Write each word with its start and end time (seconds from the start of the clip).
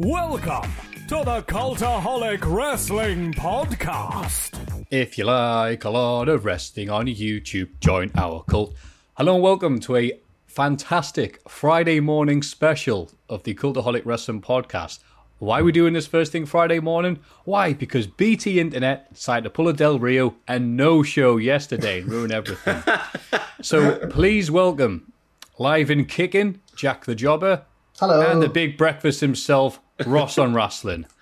Welcome 0.00 0.72
to 1.06 1.22
the 1.24 1.44
Cultaholic 1.46 2.44
Wrestling 2.44 3.32
Podcast. 3.32 4.86
If 4.90 5.16
you 5.16 5.22
like 5.24 5.84
a 5.84 5.90
lot 5.90 6.28
of 6.28 6.44
wrestling 6.44 6.90
on 6.90 7.06
YouTube, 7.06 7.68
join 7.78 8.10
our 8.16 8.42
cult. 8.48 8.74
Hello 9.16 9.34
and 9.34 9.42
welcome 9.44 9.78
to 9.78 9.94
a 9.94 10.18
fantastic 10.48 11.48
Friday 11.48 12.00
morning 12.00 12.42
special 12.42 13.12
of 13.28 13.44
the 13.44 13.54
Cultaholic 13.54 14.04
Wrestling 14.04 14.42
Podcast. 14.42 14.98
Why 15.38 15.60
are 15.60 15.64
we 15.64 15.70
doing 15.70 15.92
this 15.92 16.08
first 16.08 16.32
thing 16.32 16.44
Friday 16.44 16.80
morning? 16.80 17.20
Why? 17.44 17.72
Because 17.72 18.08
BT 18.08 18.58
Internet 18.58 19.14
decided 19.14 19.44
to 19.44 19.50
pull 19.50 19.68
a 19.68 19.72
Del 19.72 20.00
Rio 20.00 20.34
and 20.48 20.76
no 20.76 21.04
show 21.04 21.36
yesterday 21.36 22.00
and 22.00 22.10
ruin 22.10 22.32
everything. 22.32 22.82
so 23.62 24.08
please 24.08 24.50
welcome, 24.50 25.12
live 25.56 25.88
and 25.88 26.08
kicking, 26.08 26.60
Jack 26.74 27.04
the 27.04 27.14
Jobber. 27.14 27.62
Hello. 28.00 28.28
And 28.28 28.42
the 28.42 28.48
big 28.48 28.76
breakfast 28.76 29.20
himself, 29.20 29.80
Ross 30.06 30.38
on 30.38 30.54
Wrestling. 30.54 31.06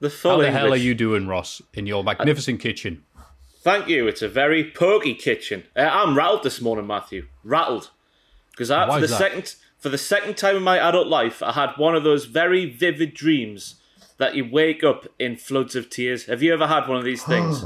The 0.00 0.10
full 0.10 0.32
How 0.32 0.36
the 0.38 0.46
English. 0.48 0.60
hell 0.60 0.72
are 0.72 0.76
you 0.76 0.94
doing, 0.94 1.26
Ross, 1.28 1.62
in 1.72 1.86
your 1.86 2.04
magnificent 2.04 2.60
kitchen? 2.60 3.04
Thank 3.62 3.88
you. 3.88 4.06
It's 4.06 4.20
a 4.20 4.28
very 4.28 4.70
pokey 4.70 5.14
kitchen. 5.14 5.62
Uh, 5.74 5.82
I'm 5.90 6.14
rattled 6.14 6.42
this 6.42 6.60
morning, 6.60 6.86
Matthew. 6.86 7.28
Rattled 7.42 7.90
because 8.50 8.70
I 8.70 8.86
for 8.86 9.00
the 9.00 9.06
that? 9.06 9.16
second 9.16 9.54
for 9.78 9.88
the 9.88 9.96
second 9.96 10.36
time 10.36 10.56
in 10.56 10.62
my 10.62 10.78
adult 10.78 11.06
life, 11.06 11.42
I 11.42 11.52
had 11.52 11.70
one 11.76 11.94
of 11.94 12.04
those 12.04 12.26
very 12.26 12.66
vivid 12.66 13.14
dreams 13.14 13.76
that 14.18 14.34
you 14.34 14.46
wake 14.50 14.84
up 14.84 15.06
in 15.18 15.36
floods 15.36 15.74
of 15.74 15.88
tears. 15.88 16.26
Have 16.26 16.42
you 16.42 16.52
ever 16.52 16.66
had 16.66 16.86
one 16.86 16.98
of 16.98 17.04
these 17.04 17.22
things? 17.32 17.64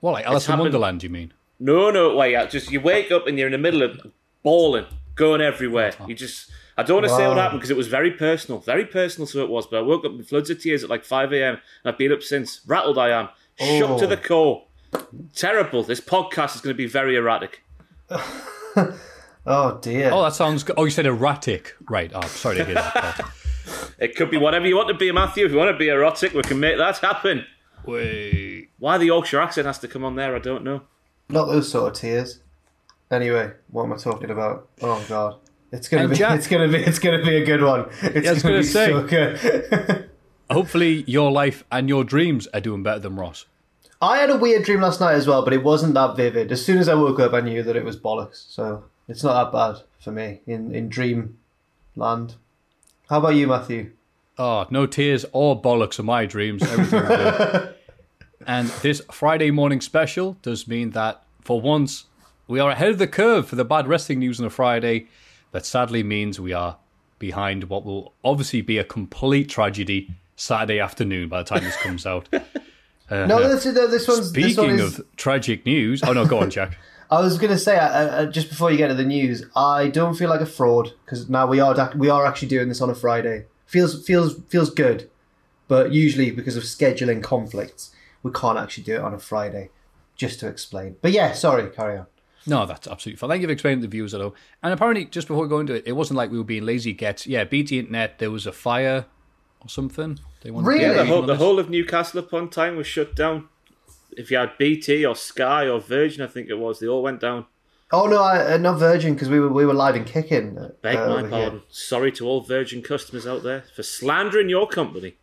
Well, 0.00 0.14
like 0.14 0.24
Alice 0.24 0.48
in 0.48 0.58
Wonderland, 0.58 1.02
you 1.02 1.10
mean? 1.10 1.34
no, 1.58 1.90
no, 1.90 2.14
wait. 2.16 2.48
Just 2.48 2.70
you 2.70 2.80
wake 2.80 3.10
up 3.10 3.26
and 3.26 3.36
you're 3.38 3.48
in 3.48 3.52
the 3.52 3.58
middle 3.58 3.82
of 3.82 4.00
bawling, 4.42 4.86
going 5.14 5.42
everywhere. 5.42 5.92
You 6.06 6.14
just. 6.14 6.50
I 6.78 6.82
don't 6.84 6.96
want 7.02 7.06
to 7.08 7.14
say 7.16 7.26
what 7.28 7.36
happened 7.36 7.60
because 7.60 7.70
it 7.70 7.76
was 7.76 7.88
very 7.88 8.12
personal, 8.12 8.60
very 8.60 8.84
personal. 8.86 9.26
So 9.26 9.42
it 9.42 9.50
was, 9.50 9.66
but 9.66 9.78
I 9.78 9.82
woke 9.82 10.04
up 10.04 10.12
in 10.12 10.22
floods 10.22 10.48
of 10.48 10.62
tears 10.62 10.82
at 10.84 10.88
like 10.90 11.04
5 11.04 11.32
a.m. 11.32 11.54
and 11.54 11.60
I've 11.92 11.98
been 11.98 12.12
up 12.12 12.22
since. 12.22 12.60
Rattled 12.66 12.96
I 12.98 13.10
am, 13.10 13.28
shook 13.58 13.98
to 13.98 14.04
Oh. 14.04 14.06
the 14.06 14.16
core. 14.16 14.64
Terrible. 15.34 15.82
This 15.82 16.00
podcast 16.00 16.54
is 16.54 16.60
going 16.62 16.72
to 16.74 16.78
be 16.78 16.86
very 16.86 17.16
erratic. 17.16 17.62
Oh 19.50 19.78
dear. 19.80 20.10
Oh, 20.12 20.22
that 20.24 20.34
sounds 20.34 20.62
good. 20.62 20.74
Oh, 20.76 20.84
you 20.84 20.90
said 20.90 21.06
erratic. 21.06 21.74
Right. 21.88 22.10
Oh, 22.14 22.20
sorry 22.26 22.56
to 22.58 22.64
hear 22.66 22.74
that. 22.74 23.20
It 23.98 24.14
could 24.14 24.30
be 24.30 24.36
whatever 24.36 24.66
you 24.66 24.76
want 24.76 24.88
to 24.88 24.94
be, 24.94 25.10
Matthew. 25.10 25.46
If 25.46 25.52
you 25.52 25.56
want 25.58 25.70
to 25.72 25.78
be 25.78 25.88
erotic, 25.88 26.34
we 26.34 26.42
can 26.42 26.60
make 26.60 26.76
that 26.76 26.98
happen. 26.98 27.46
Wait. 27.86 28.68
Why 28.78 28.98
the 28.98 29.06
Yorkshire 29.06 29.40
accent 29.40 29.66
has 29.66 29.78
to 29.78 29.88
come 29.88 30.04
on 30.04 30.16
there, 30.16 30.36
I 30.36 30.38
don't 30.38 30.64
know. 30.64 30.82
Not 31.30 31.46
those 31.46 31.70
sort 31.70 31.90
of 31.92 31.98
tears. 31.98 32.40
Anyway, 33.10 33.52
what 33.70 33.84
am 33.84 33.92
I 33.94 33.96
talking 33.96 34.30
about? 34.30 34.68
Oh 34.82 35.02
god. 35.08 35.36
It's 35.70 35.88
gonna 35.88 36.04
And 36.04 36.10
be 36.12 36.16
Jack- 36.16 36.38
it's 36.38 36.46
gonna 36.46 36.68
be 36.68 36.78
it's 36.78 36.98
gonna 36.98 37.22
be 37.22 37.36
a 37.36 37.44
good 37.44 37.62
one. 37.62 37.86
It's 38.02 38.26
gonna, 38.26 38.40
gonna 38.40 38.58
be 38.58 38.62
say. 38.64 38.90
so 38.90 39.02
good. 39.06 40.08
Hopefully, 40.50 41.04
your 41.06 41.30
life 41.30 41.62
and 41.70 41.88
your 41.88 42.04
dreams 42.04 42.46
are 42.54 42.60
doing 42.60 42.82
better 42.82 43.00
than 43.00 43.16
Ross. 43.16 43.44
I 44.00 44.18
had 44.18 44.30
a 44.30 44.36
weird 44.36 44.64
dream 44.64 44.80
last 44.80 45.00
night 45.00 45.14
as 45.14 45.26
well, 45.26 45.42
but 45.44 45.52
it 45.52 45.62
wasn't 45.62 45.94
that 45.94 46.16
vivid. 46.16 46.50
As 46.52 46.64
soon 46.64 46.78
as 46.78 46.88
I 46.88 46.94
woke 46.94 47.20
up 47.20 47.34
I 47.34 47.40
knew 47.40 47.62
that 47.62 47.76
it 47.76 47.84
was 47.84 47.98
bollocks, 47.98 48.46
so 48.50 48.84
it's 49.08 49.22
not 49.22 49.34
that 49.44 49.52
bad 49.52 49.82
for 49.98 50.10
me 50.12 50.40
in, 50.46 50.74
in 50.74 50.88
dream 50.88 51.36
land. 51.96 52.36
How 53.10 53.18
about 53.18 53.34
you, 53.34 53.46
Matthew? 53.46 53.90
Oh, 54.38 54.66
no 54.70 54.86
tears 54.86 55.26
or 55.32 55.60
bollocks 55.60 55.98
of 55.98 56.04
my 56.04 56.24
dreams. 56.26 56.62
Everything. 56.62 57.74
And 58.46 58.68
this 58.82 59.02
Friday 59.10 59.50
morning 59.50 59.80
special 59.82 60.38
does 60.42 60.66
mean 60.68 60.90
that, 60.92 61.22
for 61.42 61.60
once, 61.60 62.04
we 62.46 62.60
are 62.60 62.70
ahead 62.70 62.88
of 62.88 62.98
the 62.98 63.06
curve 63.08 63.46
for 63.48 63.56
the 63.56 63.64
bad 63.64 63.86
wrestling 63.88 64.20
news 64.20 64.40
on 64.40 64.46
a 64.46 64.50
Friday. 64.50 65.08
That 65.52 65.64
sadly 65.64 66.02
means 66.02 66.38
we 66.38 66.52
are 66.52 66.76
behind 67.18 67.64
what 67.64 67.84
will 67.84 68.12
obviously 68.24 68.60
be 68.60 68.78
a 68.78 68.84
complete 68.84 69.48
tragedy 69.48 70.14
Saturday 70.36 70.78
afternoon 70.78 71.28
by 71.28 71.42
the 71.42 71.48
time 71.48 71.64
this 71.64 71.76
comes 71.76 72.06
out. 72.06 72.28
No, 73.10 73.48
this, 73.48 73.64
this 73.64 74.06
one's 74.06 74.32
this 74.32 74.56
one 74.58 74.66
Speaking 74.66 74.78
is, 74.80 74.98
of 74.98 75.16
tragic 75.16 75.64
news, 75.64 76.02
oh 76.02 76.12
no, 76.12 76.26
go 76.26 76.40
on, 76.40 76.50
Jack. 76.50 76.76
I 77.10 77.22
was 77.22 77.38
going 77.38 77.50
to 77.50 77.58
say, 77.58 77.78
uh, 77.78 77.86
uh, 77.86 78.26
just 78.26 78.50
before 78.50 78.70
you 78.70 78.76
get 78.76 78.88
to 78.88 78.94
the 78.94 79.04
news, 79.04 79.44
I 79.56 79.88
don't 79.88 80.14
feel 80.14 80.28
like 80.28 80.42
a 80.42 80.46
fraud 80.46 80.92
because 81.04 81.26
now 81.28 81.46
we 81.46 81.58
are 81.58 81.92
we 81.96 82.10
are 82.10 82.26
actually 82.26 82.48
doing 82.48 82.68
this 82.68 82.82
on 82.82 82.90
a 82.90 82.94
Friday. 82.94 83.46
feels 83.66 84.06
feels 84.06 84.38
feels 84.48 84.68
good, 84.68 85.08
but 85.68 85.90
usually 85.90 86.30
because 86.30 86.56
of 86.56 86.64
scheduling 86.64 87.22
conflicts, 87.22 87.94
we 88.22 88.30
can't 88.30 88.58
actually 88.58 88.84
do 88.84 88.96
it 88.96 89.00
on 89.00 89.14
a 89.14 89.18
Friday. 89.18 89.70
Just 90.14 90.40
to 90.40 90.48
explain, 90.48 90.96
but 91.00 91.12
yeah, 91.12 91.32
sorry, 91.32 91.70
carry 91.70 91.96
on. 91.96 92.06
No, 92.48 92.64
that's 92.64 92.88
absolutely 92.88 93.18
fine. 93.18 93.30
Thank 93.30 93.42
you 93.42 93.48
for 93.48 93.52
explaining 93.52 93.80
to 93.80 93.86
the 93.86 93.90
viewers, 93.90 94.12
though. 94.12 94.34
And 94.62 94.72
apparently, 94.72 95.04
just 95.04 95.28
before 95.28 95.42
we 95.42 95.48
go 95.48 95.60
into 95.60 95.74
it, 95.74 95.84
it 95.86 95.92
wasn't 95.92 96.16
like 96.16 96.30
we 96.30 96.38
were 96.38 96.44
being 96.44 96.64
lazy 96.64 96.94
gets. 96.94 97.26
Yeah, 97.26 97.44
BT 97.44 97.78
Internet, 97.78 98.18
there 98.18 98.30
was 98.30 98.46
a 98.46 98.52
fire 98.52 99.04
or 99.60 99.68
something. 99.68 100.18
They 100.42 100.50
wanted 100.50 100.66
Really? 100.66 100.82
Yeah, 100.82 100.92
the 100.94 101.04
whole, 101.04 101.22
the 101.22 101.36
whole 101.36 101.58
of 101.58 101.68
Newcastle 101.68 102.20
upon 102.20 102.48
Tyne 102.48 102.76
was 102.76 102.86
shut 102.86 103.14
down. 103.14 103.48
If 104.12 104.30
you 104.30 104.38
had 104.38 104.56
BT 104.58 105.04
or 105.04 105.14
Sky 105.14 105.68
or 105.68 105.78
Virgin, 105.78 106.22
I 106.22 106.26
think 106.26 106.48
it 106.48 106.58
was, 106.58 106.80
they 106.80 106.86
all 106.86 107.02
went 107.02 107.20
down. 107.20 107.46
Oh 107.90 108.06
no, 108.06 108.22
I, 108.22 108.54
uh, 108.54 108.56
not 108.58 108.78
Virgin 108.78 109.14
because 109.14 109.30
we 109.30 109.40
were 109.40 109.48
we 109.50 109.64
were 109.64 109.72
live 109.72 109.94
and 109.94 110.04
kicking. 110.06 110.58
Uh, 110.58 110.72
Beg 110.82 110.96
uh, 110.96 111.06
my 111.06 111.12
over 111.12 111.20
here. 111.20 111.28
pardon. 111.30 111.62
Sorry 111.70 112.12
to 112.12 112.26
all 112.26 112.42
Virgin 112.42 112.82
customers 112.82 113.26
out 113.26 113.42
there 113.42 113.64
for 113.74 113.82
slandering 113.82 114.50
your 114.50 114.68
company. 114.68 115.16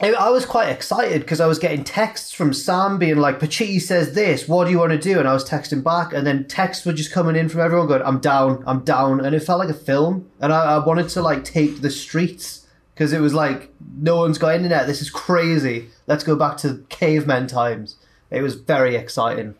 I 0.00 0.12
I 0.12 0.28
was 0.30 0.46
quite 0.46 0.68
excited 0.68 1.22
because 1.22 1.40
I 1.40 1.46
was 1.46 1.58
getting 1.58 1.82
texts 1.82 2.32
from 2.32 2.52
Sam 2.52 2.98
being 2.98 3.16
like, 3.16 3.40
Pachitti 3.40 3.80
says 3.80 4.14
this, 4.14 4.46
what 4.46 4.64
do 4.64 4.70
you 4.70 4.78
want 4.78 4.92
to 4.92 4.98
do? 4.98 5.18
And 5.18 5.26
I 5.26 5.32
was 5.32 5.48
texting 5.48 5.82
back, 5.82 6.12
and 6.12 6.26
then 6.26 6.46
texts 6.46 6.86
were 6.86 6.92
just 6.92 7.12
coming 7.12 7.36
in 7.36 7.48
from 7.48 7.60
everyone 7.60 7.88
going, 7.88 8.02
I'm 8.02 8.20
down, 8.20 8.62
I'm 8.66 8.84
down. 8.84 9.24
And 9.24 9.34
it 9.34 9.40
felt 9.40 9.58
like 9.58 9.68
a 9.68 9.74
film. 9.74 10.30
And 10.40 10.52
I, 10.52 10.76
I 10.76 10.84
wanted 10.84 11.08
to 11.10 11.22
like 11.22 11.44
take 11.44 11.80
the 11.80 11.90
streets 11.90 12.66
because 12.94 13.12
it 13.12 13.20
was 13.20 13.34
like, 13.34 13.72
no 13.96 14.16
one's 14.16 14.38
got 14.38 14.54
internet. 14.54 14.86
This 14.86 15.02
is 15.02 15.10
crazy. 15.10 15.88
Let's 16.06 16.24
go 16.24 16.36
back 16.36 16.56
to 16.58 16.84
caveman 16.88 17.46
times. 17.46 17.96
It 18.30 18.42
was 18.42 18.54
very 18.54 18.94
exciting. 18.96 19.54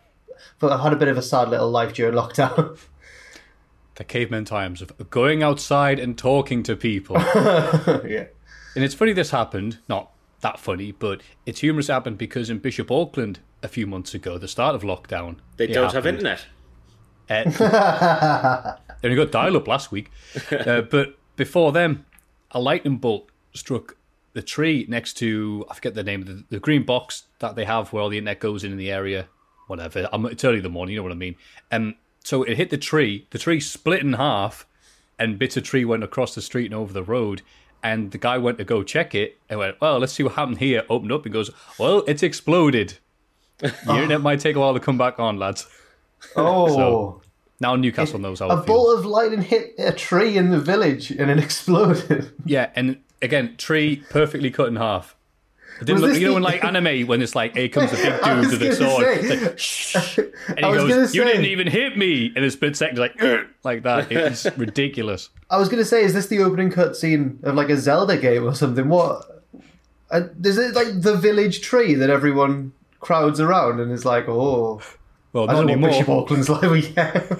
But 0.59 0.71
I've 0.71 0.81
had 0.81 0.93
a 0.93 0.97
bit 0.97 1.07
of 1.07 1.17
a 1.17 1.21
sad 1.21 1.49
little 1.49 1.69
life 1.69 1.93
during 1.93 2.15
lockdown. 2.15 2.77
the 3.95 4.03
caveman 4.03 4.45
times 4.45 4.81
of 4.81 5.09
going 5.09 5.43
outside 5.43 5.99
and 5.99 6.17
talking 6.17 6.63
to 6.63 6.75
people. 6.75 7.17
yeah. 7.35 8.27
and 8.75 8.83
it's 8.83 8.93
funny 8.93 9.13
this 9.13 9.31
happened. 9.31 9.79
Not 9.87 10.11
that 10.41 10.59
funny, 10.59 10.91
but 10.91 11.21
it's 11.45 11.59
humorous 11.59 11.87
happened 11.87 12.17
because 12.17 12.49
in 12.49 12.59
Bishop 12.59 12.91
Auckland 12.91 13.39
a 13.61 13.67
few 13.67 13.85
months 13.85 14.13
ago, 14.13 14.37
the 14.37 14.47
start 14.47 14.75
of 14.75 14.83
lockdown, 14.83 15.37
They 15.57 15.67
don't 15.67 15.93
have 15.93 16.05
internet. 16.05 16.45
Uh, 17.29 17.43
they 19.01 19.09
only 19.09 19.15
got 19.15 19.31
dial 19.31 19.57
up 19.57 19.67
last 19.67 19.91
week. 19.91 20.11
Uh, 20.51 20.81
but 20.81 21.17
before 21.35 21.71
them, 21.71 22.05
a 22.51 22.59
lightning 22.59 22.97
bolt 22.97 23.29
struck 23.53 23.95
the 24.33 24.41
tree 24.41 24.85
next 24.87 25.13
to, 25.13 25.65
I 25.69 25.75
forget 25.75 25.95
the 25.95 26.03
name 26.03 26.21
of 26.21 26.27
the, 26.27 26.43
the 26.49 26.59
green 26.59 26.83
box 26.83 27.23
that 27.39 27.55
they 27.55 27.65
have 27.65 27.91
where 27.91 28.03
all 28.03 28.09
the 28.09 28.17
internet 28.17 28.39
goes 28.39 28.63
in 28.63 28.71
in 28.71 28.77
the 28.77 28.91
area. 28.91 29.27
Whatever. 29.67 30.09
I'm, 30.11 30.25
it's 30.25 30.43
early 30.43 30.57
in 30.57 30.63
the 30.63 30.69
morning, 30.69 30.93
you 30.93 30.99
know 30.99 31.03
what 31.03 31.11
I 31.11 31.15
mean. 31.15 31.35
Um, 31.71 31.95
so 32.23 32.43
it 32.43 32.57
hit 32.57 32.69
the 32.69 32.77
tree. 32.77 33.27
The 33.29 33.39
tree 33.39 33.59
split 33.59 34.01
in 34.01 34.13
half, 34.13 34.65
and 35.17 35.37
bits 35.37 35.57
of 35.57 35.63
tree 35.63 35.85
went 35.85 36.03
across 36.03 36.33
the 36.35 36.41
street 36.41 36.65
and 36.65 36.75
over 36.75 36.93
the 36.93 37.03
road. 37.03 37.41
And 37.81 38.11
the 38.11 38.17
guy 38.17 38.37
went 38.37 38.57
to 38.57 38.63
go 38.63 38.83
check 38.83 39.15
it 39.15 39.37
and 39.49 39.59
went, 39.59 39.79
Well, 39.79 39.99
let's 39.99 40.13
see 40.13 40.23
what 40.23 40.33
happened 40.33 40.57
here. 40.57 40.83
Opened 40.89 41.11
up 41.11 41.25
and 41.25 41.33
goes, 41.33 41.49
Well, 41.77 42.03
it's 42.07 42.23
exploded. 42.23 42.97
The 43.59 43.71
internet 43.93 44.21
might 44.21 44.39
take 44.39 44.55
a 44.55 44.59
while 44.59 44.73
to 44.73 44.79
come 44.79 44.97
back 44.97 45.19
on, 45.19 45.37
lads. 45.37 45.67
Oh. 46.35 46.67
So, 46.75 47.21
Now 47.59 47.75
Newcastle 47.75 48.19
knows 48.19 48.39
how 48.39 48.49
a 48.49 48.57
bolt 48.57 48.99
of 48.99 49.05
lightning 49.05 49.41
hit 49.41 49.73
a 49.77 49.91
tree 49.91 50.37
in 50.37 50.49
the 50.49 50.59
village 50.59 51.11
and 51.11 51.29
it 51.29 51.39
exploded. 51.43 52.31
Yeah, 52.45 52.69
and 52.75 53.01
again, 53.21 53.55
tree 53.57 54.03
perfectly 54.09 54.49
cut 54.51 54.67
in 54.69 54.77
half. 54.77 55.15
Didn't 55.79 56.01
look, 56.01 56.17
you 56.19 56.27
know, 56.27 56.37
in 56.37 56.43
like 56.43 56.63
anime 56.69 57.07
when 57.07 57.21
it's 57.21 57.35
like, 57.35 57.55
here 57.55 57.69
comes 57.69 57.91
a 57.93 57.95
big 57.95 58.05
I 58.23 58.41
dude 58.41 58.51
with 58.51 58.61
a 58.61 58.75
sword. 58.75 59.25
like, 59.41 59.59
shh. 59.59 60.17
And 60.49 60.57
he 60.57 60.61
goes, 60.61 61.15
You 61.15 61.23
say- 61.23 61.31
didn't 61.31 61.45
even 61.45 61.67
hit 61.67 61.97
me. 61.97 62.31
In 62.35 62.43
a 62.43 62.51
split 62.51 62.75
second, 62.75 62.97
like, 62.97 63.19
like 63.63 63.83
that. 63.83 64.11
It's 64.11 64.45
ridiculous. 64.57 65.29
I 65.49 65.57
was 65.57 65.69
going 65.69 65.81
to 65.81 65.85
say, 65.87 66.03
is 66.03 66.13
this 66.13 66.27
the 66.27 66.39
opening 66.39 66.71
cutscene 66.71 67.41
of 67.43 67.55
like 67.55 67.69
a 67.69 67.77
Zelda 67.77 68.17
game 68.17 68.45
or 68.45 68.53
something? 68.55 68.89
What? 68.89 69.43
Uh, 70.11 70.23
is 70.43 70.57
it 70.57 70.73
like 70.73 71.01
the 71.01 71.15
village 71.15 71.61
tree 71.61 71.93
that 71.93 72.09
everyone 72.09 72.73
crowds 72.99 73.39
around 73.39 73.79
and 73.79 73.91
is 73.91 74.03
like, 74.05 74.27
oh, 74.27 74.81
Well, 75.33 75.49
I 75.49 75.53
not 75.53 75.67
don't 75.67 75.79
know 75.81 75.87
Bishop. 75.87 76.09
Auckland's 76.09 76.49
like. 76.49 76.95
Yeah. 76.95 77.35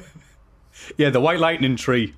Yeah, 0.97 1.09
the 1.09 1.19
white 1.19 1.39
lightning 1.39 1.75
tree. 1.75 2.13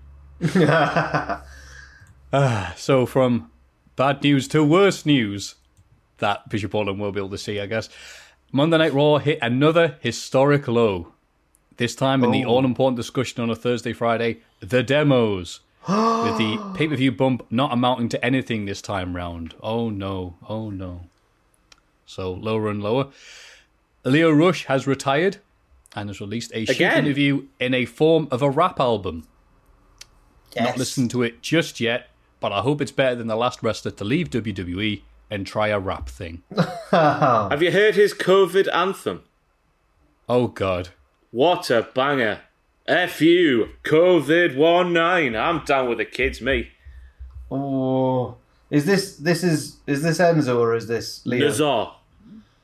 Ah, 2.33 2.73
so 2.77 3.05
from 3.05 3.49
bad 3.95 4.23
news 4.23 4.47
to 4.49 4.63
worse 4.63 5.05
news 5.05 5.55
that 6.21 6.49
Bishop 6.49 6.73
Auckland 6.73 6.99
will 6.99 7.11
be 7.11 7.19
able 7.19 7.29
to 7.29 7.37
see, 7.37 7.59
I 7.59 7.65
guess. 7.65 7.89
Monday 8.51 8.77
Night 8.77 8.93
Raw 8.93 9.17
hit 9.17 9.39
another 9.41 9.97
historic 9.99 10.67
low. 10.67 11.13
This 11.77 11.95
time 11.95 12.23
in 12.23 12.31
the 12.31 12.45
oh. 12.45 12.49
all 12.49 12.65
important 12.65 12.97
discussion 12.97 13.41
on 13.41 13.49
a 13.49 13.55
Thursday, 13.55 13.93
Friday, 13.93 14.39
the 14.59 14.83
demos. 14.83 15.59
with 15.87 16.37
the 16.37 16.73
pay 16.75 16.87
per 16.87 16.95
view 16.95 17.11
bump 17.11 17.43
not 17.49 17.73
amounting 17.73 18.07
to 18.07 18.23
anything 18.23 18.65
this 18.65 18.83
time 18.83 19.15
round. 19.15 19.55
Oh 19.63 19.89
no, 19.89 20.35
oh 20.47 20.69
no. 20.69 21.01
So 22.05 22.31
lower 22.31 22.69
and 22.69 22.83
lower. 22.83 23.07
Lio 24.03 24.29
Rush 24.29 24.65
has 24.65 24.85
retired 24.85 25.37
and 25.95 26.09
has 26.09 26.21
released 26.21 26.51
a 26.53 26.63
Again? 26.63 27.05
interview 27.05 27.47
in 27.59 27.73
a 27.73 27.85
form 27.85 28.27
of 28.29 28.43
a 28.43 28.49
rap 28.49 28.79
album. 28.79 29.27
Yes. 30.55 30.65
Not 30.65 30.77
listened 30.77 31.09
to 31.11 31.23
it 31.23 31.41
just 31.41 31.79
yet, 31.79 32.09
but 32.39 32.51
I 32.51 32.61
hope 32.61 32.79
it's 32.79 32.91
better 32.91 33.15
than 33.15 33.27
the 33.27 33.35
last 33.35 33.63
wrestler 33.63 33.91
to 33.91 34.03
leave 34.03 34.29
WWE 34.29 35.01
and 35.31 35.47
try 35.47 35.69
a 35.69 35.79
rap 35.79 36.09
thing. 36.09 36.43
Have 36.91 37.63
you 37.63 37.71
heard 37.71 37.95
his 37.95 38.13
COVID 38.13 38.67
anthem? 38.73 39.23
Oh 40.29 40.47
god. 40.47 40.89
What 41.31 41.71
a 41.71 41.87
banger. 41.95 42.41
F 42.85 43.21
you, 43.21 43.69
COVID 43.83 44.55
19. 44.91 45.35
I'm 45.35 45.63
down 45.63 45.87
with 45.87 45.99
the 45.99 46.05
kids, 46.05 46.41
me. 46.41 46.69
Oh, 47.49 48.35
is 48.69 48.85
this 48.85 49.15
this 49.15 49.43
is 49.43 49.77
is 49.87 50.03
this 50.03 50.19
Enzo 50.19 50.59
or 50.59 50.75
is 50.75 50.87
this 50.87 51.25
Lio? 51.25 51.47
Nazar. 51.47 51.95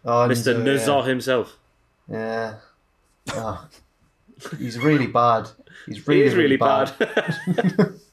Oh, 0.06 0.28
Mr. 0.28 0.56
Enzo, 0.56 0.64
Nazar 0.64 1.04
himself. 1.06 1.58
Yeah. 2.10 2.56
yeah. 3.28 3.34
Oh, 3.36 3.68
he's 4.58 4.78
really 4.78 5.08
bad. 5.08 5.50
He's 5.86 5.98
He 5.98 6.04
really, 6.06 6.22
is 6.28 6.36
really 6.36 6.58
bad. 6.58 6.92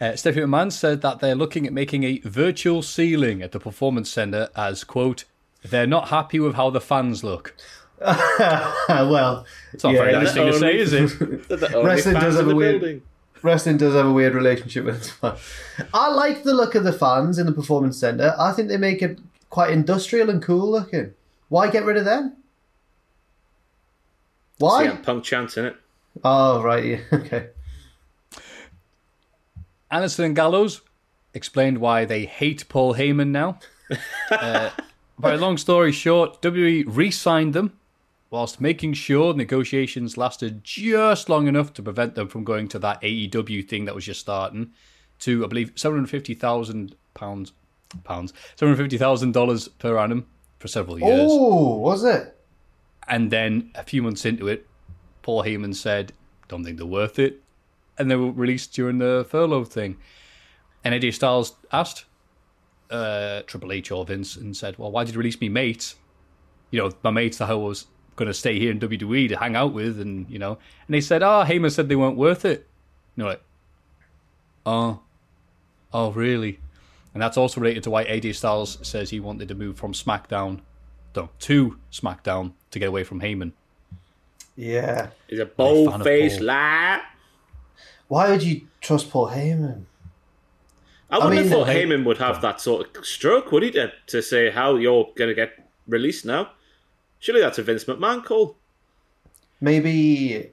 Uh, 0.00 0.14
Stephanie 0.16 0.46
McMahon 0.46 0.70
said 0.72 1.02
that 1.02 1.18
they're 1.20 1.34
looking 1.34 1.66
at 1.66 1.72
making 1.72 2.04
a 2.04 2.18
virtual 2.20 2.82
ceiling 2.82 3.42
at 3.42 3.52
the 3.52 3.58
Performance 3.60 4.10
Center 4.10 4.48
as, 4.56 4.84
quote, 4.84 5.24
they're 5.62 5.86
not 5.88 6.08
happy 6.08 6.38
with 6.38 6.54
how 6.54 6.70
the 6.70 6.80
fans 6.80 7.24
look. 7.24 7.54
well, 8.00 9.44
It's 9.72 9.82
not 9.82 9.92
Yeah, 9.94 9.98
very 10.00 10.12
nice 10.12 10.28
the 10.28 10.34
thing 10.34 10.52
to 10.52 10.58
say, 10.58 10.78
is 10.78 10.92
it? 10.92 11.08
They're 11.48 11.56
the 11.56 11.74
only 11.74 11.88
Wrestling 11.90 12.14
does 12.14 12.36
have 12.36 12.48
a 12.48 12.54
weird- 12.54 12.80
building. 12.80 13.02
wrestling 13.42 13.76
does 13.76 13.94
have 13.94 14.06
a 14.06 14.12
weird 14.12 14.34
relationship 14.34 14.84
with 14.84 14.96
its 14.98 15.10
fans. 15.10 15.40
I 15.92 16.08
like 16.08 16.44
the 16.44 16.54
look 16.54 16.76
of 16.76 16.84
the 16.84 16.92
fans 16.92 17.38
in 17.40 17.46
the 17.46 17.52
performance 17.52 17.98
center. 17.98 18.36
I 18.38 18.52
think 18.52 18.68
they 18.68 18.76
make 18.76 19.02
it 19.02 19.18
quite 19.50 19.70
industrial 19.72 20.30
and 20.30 20.40
cool 20.40 20.70
looking. 20.70 21.12
Why 21.48 21.70
get 21.70 21.84
rid 21.84 21.96
of 21.96 22.04
them? 22.04 22.36
Why? 24.58 24.86
CM 24.86 25.02
Punk 25.02 25.24
chanting 25.24 25.64
it. 25.64 25.76
Oh 26.22 26.62
right, 26.62 26.84
yeah, 26.84 26.98
okay. 27.12 27.48
Anderson 29.90 30.26
and 30.26 30.36
Gallows 30.36 30.82
explained 31.34 31.78
why 31.78 32.04
they 32.04 32.24
hate 32.26 32.68
Paul 32.68 32.94
Heyman 32.94 33.28
now. 33.28 33.58
uh, 34.30 34.70
a 35.22 35.36
long 35.36 35.56
story 35.56 35.92
short, 35.92 36.40
WWE 36.42 36.84
re 36.86 37.10
signed 37.10 37.54
them 37.54 37.78
whilst 38.30 38.60
making 38.60 38.92
sure 38.92 39.32
negotiations 39.32 40.16
lasted 40.16 40.62
just 40.62 41.28
long 41.28 41.46
enough 41.48 41.72
to 41.74 41.82
prevent 41.82 42.14
them 42.14 42.28
from 42.28 42.44
going 42.44 42.68
to 42.68 42.78
that 42.78 43.00
AEW 43.00 43.66
thing 43.66 43.86
that 43.86 43.94
was 43.94 44.04
just 44.04 44.20
starting 44.20 44.72
to, 45.20 45.44
I 45.44 45.48
believe, 45.48 45.74
£750,000 45.74 46.92
pounds, 47.14 47.52
pounds, 48.04 48.32
$750,000 48.58 49.68
per 49.78 49.98
annum 49.98 50.26
for 50.58 50.68
several 50.68 50.98
years. 50.98 51.30
Oh, 51.32 51.76
was 51.78 52.04
it? 52.04 52.36
And 53.08 53.30
then 53.30 53.70
a 53.74 53.82
few 53.82 54.02
months 54.02 54.26
into 54.26 54.48
it, 54.48 54.66
Paul 55.22 55.44
Heyman 55.44 55.74
said, 55.74 56.12
Don't 56.48 56.64
think 56.64 56.76
they're 56.76 56.86
worth 56.86 57.18
it. 57.18 57.42
And 57.98 58.10
they 58.10 58.16
were 58.16 58.30
released 58.30 58.72
during 58.74 58.98
the 58.98 59.26
furlough 59.28 59.64
thing. 59.64 59.96
And 60.84 60.94
AJ 60.94 61.14
Styles 61.14 61.54
asked 61.72 62.04
uh, 62.90 63.42
Triple 63.46 63.72
H 63.72 63.90
or 63.90 64.04
Vince 64.04 64.36
and 64.36 64.56
said, 64.56 64.78
Well, 64.78 64.90
why 64.90 65.04
did 65.04 65.14
you 65.14 65.18
release 65.18 65.40
me 65.40 65.48
mate? 65.48 65.94
You 66.70 66.80
know, 66.80 66.92
my 67.02 67.10
mates 67.10 67.38
that 67.38 67.50
I 67.50 67.54
was 67.54 67.86
going 68.16 68.28
to 68.28 68.34
stay 68.34 68.58
here 68.58 68.70
in 68.70 68.78
WWE 68.80 69.28
to 69.28 69.36
hang 69.36 69.56
out 69.56 69.72
with. 69.72 70.00
And, 70.00 70.28
you 70.30 70.38
know, 70.38 70.52
and 70.52 70.94
they 70.94 71.00
said, 71.00 71.22
Oh, 71.22 71.44
Heyman 71.46 71.72
said 71.72 71.88
they 71.88 71.96
weren't 71.96 72.16
worth 72.16 72.44
it. 72.44 72.58
And 73.16 73.22
you're 73.22 73.28
like, 73.28 73.42
Oh, 74.64 75.00
oh, 75.92 76.12
really? 76.12 76.60
And 77.14 77.22
that's 77.22 77.36
also 77.36 77.60
related 77.60 77.82
to 77.84 77.90
why 77.90 78.04
AJ 78.04 78.36
Styles 78.36 78.78
says 78.86 79.10
he 79.10 79.18
wanted 79.18 79.48
to 79.48 79.54
move 79.54 79.76
from 79.76 79.92
SmackDown 79.92 80.60
no, 81.16 81.28
to 81.40 81.76
SmackDown 81.90 82.52
to 82.70 82.78
get 82.78 82.88
away 82.88 83.02
from 83.02 83.20
Heyman. 83.20 83.52
Yeah. 84.54 85.08
He's 85.26 85.40
a 85.40 85.46
bold 85.46 85.94
of 85.94 86.02
faced 86.02 86.38
Paul. 86.38 86.46
lie. 86.46 87.00
Why 88.08 88.30
would 88.30 88.42
you 88.42 88.62
trust 88.80 89.10
Paul 89.10 89.28
Heyman? 89.28 89.84
I 91.10 91.18
wouldn't 91.18 91.34
mean, 91.34 91.42
have 91.44 91.50
thought 91.50 91.68
hey- 91.68 91.84
Heyman 91.84 92.04
would 92.04 92.18
have 92.18 92.42
that 92.42 92.60
sort 92.60 92.96
of 92.96 93.06
stroke, 93.06 93.52
would 93.52 93.62
he, 93.62 93.70
to, 93.72 93.92
to 94.08 94.22
say 94.22 94.50
how 94.50 94.76
you're 94.76 95.08
going 95.16 95.28
to 95.28 95.34
get 95.34 95.70
released 95.86 96.24
now? 96.24 96.50
Surely 97.18 97.40
that's 97.40 97.58
a 97.58 97.62
Vince 97.62 97.84
McMahon 97.84 98.24
call. 98.24 98.56
Maybe 99.60 100.50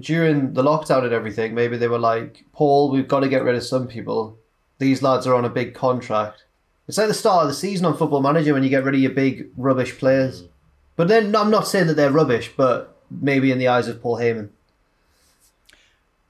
during 0.00 0.54
the 0.54 0.62
lockdown 0.62 1.04
and 1.04 1.12
everything, 1.12 1.54
maybe 1.54 1.76
they 1.76 1.88
were 1.88 1.98
like, 1.98 2.44
Paul, 2.52 2.90
we've 2.90 3.08
got 3.08 3.20
to 3.20 3.28
get 3.28 3.44
rid 3.44 3.54
of 3.54 3.62
some 3.62 3.86
people. 3.86 4.38
These 4.78 5.02
lads 5.02 5.26
are 5.26 5.34
on 5.34 5.44
a 5.44 5.50
big 5.50 5.74
contract. 5.74 6.44
It's 6.86 6.98
like 6.98 7.08
the 7.08 7.14
start 7.14 7.42
of 7.42 7.48
the 7.48 7.54
season 7.54 7.86
on 7.86 7.96
Football 7.96 8.22
Manager 8.22 8.54
when 8.54 8.62
you 8.62 8.70
get 8.70 8.84
rid 8.84 8.94
of 8.94 9.00
your 9.00 9.10
big 9.12 9.50
rubbish 9.56 9.98
players. 9.98 10.42
Mm. 10.42 10.48
But 10.96 11.08
then 11.08 11.36
I'm 11.36 11.50
not 11.50 11.68
saying 11.68 11.86
that 11.88 11.94
they're 11.94 12.10
rubbish, 12.10 12.50
but 12.56 12.96
maybe 13.10 13.52
in 13.52 13.58
the 13.58 13.68
eyes 13.68 13.88
of 13.88 14.02
Paul 14.02 14.16
Heyman. 14.16 14.48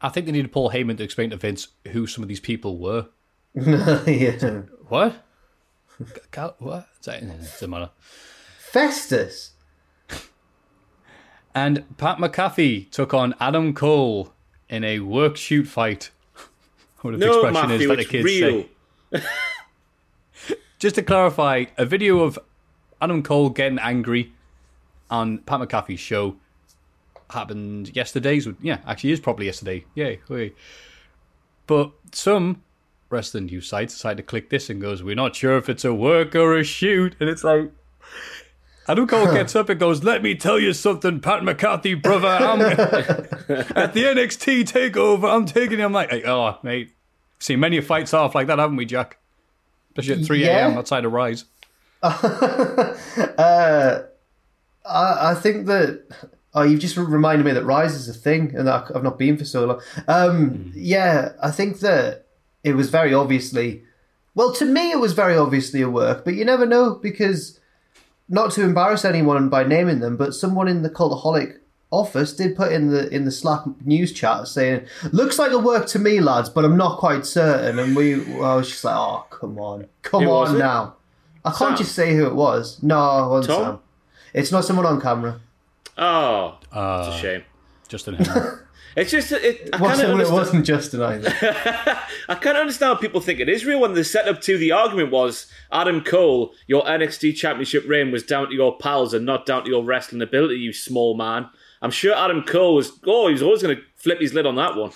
I 0.00 0.09
think 0.09 0.26
they 0.26 0.33
needed 0.33 0.52
Paul 0.52 0.71
Heyman 0.71 0.97
to 0.99 1.02
explain 1.02 1.31
to 1.31 1.37
Vince 1.37 1.69
who 1.88 2.07
some 2.07 2.23
of 2.23 2.28
these 2.28 2.40
people 2.40 2.78
were. 2.78 3.09
yeah. 3.55 4.62
What? 4.88 5.25
Cal- 6.31 6.55
what? 6.59 6.87
It 7.07 7.26
doesn't 7.26 7.71
matter. 7.71 7.90
Festus. 8.59 9.52
And 11.55 11.97
Pat 11.97 12.19
McAfee 12.19 12.90
took 12.90 13.12
on 13.14 13.35
Adam 13.40 13.75
Cole 13.75 14.33
in 14.69 14.85
a 14.85 15.00
work 15.00 15.37
shoot 15.37 15.64
fight. 15.67 16.11
What 17.00 17.12
the 17.12 17.19
No, 17.19 17.40
expression 17.47 17.69
Matthew, 17.71 17.90
is 17.90 17.97
that 17.97 17.97
the 17.99 18.05
kids 18.05 18.25
real. 18.25 18.64
say. 19.14 19.23
Just 20.81 20.97
to 20.97 21.02
clarify, 21.02 21.67
a 21.76 21.85
video 21.87 22.21
of 22.21 22.38
Adam 23.00 23.23
Cole 23.23 23.50
getting 23.50 23.78
angry 23.78 24.33
on 25.11 25.38
Pat 25.38 25.61
McAfee's 25.61 26.00
show 26.00 26.37
happened 27.31 27.95
yesterday. 27.95 28.41
So, 28.41 28.55
yeah, 28.61 28.79
actually, 28.87 29.13
is 29.13 29.21
probably 29.21 29.47
yesterday. 29.47 29.85
Yay. 29.95 30.21
hooray. 30.29 30.53
But 31.67 31.93
some 32.13 32.63
wrestling 33.11 33.47
news 33.47 33.69
sites 33.69 33.95
decide 33.95 34.17
to 34.17 34.23
click 34.23 34.51
this 34.51 34.71
and 34.71 34.81
goes, 34.81 35.03
We're 35.03 35.15
not 35.15 35.37
sure 35.37 35.57
if 35.57 35.69
it's 35.69 35.85
a 35.85 35.95
work 35.95 36.35
or 36.35 36.57
a 36.57 36.65
shoot. 36.65 37.17
And 37.21 37.29
it's 37.29 37.45
like, 37.45 37.71
Adam 38.89 39.07
Cole 39.07 39.33
gets 39.33 39.55
up 39.55 39.69
and 39.69 39.79
goes, 39.79 40.03
Let 40.03 40.23
me 40.23 40.35
tell 40.35 40.59
you 40.59 40.73
something, 40.73 41.21
Pat 41.21 41.45
McCarthy, 41.45 41.95
brother. 41.95 42.29
I'm 42.29 42.61
at 42.63 43.93
the 43.93 44.05
NXT 44.05 44.71
takeover. 44.71 45.31
I'm 45.31 45.45
taking 45.45 45.79
him 45.79 45.87
I'm 45.87 45.93
like, 45.93 46.11
oh, 46.27 46.59
mate. 46.63 46.95
Seen 47.39 47.61
many 47.61 47.81
fights 47.81 48.13
off 48.15 48.35
like 48.35 48.49
that, 48.49 48.59
haven't 48.59 48.77
we, 48.77 48.85
Jack? 48.85 49.19
Especially 49.91 50.23
at 50.23 50.27
3 50.27 50.45
a.m. 50.45 50.73
Yeah. 50.73 50.79
outside 50.79 51.05
of 51.05 51.13
Rise. 51.13 51.45
Uh, 53.39 54.03
I, 54.85 55.31
I 55.31 55.35
think 55.35 55.67
that 55.67 56.05
oh, 56.59 56.62
you've 56.62 56.81
just 56.81 56.97
reminded 56.97 57.45
me 57.45 57.53
that 57.53 57.65
Rise 57.65 57.95
is 57.95 58.09
a 58.09 58.15
thing, 58.15 58.55
and 58.57 58.67
that 58.67 58.91
I've 58.95 59.03
not 59.03 59.19
been 59.19 59.37
for 59.37 59.45
so 59.45 59.67
long. 59.67 59.81
Um, 60.07 60.73
Yeah, 60.75 61.33
I 61.43 61.50
think 61.50 61.81
that 61.81 62.27
it 62.65 62.75
was 62.75 62.91
very 62.91 63.15
obviously, 63.15 63.83
well, 64.35 64.53
to 64.55 64.65
me, 64.65 64.91
it 64.91 64.99
was 65.00 65.12
very 65.12 65.37
obviously 65.37 65.81
a 65.83 65.88
work, 65.88 66.25
but 66.25 66.35
you 66.35 66.45
never 66.45 66.67
know 66.67 66.95
because 66.95 67.61
not 68.29 68.50
to 68.53 68.62
embarrass 68.62 69.05
anyone 69.05 69.49
by 69.49 69.65
naming 69.65 70.00
them, 70.00 70.17
but 70.17 70.35
someone 70.35 70.69
in 70.69 70.83
the 70.83 70.91
Cultaholic 70.91 71.59
office 71.91 72.35
did 72.35 72.55
put 72.55 72.71
in 72.71 72.91
the 72.91 73.09
in 73.09 73.25
the 73.25 73.31
Slack 73.31 73.62
news 73.85 74.12
chat 74.12 74.47
saying, 74.49 74.87
"Looks 75.12 75.38
like 75.38 75.53
a 75.53 75.59
work 75.59 75.87
to 75.88 75.99
me, 75.99 76.21
lads, 76.21 76.50
but 76.50 76.65
I'm 76.65 76.77
not 76.77 76.99
quite 76.99 77.25
certain." 77.25 77.79
And 77.79 77.97
we, 77.97 78.15
I 78.15 78.57
was 78.57 78.69
just 78.69 78.85
like, 78.85 78.97
"Oh, 78.97 79.27
come 79.31 79.59
on, 79.59 79.87
come 80.03 80.29
on 80.29 80.57
it? 80.57 80.59
now." 80.59 80.95
I 81.45 81.53
can't 81.53 81.79
just 81.79 81.95
say 81.95 82.15
who 82.15 82.27
it 82.27 82.35
was. 82.35 82.83
No, 82.83 83.37
it 83.37 83.47
Tom? 83.47 83.65
Sam. 83.65 83.79
It's 84.35 84.53
not 84.53 84.65
someone 84.65 84.85
on 84.85 85.00
camera. 85.00 85.41
Oh, 85.99 86.59
Uh, 86.73 87.05
it's 87.07 87.17
a 87.17 87.21
shame. 87.21 87.45
Justin 87.88 88.14
Henry. 88.14 88.59
It's 88.97 89.12
just 89.12 89.31
it, 89.31 89.69
I 89.73 89.81
Well, 89.81 89.97
kind 89.97 90.11
of 90.11 90.21
it 90.21 90.33
wasn't 90.33 90.67
Justin 90.67 91.02
either. 91.02 91.28
I 92.28 92.35
can't 92.35 92.57
understand 92.57 92.95
how 92.95 93.00
people 93.00 93.21
think 93.21 93.38
it 93.38 93.49
is 93.49 93.64
real 93.64 93.81
when 93.81 93.93
the 93.93 94.02
setup 94.02 94.40
to 94.40 94.59
the 94.59 94.73
argument 94.73 95.12
was 95.12 95.47
Adam 95.71 96.02
Cole, 96.02 96.52
your 96.67 96.83
NXT 96.83 97.37
Championship 97.37 97.85
reign 97.87 98.11
was 98.11 98.25
down 98.25 98.49
to 98.49 98.55
your 98.55 98.76
pals 98.76 99.14
and 99.14 99.25
not 99.25 99.47
down 99.47 99.64
to 99.64 99.71
your 99.71 99.85
wrestling 99.85 100.21
ability, 100.21 100.57
you 100.57 100.73
small 100.73 101.17
man. 101.17 101.49
I'm 101.81 101.93
sure 101.93 102.12
Adam 102.17 102.43
Cole 102.43 102.75
was. 102.75 102.90
Oh, 103.07 103.28
he 103.28 103.33
was 103.35 103.43
always 103.43 103.62
going 103.62 103.76
to 103.76 103.83
flip 103.95 104.21
his 104.21 104.35
lid 104.35 104.47
on 104.47 104.57
that 104.57 104.75
one. 104.75 104.90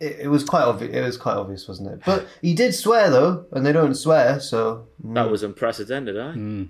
it, 0.00 0.20
it 0.22 0.28
was 0.28 0.42
quite 0.42 0.62
obvious. 0.64 0.92
It 0.92 1.02
was 1.02 1.16
quite 1.16 1.36
obvious, 1.36 1.68
wasn't 1.68 1.92
it? 1.92 2.00
But 2.04 2.26
he 2.42 2.52
did 2.54 2.74
swear 2.74 3.10
though, 3.10 3.46
and 3.52 3.64
they 3.64 3.72
don't 3.72 3.94
swear, 3.94 4.40
so 4.40 4.88
That 5.04 5.30
was 5.30 5.44
unprecedented, 5.44 6.16
eh? 6.16 6.32
Mm. 6.32 6.68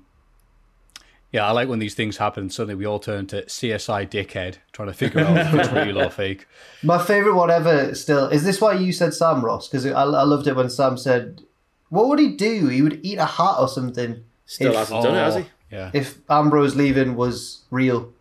Yeah, 1.32 1.46
I 1.46 1.50
like 1.52 1.68
when 1.68 1.78
these 1.78 1.94
things 1.94 2.16
happen 2.16 2.44
and 2.44 2.52
suddenly 2.52 2.74
we 2.74 2.86
all 2.86 2.98
turn 2.98 3.26
to 3.28 3.42
CSI 3.44 4.08
dickhead 4.08 4.56
trying 4.72 4.88
to 4.88 4.94
figure 4.94 5.20
out 5.20 5.36
if 5.36 5.54
it's 5.54 5.72
real 5.72 6.00
or 6.00 6.10
fake. 6.10 6.46
My 6.82 7.02
favorite 7.02 7.34
one 7.34 7.50
ever 7.50 7.94
still 7.94 8.28
is 8.28 8.44
this 8.44 8.60
why 8.60 8.72
you 8.74 8.92
said 8.92 9.12
Sam 9.12 9.44
Ross 9.44 9.68
because 9.68 9.84
I, 9.84 9.90
I 10.02 10.22
loved 10.22 10.46
it 10.46 10.56
when 10.56 10.70
Sam 10.70 10.96
said, 10.96 11.42
"What 11.90 12.08
would 12.08 12.18
he 12.18 12.34
do? 12.36 12.68
He 12.68 12.80
would 12.82 13.00
eat 13.04 13.18
a 13.18 13.26
hat 13.26 13.56
or 13.58 13.68
something." 13.68 14.24
Still 14.46 14.72
if, 14.72 14.78
hasn't 14.78 15.02
done 15.02 15.14
it, 15.14 15.18
has 15.20 15.34
he? 15.34 15.42
Oh, 15.42 15.46
Yeah. 15.70 15.90
if 15.92 16.18
Ambrose 16.30 16.74
leaving 16.74 17.14
was 17.14 17.64
real. 17.70 18.12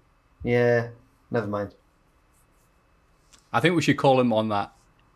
Yeah, 0.44 0.90
never 1.32 1.48
mind. 1.48 1.74
I 3.54 3.62
think 3.62 3.76
we 3.76 3.82
should 3.82 3.98
call 3.98 4.20
him 4.20 4.34
on 4.34 4.50
that 4.50 4.74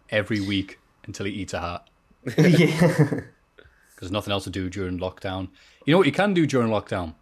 every 0.09 0.39
week 0.39 0.79
until 1.05 1.25
he 1.25 1.33
eats 1.33 1.53
a 1.53 1.59
hat. 1.59 1.89
yeah, 2.37 2.77
because 2.77 3.25
there's 3.99 4.11
nothing 4.11 4.31
else 4.31 4.45
to 4.45 4.49
do 4.49 4.69
during 4.69 4.99
lockdown. 4.99 5.49
You 5.85 5.93
know 5.93 5.97
what 5.97 6.07
you 6.07 6.13
can 6.13 6.33
do 6.33 6.45
during 6.45 6.69
lockdown? 6.69 7.15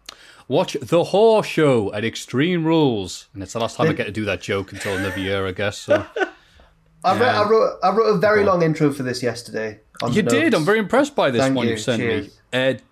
Watch 0.50 0.76
The 0.80 1.04
Horror 1.04 1.44
Show 1.44 1.94
at 1.94 2.04
Extreme 2.04 2.64
Rules. 2.64 3.28
And 3.34 3.40
it's 3.40 3.52
the 3.52 3.60
last 3.60 3.76
time 3.76 3.88
I 3.88 3.92
get 3.92 4.06
to 4.06 4.10
do 4.10 4.24
that 4.24 4.40
joke 4.40 4.72
until 4.72 4.96
another 4.96 5.20
year, 5.20 5.46
I 5.46 5.52
guess. 5.52 5.78
So. 5.78 6.04
I, 7.04 7.16
re- 7.16 7.24
I 7.24 7.48
wrote 7.48 7.78
I 7.84 7.90
wrote 7.90 8.16
a 8.16 8.18
very 8.18 8.42
long 8.42 8.60
intro 8.60 8.92
for 8.92 9.04
this 9.04 9.22
yesterday. 9.22 9.78
You 10.10 10.22
did. 10.22 10.52
I'm 10.52 10.64
very 10.64 10.80
impressed 10.80 11.14
by 11.14 11.30
this 11.30 11.40
Thank 11.40 11.54
one 11.54 11.68
you. 11.68 11.76
sent 11.76 12.02
me. 12.02 12.30
Ed, 12.52 12.82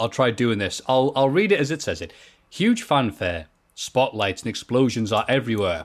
I'll 0.00 0.08
try 0.08 0.30
doing 0.30 0.56
this. 0.56 0.80
I'll 0.88 1.12
I'll 1.14 1.28
read 1.28 1.52
it 1.52 1.60
as 1.60 1.70
it 1.70 1.82
says 1.82 2.00
it. 2.00 2.14
Huge 2.48 2.82
fanfare, 2.82 3.48
spotlights 3.74 4.40
and 4.40 4.48
explosions 4.48 5.12
are 5.12 5.26
everywhere. 5.28 5.84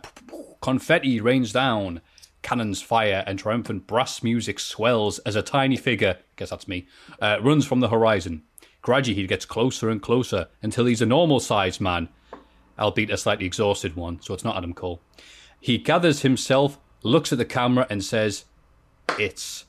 Confetti 0.62 1.20
rains 1.20 1.52
down, 1.52 2.00
cannons 2.42 2.82
fire, 2.82 3.26
and 3.28 3.38
triumphant 3.38 3.86
brass 3.86 4.24
music 4.24 4.62
swells 4.62 5.20
as 5.20 5.36
a 5.36 5.42
tiny 5.42 5.76
figure, 5.76 6.20
guess 6.38 6.52
that's 6.52 6.70
me, 6.70 6.88
uh, 7.22 7.38
runs 7.42 7.66
from 7.66 7.82
the 7.82 7.90
horizon. 7.90 8.44
Gradually, 8.82 9.16
he 9.16 9.28
gets 9.28 9.46
closer 9.46 9.90
and 9.90 10.02
closer 10.02 10.48
until 10.62 10.86
he's 10.86 11.02
a 11.02 11.06
normal-sized 11.06 11.82
man, 11.82 12.10
albeit 12.80 13.10
a 13.10 13.18
slightly 13.18 13.46
exhausted 13.46 13.96
one. 13.96 14.22
So 14.22 14.34
it's 14.34 14.44
not 14.44 14.56
Adam 14.56 14.74
Cole. 14.74 15.02
He 15.60 15.78
gathers 15.78 16.22
himself, 16.22 16.78
looks 17.04 17.32
at 17.32 17.38
the 17.38 17.46
camera, 17.46 17.88
and 17.90 18.04
says, 18.04 18.46
"It's." 19.20 19.66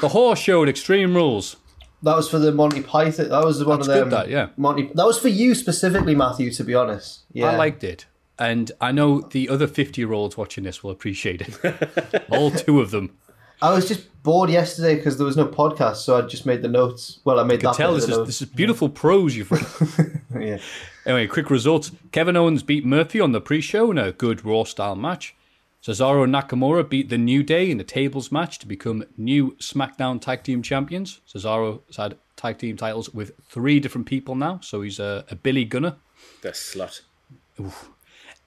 The 0.00 0.08
horse 0.08 0.38
show 0.38 0.62
at 0.62 0.68
Extreme 0.68 1.14
Rules. 1.14 1.56
That 2.02 2.16
was 2.16 2.28
for 2.28 2.38
the 2.38 2.50
Monty 2.52 2.82
Python. 2.82 3.28
That 3.28 3.44
was 3.44 3.64
one 3.64 3.78
That's 3.78 3.88
of 3.88 3.94
them. 3.94 4.04
good, 4.08 4.12
that, 4.12 4.28
yeah. 4.28 4.48
Monty. 4.56 4.90
That 4.94 5.06
was 5.06 5.18
for 5.18 5.28
you 5.28 5.54
specifically, 5.54 6.14
Matthew. 6.14 6.50
To 6.52 6.64
be 6.64 6.74
honest, 6.74 7.20
yeah. 7.32 7.50
I 7.50 7.56
liked 7.56 7.84
it. 7.84 8.06
And 8.38 8.72
I 8.80 8.90
know 8.90 9.20
the 9.20 9.48
other 9.48 9.68
50 9.68 10.00
year 10.00 10.12
olds 10.12 10.36
watching 10.36 10.64
this 10.64 10.82
will 10.82 10.90
appreciate 10.90 11.42
it. 11.42 12.24
All 12.30 12.50
two 12.50 12.80
of 12.80 12.90
them. 12.90 13.16
I 13.62 13.72
was 13.72 13.86
just 13.86 14.22
bored 14.24 14.50
yesterday 14.50 14.96
because 14.96 15.16
there 15.16 15.24
was 15.24 15.36
no 15.36 15.46
podcast, 15.46 15.96
so 15.96 16.18
I 16.18 16.22
just 16.22 16.44
made 16.46 16.62
the 16.62 16.68
notes. 16.68 17.20
Well, 17.24 17.38
I 17.38 17.44
made 17.44 17.60
that. 17.60 17.76
Tell 17.76 17.94
this 17.94 18.04
of 18.04 18.10
is, 18.10 18.16
notes. 18.16 18.28
this 18.28 18.42
is 18.42 18.48
beautiful 18.48 18.88
prose 18.88 19.36
you've 19.36 19.52
written. 19.52 20.22
yeah. 20.40 20.58
anyway, 21.06 21.28
quick 21.28 21.48
results. 21.48 21.92
Kevin 22.10 22.36
Owens 22.36 22.64
beat 22.64 22.84
Murphy 22.84 23.20
on 23.20 23.30
the 23.30 23.40
pre 23.40 23.60
show 23.60 23.92
in 23.92 23.98
a 23.98 24.10
good 24.10 24.44
Raw 24.44 24.64
style 24.64 24.96
match. 24.96 25.36
Cesaro 25.80 26.24
and 26.24 26.34
Nakamura 26.34 26.88
beat 26.88 27.08
the 27.08 27.18
New 27.18 27.42
Day 27.42 27.70
in 27.70 27.80
a 27.80 27.84
tables 27.84 28.30
match 28.30 28.58
to 28.60 28.66
become 28.66 29.04
new 29.16 29.52
SmackDown 29.60 30.20
Tag 30.20 30.42
Team 30.42 30.62
Champions. 30.62 31.20
Cesaro 31.28 31.82
has 31.86 31.96
had 31.96 32.16
tag 32.36 32.58
team 32.58 32.76
titles 32.76 33.10
with 33.10 33.32
three 33.48 33.80
different 33.80 34.06
people 34.06 34.34
now, 34.34 34.60
so 34.62 34.82
he's 34.82 34.98
a, 34.98 35.24
a 35.30 35.36
Billy 35.36 35.64
Gunner. 35.64 35.96
The 36.42 36.50
slut. 36.50 37.00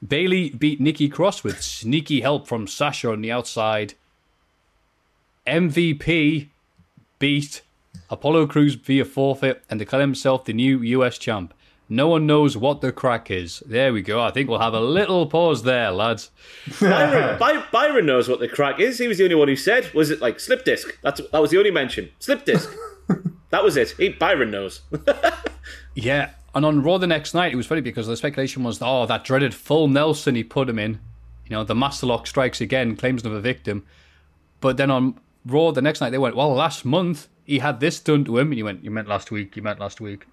Bayley 0.06 0.50
beat 0.50 0.80
Nikki 0.80 1.10
Cross 1.10 1.44
with 1.44 1.62
sneaky 1.62 2.22
help 2.22 2.48
from 2.48 2.68
Sasha 2.68 3.12
on 3.12 3.22
the 3.22 3.32
outside. 3.32 3.96
MVP 5.48 6.50
beat 7.20 7.62
Apollo 8.10 8.48
Crews 8.48 8.76
via 8.76 9.06
forfeit 9.06 9.64
and 9.70 9.80
declared 9.80 10.02
himself 10.02 10.46
the 10.46 10.54
new 10.54 10.80
US 10.82 11.18
champ. 11.18 11.54
No 11.88 12.08
one 12.08 12.26
knows 12.26 12.58
what 12.58 12.82
the 12.82 12.92
crack 12.92 13.30
is. 13.30 13.62
There 13.66 13.94
we 13.94 14.02
go. 14.02 14.20
I 14.20 14.32
think 14.32 14.50
we'll 14.50 14.60
have 14.60 14.74
a 14.74 14.80
little 14.80 15.28
pause 15.28 15.62
there, 15.64 15.92
lads. 15.92 16.32
Byron, 16.82 17.38
By- 17.38 17.64
Byron 17.72 18.08
knows 18.08 18.28
what 18.28 18.40
the 18.40 18.48
crack 18.48 18.80
is. 18.80 18.98
He 18.98 19.08
was 19.08 19.20
the 19.20 19.24
only 19.24 19.36
one 19.36 19.48
who 19.48 19.56
said, 19.56 19.94
was 19.94 20.10
it 20.10 20.20
like 20.20 20.40
slip 20.40 20.66
disc? 20.66 20.98
That's 21.04 21.22
that 21.32 21.42
was 21.42 21.52
the 21.52 21.60
only 21.60 21.72
mention. 21.72 22.10
Slip 22.20 22.44
disc. 22.44 22.72
that 23.52 23.64
was 23.64 23.78
it. 23.78 23.92
He 23.92 24.10
Byron 24.10 24.52
knows. 24.52 24.82
Yeah, 25.96 26.32
and 26.54 26.66
on 26.66 26.84
Raw 26.84 26.98
the 26.98 27.08
next 27.08 27.34
night, 27.34 27.54
it 27.54 27.56
was 27.56 27.68
funny 27.68 27.80
because 27.82 28.06
the 28.06 28.18
speculation 28.18 28.64
was, 28.64 28.80
oh, 28.82 29.06
that 29.06 29.24
dreaded 29.24 29.54
full 29.56 29.88
Nelson 29.88 30.36
he 30.36 30.44
put 30.44 30.70
him 30.70 30.78
in. 30.78 31.00
You 31.46 31.56
know, 31.56 31.64
the 31.64 31.74
Master 31.74 32.06
Lock 32.06 32.28
strikes 32.28 32.60
again, 32.60 32.98
claims 32.98 33.24
another 33.24 33.40
victim. 33.40 33.86
But 34.60 34.76
then 34.78 34.92
on 34.92 35.18
Raw 35.46 35.72
the 35.72 35.82
next 35.82 36.02
night, 36.02 36.10
they 36.10 36.18
went, 36.18 36.36
well, 36.36 36.54
last 36.54 36.86
month 36.86 37.28
he 37.46 37.60
had 37.60 37.80
this 37.80 38.00
done 38.00 38.26
to 38.26 38.38
him. 38.38 38.48
And 38.52 38.58
you 38.58 38.66
went, 38.66 38.84
you 38.84 38.92
meant 38.92 39.08
last 39.08 39.32
week, 39.32 39.56
you 39.56 39.62
meant 39.62 39.80
last 39.80 40.02
week. 40.02 40.26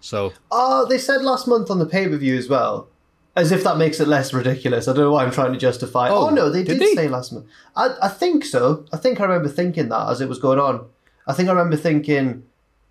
So, 0.00 0.32
Oh, 0.50 0.84
they 0.86 0.98
said 0.98 1.22
last 1.22 1.46
month 1.46 1.70
on 1.70 1.78
the 1.78 1.86
pay 1.86 2.08
per 2.08 2.16
view 2.16 2.36
as 2.36 2.48
well. 2.48 2.88
As 3.34 3.50
if 3.50 3.64
that 3.64 3.78
makes 3.78 3.98
it 3.98 4.08
less 4.08 4.34
ridiculous. 4.34 4.88
I 4.88 4.92
don't 4.92 5.04
know 5.04 5.12
why 5.12 5.24
I'm 5.24 5.30
trying 5.30 5.52
to 5.52 5.58
justify. 5.58 6.10
Oh, 6.10 6.26
Oh, 6.26 6.30
no, 6.30 6.50
they 6.50 6.62
did 6.62 6.78
did, 6.78 6.88
they? 6.88 6.94
say 6.94 7.08
last 7.08 7.32
month. 7.32 7.46
I, 7.74 7.94
I 8.02 8.08
think 8.08 8.44
so. 8.44 8.84
I 8.92 8.98
think 8.98 9.20
I 9.20 9.24
remember 9.24 9.48
thinking 9.48 9.88
that 9.88 10.08
as 10.10 10.20
it 10.20 10.28
was 10.28 10.38
going 10.38 10.58
on. 10.58 10.86
I 11.26 11.32
think 11.32 11.48
I 11.48 11.52
remember 11.52 11.76
thinking. 11.76 12.42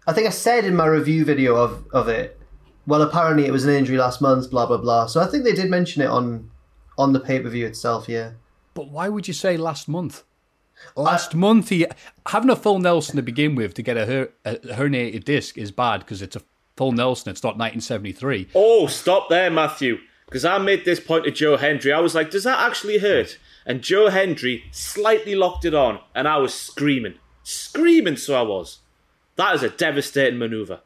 I 0.08 0.14
think 0.14 0.26
I 0.26 0.32
said 0.32 0.66
in 0.66 0.76
my 0.76 0.88
review 0.88 1.26
video 1.26 1.56
of, 1.56 1.86
of 1.94 2.08
it, 2.08 2.40
well, 2.88 3.04
apparently 3.04 3.46
it 3.46 3.52
was 3.52 3.66
an 3.66 3.74
injury 3.76 3.98
last 3.98 4.20
month, 4.20 4.50
blah, 4.50 4.66
blah, 4.66 4.78
blah. 4.78 5.06
So 5.06 5.22
I 5.22 5.28
think 5.28 5.44
they 5.44 5.54
did 5.54 5.70
mention 5.70 6.02
it 6.02 6.08
on 6.10 6.50
on 6.98 7.14
the 7.14 7.20
pay 7.20 7.40
per 7.40 7.50
view 7.50 7.66
itself, 7.68 8.10
yeah. 8.10 8.32
but 8.74 8.90
why 8.90 9.10
would 9.10 9.28
you 9.28 9.34
say 9.34 9.58
last 9.58 9.88
month? 9.88 10.24
Uh, 10.96 11.02
Last 11.02 11.36
month, 11.36 11.70
he 11.70 11.86
having 12.28 12.50
a 12.50 12.56
full 12.56 12.80
Nelson 12.80 13.16
to 13.16 13.22
begin 13.22 13.56
with 13.56 13.74
to 13.76 13.82
get 13.82 13.98
a, 13.98 14.06
her, 14.06 14.30
a 14.46 14.56
herniated 14.56 15.24
disc 15.24 15.58
is 15.58 15.72
bad 15.72 16.00
because 16.00 16.22
it's 16.22 16.36
a 16.36 16.42
full 16.76 16.92
Nelson. 16.92 17.32
It's 17.32 17.44
not 17.44 17.58
1973. 17.58 18.50
oh, 18.56 18.88
stop 18.88 19.30
there, 19.30 19.50
Matthew. 19.50 20.00
Because 20.26 20.46
I 20.46 20.58
made 20.60 20.86
this 20.86 21.00
point 21.02 21.26
to 21.26 21.32
Joe 21.32 21.58
Hendry. 21.58 21.92
I 21.92 22.00
was 22.00 22.16
like, 22.16 22.32
does 22.32 22.46
that 22.46 22.60
actually 22.60 23.00
hurt? 23.00 23.38
And 23.66 23.82
Joe 23.82 24.10
Hendry 24.10 24.64
slightly 24.72 25.36
locked 25.36 25.66
it 25.66 25.74
on, 25.74 26.00
and 26.16 26.26
I 26.28 26.38
was 26.38 26.54
screaming. 26.54 27.16
Screaming, 27.44 28.16
so 28.16 28.36
I 28.36 28.42
was. 28.42 28.80
That 29.36 29.56
is 29.56 29.64
a 29.64 29.70
devastating 29.70 30.40
maneuver. 30.40 30.80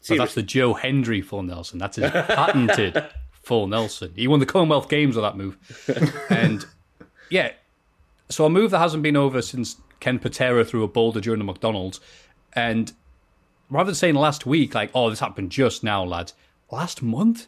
So 0.00 0.16
that's 0.16 0.34
the 0.34 0.42
Joe 0.42 0.74
Hendry 0.74 1.20
full 1.20 1.42
Nelson. 1.42 1.78
That's 1.78 1.96
his 1.96 2.10
patented 2.10 3.04
full 3.42 3.66
Nelson. 3.66 4.12
He 4.16 4.26
won 4.26 4.40
the 4.40 4.46
Commonwealth 4.46 4.88
Games 4.88 5.14
with 5.14 5.22
that 5.24 5.36
move. 5.36 5.56
and 6.30 6.64
yeah, 7.30 7.52
so 8.32 8.44
a 8.46 8.50
move 8.50 8.70
that 8.70 8.78
hasn't 8.78 9.02
been 9.02 9.16
over 9.16 9.42
since 9.42 9.76
Ken 10.00 10.18
Patera 10.18 10.64
threw 10.64 10.82
a 10.82 10.88
boulder 10.88 11.20
during 11.20 11.38
the 11.38 11.44
McDonald's. 11.44 12.00
And 12.52 12.92
rather 13.70 13.86
than 13.86 13.94
saying 13.94 14.14
last 14.14 14.46
week, 14.46 14.74
like, 14.74 14.90
oh, 14.94 15.10
this 15.10 15.20
happened 15.20 15.50
just 15.50 15.82
now, 15.84 16.04
lads, 16.04 16.34
last 16.70 17.02
month? 17.02 17.46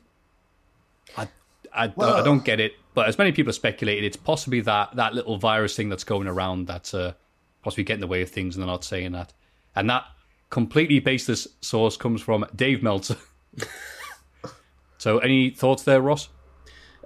I, 1.17 1.29
I, 1.73 1.85
I 1.85 2.23
don't 2.23 2.45
get 2.45 2.61
it. 2.61 2.75
But 2.95 3.09
as 3.09 3.19
many 3.19 3.33
people 3.33 3.49
have 3.49 3.57
speculated, 3.57 4.05
it's 4.05 4.17
possibly 4.17 4.61
that, 4.61 4.95
that 4.97 5.15
little 5.15 5.37
virus 5.37 5.75
thing 5.75 5.89
that's 5.89 6.05
going 6.05 6.29
around 6.29 6.67
that's 6.67 6.95
uh, 6.95 7.15
possibly 7.63 7.85
getting 7.85 7.99
in 7.99 8.01
the 8.03 8.07
way 8.07 8.23
of 8.23 8.31
things 8.31 8.55
and 8.55 8.63
they're 8.63 8.71
not 8.71 8.85
saying 8.85 9.13
that. 9.13 9.33
And 9.75 9.91
that 9.91 10.05
completely 10.51 11.01
baseless 11.01 11.49
source 11.61 11.97
comes 11.97 12.23
from 12.23 12.47
Dave 12.55 12.83
Meltzer. 12.83 13.17
so, 14.99 15.19
any 15.19 15.51
thoughts 15.51 15.83
there, 15.83 16.01
Ross? 16.01 16.29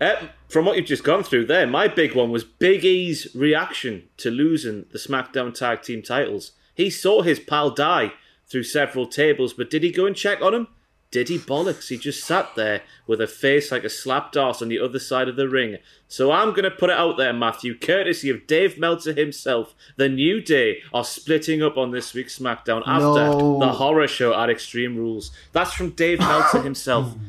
Uh, 0.00 0.28
from 0.48 0.64
what 0.64 0.76
you've 0.76 0.86
just 0.86 1.04
gone 1.04 1.22
through 1.24 1.46
there, 1.46 1.66
my 1.66 1.88
big 1.88 2.14
one 2.14 2.30
was 2.30 2.44
Big 2.44 2.84
E's 2.84 3.26
reaction 3.34 4.08
to 4.18 4.30
losing 4.30 4.86
the 4.92 4.98
SmackDown 4.98 5.52
Tag 5.52 5.82
Team 5.82 6.02
titles. 6.02 6.52
He 6.74 6.88
saw 6.90 7.22
his 7.22 7.40
pal 7.40 7.70
die 7.70 8.12
through 8.48 8.62
several 8.62 9.06
tables, 9.06 9.52
but 9.52 9.70
did 9.70 9.82
he 9.82 9.90
go 9.90 10.06
and 10.06 10.14
check 10.14 10.40
on 10.40 10.54
him? 10.54 10.68
Did 11.10 11.30
he 11.30 11.38
bollocks? 11.38 11.88
He 11.88 11.96
just 11.96 12.22
sat 12.22 12.54
there 12.54 12.82
with 13.06 13.20
a 13.22 13.26
face 13.26 13.72
like 13.72 13.82
a 13.82 13.88
slapped 13.88 14.36
arse 14.36 14.60
on 14.60 14.68
the 14.68 14.78
other 14.78 14.98
side 14.98 15.26
of 15.26 15.36
the 15.36 15.48
ring. 15.48 15.78
So 16.06 16.30
I'm 16.30 16.50
going 16.50 16.64
to 16.64 16.70
put 16.70 16.90
it 16.90 16.98
out 16.98 17.16
there, 17.16 17.32
Matthew, 17.32 17.78
courtesy 17.78 18.28
of 18.28 18.46
Dave 18.46 18.78
Meltzer 18.78 19.14
himself. 19.14 19.74
The 19.96 20.10
New 20.10 20.42
Day 20.42 20.82
are 20.92 21.04
splitting 21.04 21.62
up 21.62 21.78
on 21.78 21.92
this 21.92 22.12
week's 22.12 22.38
SmackDown 22.38 22.82
after 22.86 23.00
No. 23.00 23.58
the 23.58 23.72
horror 23.72 24.06
show 24.06 24.34
at 24.38 24.50
Extreme 24.50 24.96
Rules. 24.98 25.30
That's 25.52 25.72
from 25.72 25.90
Dave 25.90 26.18
Meltzer 26.20 26.62
himself. 26.62 27.14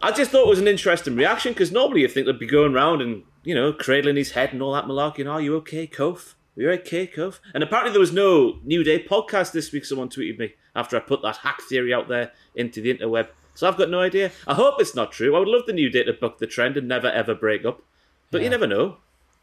I 0.00 0.12
just 0.12 0.30
thought 0.30 0.46
it 0.46 0.50
was 0.50 0.60
an 0.60 0.68
interesting 0.68 1.16
reaction 1.16 1.52
because 1.52 1.72
normally 1.72 2.02
you 2.02 2.08
think 2.08 2.26
they'd 2.26 2.38
be 2.38 2.46
going 2.46 2.74
around 2.74 3.02
and 3.02 3.24
you 3.42 3.54
know 3.54 3.72
cradling 3.72 4.16
his 4.16 4.32
head 4.32 4.52
and 4.52 4.62
all 4.62 4.72
that 4.72 4.84
malarkey. 4.84 5.20
And 5.20 5.28
Are 5.28 5.40
you 5.40 5.56
okay, 5.56 5.86
Kof? 5.86 6.34
Are 6.56 6.62
you 6.62 6.70
okay, 6.70 7.06
Kof? 7.06 7.40
And 7.54 7.62
apparently 7.62 7.92
there 7.92 8.00
was 8.00 8.12
no 8.12 8.58
New 8.64 8.84
Day 8.84 9.02
podcast 9.02 9.52
this 9.52 9.72
week. 9.72 9.84
Someone 9.84 10.08
tweeted 10.08 10.38
me 10.38 10.54
after 10.74 10.96
I 10.96 11.00
put 11.00 11.22
that 11.22 11.38
hack 11.38 11.60
theory 11.62 11.92
out 11.92 12.08
there 12.08 12.32
into 12.54 12.80
the 12.80 12.94
interweb. 12.94 13.28
So 13.54 13.66
I've 13.66 13.76
got 13.76 13.90
no 13.90 14.00
idea. 14.00 14.30
I 14.46 14.54
hope 14.54 14.76
it's 14.78 14.94
not 14.94 15.10
true. 15.10 15.34
I 15.34 15.40
would 15.40 15.48
love 15.48 15.66
the 15.66 15.72
New 15.72 15.90
Day 15.90 16.04
to 16.04 16.12
buck 16.12 16.38
the 16.38 16.46
trend 16.46 16.76
and 16.76 16.86
never 16.86 17.08
ever 17.08 17.34
break 17.34 17.64
up, 17.64 17.82
but 18.30 18.42
you 18.42 18.50
never 18.50 18.66
know. 18.66 18.98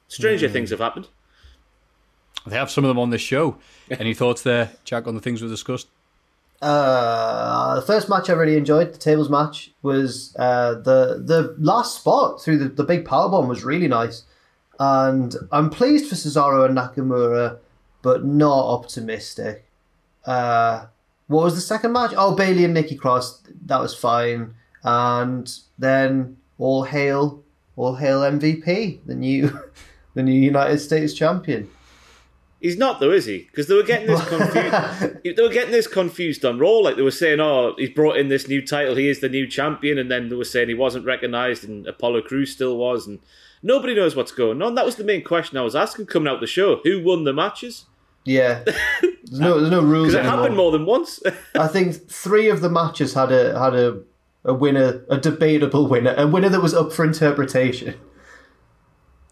Stranger 0.08 0.48
hmm. 0.48 0.54
things 0.54 0.70
have 0.70 0.80
happened. 0.80 1.10
They 2.46 2.56
have 2.56 2.70
some 2.70 2.86
of 2.86 2.90
them 2.90 3.00
on 3.00 3.10
this 3.10 3.22
show. 3.22 3.58
Any 3.90 4.14
thoughts 4.14 4.44
there, 4.44 4.72
Jack, 4.84 5.08
on 5.08 5.16
the 5.16 5.22
things 5.22 5.42
we 5.42 5.50
discussed? 5.50 5.88
Uh, 6.62 7.76
the 7.76 7.82
first 7.82 8.10
match 8.10 8.30
I 8.30 8.34
really 8.34 8.58
enjoyed, 8.58 8.94
the 8.94 8.98
tables 8.98 9.30
match, 9.30 9.72
was 9.82 10.36
uh, 10.40 10.76
the 10.76 11.22
the 11.24 11.56
last 11.60 12.00
spot 12.00 12.42
through 12.42 12.58
the, 12.58 12.70
the 12.70 12.84
big 12.84 13.06
power 13.06 13.30
bomb 13.30 13.48
was 13.48 13.64
really 13.64 13.88
nice, 13.88 14.24
and 14.80 15.36
I'm 15.52 15.70
pleased 15.70 16.08
for 16.08 16.16
Cesaro 16.16 16.66
and 16.66 16.78
Nakamura, 16.78 17.60
but 18.02 18.26
not 18.26 18.66
optimistic. 18.66 19.66
Uh, 20.26 20.88
what 21.28 21.44
was 21.44 21.56
the 21.56 21.62
second 21.62 21.92
match? 21.92 22.14
Oh, 22.16 22.36
Bayley 22.36 22.66
and 22.66 22.74
Nikki 22.74 22.96
Cross, 22.96 23.44
that 23.66 23.80
was 23.80 23.96
fine, 23.96 24.54
and 24.84 25.52
then 25.78 26.38
all 26.58 26.84
hail, 26.84 27.44
all 27.76 27.96
hail 27.96 28.22
MVP, 28.22 29.00
the 29.06 29.16
new, 29.16 29.60
the 30.14 30.24
new 30.24 30.40
United 30.40 30.80
States 30.80 31.14
champion. 31.14 31.70
He's 32.66 32.80
not 32.80 33.00
though, 33.00 33.12
is 33.12 33.26
he? 33.26 33.44
Because 33.52 33.68
they 33.68 33.76
were 33.76 33.84
getting 33.84 34.08
this 34.08 34.28
confused. 34.28 35.24
they 35.24 35.44
were 35.44 35.50
getting 35.54 35.70
this 35.72 35.86
confused 35.86 36.44
on 36.44 36.58
Raw. 36.58 36.78
Like 36.80 36.96
they 36.96 37.04
were 37.04 37.12
saying, 37.12 37.40
"Oh, 37.40 37.76
he's 37.78 37.92
brought 37.92 38.18
in 38.18 38.30
this 38.30 38.48
new 38.48 38.66
title. 38.66 38.96
He 38.96 39.08
is 39.08 39.20
the 39.20 39.30
new 39.30 39.46
champion," 39.46 40.00
and 40.00 40.10
then 40.10 40.30
they 40.30 40.36
were 40.36 40.44
saying 40.46 40.70
he 40.70 40.74
wasn't 40.74 41.06
recognised, 41.06 41.64
and 41.64 41.86
Apollo 41.86 42.24
Crews 42.24 42.52
still 42.52 42.76
was, 42.76 43.06
and 43.06 43.20
nobody 43.62 43.94
knows 43.94 44.16
what's 44.16 44.32
going 44.32 44.64
on. 44.64 44.74
That 44.74 44.84
was 44.84 44.96
the 44.96 45.04
main 45.04 45.24
question 45.24 45.60
I 45.60 45.62
was 45.62 45.76
asking 45.76 46.08
coming 46.08 46.28
out 46.28 46.42
the 46.42 46.48
show: 46.48 46.78
Who 46.84 47.04
won 47.04 47.24
the 47.24 47.34
matches? 47.34 47.86
Yeah, 48.24 48.64
there's 49.02 49.40
no 49.40 49.60
there's 49.60 49.70
no 49.70 49.84
rules 49.84 50.08
Because 50.08 50.16
it 50.16 50.18
anymore. 50.22 50.38
happened 50.38 50.58
more 50.58 50.72
than 50.72 50.88
once. 50.88 51.20
I 51.56 51.68
think 51.68 52.10
three 52.10 52.50
of 52.50 52.62
the 52.62 52.70
matches 52.70 53.14
had 53.14 53.32
a 53.32 53.60
had 53.60 53.76
a 53.76 54.02
a 54.44 54.56
winner, 54.56 55.06
a 55.08 55.18
debatable 55.20 55.88
winner, 55.88 56.16
a 56.18 56.26
winner 56.26 56.50
that 56.50 56.64
was 56.64 56.74
up 56.74 56.92
for 56.92 57.06
interpretation. 57.06 57.94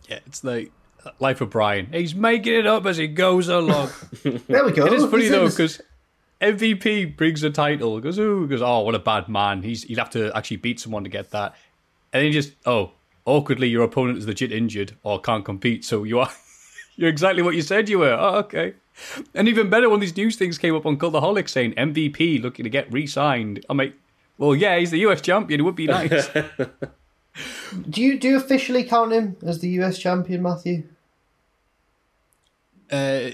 Yeah, 0.08 0.20
it's 0.28 0.44
like 0.44 0.72
Life 1.20 1.42
of 1.42 1.50
Brian. 1.50 1.88
He's 1.92 2.16
making 2.16 2.54
it 2.54 2.68
up 2.68 2.86
as 2.86 2.98
he 2.98 3.08
goes 3.08 3.48
along. 3.48 3.90
There 4.24 4.66
we 4.66 4.72
go. 4.72 4.86
It 4.86 4.94
is 4.94 5.06
funny 5.06 5.24
He's 5.24 5.32
though 5.32 5.50
because 5.50 5.82
MVP 6.42 7.16
brings 7.18 7.44
a 7.44 7.50
title. 7.50 8.00
Goes, 8.00 8.20
ooh, 8.20 8.48
goes, 8.48 8.62
oh, 8.62 8.82
what 8.82 8.96
a 8.96 9.00
bad 9.00 9.28
man. 9.30 9.64
He's 9.64 9.84
he'd 9.84 9.98
have 9.98 10.10
to 10.12 10.36
actually 10.36 10.58
beat 10.58 10.80
someone 10.80 11.04
to 11.04 11.10
get 11.10 11.32
that, 11.32 11.56
and 12.12 12.22
then 12.22 12.26
he 12.26 12.32
just, 12.32 12.54
oh, 12.66 12.92
awkwardly, 13.26 13.68
your 13.70 13.84
opponent 13.84 14.18
is 14.18 14.28
legit 14.28 14.52
injured 14.52 14.96
or 15.04 15.20
can't 15.20 15.46
compete, 15.46 15.86
so 15.86 16.04
you 16.04 16.20
are, 16.20 16.30
you're 16.96 17.10
exactly 17.10 17.42
what 17.42 17.56
you 17.56 17.62
said 17.62 17.90
you 17.90 18.00
were. 18.00 18.14
Oh, 18.14 18.36
okay. 18.40 18.74
And 19.34 19.48
even 19.48 19.70
better, 19.70 19.90
when 19.90 20.00
these 20.00 20.16
news 20.16 20.36
things 20.36 20.58
came 20.58 20.76
up 20.76 20.86
on 20.86 20.98
Cultaholic 20.98 21.50
saying 21.50 21.74
MVP 21.74 22.42
looking 22.42 22.64
to 22.64 22.70
get 22.70 22.92
re-signed. 22.94 23.66
I'm 23.68 23.78
like, 23.78 23.96
well, 24.38 24.56
yeah, 24.56 24.78
he's 24.78 24.92
the 24.92 25.00
US 25.00 25.22
champion. 25.22 25.60
It 25.60 25.64
would 25.64 25.76
be 25.76 25.88
nice. 25.88 26.30
do 27.90 28.02
you 28.02 28.20
do 28.20 28.30
you 28.30 28.38
officially 28.38 28.84
count 28.84 29.14
him 29.14 29.38
as 29.46 29.60
the 29.60 29.70
US 29.82 29.98
champion, 29.98 30.44
Matthew? 30.44 30.84
Uh, 32.92 33.32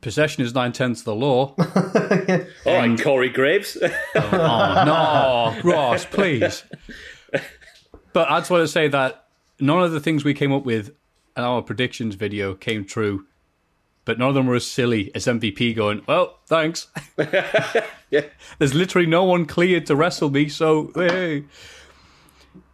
possession 0.00 0.44
is 0.44 0.54
nine 0.54 0.72
tenths 0.72 1.00
of 1.00 1.04
the 1.06 1.14
law. 1.14 1.54
All 2.66 2.76
right, 2.76 3.00
Corey 3.00 3.30
Graves. 3.30 3.76
Oh 4.14 5.54
no, 5.64 5.70
Ross, 5.70 6.04
please. 6.04 6.64
But 8.12 8.30
I 8.30 8.40
just 8.40 8.50
want 8.50 8.62
to 8.62 8.68
say 8.68 8.88
that 8.88 9.26
none 9.60 9.82
of 9.82 9.92
the 9.92 10.00
things 10.00 10.24
we 10.24 10.34
came 10.34 10.52
up 10.52 10.64
with 10.64 10.88
in 11.36 11.42
our 11.42 11.62
predictions 11.62 12.14
video 12.14 12.54
came 12.54 12.84
true. 12.84 13.26
But 14.04 14.18
none 14.18 14.28
of 14.28 14.34
them 14.34 14.46
were 14.46 14.56
as 14.56 14.66
silly 14.66 15.12
as 15.14 15.26
MVP 15.26 15.76
going, 15.76 16.02
Well, 16.08 16.40
thanks. 16.46 16.88
yeah. 18.10 18.24
There's 18.58 18.74
literally 18.74 19.06
no 19.06 19.22
one 19.24 19.46
cleared 19.46 19.86
to 19.86 19.96
wrestle 19.96 20.28
me, 20.30 20.48
so 20.48 20.90
hey. 20.94 21.44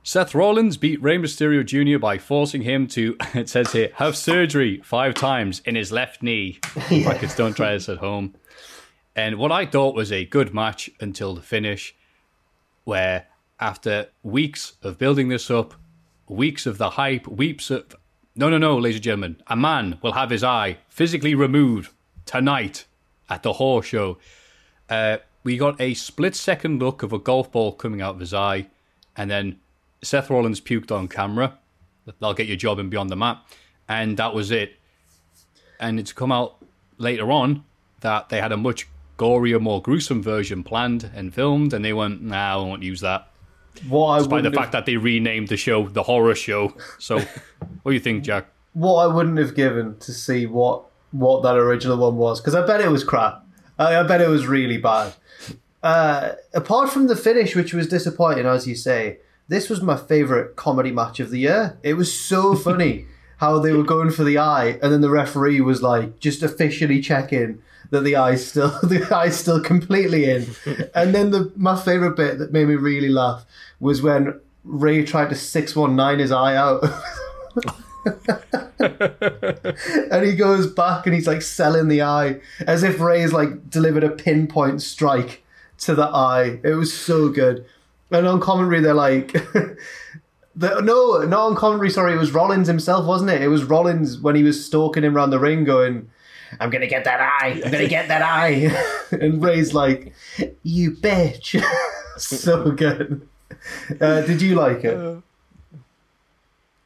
Seth 0.02 0.35
Rollins 0.35 0.77
beat 0.77 1.03
Rey 1.03 1.18
Mysterio 1.18 1.64
Jr. 1.64 1.99
by 1.99 2.18
forcing 2.18 2.62
him 2.62 2.87
to, 2.88 3.16
it 3.35 3.49
says 3.49 3.72
here, 3.72 3.90
have 3.94 4.16
surgery 4.16 4.81
five 4.83 5.14
times 5.14 5.61
in 5.64 5.75
his 5.75 5.92
left 5.92 6.22
knee. 6.22 6.59
Brackets, 6.88 7.37
don't 7.37 7.55
try 7.55 7.72
this 7.72 7.88
at 7.88 7.99
home. 7.99 8.35
And 9.14 9.37
what 9.37 9.53
I 9.53 9.66
thought 9.66 9.94
was 9.94 10.12
a 10.12 10.25
good 10.25 10.55
match 10.55 10.88
until 11.01 11.35
the 11.35 11.42
finish, 11.42 11.94
where 12.85 13.27
after 13.61 14.09
weeks 14.22 14.75
of 14.83 14.96
building 14.99 15.29
this 15.29 15.51
up, 15.51 15.75
weeks 16.29 16.66
of 16.66 16.79
the 16.79 16.90
hype, 16.90 17.27
weeks 17.27 17.70
of. 17.70 17.94
No, 18.37 18.49
no, 18.49 18.59
no, 18.59 18.79
ladies 18.79 18.96
and 18.96 19.05
gentlemen. 19.05 19.42
A 19.49 19.57
man 19.57 19.99
will 20.01 20.12
have 20.12 20.31
his 20.31 20.44
eye 20.44 20.79
physically 20.88 21.35
removed 21.35 21.92
tonight 22.25 22.87
at 23.29 23.42
the 23.42 23.55
horse 23.55 23.87
show. 23.87 24.18
Uh, 24.88 25.18
we 25.42 25.57
got 25.57 25.81
a 25.81 25.94
split 25.94 26.37
second 26.37 26.79
look 26.79 27.03
of 27.03 27.12
a 27.12 27.18
golf 27.18 27.51
ball 27.51 27.72
coming 27.72 28.01
out 28.01 28.14
of 28.14 28.20
his 28.20 28.33
eye, 28.33 28.68
and 29.16 29.29
then 29.29 29.59
Seth 30.02 30.30
Rollins 30.30 30.61
puked 30.61 30.90
on 30.90 31.08
camera. 31.08 31.58
That'll 32.06 32.34
get 32.34 32.46
your 32.46 32.56
job 32.56 32.78
in 32.78 32.88
Beyond 32.88 33.11
the 33.11 33.16
Mat. 33.16 33.42
And 33.88 34.16
that 34.16 34.34
was 34.34 34.50
it. 34.50 34.76
And 35.80 35.98
it's 36.00 36.12
come 36.12 36.32
out 36.32 36.56
later 36.98 37.30
on 37.30 37.64
that 38.00 38.28
they 38.28 38.40
had 38.40 38.52
a 38.52 38.56
much 38.56 38.88
gorier, 39.18 39.61
more 39.61 39.82
gruesome 39.82 40.22
version 40.22 40.62
planned 40.62 41.11
and 41.14 41.34
filmed, 41.34 41.72
and 41.72 41.84
they 41.84 41.92
went, 41.92 42.22
nah, 42.22 42.54
I 42.54 42.56
won't 42.56 42.82
use 42.82 43.00
that. 43.00 43.30
What 43.88 44.08
I 44.08 44.18
Despite 44.18 44.28
the 44.30 44.34
wouldn't 44.34 44.54
fact 44.56 44.72
that 44.72 44.87
they 44.87 44.96
renamed 44.96 45.48
the 45.48 45.56
show 45.56 45.88
the 45.88 46.02
horror 46.02 46.34
show. 46.34 46.74
So, 46.98 47.18
what 47.82 47.90
do 47.90 47.92
you 47.92 48.00
think, 48.00 48.24
Jack? 48.24 48.48
what 48.78 49.02
I 49.02 49.06
wouldn't 49.12 49.38
have 49.38 49.54
given 49.54 49.96
to 49.98 50.12
see 50.12 50.46
what 50.46 50.84
what 51.11 51.42
that 51.42 51.56
original 51.56 51.96
one 51.96 52.16
was 52.16 52.40
because 52.40 52.54
I 52.54 52.66
bet 52.66 52.80
it 52.80 52.88
was 52.88 53.02
crap. 53.02 53.44
I, 53.78 53.96
I 53.96 54.02
bet 54.02 54.20
it 54.20 54.28
was 54.28 54.46
really 54.46 54.78
bad. 54.78 55.14
Uh, 55.82 56.32
apart 56.54 56.90
from 56.90 57.06
the 57.06 57.16
finish, 57.16 57.54
which 57.54 57.72
was 57.72 57.88
disappointing, 57.88 58.46
as 58.46 58.66
you 58.66 58.74
say, 58.74 59.18
this 59.48 59.70
was 59.70 59.80
my 59.82 59.96
favorite 59.96 60.56
comedy 60.56 60.92
match 60.92 61.20
of 61.20 61.30
the 61.30 61.40
year. 61.40 61.78
It 61.82 61.94
was 61.94 62.18
so 62.18 62.54
funny 62.68 63.06
how 63.38 63.58
they 63.58 63.72
were 63.72 63.84
going 63.84 64.11
for 64.11 64.24
the 64.24 64.38
eye, 64.38 64.78
and 64.82 64.92
then 64.92 65.00
the 65.00 65.11
referee 65.11 65.61
was 65.61 65.82
like 65.82 66.18
just 66.18 66.42
officially 66.42 67.00
checking 67.00 67.62
that 67.90 68.04
the 68.04 68.16
eye's 68.16 68.46
still 68.46 68.68
the 68.82 69.08
eye's 69.14 69.37
still 69.37 69.61
completely 69.62 70.30
in. 70.30 70.46
And 70.94 71.14
then 71.14 71.30
the 71.30 71.52
my 71.56 71.80
favorite 71.80 72.16
bit 72.16 72.38
that 72.38 72.52
made 72.52 72.68
me 72.68 72.74
really 72.74 73.08
laugh 73.08 73.46
was 73.80 74.02
when 74.02 74.40
Rey 74.64 75.04
tried 75.04 75.30
to 75.30 75.34
six 75.34 75.74
one 75.74 75.96
nine 75.96 76.18
his 76.18 76.32
eye 76.32 76.56
out. 76.56 76.84
and 80.11 80.24
he 80.24 80.34
goes 80.34 80.66
back 80.66 81.06
and 81.06 81.14
he's 81.14 81.26
like 81.26 81.42
selling 81.42 81.88
the 81.88 82.02
eye 82.02 82.40
as 82.66 82.82
if 82.82 83.00
Rey's 83.00 83.32
like 83.32 83.70
delivered 83.70 84.04
a 84.04 84.11
pinpoint 84.11 84.82
strike 84.82 85.44
to 85.78 85.94
the 85.94 86.06
eye. 86.06 86.61
It 86.64 86.74
was 86.74 86.92
so 86.92 87.28
good. 87.28 87.64
And 88.11 88.27
on 88.27 88.40
commentary, 88.40 88.81
they're 88.81 88.94
like, 88.94 89.33
the, 90.57 90.81
no, 90.81 91.18
not 91.25 91.40
on 91.40 91.57
commentary. 91.57 91.90
Sorry, 91.90 92.12
it 92.14 92.18
was 92.18 92.33
Rollins 92.33 92.66
himself, 92.66 93.07
wasn't 93.07 93.31
it? 93.31 93.42
It 93.42 93.49
was 93.49 93.64
Rollins 93.64 94.18
when 94.18 94.35
he 94.35 94.42
was 94.42 94.64
stalking 94.64 95.05
him 95.05 95.16
around 95.16 95.31
the 95.31 95.38
ring, 95.38 95.64
going, 95.64 96.11
"I'm 96.59 96.71
gonna 96.71 96.87
get 96.87 97.05
that 97.05 97.21
eye. 97.21 97.61
I'm 97.64 97.71
gonna 97.71 97.88
get 97.88 98.09
that 98.09 98.23
eye." 98.23 98.75
and 99.12 99.42
Rey's 99.42 99.75
like, 99.75 100.14
"You 100.62 100.92
bitch." 100.92 101.62
so 102.16 102.71
good. 102.73 103.29
Uh, 104.01 104.23
did 104.23 104.40
you 104.42 104.55
like 104.55 104.85
it? 104.85 105.23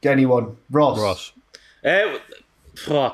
Anyone? 0.04 0.56
Ross. 0.70 0.98
Ross. 0.98 1.32
Uh, 1.84 2.18
phew, 2.74 3.10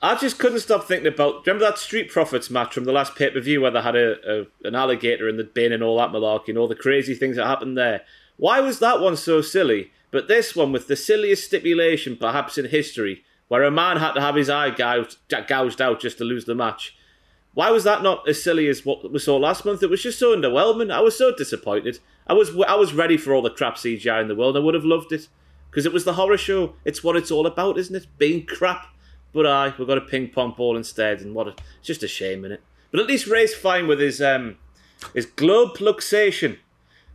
I 0.00 0.14
just 0.14 0.38
couldn't 0.38 0.60
stop 0.60 0.84
thinking 0.84 1.12
about. 1.12 1.44
Remember 1.44 1.64
that 1.64 1.78
Street 1.78 2.10
Profits 2.10 2.50
match 2.50 2.72
from 2.72 2.84
the 2.84 2.92
last 2.92 3.16
pay 3.16 3.30
per 3.30 3.40
view 3.40 3.60
where 3.60 3.70
they 3.70 3.82
had 3.82 3.96
a, 3.96 4.40
a 4.40 4.46
an 4.66 4.74
alligator 4.74 5.28
in 5.28 5.36
the 5.36 5.44
bin 5.44 5.72
and 5.72 5.82
all 5.82 5.98
that 5.98 6.10
malarkey 6.10 6.48
and 6.48 6.58
all 6.58 6.68
the 6.68 6.76
crazy 6.76 7.14
things 7.14 7.36
that 7.36 7.46
happened 7.46 7.76
there? 7.76 8.02
Why 8.36 8.60
was 8.60 8.78
that 8.78 9.00
one 9.00 9.16
so 9.16 9.40
silly? 9.42 9.90
But 10.10 10.28
this 10.28 10.54
one 10.54 10.72
with 10.72 10.86
the 10.86 10.96
silliest 10.96 11.44
stipulation 11.44 12.16
perhaps 12.16 12.56
in 12.56 12.66
history, 12.66 13.24
where 13.48 13.64
a 13.64 13.70
man 13.70 13.96
had 13.96 14.12
to 14.12 14.20
have 14.20 14.36
his 14.36 14.48
eye 14.48 14.70
gouged, 14.70 15.16
gouged 15.28 15.82
out 15.82 16.00
just 16.00 16.18
to 16.18 16.24
lose 16.24 16.44
the 16.44 16.54
match. 16.54 16.96
Why 17.54 17.70
was 17.70 17.82
that 17.84 18.02
not 18.02 18.28
as 18.28 18.40
silly 18.40 18.68
as 18.68 18.86
what 18.86 19.10
we 19.10 19.18
saw 19.18 19.36
last 19.36 19.64
month? 19.64 19.82
It 19.82 19.90
was 19.90 20.02
just 20.02 20.18
so 20.20 20.34
underwhelming. 20.34 20.92
I 20.92 21.00
was 21.00 21.18
so 21.18 21.34
disappointed. 21.34 21.98
I 22.28 22.34
was 22.34 22.50
I 22.68 22.76
was 22.76 22.94
ready 22.94 23.16
for 23.16 23.34
all 23.34 23.42
the 23.42 23.50
crap 23.50 23.74
CGI 23.74 24.20
in 24.20 24.28
the 24.28 24.36
world. 24.36 24.56
I 24.56 24.60
would 24.60 24.74
have 24.74 24.84
loved 24.84 25.10
it 25.10 25.26
because 25.68 25.84
it 25.84 25.92
was 25.92 26.04
the 26.04 26.12
horror 26.12 26.38
show. 26.38 26.74
It's 26.84 27.02
what 27.02 27.16
it's 27.16 27.32
all 27.32 27.46
about, 27.46 27.76
isn't 27.76 27.96
it? 27.96 28.06
Being 28.16 28.46
crap. 28.46 28.86
But 29.32 29.46
I, 29.46 29.74
we've 29.78 29.86
got 29.86 29.98
a 29.98 30.02
ping 30.02 30.28
pong 30.28 30.54
ball 30.56 30.76
instead, 30.76 31.20
and 31.20 31.34
what 31.34 31.48
a, 31.48 31.50
it's 31.50 31.86
just 31.86 32.02
a 32.02 32.08
shame 32.08 32.44
in 32.44 32.52
it. 32.52 32.62
But 32.90 33.00
at 33.00 33.06
least 33.06 33.26
Rey's 33.26 33.54
fine 33.54 33.86
with 33.86 34.00
his 34.00 34.20
um 34.22 34.56
his 35.14 35.26
globe 35.26 35.76
luxation, 35.78 36.58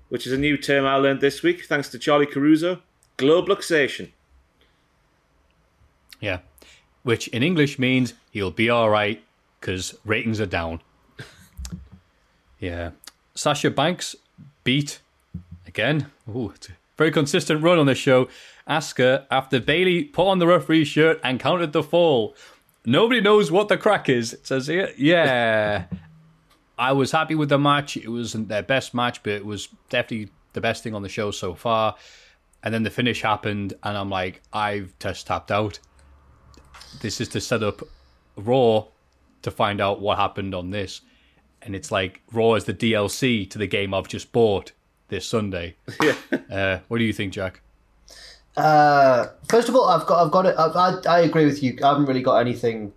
which 0.09 0.27
is 0.27 0.33
a 0.33 0.37
new 0.37 0.57
term 0.57 0.85
I 0.85 0.95
learned 0.95 1.21
this 1.21 1.43
week 1.43 1.65
thanks 1.65 1.89
to 1.89 1.99
Charlie 1.99 2.25
Caruso. 2.25 2.81
Globe 3.17 3.47
luxation. 3.47 4.11
Yeah. 6.19 6.39
Which 7.03 7.27
in 7.29 7.43
English 7.43 7.77
means 7.77 8.13
he'll 8.31 8.51
be 8.51 8.69
all 8.69 8.89
right 8.89 9.21
because 9.59 9.95
ratings 10.05 10.39
are 10.39 10.45
down. 10.45 10.81
yeah. 12.59 12.91
Sasha 13.35 13.69
Banks 13.69 14.15
beat 14.63 15.01
again. 15.67 16.07
Ooh, 16.29 16.53
it's 16.55 16.69
very 16.97 17.11
consistent 17.11 17.63
run 17.63 17.79
on 17.79 17.85
the 17.85 17.95
show. 17.95 18.27
Asuka, 18.67 19.25
after 19.29 19.59
Bayley 19.59 20.03
put 20.03 20.27
on 20.27 20.39
the 20.39 20.47
referee's 20.47 20.87
shirt 20.87 21.19
and 21.23 21.39
counted 21.39 21.73
the 21.73 21.83
fall. 21.83 22.35
Nobody 22.85 23.21
knows 23.21 23.51
what 23.51 23.67
the 23.67 23.77
crack 23.77 24.09
is. 24.09 24.37
Says 24.43 24.67
here. 24.67 24.91
Yeah. 24.97 25.85
I 26.77 26.91
was 26.91 27.11
happy 27.11 27.35
with 27.35 27.49
the 27.49 27.59
match. 27.59 27.97
It 27.97 28.09
wasn't 28.09 28.47
their 28.47 28.63
best 28.63 28.93
match, 28.93 29.21
but 29.23 29.33
it 29.33 29.45
was 29.45 29.69
definitely 29.89 30.31
the 30.53 30.61
best 30.61 30.83
thing 30.83 30.95
on 30.95 31.03
the 31.03 31.09
show 31.09 31.31
so 31.31 31.53
far. 31.53 31.95
And 32.63 32.73
then 32.73 32.83
the 32.83 32.89
finish 32.89 33.21
happened, 33.21 33.73
and 33.83 33.97
I'm 33.97 34.09
like, 34.09 34.41
I've 34.51 34.97
just 34.99 35.27
tapped 35.27 35.51
out. 35.51 35.79
This 37.01 37.19
is 37.19 37.27
to 37.29 37.41
set 37.41 37.61
up 37.61 37.81
Raw 38.37 38.85
to 39.41 39.51
find 39.51 39.81
out 39.81 40.01
what 40.01 40.17
happened 40.17 40.55
on 40.55 40.71
this. 40.71 41.01
And 41.61 41.75
it's 41.75 41.91
like 41.91 42.21
Raw 42.31 42.55
is 42.55 42.65
the 42.65 42.73
DLC 42.73 43.49
to 43.49 43.57
the 43.57 43.67
game 43.67 43.93
I've 43.93 44.07
just 44.07 44.31
bought 44.31 44.71
this 45.13 45.27
Sunday. 45.27 45.75
Yeah. 46.01 46.15
uh, 46.51 46.79
what 46.87 46.97
do 46.97 47.03
you 47.03 47.13
think, 47.13 47.33
Jack? 47.33 47.61
Uh, 48.57 49.27
first 49.47 49.69
of 49.69 49.75
all, 49.75 49.87
I've 49.87 50.05
got, 50.05 50.25
I've 50.25 50.31
got 50.31 50.45
it. 50.45 50.55
I, 50.57 50.65
I, 50.65 51.17
I 51.17 51.19
agree 51.21 51.45
with 51.45 51.63
you. 51.63 51.77
I 51.83 51.89
haven't 51.89 52.05
really 52.05 52.21
got 52.21 52.37
anything 52.37 52.93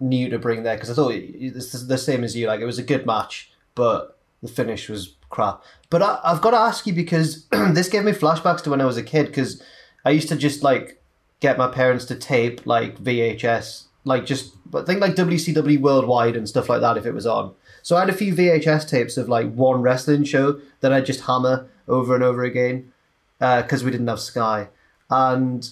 new 0.00 0.28
to 0.28 0.38
bring 0.38 0.64
there 0.64 0.76
because 0.76 0.90
I 0.90 0.94
thought 0.94 1.12
it's 1.14 1.72
the 1.86 1.98
same 1.98 2.24
as 2.24 2.36
you. 2.36 2.46
Like 2.48 2.60
it 2.60 2.66
was 2.66 2.78
a 2.78 2.82
good 2.82 3.06
match, 3.06 3.50
but 3.74 4.18
the 4.42 4.48
finish 4.48 4.88
was 4.88 5.14
crap. 5.30 5.62
But 5.88 6.02
I, 6.02 6.20
I've 6.24 6.42
got 6.42 6.50
to 6.50 6.58
ask 6.58 6.86
you 6.86 6.92
because 6.92 7.46
this 7.50 7.88
gave 7.88 8.04
me 8.04 8.12
flashbacks 8.12 8.62
to 8.64 8.70
when 8.70 8.80
I 8.80 8.84
was 8.84 8.96
a 8.96 9.02
kid 9.02 9.26
because 9.26 9.62
I 10.04 10.10
used 10.10 10.28
to 10.28 10.36
just 10.36 10.62
like 10.62 11.00
get 11.40 11.58
my 11.58 11.68
parents 11.68 12.04
to 12.06 12.14
tape 12.16 12.66
like 12.66 12.98
VHS, 12.98 13.84
like 14.04 14.26
just 14.26 14.52
I 14.74 14.82
think 14.82 15.00
like 15.00 15.14
WCW 15.14 15.80
Worldwide 15.80 16.36
and 16.36 16.48
stuff 16.48 16.68
like 16.68 16.80
that 16.80 16.96
if 16.96 17.06
it 17.06 17.12
was 17.14 17.26
on. 17.26 17.54
So 17.86 17.94
I 17.94 18.00
had 18.00 18.10
a 18.10 18.14
few 18.14 18.34
VHS 18.34 18.88
tapes 18.88 19.16
of 19.16 19.28
like 19.28 19.54
one 19.54 19.80
wrestling 19.80 20.24
show 20.24 20.60
that 20.80 20.92
I'd 20.92 21.06
just 21.06 21.20
hammer 21.20 21.68
over 21.86 22.16
and 22.16 22.24
over 22.24 22.42
again 22.42 22.92
because 23.38 23.82
uh, 23.82 23.84
we 23.84 23.92
didn't 23.92 24.08
have 24.08 24.18
Sky. 24.18 24.70
And 25.08 25.70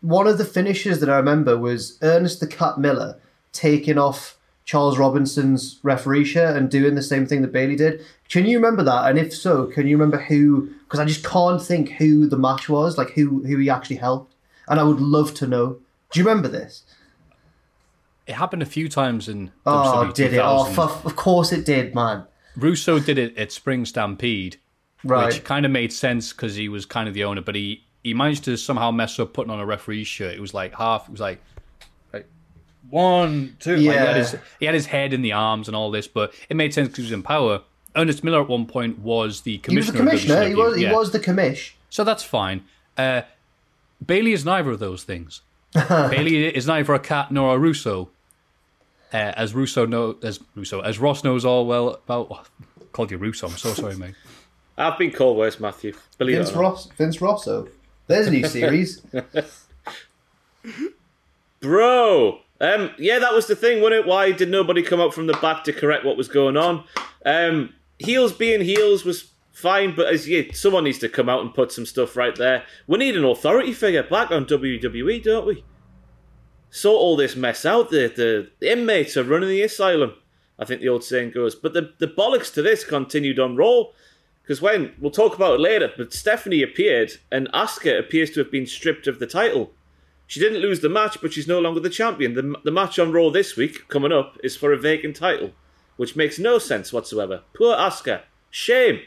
one 0.00 0.26
of 0.26 0.38
the 0.38 0.46
finishes 0.46 1.00
that 1.00 1.10
I 1.10 1.18
remember 1.18 1.58
was 1.58 1.98
Ernest 2.00 2.40
the 2.40 2.46
Cat 2.46 2.78
Miller 2.78 3.18
taking 3.52 3.98
off 3.98 4.38
Charles 4.64 4.96
Robinson's 4.96 5.80
referee 5.82 6.24
shirt 6.24 6.56
and 6.56 6.70
doing 6.70 6.94
the 6.94 7.02
same 7.02 7.26
thing 7.26 7.42
that 7.42 7.52
Bayley 7.52 7.76
did. 7.76 8.02
Can 8.30 8.46
you 8.46 8.56
remember 8.56 8.82
that? 8.82 9.10
And 9.10 9.18
if 9.18 9.34
so, 9.34 9.66
can 9.66 9.86
you 9.86 9.98
remember 9.98 10.16
who? 10.16 10.70
Because 10.84 10.98
I 10.98 11.04
just 11.04 11.26
can't 11.26 11.60
think 11.60 11.90
who 11.90 12.26
the 12.26 12.38
match 12.38 12.70
was, 12.70 12.96
like 12.96 13.10
who 13.10 13.44
who 13.44 13.58
he 13.58 13.68
actually 13.68 13.96
helped, 13.96 14.32
and 14.66 14.80
I 14.80 14.84
would 14.84 15.00
love 15.00 15.34
to 15.34 15.46
know. 15.46 15.76
Do 16.10 16.20
you 16.20 16.26
remember 16.26 16.48
this? 16.48 16.84
It 18.32 18.36
happened 18.36 18.62
a 18.62 18.66
few 18.66 18.88
times 18.88 19.28
in. 19.28 19.52
Oh, 19.66 20.06
WWE 20.06 20.14
did 20.14 20.32
it? 20.32 20.40
Oh, 20.42 21.02
of 21.04 21.16
course 21.16 21.52
it 21.52 21.66
did, 21.66 21.94
man. 21.94 22.24
Russo 22.56 22.98
did 22.98 23.18
it 23.18 23.36
at 23.36 23.52
Spring 23.52 23.84
Stampede, 23.84 24.56
right. 25.04 25.26
which 25.26 25.44
kind 25.44 25.66
of 25.66 25.72
made 25.72 25.92
sense 25.92 26.32
because 26.32 26.54
he 26.54 26.70
was 26.70 26.86
kind 26.86 27.08
of 27.08 27.14
the 27.14 27.24
owner, 27.24 27.42
but 27.42 27.54
he 27.54 27.84
he 28.02 28.14
managed 28.14 28.44
to 28.44 28.56
somehow 28.56 28.90
mess 28.90 29.18
up 29.18 29.34
putting 29.34 29.50
on 29.50 29.60
a 29.60 29.66
referee's 29.66 30.06
shirt. 30.06 30.34
It 30.34 30.40
was 30.40 30.54
like 30.54 30.74
half. 30.74 31.08
It 31.08 31.10
was 31.10 31.20
like, 31.20 31.42
like 32.14 32.26
one, 32.88 33.54
two. 33.60 33.78
Yeah. 33.78 33.90
Like 33.90 34.00
he, 34.00 34.06
had 34.06 34.16
his, 34.16 34.36
he 34.60 34.66
had 34.66 34.74
his 34.74 34.86
head 34.86 35.12
in 35.12 35.20
the 35.20 35.32
arms 35.32 35.68
and 35.68 35.76
all 35.76 35.90
this, 35.90 36.08
but 36.08 36.32
it 36.48 36.56
made 36.56 36.72
sense 36.72 36.88
because 36.88 37.04
he 37.04 37.04
was 37.04 37.12
in 37.12 37.22
power. 37.22 37.60
Ernest 37.94 38.24
Miller 38.24 38.40
at 38.40 38.48
one 38.48 38.64
point 38.64 38.98
was 39.00 39.42
the 39.42 39.58
commissioner. 39.58 39.98
He 39.98 40.14
was 40.14 40.22
the 40.24 40.28
commissioner. 40.28 40.48
He 40.48 40.54
was. 40.54 40.76
He 40.76 40.86
was 40.86 41.12
the 41.12 41.20
commish. 41.20 41.72
So 41.90 42.02
that's 42.02 42.22
fine. 42.22 42.64
Uh, 42.96 43.22
Bayley 44.04 44.32
is 44.32 44.46
neither 44.46 44.70
of 44.70 44.78
those 44.78 45.04
things. 45.04 45.42
Bayley 45.74 46.46
is 46.46 46.66
neither 46.66 46.94
a 46.94 46.98
cat 46.98 47.30
nor 47.30 47.56
a 47.56 47.58
Russo. 47.58 48.08
Uh, 49.12 49.32
as 49.36 49.54
Russo 49.54 49.84
know, 49.84 50.16
as 50.22 50.40
Russo, 50.54 50.80
as 50.80 50.98
Ross 50.98 51.22
knows 51.22 51.44
all 51.44 51.66
well 51.66 51.90
about. 51.90 52.28
Oh, 52.30 52.42
called 52.92 53.10
you 53.10 53.18
Russo. 53.18 53.48
I'm 53.48 53.56
so 53.56 53.74
sorry, 53.74 53.96
mate. 53.96 54.14
I've 54.76 54.98
been 54.98 55.12
called 55.12 55.36
worse, 55.36 55.60
Matthew. 55.60 55.94
Believe 56.18 56.36
Vince 56.36 56.52
Ross, 56.52 56.88
Vince 56.96 57.20
Rosso. 57.20 57.68
There's 58.06 58.26
a 58.26 58.30
new 58.30 58.46
series. 58.46 59.02
Bro, 61.60 62.40
um, 62.60 62.90
yeah, 62.98 63.18
that 63.18 63.32
was 63.32 63.46
the 63.46 63.56
thing, 63.56 63.82
wasn't 63.82 64.00
it? 64.00 64.06
Why 64.06 64.32
did 64.32 64.48
nobody 64.48 64.82
come 64.82 65.00
up 65.00 65.12
from 65.12 65.26
the 65.26 65.34
back 65.34 65.64
to 65.64 65.72
correct 65.72 66.04
what 66.04 66.16
was 66.16 66.28
going 66.28 66.56
on? 66.56 66.84
Um, 67.24 67.74
heels 67.98 68.32
being 68.32 68.62
heels 68.62 69.04
was 69.04 69.30
fine, 69.52 69.94
but 69.94 70.12
as 70.12 70.28
yeah, 70.28 70.42
someone 70.52 70.84
needs 70.84 70.98
to 70.98 71.08
come 71.08 71.28
out 71.28 71.40
and 71.40 71.54
put 71.54 71.72
some 71.72 71.86
stuff 71.86 72.16
right 72.16 72.34
there. 72.34 72.64
We 72.86 72.98
need 72.98 73.16
an 73.16 73.24
authority 73.24 73.72
figure 73.72 74.02
back 74.02 74.30
on 74.30 74.46
WWE, 74.46 75.22
don't 75.22 75.46
we? 75.46 75.64
Sort 76.74 77.02
all 77.02 77.16
this 77.16 77.36
mess 77.36 77.66
out. 77.66 77.90
The, 77.90 78.08
the, 78.08 78.50
the 78.58 78.72
inmates 78.72 79.14
are 79.18 79.24
running 79.24 79.50
the 79.50 79.60
asylum. 79.60 80.14
I 80.58 80.64
think 80.64 80.80
the 80.80 80.88
old 80.88 81.04
saying 81.04 81.32
goes. 81.32 81.54
But 81.54 81.74
the, 81.74 81.92
the 81.98 82.06
bollocks 82.06 82.52
to 82.54 82.62
this 82.62 82.82
continued 82.82 83.38
on 83.38 83.56
Raw. 83.56 83.84
Because 84.42 84.62
when, 84.62 84.94
we'll 84.98 85.10
talk 85.10 85.36
about 85.36 85.56
it 85.56 85.60
later, 85.60 85.92
but 85.98 86.14
Stephanie 86.14 86.62
appeared 86.62 87.12
and 87.30 87.52
Asuka 87.52 87.98
appears 87.98 88.30
to 88.30 88.40
have 88.40 88.50
been 88.50 88.66
stripped 88.66 89.06
of 89.06 89.18
the 89.18 89.26
title. 89.26 89.72
She 90.26 90.40
didn't 90.40 90.62
lose 90.62 90.80
the 90.80 90.88
match, 90.88 91.18
but 91.20 91.34
she's 91.34 91.46
no 91.46 91.60
longer 91.60 91.78
the 91.78 91.90
champion. 91.90 92.32
The, 92.32 92.54
the 92.64 92.70
match 92.70 92.98
on 92.98 93.12
Raw 93.12 93.28
this 93.28 93.54
week, 93.54 93.86
coming 93.88 94.10
up, 94.10 94.38
is 94.42 94.56
for 94.56 94.72
a 94.72 94.78
vacant 94.78 95.14
title, 95.14 95.52
which 95.98 96.16
makes 96.16 96.38
no 96.38 96.58
sense 96.58 96.90
whatsoever. 96.90 97.42
Poor 97.54 97.76
Asuka. 97.76 98.22
Shame. 98.50 99.00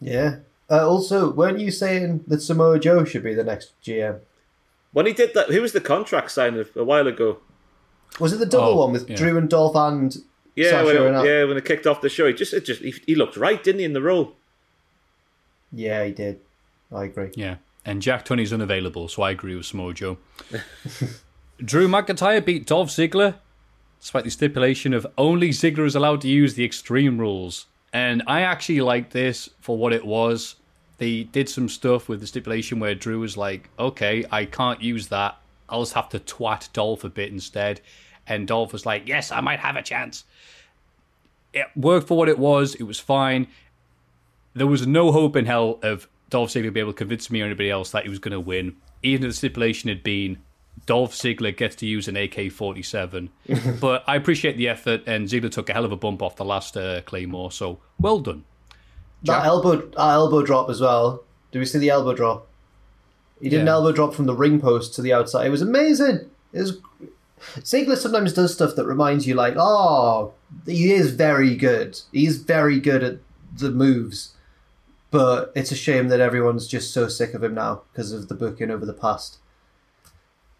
Yeah. 0.00 0.38
Uh, 0.68 0.88
also, 0.88 1.30
weren't 1.30 1.60
you 1.60 1.70
saying 1.70 2.24
that 2.26 2.42
Samoa 2.42 2.80
Joe 2.80 3.04
should 3.04 3.22
be 3.22 3.34
the 3.34 3.44
next 3.44 3.80
GM? 3.80 4.20
When 4.92 5.06
he 5.06 5.12
did 5.12 5.34
that, 5.34 5.48
who 5.48 5.62
was 5.62 5.72
the 5.72 5.80
contract 5.80 6.30
signed 6.30 6.64
a 6.74 6.84
while 6.84 7.06
ago? 7.06 7.38
Was 8.18 8.32
it 8.32 8.38
the 8.38 8.46
double 8.46 8.70
oh, 8.70 8.76
one 8.86 8.92
with 8.92 9.08
yeah. 9.08 9.16
Drew 9.16 9.38
and 9.38 9.48
Dolph 9.48 9.76
and 9.76 10.16
yeah, 10.56 10.82
when 10.82 10.96
it, 10.96 11.24
yeah, 11.24 11.44
when 11.44 11.56
it 11.56 11.64
kicked 11.64 11.86
off 11.86 12.00
the 12.00 12.08
show, 12.08 12.26
he 12.26 12.32
just, 12.32 12.52
it 12.52 12.64
just, 12.64 12.82
he, 12.82 12.92
he 13.06 13.14
looked 13.14 13.36
right, 13.36 13.62
didn't 13.62 13.78
he, 13.78 13.84
in 13.84 13.92
the 13.92 14.02
role? 14.02 14.34
Yeah, 15.72 16.04
he 16.04 16.12
did. 16.12 16.40
I 16.92 17.04
agree. 17.04 17.30
Yeah, 17.34 17.56
and 17.84 18.02
Jack 18.02 18.24
Tunney's 18.24 18.52
unavailable, 18.52 19.08
so 19.08 19.22
I 19.22 19.30
agree 19.30 19.54
with 19.54 19.66
Samoa 19.66 19.94
Joe. 19.94 20.18
Drew 21.64 21.88
McIntyre 21.88 22.44
beat 22.44 22.66
Dolph 22.66 22.88
Ziggler, 22.88 23.36
despite 24.00 24.24
the 24.24 24.30
stipulation 24.30 24.92
of 24.92 25.06
only 25.16 25.50
Ziggler 25.50 25.86
is 25.86 25.94
allowed 25.94 26.20
to 26.22 26.28
use 26.28 26.54
the 26.54 26.64
Extreme 26.64 27.18
Rules. 27.18 27.66
And 27.92 28.22
I 28.26 28.42
actually 28.42 28.80
liked 28.80 29.12
this 29.12 29.50
for 29.60 29.76
what 29.76 29.92
it 29.92 30.04
was. 30.04 30.56
They 31.00 31.24
did 31.24 31.48
some 31.48 31.68
stuff 31.68 32.08
with 32.08 32.20
the 32.20 32.26
stipulation 32.28 32.78
where 32.78 32.94
Drew 32.94 33.18
was 33.18 33.36
like, 33.36 33.68
okay, 33.78 34.24
I 34.30 34.44
can't 34.44 34.80
use 34.80 35.08
that. 35.08 35.36
I'll 35.68 35.82
just 35.82 35.94
have 35.94 36.08
to 36.10 36.20
twat 36.20 36.72
Dolph 36.72 37.02
a 37.02 37.08
bit 37.08 37.32
instead. 37.32 37.80
And 38.26 38.46
Dolph 38.46 38.72
was 38.72 38.86
like, 38.86 39.08
yes, 39.08 39.32
I 39.32 39.40
might 39.40 39.58
have 39.58 39.74
a 39.74 39.82
chance 39.82 40.24
it 41.52 41.66
worked 41.76 42.08
for 42.08 42.16
what 42.16 42.28
it 42.28 42.38
was. 42.38 42.74
It 42.74 42.84
was 42.84 43.00
fine. 43.00 43.46
There 44.54 44.66
was 44.66 44.86
no 44.86 45.12
hope 45.12 45.36
in 45.36 45.46
hell 45.46 45.78
of 45.82 46.08
Dolph 46.28 46.50
Ziggler 46.50 46.72
being 46.72 46.84
able 46.84 46.92
to 46.92 46.98
convince 46.98 47.30
me 47.30 47.42
or 47.42 47.46
anybody 47.46 47.70
else 47.70 47.90
that 47.90 48.04
he 48.04 48.08
was 48.08 48.18
going 48.18 48.32
to 48.32 48.40
win. 48.40 48.76
Even 49.02 49.24
if 49.26 49.30
the 49.30 49.36
stipulation 49.36 49.88
had 49.88 50.02
been 50.02 50.38
Dolph 50.86 51.12
Ziggler 51.12 51.56
gets 51.56 51.76
to 51.76 51.86
use 51.86 52.08
an 52.08 52.16
AK 52.16 52.50
47. 52.52 53.30
but 53.80 54.04
I 54.06 54.16
appreciate 54.16 54.56
the 54.56 54.68
effort, 54.68 55.02
and 55.06 55.28
Ziggler 55.28 55.50
took 55.50 55.68
a 55.68 55.72
hell 55.72 55.84
of 55.84 55.92
a 55.92 55.96
bump 55.96 56.22
off 56.22 56.36
the 56.36 56.44
last 56.44 56.76
uh, 56.76 57.00
Claymore, 57.02 57.52
so 57.52 57.80
well 57.98 58.20
done. 58.20 58.44
Jack? 59.22 59.42
That 59.42 59.46
elbow, 59.46 59.76
that 59.76 59.98
elbow 59.98 60.42
drop 60.42 60.70
as 60.70 60.80
well. 60.80 61.24
Do 61.52 61.58
we 61.58 61.66
see 61.66 61.78
the 61.78 61.90
elbow 61.90 62.14
drop? 62.14 62.46
He 63.40 63.48
did 63.48 63.56
yeah. 63.56 63.62
an 63.62 63.68
elbow 63.68 63.92
drop 63.92 64.14
from 64.14 64.26
the 64.26 64.34
ring 64.34 64.60
post 64.60 64.94
to 64.94 65.02
the 65.02 65.12
outside. 65.12 65.46
It 65.46 65.50
was 65.50 65.62
amazing. 65.62 66.30
It 66.52 66.60
was 66.60 66.78
Ziggler 67.40 67.96
sometimes 67.96 68.32
does 68.32 68.52
stuff 68.52 68.76
that 68.76 68.86
reminds 68.86 69.26
you, 69.26 69.34
like, 69.34 69.54
oh, 69.56 70.34
he 70.66 70.92
is 70.92 71.14
very 71.14 71.56
good. 71.56 71.98
He's 72.12 72.36
very 72.36 72.78
good 72.78 73.02
at 73.02 73.18
the 73.56 73.70
moves, 73.70 74.34
but 75.10 75.52
it's 75.56 75.72
a 75.72 75.76
shame 75.76 76.08
that 76.08 76.20
everyone's 76.20 76.68
just 76.68 76.92
so 76.92 77.08
sick 77.08 77.34
of 77.34 77.42
him 77.42 77.54
now 77.54 77.82
because 77.92 78.12
of 78.12 78.28
the 78.28 78.34
booking 78.34 78.70
over 78.70 78.84
the 78.84 78.92
past. 78.92 79.38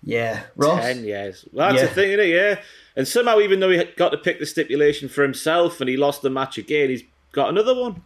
Yeah, 0.03 0.45
Ross? 0.57 0.81
Ten 0.81 1.05
years. 1.05 1.47
Well, 1.53 1.69
that's 1.69 1.83
yeah. 1.83 1.89
the 1.89 1.95
thing, 1.95 2.11
isn't 2.13 2.21
it? 2.21 2.29
Yeah. 2.29 2.61
And 2.97 3.07
somehow, 3.07 3.39
even 3.41 3.61
though 3.61 3.71
he 3.71 3.85
got 3.97 4.11
to 4.11 4.19
pick 4.19 4.39
the 4.39 4.47
stipulation 4.47 5.11
for 5.11 5.23
himself 5.23 5.81
and 5.81 5.91
he 5.91 5.99
lost 5.99 6.23
the 6.23 6.31
match 6.31 6.57
again, 6.57 6.89
he's 6.89 7.05
got 7.33 7.51
another 7.51 7.79
one. 7.79 8.03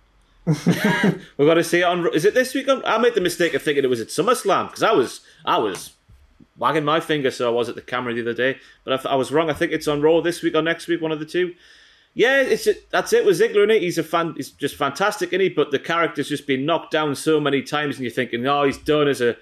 We've 0.46 1.48
got 1.48 1.54
to 1.54 1.64
see 1.64 1.80
it 1.80 1.84
on. 1.84 2.06
Is 2.14 2.24
it 2.24 2.34
this 2.34 2.54
week? 2.54 2.68
I 2.68 2.98
made 2.98 3.14
the 3.14 3.20
mistake 3.20 3.54
of 3.54 3.62
thinking 3.62 3.82
it 3.82 3.88
was 3.88 4.00
at 4.00 4.08
SummerSlam 4.08 4.66
because 4.66 4.82
I 4.82 4.92
was, 4.92 5.20
I 5.44 5.56
was 5.56 5.94
wagging 6.58 6.84
my 6.84 7.00
finger, 7.00 7.30
so 7.30 7.48
I 7.48 7.52
was 7.52 7.68
at 7.68 7.76
the 7.76 7.82
camera 7.82 8.12
the 8.12 8.20
other 8.20 8.34
day. 8.34 8.58
But 8.84 9.06
I, 9.06 9.10
I 9.10 9.14
was 9.14 9.32
wrong. 9.32 9.48
I 9.48 9.54
think 9.54 9.72
it's 9.72 9.88
on 9.88 10.02
Raw 10.02 10.20
this 10.20 10.42
week 10.42 10.54
or 10.54 10.60
next 10.60 10.86
week, 10.86 11.00
one 11.00 11.12
of 11.12 11.18
the 11.18 11.24
two. 11.24 11.54
Yeah, 12.12 12.42
it's 12.42 12.68
that's 12.90 13.12
it 13.12 13.24
with 13.24 13.40
Ziggler, 13.40 13.68
it? 13.74 13.82
He's 13.82 13.98
a 13.98 14.04
fan. 14.04 14.34
He's 14.36 14.50
just 14.50 14.76
fantastic, 14.76 15.32
in 15.32 15.40
it? 15.40 15.56
But 15.56 15.70
the 15.70 15.78
character's 15.78 16.28
just 16.28 16.46
been 16.46 16.66
knocked 16.66 16.92
down 16.92 17.14
so 17.14 17.40
many 17.40 17.62
times, 17.62 17.96
and 17.96 18.04
you're 18.04 18.12
thinking, 18.12 18.46
oh, 18.46 18.64
he's 18.64 18.78
done 18.78 19.08
as 19.08 19.20
a 19.20 19.36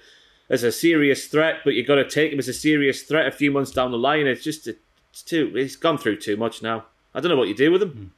as 0.49 0.63
a 0.63 0.71
serious 0.71 1.27
threat, 1.27 1.59
but 1.63 1.73
you've 1.73 1.87
got 1.87 1.95
to 1.95 2.09
take 2.09 2.31
him 2.31 2.39
as 2.39 2.47
a 2.47 2.53
serious 2.53 3.03
threat 3.03 3.27
a 3.27 3.31
few 3.31 3.51
months 3.51 3.71
down 3.71 3.91
the 3.91 3.97
line. 3.97 4.25
It's 4.25 4.43
just 4.43 4.67
it's 4.67 5.21
too. 5.21 5.53
He's 5.53 5.75
gone 5.75 5.97
through 5.97 6.17
too 6.17 6.37
much 6.37 6.63
now. 6.63 6.85
I 7.13 7.19
don't 7.19 7.29
know 7.29 7.37
what 7.37 7.47
you 7.47 7.55
do 7.55 7.71
with 7.71 7.83
him 7.83 8.13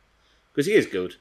because 0.53 0.67
hmm. 0.67 0.71
he 0.71 0.77
is 0.77 0.85
good. 0.85 1.15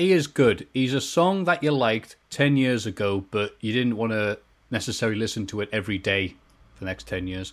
He 0.00 0.12
is 0.12 0.26
good. 0.26 0.66
He's 0.72 0.94
a 0.94 1.00
song 1.00 1.44
that 1.44 1.62
you 1.62 1.72
liked 1.72 2.16
ten 2.30 2.56
years 2.56 2.86
ago, 2.86 3.26
but 3.30 3.54
you 3.60 3.74
didn't 3.74 3.98
want 3.98 4.12
to 4.12 4.38
necessarily 4.70 5.18
listen 5.18 5.46
to 5.48 5.60
it 5.60 5.68
every 5.72 5.98
day 5.98 6.36
for 6.72 6.80
the 6.80 6.86
next 6.86 7.06
10 7.06 7.26
years. 7.26 7.52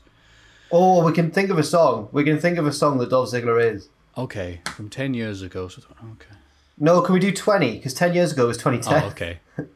Oh, 0.72 1.04
we 1.06 1.12
can 1.12 1.30
think 1.32 1.50
of 1.50 1.58
a 1.58 1.64
song. 1.64 2.08
We 2.14 2.24
can 2.24 2.40
think 2.40 2.58
of 2.58 2.66
a 2.66 2.72
song 2.72 3.00
that 3.00 3.10
Dolph 3.10 3.32
Ziggler 3.32 3.74
is. 3.74 3.90
Okay, 4.18 4.62
from 4.68 4.90
10 4.90 5.14
years 5.14 5.42
ago. 5.42 5.68
So, 5.68 5.82
okay. 6.14 6.36
No, 6.78 7.02
can 7.02 7.14
we 7.14 7.20
do 7.20 7.34
20? 7.34 7.78
Because 7.78 7.94
10 7.94 8.14
years 8.14 8.32
ago 8.32 8.48
was 8.48 8.58
2010. 8.58 9.04
Oh, 9.04 9.08
okay. 9.08 9.40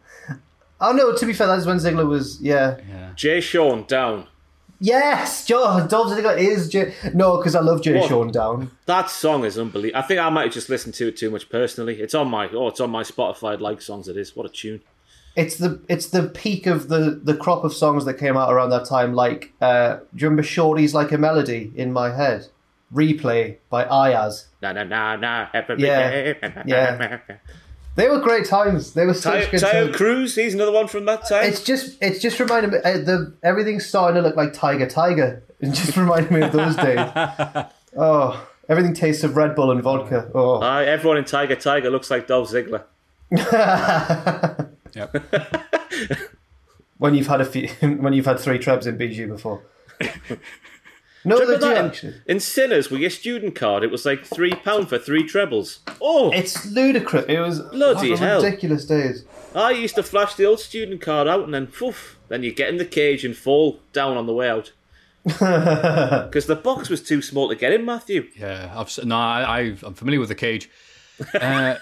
Oh 0.84 0.94
no, 0.94 1.16
to 1.16 1.26
be 1.28 1.34
fair, 1.34 1.46
that's 1.46 1.68
when 1.68 1.78
Ziggler 1.78 2.08
was 2.08 2.42
yeah. 2.42 2.80
Jay 3.16 3.40
Sean 3.40 3.84
down. 3.84 4.26
Yes, 4.82 5.46
Joe 5.46 5.86
Dolph 5.88 6.12
Ziggler 6.12 6.36
is 6.36 6.68
Jay. 6.68 6.92
No, 7.14 7.38
because 7.38 7.54
I 7.54 7.62
love 7.62 7.84
Jay 7.84 8.00
What? 8.00 8.10
Sean 8.10 8.32
down. 8.32 8.72
That 8.88 9.12
song 9.12 9.46
is 9.46 9.58
unbelievable. 9.60 10.00
I 10.00 10.02
think 10.02 10.20
I 10.20 10.28
might 10.30 10.46
have 10.46 10.54
just 10.54 10.70
listened 10.70 10.96
to 10.96 11.10
it 11.10 11.18
too 11.18 11.30
much 11.30 11.50
personally. 11.50 12.02
It's 12.02 12.16
on 12.16 12.30
my 12.30 12.50
oh, 12.50 12.68
it's 12.70 12.80
on 12.80 12.90
my 12.90 13.04
Spotify 13.04 13.60
like 13.60 13.80
songs. 13.80 14.08
It 14.08 14.18
is. 14.18 14.36
What 14.36 14.48
a 14.48 14.50
tune. 14.50 14.82
It's 15.36 15.58
the 15.58 15.82
it's 15.88 16.08
the 16.08 16.24
peak 16.24 16.66
of 16.66 16.88
the 16.88 17.22
the 17.24 17.38
crop 17.38 17.64
of 17.64 17.74
songs 17.74 18.06
that 18.06 18.16
came 18.16 18.36
out 18.36 18.52
around 18.52 18.72
that 18.72 18.86
time. 18.86 19.14
Like, 19.14 19.54
uh, 19.62 19.98
do 20.16 20.24
you 20.24 20.28
remember 20.28 20.42
"Shorty's 20.44 20.96
Like 20.96 21.12
a 21.12 21.18
Melody" 21.20 21.72
in 21.76 21.94
my 21.94 22.16
head? 22.16 22.48
Replay 22.92 23.58
by 23.70 23.86
Iyaz. 23.86 24.48
Na 24.64 24.74
na 24.74 24.84
na 24.84 25.16
na. 25.16 25.48
Yeah, 25.78 26.34
yeah. 26.66 27.20
They 27.96 28.08
were 28.10 28.20
great 28.20 28.46
times. 28.46 28.94
They 28.94 29.06
were 29.06 29.14
such 29.14 29.46
Ty- 29.46 29.52
good 29.52 29.62
Taio 29.62 29.72
times. 29.86 29.96
Cruz, 29.98 30.36
he's 30.36 30.54
another 30.54 30.72
one 30.72 30.88
from 30.88 31.06
that 31.06 31.28
time. 31.28 31.44
It's 31.46 31.64
just 31.64 31.98
it's 32.02 32.20
just 32.20 32.40
reminding 32.40 32.72
me 32.72 32.78
uh, 32.78 32.98
the 33.00 33.34
everything's 33.44 33.86
starting 33.86 34.16
to 34.16 34.28
look 34.28 34.36
like 34.36 34.54
Tiger 34.54 34.88
Tiger. 34.88 35.44
It 35.62 35.74
just 35.74 35.96
reminded 35.96 36.32
me 36.32 36.42
of 36.42 36.52
those 36.52 36.76
days. 36.76 37.08
Oh, 37.98 38.48
everything 38.70 38.94
tastes 38.94 39.24
of 39.26 39.36
Red 39.36 39.54
Bull 39.54 39.70
and 39.70 39.84
vodka. 39.84 40.32
Oh, 40.34 40.62
Aye, 40.62 40.86
everyone 40.86 41.18
in 41.18 41.26
Tiger 41.26 41.56
Tiger 41.58 41.90
looks 41.92 42.10
like 42.10 42.26
Dolph 42.28 42.50
Ziggler. 42.50 42.84
Yep. 44.96 45.24
when 46.98 47.14
you've 47.16 47.28
had 47.28 47.42
a 47.42 47.46
few, 47.46 47.68
when 47.82 48.14
you've 48.14 48.26
had 48.26 48.40
three 48.40 48.60
trebs 48.60 48.88
in 48.88 48.98
BG 48.98 49.28
before. 49.28 49.62
No, 51.24 51.38
they 51.40 51.54
do 51.54 51.60
that? 51.60 51.86
actually. 51.86 52.16
In 52.26 52.40
Sinners, 52.40 52.90
with 52.90 53.02
your 53.02 53.10
student 53.10 53.54
card, 53.56 53.84
it 53.84 53.92
was 53.92 54.06
like 54.06 54.26
three 54.26 54.52
pound 54.54 54.90
for 54.90 54.98
three 54.98 55.24
trebles. 55.28 55.80
Oh, 56.02 56.32
It's 56.32 56.66
ludicrous. 56.72 57.26
It 57.28 57.40
was 57.40 57.60
Bloody 57.62 58.12
what 58.12 58.20
hell. 58.20 58.42
ridiculous 58.44 58.86
days. 58.86 59.26
I 59.54 59.72
used 59.72 59.96
to 59.96 60.04
flash 60.04 60.36
the 60.36 60.46
old 60.46 60.60
student 60.60 61.02
card 61.02 61.28
out 61.28 61.44
and 61.44 61.54
then, 61.54 61.68
poof, 61.68 62.18
then 62.30 62.42
you 62.44 62.52
get 62.54 62.70
in 62.70 62.78
the 62.78 62.86
cage 62.86 63.24
and 63.26 63.36
fall 63.36 63.80
down 63.94 64.18
on 64.18 64.26
the 64.26 64.34
way 64.34 64.50
out. 64.50 64.72
Because 65.26 66.46
the 66.48 66.56
box 66.56 66.90
was 66.90 67.04
too 67.04 67.22
small 67.22 67.50
to 67.50 67.56
get 67.56 67.72
in, 67.74 67.86
Matthew. 67.86 68.28
Yeah, 68.36 68.72
I've 68.76 68.88
s- 68.88 69.04
no, 69.04 69.16
I, 69.18 69.60
I've, 69.60 69.84
I'm 69.84 69.94
familiar 69.94 70.20
with 70.20 70.30
the 70.30 70.36
cage. 70.36 70.70
Uh, 71.40 71.76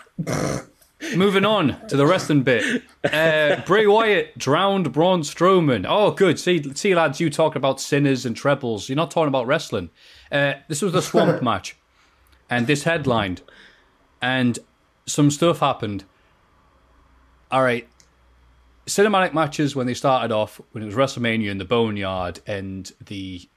moving 1.16 1.46
on 1.46 1.88
to 1.88 1.98
the 1.98 2.06
wrestling 2.06 2.44
bit. 2.44 2.84
Uh, 3.04 3.62
Bray 3.66 3.88
Wyatt 3.88 4.38
drowned 4.38 4.92
Braun 4.92 5.22
Strowman. 5.22 5.86
Oh, 5.88 6.12
good. 6.12 6.40
See, 6.40 6.62
see, 6.74 6.94
lads, 6.96 7.20
you 7.20 7.30
talk 7.30 7.56
about 7.56 7.80
sinners 7.80 8.26
and 8.26 8.36
trebles. 8.36 8.90
You're 8.90 8.96
not 8.96 9.12
talking 9.12 9.30
about 9.30 9.48
wrestling. 9.48 9.90
Uh, 10.32 10.54
this 10.68 10.82
was 10.82 10.94
the 10.94 11.02
Swamp 11.02 11.42
match, 11.42 11.76
and 12.50 12.68
this 12.68 12.84
headlined, 12.84 13.42
and 14.22 14.60
some 15.06 15.32
stuff 15.32 15.60
happened. 15.60 16.04
All 17.52 17.64
right, 17.64 17.88
cinematic 18.86 19.34
matches 19.34 19.76
when 19.76 19.88
they 19.88 19.94
started 19.94 20.32
off 20.34 20.60
when 20.72 20.84
it 20.84 20.86
was 20.86 20.96
WrestleMania 20.96 21.50
in 21.50 21.58
the 21.58 21.66
Boneyard 21.66 22.42
and 22.46 22.92
the 23.06 23.48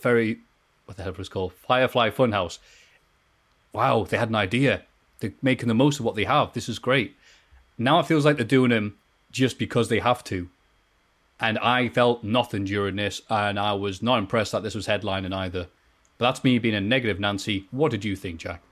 very 0.00 0.40
what 0.84 0.96
the 0.96 1.02
hell 1.04 1.12
was 1.16 1.28
it 1.28 1.30
called 1.30 1.52
Firefly 1.52 2.10
Funhouse. 2.10 2.58
Wow, 3.72 4.04
they 4.04 4.18
had 4.18 4.28
an 4.28 4.34
idea. 4.34 4.82
They're 5.20 5.32
making 5.42 5.68
the 5.68 5.74
most 5.74 5.98
of 5.98 6.04
what 6.04 6.14
they 6.14 6.24
have. 6.24 6.52
This 6.52 6.68
is 6.68 6.78
great. 6.78 7.16
Now 7.78 8.00
it 8.00 8.06
feels 8.06 8.24
like 8.24 8.36
they're 8.36 8.44
doing 8.44 8.70
them 8.70 8.98
just 9.30 9.58
because 9.58 9.88
they 9.88 10.00
have 10.00 10.24
to. 10.24 10.48
And 11.38 11.58
I 11.58 11.88
felt 11.88 12.22
nothing 12.22 12.64
during 12.64 12.96
this, 12.96 13.22
and 13.30 13.58
I 13.58 13.72
was 13.72 14.02
not 14.02 14.18
impressed 14.18 14.52
that 14.52 14.62
this 14.62 14.74
was 14.74 14.86
headlining 14.86 15.32
either. 15.32 15.68
But 16.18 16.26
that's 16.26 16.44
me 16.44 16.58
being 16.58 16.74
a 16.74 16.80
negative 16.82 17.18
Nancy. 17.18 17.66
What 17.70 17.90
did 17.90 18.04
you 18.04 18.14
think, 18.14 18.40
Jack? 18.40 18.62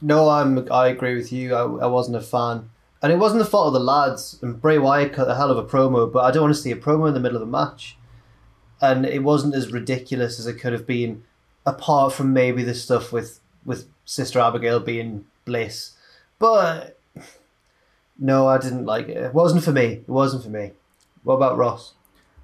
No, 0.00 0.28
I'm. 0.28 0.70
I 0.70 0.88
agree 0.88 1.16
with 1.16 1.32
you. 1.32 1.54
I, 1.54 1.62
I 1.62 1.86
wasn't 1.86 2.16
a 2.16 2.20
fan, 2.20 2.70
and 3.02 3.12
it 3.12 3.18
wasn't 3.18 3.42
the 3.42 3.50
fault 3.50 3.68
of 3.68 3.72
the 3.72 3.80
lads. 3.80 4.38
And 4.42 4.60
Bray 4.60 4.78
Wyatt 4.78 5.12
cut 5.12 5.28
a 5.28 5.34
hell 5.34 5.50
of 5.50 5.58
a 5.58 5.64
promo, 5.64 6.10
but 6.10 6.24
I 6.24 6.30
don't 6.30 6.44
want 6.44 6.54
to 6.54 6.60
see 6.60 6.70
a 6.70 6.76
promo 6.76 7.08
in 7.08 7.14
the 7.14 7.20
middle 7.20 7.36
of 7.36 7.42
a 7.42 7.50
match. 7.50 7.96
And 8.80 9.04
it 9.04 9.24
wasn't 9.24 9.56
as 9.56 9.72
ridiculous 9.72 10.38
as 10.38 10.46
it 10.46 10.60
could 10.60 10.72
have 10.72 10.86
been, 10.86 11.24
apart 11.66 12.12
from 12.12 12.32
maybe 12.32 12.62
the 12.62 12.74
stuff 12.74 13.12
with 13.12 13.40
with 13.64 13.88
Sister 14.04 14.38
Abigail 14.38 14.78
being 14.78 15.26
Bliss. 15.48 15.92
But 16.38 16.98
no, 18.18 18.46
I 18.46 18.58
didn't 18.58 18.84
like 18.84 19.08
it. 19.08 19.16
It 19.16 19.34
wasn't 19.34 19.64
for 19.64 19.72
me. 19.72 19.84
It 19.86 20.08
wasn't 20.08 20.44
for 20.44 20.50
me. 20.50 20.72
What 21.24 21.34
about 21.34 21.56
Ross? 21.56 21.94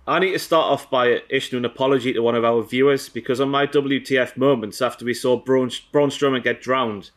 I 0.07 0.19
need 0.19 0.33
to 0.33 0.39
start 0.39 0.71
off 0.71 0.91
by 0.91 1.23
issuing 1.31 1.65
an 1.65 1.71
apology 1.71 2.13
to 2.13 2.21
one 2.21 2.35
of 2.35 2.45
our 2.45 2.63
viewers 2.63 3.09
because 3.09 3.41
on 3.41 3.49
my 3.49 3.67
WTF 3.67 4.37
moments 4.37 4.83
after 4.83 5.05
we 5.05 5.15
saw 5.15 5.37
Braun, 5.37 5.71
Braun 5.93 6.11
Strowman 6.11 6.43
get 6.43 6.61
drowned, 6.61 7.11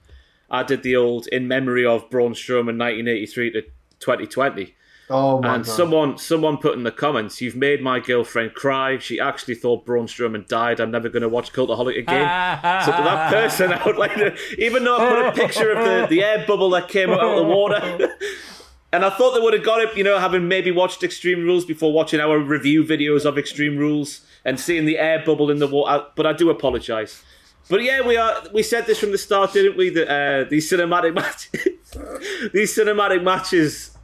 I 0.50 0.64
did 0.64 0.84
the 0.84 0.96
old 0.96 1.28
in 1.28 1.48
memory 1.48 1.86
of 1.86 2.10
Braun 2.10 2.34
Strowman 2.34 2.78
1983 2.80 3.52
to 3.52 3.62
2020. 4.00 4.76
Oh 5.10 5.42
my 5.42 5.56
and 5.56 5.66
god! 5.66 5.72
someone 5.72 6.18
someone 6.18 6.58
put 6.58 6.76
in 6.76 6.84
the 6.84 6.92
comments, 6.92 7.42
"You've 7.42 7.56
made 7.56 7.82
my 7.82 8.00
girlfriend 8.00 8.54
cry. 8.54 8.98
She 8.98 9.20
actually 9.20 9.56
thought 9.56 9.86
Braun 9.86 10.06
Strowman 10.06 10.48
died. 10.48 10.82
I'm 10.82 10.92
never 10.92 11.08
going 11.08 11.22
to 11.22 11.30
watch 11.30 11.54
Cultaholic 11.54 11.98
again." 11.98 12.28
so 12.86 12.92
to 12.92 13.04
that 13.04 13.32
person, 13.32 13.72
I 13.74 13.86
would 13.86 13.98
like 13.98 14.16
to, 14.16 14.36
even 14.58 14.84
though 14.84 14.98
I 14.98 15.10
put 15.10 15.26
a 15.28 15.48
picture 15.48 15.72
of 15.72 15.86
the, 15.86 16.08
the 16.08 16.24
air 16.24 16.46
bubble 16.46 16.70
that 16.72 16.90
came 16.90 17.10
out 17.10 17.22
of 17.22 17.38
the 17.38 17.44
water, 17.44 18.10
and 18.92 19.06
I 19.06 19.10
thought 19.10 19.34
they 19.34 19.40
would 19.40 19.54
have 19.54 19.64
got 19.64 19.80
it, 19.80 19.96
you 19.96 20.04
know, 20.04 20.20
having 20.20 20.50
maybe 20.50 20.72
watched 20.72 21.02
Extreme 21.04 21.44
Rules 21.44 21.64
before 21.64 21.94
watching 21.94 22.20
our 22.20 22.38
review 22.38 22.84
videos 22.84 23.24
of 23.24 23.38
Extreme 23.38 23.78
Rules 23.78 24.26
and 24.44 24.60
seeing 24.60 24.84
the 24.84 24.98
air 24.98 25.24
bubble 25.26 25.50
in 25.50 25.60
the 25.60 25.68
water. 25.68 26.06
But 26.18 26.26
I 26.26 26.34
do 26.34 26.50
apologise. 26.50 27.24
But 27.70 27.82
yeah, 27.82 28.06
we 28.06 28.18
are. 28.18 28.44
We 28.54 28.62
said 28.62 28.86
this 28.86 29.00
from 29.00 29.14
the 29.14 29.18
start, 29.18 29.54
didn't 29.54 29.78
we? 29.78 29.90
That 29.90 30.10
uh, 30.10 30.50
these 30.50 30.70
cinematic 30.70 31.14
matches, 31.16 32.52
these 32.52 32.76
cinematic 32.76 33.24
matches 33.24 33.97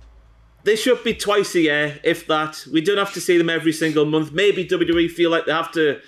they 0.64 0.76
should 0.76 1.04
be 1.04 1.14
twice 1.14 1.56
a 1.56 1.62
year, 1.62 2.00
if 2.04 2.28
that. 2.28 2.66
We 2.72 2.82
don't 2.82 2.98
have 2.98 3.14
to 3.14 3.22
see 3.22 3.38
them 3.38 3.50
every 3.50 3.74
single 3.74 4.06
month. 4.06 4.32
Maybe 4.32 4.66
WWE 4.66 5.10
feel 5.10 5.30
like 5.30 5.46
they 5.46 5.52
have 5.52 5.72
to 5.74 6.00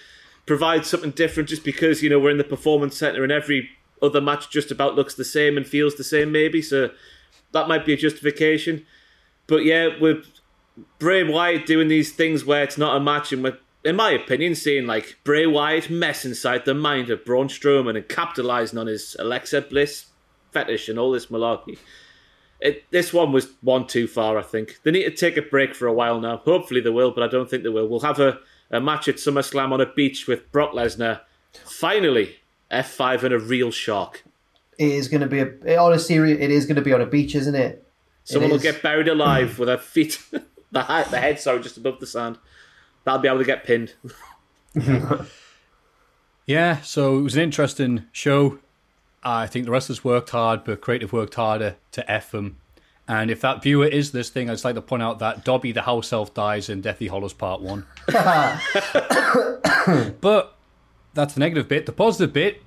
provide 0.46 0.86
something 0.86 1.12
different 1.12 1.50
just 1.50 1.64
because, 1.64 2.02
you 2.02 2.10
know, 2.10 2.20
we're 2.20 2.30
in 2.30 2.38
the 2.38 2.44
performance 2.44 2.98
center 2.98 3.24
and 3.24 3.32
every 3.32 3.70
other 4.02 4.22
match 4.22 4.50
just 4.50 4.72
about 4.72 4.96
looks 4.96 5.16
the 5.16 5.26
same 5.26 5.58
and 5.58 5.68
feels 5.68 5.96
the 5.96 6.04
same, 6.04 6.32
maybe. 6.32 6.62
So 6.62 6.92
that 7.52 7.68
might 7.68 7.86
be 7.86 7.94
a 7.94 7.98
justification. 7.98 8.86
But 9.48 9.66
yeah, 9.66 9.90
with 10.00 10.26
Bray 11.00 11.24
Wyatt 11.24 11.66
doing 11.66 11.88
these 11.88 12.14
things 12.14 12.46
where 12.46 12.64
it's 12.64 12.78
not 12.78 12.96
a 12.96 13.00
match 13.00 13.34
and 13.34 13.44
with 13.44 13.56
in 13.86 13.96
my 13.96 14.10
opinion, 14.10 14.56
seeing 14.56 14.88
like 14.88 15.20
Bray 15.24 15.46
Wyatt 15.46 15.92
mess 15.92 16.26
inside 16.26 16.66
the 16.66 16.74
mind 16.74 17.12
of 17.12 17.24
Braun 17.24 17.48
Strowman 17.48 17.96
and 17.96 18.10
capitalizing 18.10 18.80
on 18.80 18.88
his 18.88 19.16
Alexa 19.20 19.62
Bliss 19.62 20.08
fetish 20.52 20.90
and 20.90 20.98
all 20.98 21.12
this 21.12 21.28
malarkey. 21.28 21.78
It, 22.66 22.90
this 22.92 23.14
one 23.14 23.32
was 23.32 23.48
one 23.62 23.86
too 23.88 24.08
far, 24.08 24.38
I 24.38 24.42
think. 24.42 24.80
They 24.84 24.92
need 24.92 25.04
to 25.04 25.12
take 25.12 25.38
a 25.38 25.42
break 25.42 25.76
for 25.76 25.88
a 25.88 25.94
while 25.94 26.20
now. 26.20 26.38
Hopefully 26.38 26.82
they 26.82 26.90
will, 26.90 27.12
but 27.12 27.24
I 27.24 27.28
don't 27.28 27.50
think 27.50 27.64
they 27.64 27.70
will. 27.70 27.88
We'll 27.88 28.00
have 28.02 28.20
a, 28.20 28.40
a 28.72 28.82
match 28.82 29.08
at 29.08 29.16
SummerSlam 29.16 29.72
on 29.72 29.82
a 29.82 29.86
beach 29.86 30.28
with 30.28 30.52
Brock 30.52 30.72
Lesnar. 30.74 31.22
Finally, 31.64 32.38
F5 32.72 33.24
and 33.24 33.34
a 33.34 33.40
real 33.40 33.72
shark. 33.72 34.24
It 34.78 34.90
is 34.92 35.08
going 35.08 35.22
to 35.22 35.28
be 35.28 35.40
a 35.40 35.78
on 35.78 35.94
a 35.94 36.00
series. 36.00 36.40
It 36.40 36.52
is 36.52 36.66
going 36.66 36.76
to 36.76 36.82
be 36.82 36.92
on 36.92 37.02
a 37.02 37.06
beach, 37.06 37.36
isn't 37.36 37.56
it? 37.56 37.88
Someone 38.24 38.50
It 38.50 38.54
will 38.54 38.58
is. 38.58 38.64
get 38.64 38.82
buried 38.82 39.08
alive 39.08 39.60
with 39.60 39.68
their 39.68 39.78
feet, 39.78 40.22
the, 40.72 40.84
head, 40.84 41.06
the 41.12 41.20
head, 41.20 41.40
sorry, 41.40 41.62
just 41.62 41.78
above 41.78 42.00
the 42.00 42.08
sand. 42.08 42.38
That'll 43.04 43.22
be 43.22 43.28
able 43.28 43.38
to 43.40 43.46
get 43.46 43.64
pinned. 43.64 43.94
Yeah, 46.48 46.82
so 46.82 47.18
it 47.18 47.22
was 47.22 47.36
an 47.36 47.42
interesting 47.42 48.06
show. 48.12 48.60
I 49.26 49.48
think 49.48 49.66
the 49.66 49.72
wrestlers 49.72 50.04
worked 50.04 50.30
hard, 50.30 50.64
but 50.64 50.82
creative 50.82 51.12
worked 51.12 51.34
harder 51.34 51.78
to 51.94 52.12
F 52.12 52.32
them. 52.32 52.58
And 53.08 53.32
if 53.32 53.42
that 53.42 53.64
viewer 53.64 53.88
is 53.88 54.12
this 54.12 54.30
thing, 54.30 54.50
I'd 54.50 54.54
just 54.54 54.66
like 54.66 54.76
to 54.76 54.82
point 54.82 55.04
out 55.04 55.20
that 55.20 55.44
Dobby 55.44 55.72
the 55.72 55.82
house 55.82 56.14
elf 56.14 56.34
dies 56.34 56.70
in 56.70 56.82
Deathly 56.82 57.08
Hallows 57.08 57.34
Part 57.34 57.62
1. 57.62 57.86
but 60.22 60.56
that's 61.14 61.34
the 61.34 61.40
negative 61.40 61.68
bit. 61.68 61.86
The 61.88 61.92
positive 61.92 62.34
bit, 62.34 62.62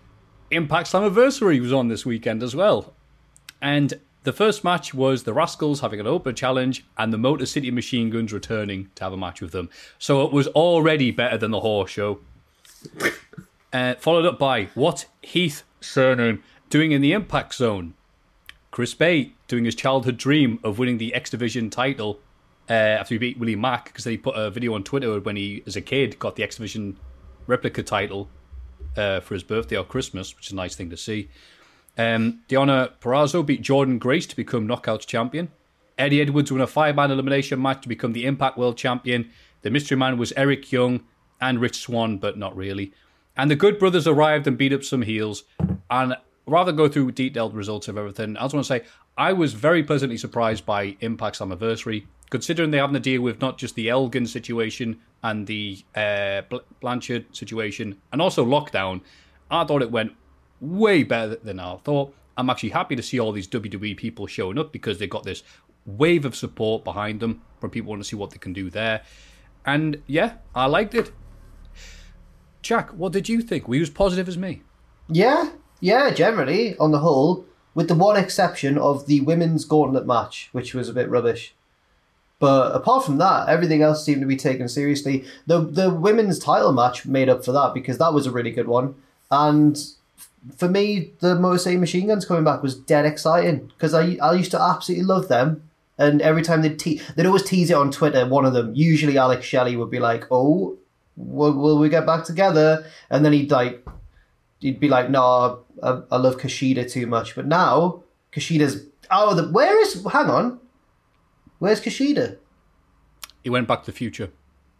Impact 0.51 0.91
Slammiversary 0.91 1.61
was 1.61 1.73
on 1.73 1.89
this 1.89 2.05
weekend 2.05 2.43
as 2.43 2.55
well. 2.55 2.93
And 3.61 3.95
the 4.25 4.33
first 4.33 4.63
match 4.63 4.93
was 4.93 5.25
the 5.25 5.33
Rascals 5.33 5.81
having 5.81 6.01
an 6.01 6.07
open 6.07 6.35
challenge 6.35 6.85
and 6.97 7.13
the 7.13 7.19
Motor 7.19 7.47
City 7.47 7.71
Machine 7.71 8.11
Guns 8.11 8.33
returning 8.33 8.91
to 8.97 9.05
have 9.05 9.13
a 9.13 9.17
match 9.17 9.41
with 9.41 9.53
them. 9.53 9.71
So 9.99 10.25
it 10.25 10.33
was 10.33 10.49
already 10.49 11.11
better 11.11 11.39
than 11.39 11.51
the 11.51 11.61
horse 11.61 11.91
show. 11.91 12.21
Uh, 13.71 13.95
followed 13.97 14.25
up 14.25 14.39
by 14.39 14.65
what 14.75 15.05
Heath 15.21 15.63
Cernan 15.81 16.43
doing 16.71 16.93
in 16.93 17.01
the 17.01 17.13
Impact 17.13 17.55
Zone. 17.55 17.95
Chris 18.71 18.95
Bey 18.95 19.33
doing 19.47 19.65
his 19.65 19.75
childhood 19.75 20.17
dream 20.17 20.59
of 20.63 20.79
winning 20.79 20.99
the 20.99 21.15
X 21.15 21.31
Division 21.31 21.71
title 21.71 22.21
uh, 22.69 22.73
after 22.73 23.15
he 23.15 23.19
beat 23.19 23.39
Willie 23.39 23.57
Mack 23.57 23.87
because 23.87 24.05
he 24.05 24.17
put 24.17 24.35
a 24.37 24.51
video 24.51 24.75
on 24.75 24.85
Twitter 24.85 25.19
when 25.21 25.37
he, 25.37 25.63
as 25.67 25.77
a 25.77 25.81
kid, 25.81 26.19
got 26.19 26.37
the 26.37 26.43
X 26.43 26.57
Division 26.57 26.99
replica 27.47 27.83
title 27.83 28.29
uh, 28.97 29.21
for 29.21 29.35
his 29.35 29.43
birthday 29.43 29.77
or 29.77 29.85
Christmas, 29.85 30.37
which 30.37 30.49
is 30.49 30.53
a 30.53 30.57
nice 30.57 30.75
thing 30.75 30.91
to 30.91 30.97
see. 30.97 31.29
Um, 31.97 32.43
Deonna 32.49 32.93
Purrazzo 33.01 33.45
beat 33.45 33.63
Jordynne 33.63 33.99
Grace 33.99 34.27
to 34.27 34.37
become 34.37 34.69
Knockouts 34.69 35.07
champion. 35.07 35.51
Eddie 35.97 36.21
Edwards 36.21 36.53
won 36.53 36.61
a 36.61 36.67
five 36.67 36.95
man 36.95 37.11
elimination 37.11 37.61
match 37.61 37.83
to 37.83 37.89
become 37.89 38.13
the 38.13 38.25
Impact 38.27 38.57
World 38.57 38.77
champion. 38.77 39.31
The 39.63 39.71
mystery 39.71 39.97
man 39.97 40.17
was 40.17 40.33
Eric 40.37 40.71
Young 40.71 41.03
and 41.41 41.61
Rich 41.61 41.79
Swann, 41.79 42.19
but 42.19 42.39
not 42.39 42.55
really. 42.55 42.93
And 43.39 43.51
the 43.51 43.57
Good 43.57 43.79
Brothers 43.79 44.07
arrived 44.07 44.47
and 44.47 44.59
beat 44.59 44.73
up 44.73 44.83
some 44.83 45.03
heels. 45.03 45.45
And 45.91 46.17
rather 46.47 46.73
than 46.73 46.77
go 46.77 46.89
through 46.89 47.13
detailed 47.13 47.55
results 47.55 47.89
of 47.89 47.97
everything, 47.97 48.37
I 48.37 48.43
just 48.43 48.55
want 48.55 48.67
to 48.67 48.69
say 48.69 48.85
I 49.17 49.33
was 49.33 49.55
very 49.55 49.83
pleasantly 49.83 50.19
surprised 50.19 50.67
by 50.67 50.97
Impact's 51.01 51.41
anniversary. 51.41 52.07
considering 52.31 52.71
they're 52.71 52.81
having 52.81 52.95
to 52.95 53.01
deal 53.01 53.23
with 53.23 53.41
not 53.41 53.59
just 53.59 53.75
the 53.75 53.89
Elgin 53.89 54.27
situation 54.27 54.99
and 55.23 55.47
the 55.47 55.83
uh, 55.95 56.43
Bl- 56.43 56.59
Blanchard 56.81 57.25
situation 57.35 57.97
and 58.13 58.21
also 58.21 58.45
lockdown, 58.45 59.01
I 59.51 59.65
thought 59.65 59.83
it 59.83 59.91
went 59.91 60.13
way 60.61 61.05
better 61.05 61.37
than 61.37 61.59
I 61.61 61.77
thought. 61.85 62.15
I'm 62.37 62.51
actually 62.51 62.71
happy 62.71 62.97
to 62.97 63.03
see 63.03 63.19
all 63.19 63.33
these 63.33 63.49
WWE 63.49 63.97
people 63.97 64.27
showing 64.27 64.59
up 64.59 64.73
because 64.73 64.99
they've 64.99 65.09
got 65.09 65.25
this 65.25 65.43
wave 65.87 66.25
of 66.25 66.37
support 66.37 66.85
behind 66.85 67.21
them 67.21 67.43
from 67.61 67.71
people 67.71 67.91
want 67.91 68.03
to 68.03 68.09
see 68.09 68.17
what 68.17 68.31
they 68.31 68.39
can 68.39 68.53
do 68.53 68.69
there. 68.71 69.03
And 69.65 70.03
yeah, 70.07 70.35
I 70.55 70.67
liked 70.67 70.95
it. 70.95 71.13
Jack, 72.69 72.91
what 72.91 73.15
did 73.15 73.31
you 73.31 73.41
think? 73.41 73.67
Were 73.67 73.77
you 73.77 73.81
as 73.81 73.89
positive 73.89 74.29
as 74.29 74.37
me? 74.37 74.61
Yeah, 75.09 75.53
yeah, 75.81 76.11
generally, 76.11 76.77
on 76.77 76.91
the 76.91 76.99
whole, 76.99 77.47
with 77.75 77.89
the 77.89 77.95
one 77.95 78.19
exception 78.19 78.77
of 78.77 79.07
the 79.07 79.23
women's 79.23 79.65
gauntlet 79.65 80.07
match, 80.07 80.51
which 80.53 80.75
was 80.75 80.87
a 80.87 80.93
bit 80.93 81.09
rubbish. 81.09 81.55
But 82.39 82.77
apart 82.77 83.07
from 83.07 83.17
that, 83.17 83.49
everything 83.49 83.81
else 83.81 84.05
seemed 84.05 84.21
to 84.21 84.27
be 84.27 84.37
taken 84.37 84.69
seriously. 84.69 85.25
The 85.47 85.61
the 85.61 85.89
women's 85.89 86.39
title 86.39 86.73
match 86.75 87.07
made 87.07 87.31
up 87.31 87.43
for 87.43 87.53
that 87.53 87.73
because 87.73 87.97
that 87.97 88.13
was 88.13 88.27
a 88.27 88.31
really 88.31 88.51
good 88.51 88.69
one. 88.69 88.97
And 89.31 89.83
for 90.55 90.69
me, 90.69 91.13
the 91.21 91.37
Motor 91.37 91.79
Machine 91.79 92.09
Guns 92.09 92.27
coming 92.27 92.45
back 92.45 92.63
was 92.63 92.75
dead 92.75 93.07
exciting 93.07 93.69
because 93.69 93.95
I 93.95 94.19
I 94.21 94.35
used 94.35 94.51
to 94.51 94.61
absolutely 94.61 95.07
love 95.07 95.29
them. 95.29 95.71
And 95.97 96.21
every 96.21 96.43
time 96.43 96.61
they'd 96.61 96.79
te- 96.79 97.01
they'd 97.17 97.25
always 97.25 97.45
tease 97.45 97.71
it 97.71 97.79
on 97.79 97.91
Twitter. 97.91 98.27
One 98.27 98.45
of 98.45 98.53
them, 98.53 98.75
usually 98.75 99.17
Alex 99.17 99.47
Shelley, 99.47 99.75
would 99.75 99.91
be 99.91 100.01
like, 100.01 100.27
"Oh, 100.31 100.77
will, 101.19 101.53
will 101.53 101.79
we 101.79 101.89
get 101.89 102.07
back 102.07 102.25
together?" 102.25 102.87
And 103.11 103.25
then 103.25 103.33
he'd 103.33 103.51
like 103.51 103.85
he'd 104.61 104.81
be 104.81 104.89
like, 104.89 105.11
"No, 105.11 105.65
I, 105.83 106.01
I 106.11 106.17
love 106.17 106.39
Kushida 106.39 106.91
too 106.91 107.07
much." 107.07 107.35
But 107.35 107.47
now 107.47 108.03
Kushida's 108.33 108.87
oh, 109.11 109.35
the, 109.35 109.51
where 109.51 109.81
is? 109.83 110.05
Hang 110.13 110.31
on, 110.31 110.61
where's 111.59 111.81
Kushida? 111.81 112.39
He 113.43 113.51
went 113.51 113.69
back 113.69 113.83
to 113.85 113.91
the 113.91 113.97
future. 113.97 114.31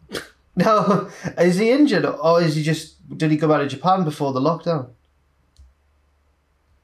No, 0.55 1.09
is 1.37 1.57
he 1.57 1.71
injured 1.71 2.03
or 2.05 2.41
is 2.41 2.55
he 2.57 2.63
just? 2.63 2.95
Did 3.17 3.31
he 3.31 3.37
go 3.37 3.47
back 3.47 3.61
to 3.61 3.67
Japan 3.67 4.03
before 4.03 4.33
the 4.33 4.41
lockdown? 4.41 4.89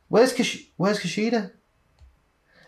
Where's 0.07 0.31
Kush- 0.31 0.67
Where's 0.77 0.99
Kushida? 0.99 1.51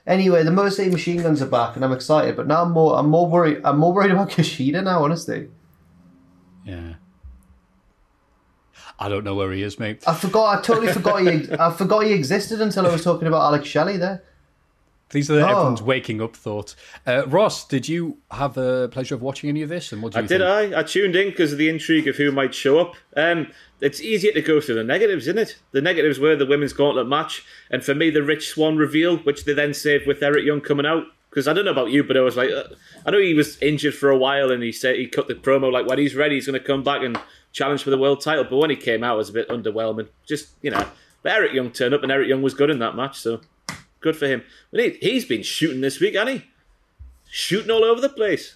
Anyway, 0.05 0.43
the 0.43 0.51
Motor 0.51 0.71
City 0.71 0.89
Machine 0.89 1.21
Guns 1.21 1.41
are 1.41 1.47
back, 1.47 1.75
and 1.75 1.85
I'm 1.85 1.91
excited. 1.91 2.35
But 2.35 2.47
now 2.47 2.63
I'm 2.63 2.71
more, 2.71 2.97
I'm 2.97 3.09
more 3.09 3.27
worried. 3.27 3.61
I'm 3.63 3.77
more 3.77 3.93
worried 3.93 4.11
about 4.11 4.29
Kushida 4.35 4.83
now, 4.83 5.03
honestly. 5.03 5.49
Yeah. 6.67 6.93
I 8.99 9.09
don't 9.09 9.23
know 9.23 9.35
where 9.35 9.51
he 9.51 9.63
is, 9.63 9.79
mate. 9.79 10.03
I 10.07 10.13
forgot. 10.13 10.57
I 10.57 10.61
totally 10.61 10.91
forgot 10.91 11.21
he. 11.21 11.47
I 11.59 11.71
forgot 11.71 11.99
he 12.05 12.13
existed 12.13 12.61
until 12.61 12.87
I 12.87 12.91
was 12.91 13.03
talking 13.03 13.27
about 13.27 13.41
Alex 13.41 13.67
Shelley 13.67 13.97
there. 13.97 14.23
These 15.11 15.31
are 15.31 15.35
the, 15.35 15.45
Oh. 15.45 15.49
everyone's 15.51 15.81
waking 15.81 16.21
up 16.21 16.35
thoughts. 16.35 16.75
Uh, 17.05 17.25
Ross, 17.27 17.65
did 17.65 17.87
you 17.87 18.17
have 18.31 18.55
the 18.55 18.89
pleasure 18.89 19.15
of 19.15 19.21
watching 19.21 19.49
any 19.49 19.61
of 19.61 19.69
this? 19.69 19.93
And 19.93 20.01
what 20.03 20.11
do 20.13 20.19
I 20.19 20.21
you 20.23 20.27
did. 20.27 20.39
think? 20.41 20.73
I 20.75 20.79
I 20.79 20.83
tuned 20.83 21.15
in 21.15 21.29
because 21.29 21.53
of 21.53 21.57
the 21.57 21.69
intrigue 21.69 22.07
of 22.09 22.17
who 22.17 22.29
might 22.31 22.53
show 22.53 22.79
up. 22.79 22.95
Um, 23.15 23.47
it's 23.79 24.01
easier 24.01 24.33
to 24.33 24.41
go 24.41 24.59
through 24.59 24.75
the 24.75 24.83
negatives, 24.83 25.27
isn't 25.27 25.37
it? 25.37 25.59
The 25.71 25.81
negatives 25.81 26.19
were 26.19 26.35
the 26.35 26.45
women's 26.45 26.73
gauntlet 26.73 27.07
match, 27.07 27.45
and 27.71 27.83
for 27.85 27.95
me, 27.95 28.09
the 28.09 28.23
Rich 28.23 28.49
Swann 28.49 28.75
reveal, 28.77 29.17
which 29.19 29.45
they 29.45 29.53
then 29.53 29.73
saved 29.73 30.07
with 30.07 30.21
Eric 30.21 30.43
Young 30.43 30.59
coming 30.59 30.85
out. 30.85 31.03
Because 31.37 31.47
I 31.47 31.53
don't 31.53 31.65
know 31.65 31.71
about 31.71 31.91
you, 31.91 32.03
but 32.03 32.17
I 32.17 32.21
was 32.21 32.35
like, 32.35 32.49
uh, 32.49 32.63
I 33.05 33.11
know 33.11 33.19
he 33.19 33.35
was 33.35 33.61
injured 33.61 33.93
for 33.93 34.09
a 34.09 34.17
while, 34.17 34.49
and 34.49 34.63
he 34.63 34.71
said 34.71 34.95
he 34.95 35.05
cut 35.05 35.27
the 35.27 35.35
promo 35.35 35.71
like 35.71 35.85
when 35.85 35.99
he's 35.99 36.15
ready, 36.15 36.33
he's 36.33 36.47
going 36.47 36.59
to 36.59 36.65
come 36.65 36.81
back 36.81 37.03
and 37.03 37.15
challenge 37.51 37.83
for 37.83 37.91
the 37.91 37.97
world 37.99 38.21
title. 38.21 38.43
But 38.43 38.57
when 38.57 38.71
he 38.71 38.75
came 38.75 39.03
out, 39.03 39.13
it 39.13 39.17
was 39.19 39.29
a 39.29 39.33
bit 39.33 39.47
underwhelming. 39.47 40.07
Just 40.27 40.49
you 40.63 40.71
know, 40.71 40.83
but 41.21 41.33
Eric 41.33 41.53
Young 41.53 41.69
turned 41.69 41.93
up, 41.93 42.01
and 42.01 42.11
Eric 42.11 42.27
Young 42.27 42.41
was 42.41 42.55
good 42.55 42.71
in 42.71 42.79
that 42.79 42.95
match, 42.95 43.19
so 43.19 43.41
good 43.99 44.17
for 44.17 44.25
him. 44.25 44.41
But 44.71 44.79
he, 44.79 44.89
he's 44.99 45.25
been 45.25 45.43
shooting 45.43 45.81
this 45.81 45.99
week, 45.99 46.15
hasn't 46.15 46.41
he? 46.41 46.47
Shooting 47.29 47.69
all 47.69 47.83
over 47.83 48.01
the 48.01 48.09
place. 48.09 48.55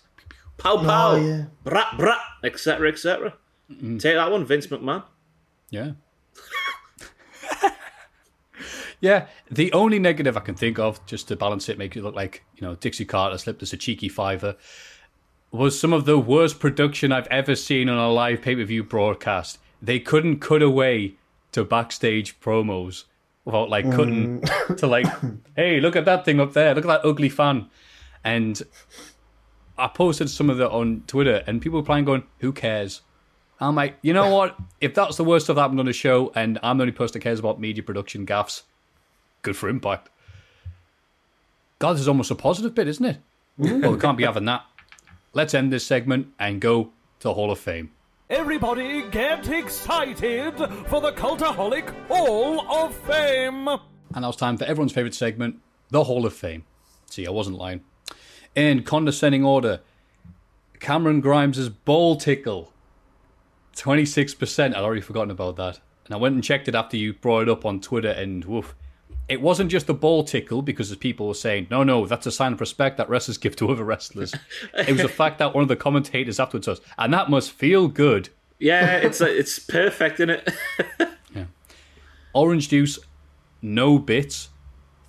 Pow 0.58 0.78
pow, 0.78 1.12
Oh, 1.12 1.16
yeah. 1.18 1.46
brat 1.64 1.96
brat, 2.00 2.18
etc. 2.44 2.90
etc. 2.90 3.36
Take 3.70 4.16
that 4.16 4.32
one, 4.32 4.44
Vince 4.44 4.66
McMahon. 4.66 5.04
Yeah. 5.70 5.92
Yeah. 9.02 9.28
The 9.50 9.74
only 9.74 10.00
negative 10.00 10.38
I 10.38 10.42
can 10.42 10.56
think 10.56 10.80
of, 10.80 11.06
just 11.06 11.28
to 11.28 11.36
balance 11.36 11.68
it, 11.68 11.78
make 11.78 11.96
it 11.96 12.04
look 12.04 12.16
like, 12.16 12.44
you 12.56 12.66
know, 12.66 12.76
Dixie 12.76 13.06
Carter 13.06 13.38
slipped 13.38 13.62
us 13.62 13.74
a 13.74 13.78
cheeky 13.78 14.08
fiver, 14.08 14.56
was 15.52 15.78
some 15.78 15.92
of 15.92 16.06
the 16.06 16.18
worst 16.18 16.60
production 16.60 17.12
I've 17.12 17.28
ever 17.28 17.56
seen 17.56 17.90
on 17.90 17.98
a 17.98 18.10
live 18.10 18.42
pay 18.42 18.56
per 18.56 18.64
view 18.64 18.84
broadcast. 18.84 19.60
They 19.82 20.00
couldn't 20.00 20.40
cut 20.40 20.62
away 20.62 21.16
to 21.52 21.66
backstage 21.66 22.40
promos 22.40 23.06
without 23.44 23.70
like 23.70 23.90
cutting 23.92 24.42
mm. 24.42 24.78
to 24.78 24.88
like, 24.88 25.08
hey, 25.56 25.80
look 25.80 25.96
at 25.96 26.06
that 26.06 26.24
thing 26.24 26.40
up 26.40 26.54
there. 26.54 26.74
Look 26.76 26.86
at 26.86 26.88
that 26.88 27.08
ugly 27.08 27.30
fan. 27.30 27.70
And 28.24 28.62
I 29.78 29.88
posted 29.88 30.30
some 30.30 30.50
of 30.50 30.58
that 30.58 30.70
on 30.70 31.04
Twitter, 31.08 31.44
and 31.48 31.60
people 31.60 31.80
were 31.80 31.86
playing 31.86 32.06
going, 32.06 32.24
who 32.40 32.52
cares? 32.52 33.02
I'm 33.60 33.76
like, 33.76 33.98
you 34.02 34.14
know 34.14 34.34
what? 34.34 34.58
If 34.80 34.94
that's 34.94 35.18
the 35.18 35.24
worst 35.24 35.46
stuff 35.46 35.56
that 35.56 35.62
happened 35.62 35.80
on 35.80 35.86
the 35.86 35.94
show, 35.94 36.32
and 36.36 36.60
I'm 36.64 36.78
the 36.78 36.84
only 36.84 36.92
person 36.92 37.14
that 37.14 37.24
cares 37.24 37.40
about 37.40 37.60
media 37.60 37.84
production 37.84 38.26
gaffs, 38.26 38.64
good 39.42 39.56
for 39.56 39.70
Impact. 39.70 40.10
God, 41.80 41.94
this 41.94 42.02
is 42.02 42.08
almost 42.08 42.32
a 42.32 42.36
positive 42.36 42.76
bit, 42.76 42.88
isn't 42.88 43.06
it? 43.06 43.18
well, 43.58 43.94
we 43.94 44.00
can't 44.00 44.18
be 44.18 44.24
having 44.24 44.46
that. 44.46 44.66
Let's 45.34 45.54
end 45.54 45.72
this 45.72 45.86
segment 45.86 46.28
and 46.40 46.60
go 46.60 46.92
to 47.22 47.34
Hall 47.34 47.52
of 47.52 47.60
Fame. 47.60 47.92
Everybody 48.30 49.04
get 49.10 49.48
excited 49.50 50.58
for 50.88 51.02
the 51.02 51.12
Cultaholic 51.12 51.90
Hall 52.08 52.62
of 52.70 52.96
Fame! 52.96 53.68
And 53.68 54.22
now 54.22 54.30
it's 54.30 54.38
time 54.38 54.58
for 54.58 54.66
everyone's 54.66 54.94
favourite 54.94 55.14
segment, 55.14 55.60
the 55.90 56.04
Hall 56.04 56.26
of 56.26 56.34
Fame. 56.34 56.64
See, 57.10 57.26
I 57.28 57.32
wasn't 57.32 57.58
lying. 57.58 57.82
In 58.56 58.84
condescending 58.84 59.44
order, 59.44 59.82
Cameron 60.80 61.22
Grimes' 61.22 61.70
ball 61.70 62.16
tickle. 62.16 62.72
26%. 63.76 64.70
I'd 64.70 64.76
already 64.76 65.02
forgotten 65.02 65.32
about 65.32 65.56
that. 65.58 65.80
And 66.06 66.16
I 66.16 66.18
went 66.18 66.36
and 66.36 66.44
checked 66.44 66.68
it 66.68 66.76
after 66.76 66.98
you 66.98 67.14
brought 67.14 67.44
it 67.44 67.50
up 67.50 67.66
on 67.66 67.80
Twitter, 67.80 68.10
and 68.10 68.44
woof. 68.46 68.76
It 69.32 69.40
wasn't 69.40 69.72
just 69.72 69.88
the 69.88 69.94
ball 69.94 70.26
tickle 70.26 70.62
because 70.62 70.92
as 70.92 70.98
people 70.98 71.26
were 71.26 71.34
saying, 71.34 71.68
no, 71.72 71.84
no, 71.84 72.06
that's 72.06 72.26
a 72.26 72.34
sign 72.34 72.52
of 72.52 72.60
respect 72.60 72.98
that 72.98 73.08
wrestlers 73.08 73.38
give 73.38 73.56
to 73.56 73.72
other 73.72 73.86
wrestlers. 73.86 74.36
it 74.74 74.92
was 74.92 75.02
the 75.02 75.08
fact 75.08 75.40
that 75.40 75.56
one 75.56 75.62
of 75.62 75.70
the 75.70 75.78
commentators 75.78 76.38
afterwards 76.38 76.68
was, 76.68 76.82
and 76.98 77.14
that 77.14 77.30
must 77.30 77.54
feel 77.54 77.88
good. 77.88 78.28
Yeah, 78.60 78.98
it's 78.98 79.22
like, 79.22 79.32
it's 79.32 79.58
perfect, 79.58 80.20
isn't 80.20 80.32
it? 80.32 80.50
Orange 82.34 82.68
juice, 82.68 83.00
no 83.62 83.98
bits, 84.00 84.50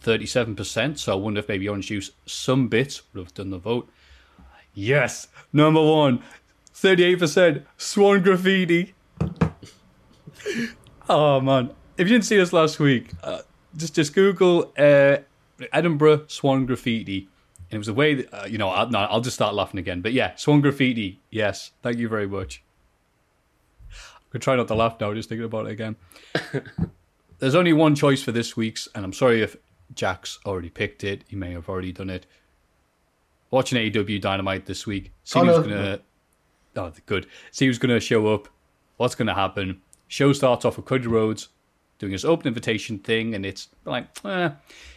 37%. 0.05 1.01
So 1.01 1.13
I 1.13 1.17
wonder 1.17 1.41
if 1.41 1.49
maybe 1.49 1.69
orange 1.69 1.89
juice, 1.89 2.13
some 2.25 2.69
bits 2.69 3.03
would 3.13 3.25
have 3.25 3.35
done 3.35 3.51
the 3.51 3.59
vote. 3.59 3.91
Yes, 4.73 5.27
number 5.53 5.83
one, 5.83 6.23
38%, 6.73 7.65
Swan 7.77 8.23
Graffiti. 8.23 8.95
oh, 11.09 11.41
man. 11.41 11.71
If 11.99 12.07
you 12.07 12.15
didn't 12.15 12.25
see 12.25 12.37
this 12.37 12.53
last 12.53 12.79
week, 12.79 13.11
uh, 13.25 13.41
just, 13.77 13.95
just 13.95 14.15
Google 14.15 14.73
uh, 14.79 15.19
Edinburgh 15.73 16.25
Swan 16.29 16.67
Graffiti. 16.67 17.29
And 17.71 17.77
it 17.77 17.79
was 17.79 17.89
a 17.89 17.95
way 17.95 18.15
that, 18.15 18.35
uh, 18.35 18.47
you 18.47 18.59
know, 18.59 18.71
I, 18.71 18.89
no, 18.89 18.99
I'll 18.99 19.21
just 19.21 19.35
start 19.35 19.55
laughing 19.55 19.81
again. 19.81 20.01
But 20.03 20.13
yeah, 20.13 20.35
Swan 20.37 20.61
Graffiti, 20.61 21.21
yes. 21.31 21.71
Thank 21.83 21.99
you 21.99 22.09
very 22.09 22.27
much. 22.27 22.63
I 24.35 24.39
try 24.39 24.57
not 24.57 24.69
to 24.69 24.75
laugh 24.75 24.97
now, 25.01 25.13
just 25.15 25.29
thinking 25.29 25.45
about 25.45 25.67
it 25.67 25.73
again. 25.73 25.97
There's 27.39 27.55
only 27.55 27.73
one 27.73 27.95
choice 27.95 28.23
for 28.23 28.33
this 28.33 28.57
week's, 28.57 28.89
and 28.95 29.05
I'm 29.05 29.13
sorry 29.13 29.43
if 29.43 29.57
Jack's 29.95 30.39
already 30.47 30.71
picked 30.71 31.05
it. 31.05 31.25
He 31.29 31.37
may 31.37 31.53
have 31.53 31.69
already 31.69 31.93
done 31.93 32.09
it. 32.09 32.27
Watching 33.51 33.79
AEW 33.79 34.21
Dynamite 34.21 34.65
this 34.65 34.87
week, 34.87 35.13
see 35.25 35.41
Oh, 35.41 35.45
who's 35.45 35.67
gonna. 35.67 36.01
Oh, 36.77 36.93
good. 37.05 37.27
See 37.51 37.67
who's 37.67 37.79
gonna 37.79 38.01
show 38.01 38.33
up. 38.33 38.49
What's 38.97 39.15
gonna 39.15 39.35
happen? 39.35 39.83
Show 40.09 40.33
starts 40.33 40.65
off 40.65 40.77
with 40.79 40.87
Cody 40.87 41.09
Rhodes 41.09 41.49
doing 42.03 42.13
his 42.13 42.25
open 42.25 42.49
invitation 42.49 42.99
thing, 42.99 43.33
and 43.35 43.47
it's 43.47 43.69
like, 43.85 44.07
eh. 44.25 44.51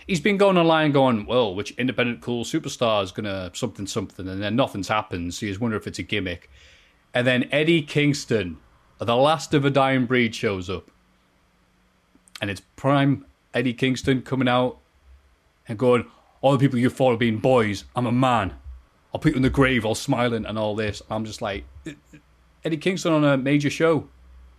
he's 0.07 0.19
been 0.19 0.37
going 0.37 0.57
online 0.57 0.91
going, 0.91 1.27
well, 1.27 1.53
which 1.53 1.69
independent 1.77 2.19
cool 2.19 2.43
superstar 2.43 3.03
is 3.03 3.11
gonna 3.11 3.51
something 3.53 3.85
something, 3.85 4.27
and 4.27 4.41
then 4.41 4.55
nothing's 4.55 4.87
happened. 4.87 5.31
So 5.35 5.45
you 5.45 5.51
just 5.51 5.61
wonder 5.61 5.77
if 5.77 5.85
it's 5.85 5.99
a 5.99 6.03
gimmick. 6.03 6.49
And 7.13 7.27
then 7.27 7.47
Eddie 7.51 7.83
Kingston, 7.83 8.57
the 8.97 9.15
last 9.15 9.53
of 9.53 9.65
a 9.65 9.69
dying 9.69 10.08
breed, 10.08 10.33
shows 10.33 10.67
up 10.67 10.89
and 12.41 12.49
it's 12.49 12.62
prime 12.75 13.25
Eddie 13.53 13.73
Kingston 13.73 14.23
coming 14.23 14.47
out 14.47 14.79
and 15.67 15.77
going, 15.77 16.06
all 16.41 16.51
the 16.51 16.58
people 16.58 16.79
you 16.79 16.89
thought 16.89 17.13
of 17.13 17.19
being 17.19 17.37
boys, 17.37 17.85
I'm 17.95 18.06
a 18.06 18.12
man. 18.12 18.53
I'll 19.13 19.19
put 19.19 19.31
you 19.31 19.37
in 19.37 19.43
the 19.43 19.49
grave 19.49 19.85
all 19.85 19.95
smiling 19.95 20.45
and 20.45 20.58
all 20.58 20.75
this. 20.75 21.01
I'm 21.10 21.23
just 21.23 21.41
like, 21.41 21.65
Eddie 22.63 22.77
Kingston 22.77 23.13
on 23.13 23.23
a 23.23 23.37
major 23.37 23.69
show. 23.69 24.10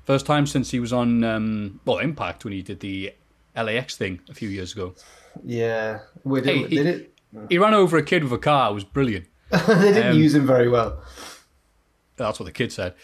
First 0.07 0.24
time 0.24 0.46
since 0.46 0.70
he 0.70 0.80
was 0.80 0.92
on, 0.92 1.22
um, 1.24 1.80
well, 1.84 1.98
Impact 1.98 2.44
when 2.44 2.52
he 2.52 2.62
did 2.62 2.80
the 2.80 3.12
LAX 3.57 3.96
thing 3.96 4.20
a 4.30 4.34
few 4.34 4.48
years 4.48 4.72
ago. 4.72 4.94
Yeah, 5.44 5.98
Hey, 6.24 6.40
did, 6.40 6.70
he- 6.70 6.76
they, 6.76 6.82
did, 6.82 7.11
He 7.50 7.59
ran 7.59 7.74
over 7.74 7.96
a 7.98 8.02
kid 8.02 8.22
with 8.22 8.32
a 8.32 8.38
car. 8.38 8.70
It 8.70 8.74
was 8.74 8.84
brilliant. 8.84 9.26
they 9.50 9.92
didn't 9.92 10.12
um, 10.12 10.18
use 10.18 10.34
him 10.34 10.46
very 10.46 10.68
well. 10.68 11.02
That's 12.16 12.38
what 12.40 12.46
the 12.46 12.52
kid 12.52 12.72
said. 12.72 12.94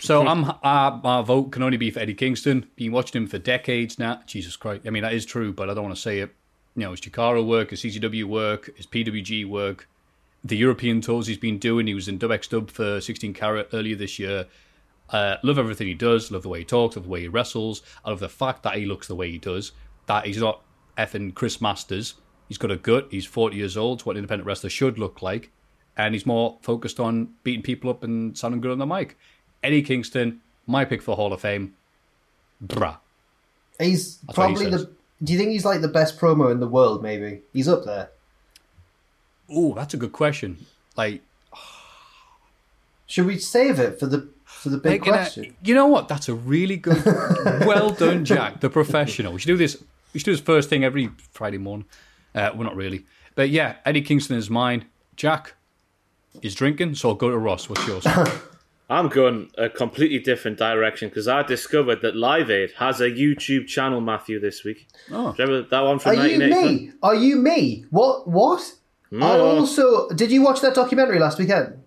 so 0.00 0.26
I'm 0.26 0.44
uh, 0.62 1.00
my 1.02 1.22
vote 1.22 1.52
can 1.52 1.62
only 1.62 1.76
be 1.76 1.90
for 1.90 2.00
Eddie 2.00 2.14
Kingston. 2.14 2.66
Been 2.76 2.92
watching 2.92 3.22
him 3.22 3.28
for 3.28 3.38
decades 3.38 3.98
now. 3.98 4.20
Jesus 4.26 4.56
Christ! 4.56 4.82
I 4.86 4.90
mean 4.90 5.02
that 5.02 5.12
is 5.12 5.24
true, 5.26 5.52
but 5.52 5.68
I 5.70 5.74
don't 5.74 5.84
want 5.84 5.94
to 5.94 6.00
say 6.02 6.20
it. 6.20 6.34
You 6.74 6.82
know, 6.82 6.90
his 6.90 7.00
Chikara 7.00 7.46
work, 7.46 7.70
his 7.70 7.82
CCW 7.82 8.24
work, 8.24 8.70
his 8.76 8.86
PWG 8.86 9.48
work. 9.48 9.88
the 10.44 10.56
European 10.56 11.00
tours 11.00 11.26
he's 11.26 11.38
been 11.38 11.58
doing. 11.58 11.86
He 11.86 11.94
was 11.94 12.08
in 12.08 12.18
Dub 12.18 12.32
X 12.32 12.48
Dub 12.48 12.70
for 12.70 13.00
16 13.00 13.34
Carat 13.34 13.68
earlier 13.72 13.96
this 13.96 14.18
year. 14.18 14.46
Uh, 15.10 15.36
love 15.42 15.58
everything 15.58 15.86
he 15.86 15.94
does. 15.94 16.30
Love 16.30 16.42
the 16.42 16.48
way 16.48 16.60
he 16.60 16.64
talks. 16.64 16.96
Love 16.96 17.04
the 17.04 17.10
way 17.10 17.20
he 17.20 17.28
wrestles. 17.28 17.82
I 18.04 18.10
love 18.10 18.20
the 18.20 18.28
fact 18.28 18.62
that 18.64 18.76
he 18.76 18.86
looks 18.86 19.06
the 19.06 19.14
way 19.14 19.30
he 19.30 19.38
does. 19.38 19.72
That 20.06 20.26
he's 20.26 20.38
not 20.38 20.62
effing 20.98 21.34
Chris 21.34 21.60
Masters. 21.60 22.14
He's 22.48 22.58
got 22.58 22.70
a 22.70 22.76
gut. 22.76 23.08
He's 23.10 23.26
40 23.26 23.56
years 23.56 23.76
old. 23.76 23.98
It's 23.98 24.06
what 24.06 24.12
an 24.12 24.18
independent 24.18 24.46
wrestler 24.46 24.70
should 24.70 24.98
look 24.98 25.22
like. 25.22 25.50
And 25.96 26.14
he's 26.14 26.26
more 26.26 26.58
focused 26.62 27.00
on 27.00 27.34
beating 27.42 27.62
people 27.62 27.90
up 27.90 28.02
and 28.02 28.36
sounding 28.36 28.60
good 28.60 28.70
on 28.70 28.78
the 28.78 28.86
mic. 28.86 29.16
Eddie 29.62 29.82
Kingston, 29.82 30.40
my 30.66 30.84
pick 30.84 31.02
for 31.02 31.16
Hall 31.16 31.32
of 31.32 31.40
Fame. 31.40 31.74
Bruh. 32.64 32.98
He's 33.78 34.18
That's 34.18 34.38
what 34.38 34.50
he 34.50 34.54
probably 34.54 34.70
the. 34.70 34.90
Do 35.22 35.32
you 35.32 35.38
think 35.38 35.50
he's 35.50 35.64
like 35.64 35.80
the 35.80 35.88
best 35.88 36.18
promo 36.18 36.50
in 36.50 36.60
the 36.60 36.68
world? 36.68 37.02
Maybe 37.02 37.40
he's 37.52 37.68
up 37.68 37.84
there. 37.84 38.10
Ooh, 39.50 39.72
that's 39.74 39.94
a 39.94 39.96
good 39.96 40.12
question. 40.12 40.66
Like, 40.96 41.22
Should 43.06 43.26
we 43.26 43.38
save 43.38 43.78
it 43.78 43.98
for 43.98 44.06
the 44.06 44.28
for 44.66 44.70
the 44.70 44.78
big 44.78 45.06
Like, 45.06 45.36
you 45.36 45.42
know- 45.42 45.48
You 45.62 45.74
know 45.74 45.86
what? 45.86 46.08
That's 46.08 46.28
a 46.28 46.34
really 46.34 46.76
good. 46.76 47.04
well 47.66 47.90
done, 47.90 48.24
Jack, 48.24 48.60
the 48.60 48.68
professional. 48.68 49.32
We 49.32 49.38
should 49.40 49.46
do 49.48 49.56
this. 49.56 49.82
We 50.12 50.18
should 50.20 50.24
do 50.26 50.32
this 50.32 50.40
first 50.40 50.68
thing 50.68 50.82
every 50.84 51.10
Friday 51.32 51.58
morning. 51.58 51.86
Uh, 52.34 52.50
well, 52.54 52.64
not 52.64 52.74
really, 52.76 53.06
but 53.36 53.48
yeah, 53.50 53.76
Eddie 53.84 54.02
Kingston 54.02 54.36
is 54.36 54.50
mine. 54.50 54.86
Jack 55.14 55.54
is 56.42 56.54
drinking, 56.54 56.96
so 56.96 57.10
I'll 57.10 57.14
go 57.14 57.30
to 57.30 57.38
Ross. 57.38 57.68
What's 57.68 57.86
yours? 57.86 58.06
I'm 58.90 59.08
going 59.08 59.50
a 59.58 59.68
completely 59.68 60.18
different 60.18 60.58
direction 60.58 61.08
because 61.08 61.26
I 61.28 61.42
discovered 61.42 62.02
that 62.02 62.14
Live 62.14 62.50
Aid 62.50 62.72
has 62.78 63.00
a 63.00 63.10
YouTube 63.10 63.66
channel, 63.66 64.00
Matthew, 64.00 64.38
this 64.38 64.62
week. 64.64 64.86
Oh. 65.10 65.34
Remember 65.38 65.62
that 65.68 65.80
one 65.80 65.98
from 65.98 66.18
Are 66.18 66.26
you 66.26 66.38
me? 66.38 66.92
Are 67.02 67.14
you 67.14 67.36
me? 67.36 67.84
What? 67.90 68.28
What? 68.28 68.74
I 69.20 69.38
also 69.38 70.08
did 70.10 70.30
you 70.32 70.42
watch 70.42 70.60
that 70.60 70.74
documentary 70.74 71.18
last 71.18 71.38
weekend? 71.38 71.82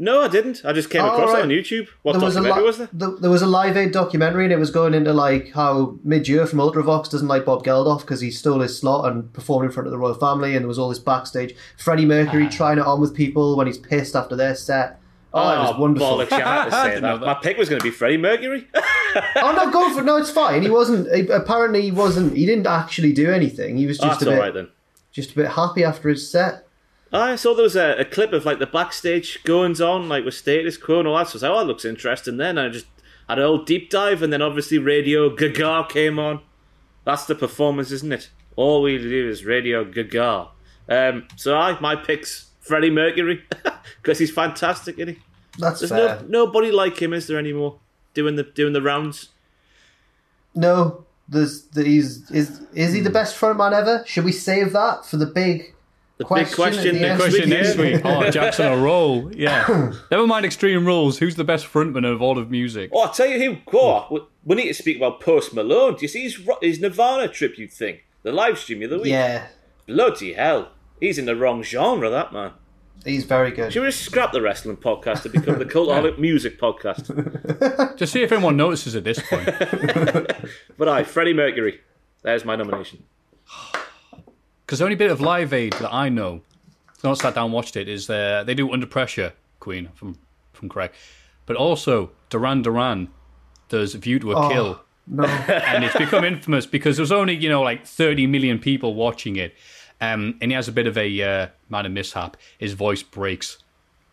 No, 0.00 0.20
I 0.20 0.28
didn't. 0.28 0.62
I 0.64 0.72
just 0.72 0.90
came 0.90 1.02
Oh, 1.02 1.08
across 1.08 1.32
right. 1.32 1.40
it 1.40 1.42
on 1.42 1.48
YouTube. 1.48 1.88
What 2.02 2.12
there 2.12 2.20
was 2.22 2.36
a 2.36 2.38
documentary 2.38 2.62
li- 2.62 2.66
was 2.68 2.78
there? 2.78 2.86
th- 2.96 3.20
there 3.20 3.30
was 3.30 3.42
a 3.42 3.48
live 3.48 3.76
aid 3.76 3.90
documentary 3.90 4.44
and 4.44 4.52
it 4.52 4.58
was 4.58 4.70
going 4.70 4.94
into 4.94 5.12
like 5.12 5.52
how 5.54 5.98
Midge 6.04 6.28
from 6.48 6.60
Ultravox 6.60 7.10
doesn't 7.10 7.26
like 7.26 7.44
Bob 7.44 7.64
Geldof 7.64 8.02
because 8.02 8.20
he 8.20 8.30
stole 8.30 8.60
his 8.60 8.78
slot 8.78 9.10
and 9.10 9.32
performed 9.32 9.66
in 9.66 9.72
front 9.72 9.88
of 9.88 9.90
the 9.90 9.98
royal 9.98 10.14
family 10.14 10.54
and 10.54 10.62
there 10.62 10.68
was 10.68 10.78
all 10.78 10.88
this 10.88 11.00
backstage 11.00 11.52
Freddie 11.76 12.06
Mercury 12.06 12.46
Ah. 12.46 12.50
trying 12.50 12.78
it 12.78 12.86
on 12.86 13.00
with 13.00 13.12
people 13.12 13.56
when 13.56 13.66
he's 13.66 13.78
pissed 13.78 14.14
after 14.14 14.36
their 14.36 14.54
set. 14.54 15.00
Oh, 15.34 15.40
it 15.52 15.58
was 15.58 15.76
wonderful. 15.78 16.08
bollocks, 16.18 16.30
you 16.30 16.44
had 16.44 16.64
to 16.66 16.70
say 16.70 17.00
that. 17.00 17.00
that. 17.00 17.20
My 17.20 17.34
pick 17.34 17.58
was 17.58 17.68
going 17.68 17.80
to 17.80 17.84
be 17.84 17.90
Freddie 17.90 18.16
Mercury. 18.18 18.68
oh 18.74 19.52
no, 19.56 19.70
go 19.72 19.92
for 19.92 20.00
it. 20.00 20.04
No, 20.04 20.16
it's 20.16 20.30
fine. 20.30 20.62
He 20.62 20.70
wasn't. 20.70 21.12
he- 21.14 21.28
apparently, 21.28 21.82
he 21.82 21.90
wasn't. 21.90 22.36
He 22.36 22.46
didn't 22.46 22.66
actually 22.68 23.12
do 23.12 23.30
anything. 23.32 23.76
He 23.76 23.86
was 23.86 23.98
just 23.98 24.20
That's 24.20 24.22
a 24.22 24.24
bit, 24.26 24.34
all 24.34 24.40
right 24.40 24.54
then. 24.54 24.68
just 25.12 25.32
a 25.32 25.34
bit 25.34 25.48
happy 25.48 25.82
after 25.84 26.08
his 26.08 26.30
set. 26.30 26.67
I 27.12 27.36
saw 27.36 27.54
there 27.54 27.62
was 27.62 27.76
a, 27.76 27.96
a 27.98 28.04
clip 28.04 28.32
of 28.32 28.44
like 28.44 28.58
the 28.58 28.66
backstage 28.66 29.42
goings 29.44 29.80
on, 29.80 30.08
like 30.08 30.24
with 30.24 30.34
status 30.34 30.76
quo 30.76 30.98
and 30.98 31.08
all 31.08 31.16
that. 31.16 31.28
So 31.28 31.32
I 31.32 31.34
was 31.34 31.42
like, 31.42 31.50
oh, 31.52 31.58
that 31.58 31.66
looks 31.66 31.84
interesting. 31.84 32.36
Then 32.36 32.58
I 32.58 32.68
just 32.68 32.86
had 33.28 33.38
an 33.38 33.44
old 33.44 33.66
deep 33.66 33.90
dive, 33.90 34.22
and 34.22 34.32
then 34.32 34.42
obviously 34.42 34.78
Radio 34.78 35.30
Gaga 35.34 35.86
came 35.88 36.18
on. 36.18 36.40
That's 37.04 37.24
the 37.24 37.34
performance, 37.34 37.90
isn't 37.90 38.12
it? 38.12 38.30
All 38.56 38.82
we 38.82 38.98
do 38.98 39.28
is 39.28 39.44
Radio 39.44 39.84
Gaga. 39.84 40.48
Um, 40.88 41.28
so 41.36 41.56
I 41.56 41.78
my 41.80 41.96
pick's 41.96 42.50
Freddie 42.60 42.90
Mercury 42.90 43.44
because 44.02 44.18
he's 44.18 44.30
fantastic, 44.30 44.98
isn't 44.98 45.14
he? 45.14 45.20
That's 45.58 45.80
There's 45.80 45.90
fair. 45.90 46.20
no 46.22 46.44
nobody 46.44 46.70
like 46.70 47.00
him, 47.00 47.12
is 47.12 47.26
there 47.26 47.38
anymore? 47.38 47.78
Doing 48.14 48.36
the 48.36 48.42
doing 48.42 48.72
the 48.74 48.82
rounds. 48.82 49.28
No, 50.54 51.04
there's 51.28 51.62
the, 51.68 51.84
he's 51.84 52.30
is 52.30 52.60
is 52.74 52.92
he 52.92 53.00
the 53.00 53.10
best 53.10 53.38
frontman 53.38 53.72
ever? 53.72 54.04
Should 54.06 54.24
we 54.24 54.32
save 54.32 54.72
that 54.72 55.06
for 55.06 55.16
the 55.16 55.26
big 55.26 55.74
The 56.18 56.24
question 56.24 56.46
big 56.48 56.54
question 56.54 56.86
at 56.88 56.92
the 56.94 57.00
next? 57.00 57.20
Question 57.22 57.50
week. 57.50 57.58
next 57.62 57.76
week. 57.78 58.00
Oh, 58.04 58.30
Jack's 58.32 58.58
on 58.60 58.72
a 58.78 58.82
roll. 58.82 59.34
Yeah. 59.34 59.92
Never 60.10 60.26
mind 60.26 60.44
Extreme 60.44 60.84
Rules. 60.84 61.18
Who's 61.18 61.36
the 61.36 61.44
best 61.44 61.66
frontman 61.66 62.04
of 62.10 62.20
all 62.20 62.38
of 62.38 62.50
music? 62.50 62.90
Oh, 62.92 63.02
I'll 63.02 63.12
tell 63.12 63.26
you 63.28 63.38
who. 63.38 63.58
What? 63.76 64.12
We- 64.12 64.20
We 64.44 64.56
need 64.56 64.68
to 64.68 64.74
speak 64.74 64.96
about 64.96 65.20
Post 65.20 65.54
Malone. 65.54 65.94
Do 65.94 66.02
you 66.02 66.08
see 66.08 66.22
his, 66.24 66.38
ro- 66.40 66.58
his 66.60 66.80
Nirvana 66.80 67.28
tribute 67.28 67.70
thing? 67.72 68.00
The 68.24 68.32
live 68.32 68.58
stream 68.58 68.82
of 68.82 68.90
the 68.90 68.96
other 68.96 69.02
week? 69.04 69.12
Yeah, 69.12 69.46
Bloody 69.86 70.32
hell. 70.34 70.72
He's 71.00 71.18
in 71.18 71.26
the 71.26 71.36
wrong 71.36 71.62
genre, 71.62 72.10
that 72.10 72.32
man. 72.32 72.50
he's 73.04 73.24
very 73.24 73.52
good. 73.52 73.72
Should 73.72 73.82
we 73.82 73.88
just 73.88 74.02
scrap 74.02 74.32
the 74.32 74.42
wrestling 74.42 74.76
podcast 74.76 75.22
to 75.22 75.28
become 75.28 75.58
the 75.60 75.64
Cultaholic 75.64 76.18
Music 76.28 76.58
Podcast? 76.60 77.96
Just 77.96 78.12
see 78.12 78.22
if 78.24 78.32
anyone 78.32 78.56
notices 78.56 78.96
at 78.96 79.04
this 79.04 79.20
point. 79.22 79.46
But 80.76 80.88
I, 80.88 81.04
Freddie 81.04 81.32
Mercury. 81.34 81.80
There's 82.22 82.44
my 82.44 82.56
nomination. 82.56 83.04
Because 84.68 84.80
the 84.80 84.84
only 84.84 84.96
bit 84.96 85.10
of 85.10 85.22
Live 85.22 85.54
Aid 85.54 85.72
that 85.80 85.94
I 85.94 86.10
know, 86.10 86.42
not 87.02 87.16
sat 87.16 87.34
down 87.34 87.46
and 87.46 87.54
watched 87.54 87.74
it, 87.74 87.88
is 87.88 88.10
uh, 88.10 88.44
they 88.44 88.52
do 88.52 88.70
Under 88.70 88.86
Pressure, 88.86 89.32
Queen, 89.60 89.88
from 89.94 90.18
from 90.52 90.68
correct. 90.68 90.94
But 91.46 91.56
also, 91.56 92.10
Duran 92.28 92.60
Duran 92.60 93.08
does 93.70 93.94
View 93.94 94.18
to 94.18 94.32
a 94.32 94.50
Kill. 94.50 94.82
No, 95.06 95.24
and 95.48 95.84
it's 95.84 95.96
become 95.96 96.22
infamous 96.22 96.66
because 96.66 96.98
there's 96.98 97.10
only 97.10 97.34
you 97.34 97.48
know 97.48 97.62
like 97.62 97.86
30 97.86 98.26
million 98.26 98.58
people 98.58 98.92
watching 98.92 99.36
it 99.36 99.54
um, 100.02 100.36
and 100.42 100.50
he 100.50 100.54
has 100.54 100.68
a 100.68 100.72
bit 100.72 100.86
of 100.86 100.98
a 100.98 101.22
uh, 101.22 101.46
minor 101.70 101.88
mishap 101.88 102.36
his 102.58 102.74
voice 102.74 103.02
breaks 103.02 103.56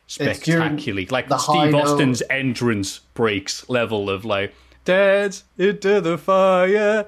spectacularly 0.07 1.05
like 1.07 1.25
steve 1.37 1.71
note. 1.73 1.83
austin's 1.83 2.23
entrance 2.29 2.99
breaks 3.13 3.67
level 3.67 4.09
of 4.09 4.23
like 4.23 4.53
dance 4.85 5.43
into 5.57 5.99
the 5.99 6.17
fire 6.17 7.07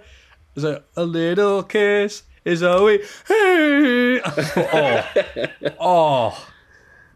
is 0.56 0.66
a, 0.66 0.84
a 0.98 1.06
little 1.06 1.64
kiss 1.64 2.24
is 2.48 2.64
all 2.64 2.86
we 2.86 3.04
hey. 3.28 4.22
oh 4.26 5.74
oh 5.80 6.48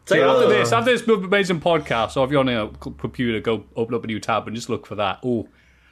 Tell 0.06 0.18
you 0.18 0.24
after 0.24 0.50
this, 0.50 0.72
uh. 0.72 0.78
after 0.78 0.92
this 0.92 1.08
amazing 1.08 1.62
podcast, 1.62 2.18
or 2.18 2.26
if 2.26 2.32
you're 2.32 2.40
on 2.40 2.50
a 2.50 2.68
computer, 2.80 3.40
go 3.40 3.64
open 3.76 3.96
up 3.96 4.04
a 4.04 4.08
new 4.08 4.20
tab 4.20 4.48
and 4.48 4.56
just 4.56 4.68
look 4.68 4.86
for 4.86 4.96
that. 4.96 5.20
Oh, 5.24 5.48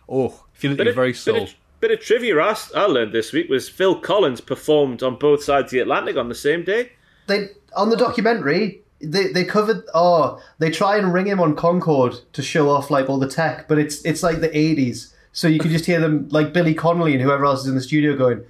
oh, 0.09 0.45
feel 0.51 0.71
it 0.71 0.73
in 0.73 0.77
bit 0.77 0.83
your 0.85 0.91
of, 0.91 0.95
very 0.95 1.11
bit, 1.11 1.17
soul. 1.17 1.43
of, 1.43 1.55
bit 1.79 1.91
of 1.91 1.99
trivia 2.01 2.37
I, 2.39 2.55
I 2.75 2.85
learned 2.85 3.13
this 3.13 3.31
week 3.31 3.49
was 3.49 3.69
Phil 3.69 3.99
Collins 3.99 4.41
performed 4.41 5.03
on 5.03 5.17
both 5.17 5.43
sides 5.43 5.65
of 5.65 5.71
the 5.71 5.79
Atlantic 5.79 6.17
on 6.17 6.27
the 6.27 6.35
same 6.35 6.63
day. 6.63 6.91
they 7.27 7.49
on 7.75 7.91
the 7.91 7.95
documentary 7.95 8.81
they 9.01 9.27
they 9.27 9.45
covered. 9.45 9.83
Oh, 9.93 10.41
they 10.57 10.69
try 10.69 10.97
and 10.97 11.13
ring 11.13 11.27
him 11.27 11.39
on 11.39 11.55
Concorde 11.55 12.15
to 12.33 12.41
show 12.41 12.69
off 12.69 12.89
like 12.89 13.09
all 13.09 13.19
the 13.19 13.29
tech, 13.29 13.67
but 13.67 13.77
it's 13.77 14.03
it's 14.03 14.23
like 14.23 14.41
the 14.41 14.55
eighties, 14.57 15.13
so 15.31 15.47
you 15.47 15.59
can 15.59 15.71
just 15.71 15.85
hear 15.85 15.99
them 15.99 16.27
like 16.29 16.51
Billy 16.51 16.73
Connolly 16.73 17.13
and 17.13 17.21
whoever 17.21 17.45
else 17.45 17.61
is 17.61 17.67
in 17.67 17.75
the 17.75 17.81
studio 17.81 18.17
going, 18.17 18.43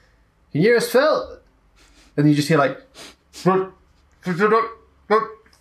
"Can 0.51 0.61
you 0.61 0.69
hear 0.69 0.77
us, 0.77 0.91
Phil?" 0.91 1.39
And 2.17 2.29
you 2.29 2.35
just 2.35 2.47
hear 2.47 2.57
like, 2.57 2.77
they're 3.43 3.71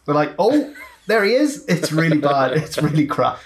like, 0.07 0.33
"Oh, 0.39 0.75
there 1.07 1.25
he 1.25 1.35
is." 1.35 1.65
It's 1.67 1.93
really 1.93 2.19
bad. 2.19 2.53
It's 2.57 2.79
really 2.83 3.07
crap. 3.07 3.39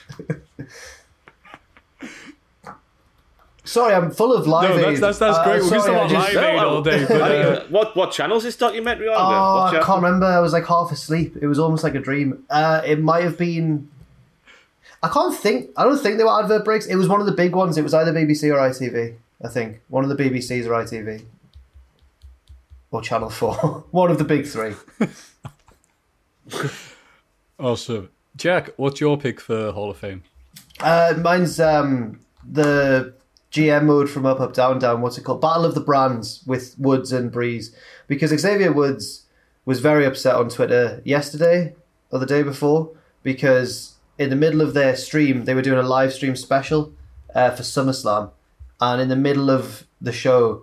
Sorry, 3.64 3.94
I'm 3.94 4.10
full 4.10 4.34
of 4.34 4.46
live. 4.46 4.70
No, 4.70 4.76
that's 4.82 5.00
that's, 5.00 5.18
that's 5.18 5.38
Uh, 5.38 5.44
great. 5.44 5.62
We've 5.62 5.70
been 5.70 5.80
sorry, 5.80 5.96
talking 6.08 6.16
about 6.16 6.34
live 6.34 6.44
aid 6.44 6.58
all 6.58 6.82
day, 6.82 7.04
but 7.08 7.20
uh, 7.20 7.64
what 7.68 7.96
what 7.96 8.10
channel's 8.10 8.42
this 8.42 8.56
documentary 8.56 9.08
on? 9.08 9.14
Oh, 9.16 9.78
I 9.78 9.82
can't 9.82 10.02
remember. 10.02 10.26
I 10.26 10.40
was 10.40 10.52
like 10.52 10.66
half 10.66 10.90
asleep. 10.90 11.36
It 11.40 11.46
was 11.46 11.58
almost 11.60 11.84
like 11.84 11.94
a 11.94 12.00
dream. 12.00 12.44
Uh, 12.50 12.82
it 12.84 13.00
might 13.00 13.22
have 13.22 13.38
been. 13.38 13.88
I 15.02 15.08
can't 15.08 15.34
think. 15.34 15.70
I 15.76 15.84
don't 15.84 15.98
think 15.98 16.16
there 16.16 16.26
were 16.26 16.42
advert 16.42 16.64
breaks. 16.64 16.86
It 16.86 16.96
was 16.96 17.08
one 17.08 17.20
of 17.20 17.26
the 17.26 17.32
big 17.32 17.54
ones. 17.54 17.78
It 17.78 17.82
was 17.82 17.94
either 17.94 18.12
BBC 18.12 18.52
or 18.52 18.56
ITV. 18.58 19.14
I 19.44 19.48
think 19.48 19.80
one 19.88 20.04
of 20.04 20.16
the 20.16 20.22
BBCs 20.22 20.66
or 20.66 20.70
ITV 20.70 21.24
or 22.90 23.02
Channel 23.02 23.30
Four. 23.30 23.54
one 23.90 24.10
of 24.10 24.18
the 24.18 24.24
big 24.24 24.46
three. 24.46 24.74
awesome. 27.58 28.10
Jack, 28.36 28.70
what's 28.76 29.00
your 29.00 29.18
pick 29.18 29.40
for 29.40 29.72
Hall 29.72 29.90
of 29.90 29.96
Fame? 29.96 30.22
Uh, 30.80 31.14
mine's 31.18 31.60
um, 31.60 32.20
the 32.48 33.14
GM 33.50 33.84
mode 33.84 34.08
from 34.08 34.26
Up 34.26 34.40
Up 34.40 34.54
Down 34.54 34.78
Down. 34.78 35.00
What's 35.00 35.18
it 35.18 35.24
called? 35.24 35.40
Battle 35.40 35.64
of 35.64 35.74
the 35.74 35.80
Brands 35.80 36.42
with 36.46 36.74
Woods 36.78 37.12
and 37.12 37.30
Breeze. 37.30 37.74
Because 38.06 38.30
Xavier 38.30 38.72
Woods 38.72 39.26
was 39.64 39.80
very 39.80 40.04
upset 40.04 40.34
on 40.34 40.48
Twitter 40.48 41.02
yesterday 41.04 41.74
or 42.10 42.18
the 42.18 42.26
day 42.26 42.42
before 42.42 42.90
because 43.22 43.94
in 44.18 44.30
the 44.30 44.36
middle 44.36 44.60
of 44.60 44.74
their 44.74 44.96
stream 44.96 45.44
they 45.44 45.54
were 45.54 45.62
doing 45.62 45.78
a 45.78 45.82
live 45.82 46.12
stream 46.12 46.36
special 46.36 46.92
uh, 47.34 47.50
for 47.50 47.62
SummerSlam, 47.62 48.30
and 48.82 49.00
in 49.00 49.08
the 49.08 49.16
middle 49.16 49.48
of 49.48 49.86
the 50.00 50.12
show 50.12 50.62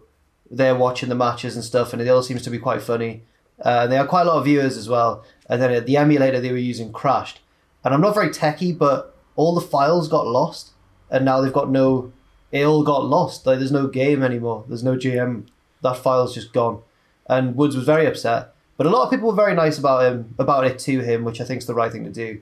they're 0.52 0.76
watching 0.76 1.10
the 1.10 1.16
matches 1.16 1.56
and 1.56 1.64
stuff, 1.64 1.94
and 1.94 2.02
it 2.02 2.08
all 2.08 2.24
seems 2.24 2.42
to 2.44 2.50
be 2.50 2.60
quite 2.60 2.82
funny. 2.82 3.24
Uh, 3.62 3.88
they 3.88 3.96
had 3.96 4.08
quite 4.08 4.24
a 4.24 4.26
lot 4.26 4.38
of 4.38 4.46
viewers 4.46 4.78
as 4.78 4.90
well. 4.90 5.24
And 5.48 5.62
then 5.62 5.86
the 5.86 5.98
emulator 5.98 6.40
they 6.40 6.52
were 6.52 6.58
using 6.58 6.92
crashed. 6.92 7.40
And 7.84 7.94
I'm 7.94 8.02
not 8.02 8.16
very 8.16 8.30
techy, 8.32 8.72
but 8.72 9.16
all 9.36 9.56
the 9.56 9.62
files 9.62 10.08
got 10.08 10.28
lost, 10.28 10.72
and 11.10 11.24
now 11.24 11.42
they've 11.42 11.54
got 11.54 11.70
no. 11.70 12.12
It 12.52 12.64
all 12.64 12.84
got 12.84 13.06
lost. 13.06 13.46
Like 13.46 13.60
there's 13.60 13.72
no 13.72 13.88
game 13.88 14.24
anymore. 14.24 14.66
There's 14.68 14.84
no 14.84 14.96
GM. 14.96 15.48
That 15.82 15.98
file's 15.98 16.34
just 16.34 16.52
gone. 16.52 16.82
And 17.28 17.56
Woods 17.56 17.76
was 17.76 17.86
very 17.86 18.08
upset. 18.08 18.54
But 18.76 18.88
a 18.88 18.90
lot 18.90 19.04
of 19.04 19.12
people 19.12 19.30
were 19.30 19.36
very 19.36 19.54
nice 19.54 19.78
about 19.78 20.06
him, 20.06 20.34
about 20.40 20.66
it 20.66 20.80
to 20.80 21.00
him, 21.02 21.24
which 21.24 21.40
I 21.40 21.44
think 21.44 21.60
is 21.60 21.68
the 21.68 21.76
right 21.76 21.92
thing 21.92 22.06
to 22.06 22.10
do. 22.10 22.42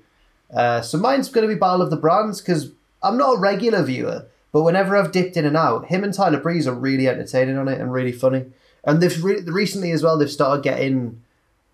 Uh, 0.53 0.81
so 0.81 0.97
mine's 0.97 1.29
going 1.29 1.47
to 1.47 1.53
be 1.53 1.59
Battle 1.59 1.81
of 1.81 1.89
the 1.89 1.97
Brands 1.97 2.39
because 2.39 2.71
I'm 3.03 3.17
not 3.17 3.37
a 3.37 3.39
regular 3.39 3.83
viewer, 3.83 4.27
but 4.51 4.63
whenever 4.63 4.95
I've 4.95 5.11
dipped 5.11 5.37
in 5.37 5.45
and 5.45 5.57
out, 5.57 5.87
him 5.87 6.03
and 6.03 6.13
Tyler 6.13 6.39
Breeze 6.39 6.67
are 6.67 6.73
really 6.73 7.07
entertaining 7.07 7.57
on 7.57 7.67
it 7.67 7.79
and 7.79 7.91
really 7.91 8.11
funny. 8.11 8.45
And 8.83 9.01
they've 9.01 9.23
re- 9.23 9.41
recently 9.45 9.91
as 9.91 10.03
well, 10.03 10.17
they've 10.17 10.31
started 10.31 10.63
getting 10.63 11.21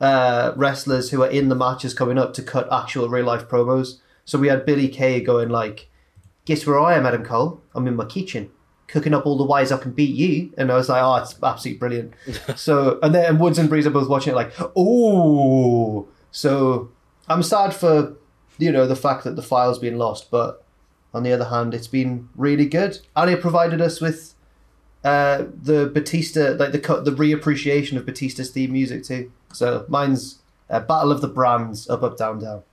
uh, 0.01 0.53
wrestlers 0.55 1.11
who 1.11 1.24
are 1.24 1.30
in 1.30 1.49
the 1.49 1.55
matches 1.55 1.93
coming 1.93 2.17
up 2.17 2.34
to 2.34 2.43
cut 2.43 2.67
actual 2.71 3.07
real 3.07 3.26
life 3.26 3.47
promos. 3.47 3.99
So 4.26 4.38
we 4.38 4.47
had 4.47 4.65
Billie 4.65 4.88
Kay 4.89 5.21
going 5.21 5.49
like, 5.49 5.89
"Guess 6.45 6.65
where 6.65 6.80
I 6.80 6.95
am, 6.97 7.05
Adam 7.05 7.24
Cole? 7.24 7.61
I'm 7.76 7.88
in 7.88 7.95
my 7.95 8.05
kitchen." 8.05 8.49
Cooking 8.88 9.13
up 9.13 9.26
all 9.26 9.38
the 9.38 9.45
ways 9.45 9.71
I 9.71 9.78
can 9.78 9.91
beat 9.91 10.15
you, 10.15 10.53
and 10.57 10.71
I 10.71 10.76
was 10.76 10.89
like, 10.89 11.01
"Oh, 11.01 11.15
it's 11.15 11.36
absolutely 11.41 11.80
brilliant." 11.80 12.13
so, 12.55 12.99
and 13.01 13.13
then 13.13 13.39
Woods 13.39 13.57
and 13.57 13.69
Breeze 13.69 13.88
are 13.88 13.91
both 13.91 14.09
watching 14.09 14.34
it, 14.34 14.36
like, 14.36 14.51
"Oh." 14.76 16.07
So, 16.32 16.91
I'm 17.28 17.43
sad 17.43 17.74
for 17.74 18.15
you 18.57 18.71
know 18.71 18.88
the 18.88 18.95
fact 18.95 19.24
that 19.24 19.36
the 19.36 19.41
file's 19.41 19.80
been 19.80 19.97
lost, 19.97 20.32
but 20.32 20.62
on 21.14 21.24
the 21.24 21.32
other 21.32 21.45
hand, 21.45 21.74
it's 21.74 21.88
been 21.88 22.30
really 22.36 22.66
good, 22.66 22.99
and 23.16 23.30
it 23.30 23.41
provided 23.41 23.82
us 23.82 24.01
with 24.01 24.34
uh, 25.03 25.43
the 25.61 25.88
Batista, 25.93 26.51
like 26.53 26.72
the 26.72 26.80
cut, 26.80 27.05
the 27.05 27.11
reappreciation 27.11 27.97
of 27.97 28.05
Batista's 28.05 28.49
theme 28.51 28.72
music 28.72 29.03
too. 29.03 29.32
So 29.53 29.86
mine's 29.88 30.39
uh, 30.70 30.80
Battle 30.80 31.11
of 31.11 31.22
the 31.22 31.28
Brands, 31.28 31.89
up, 31.89 32.03
up, 32.03 32.18
down, 32.18 32.39
down. 32.39 32.64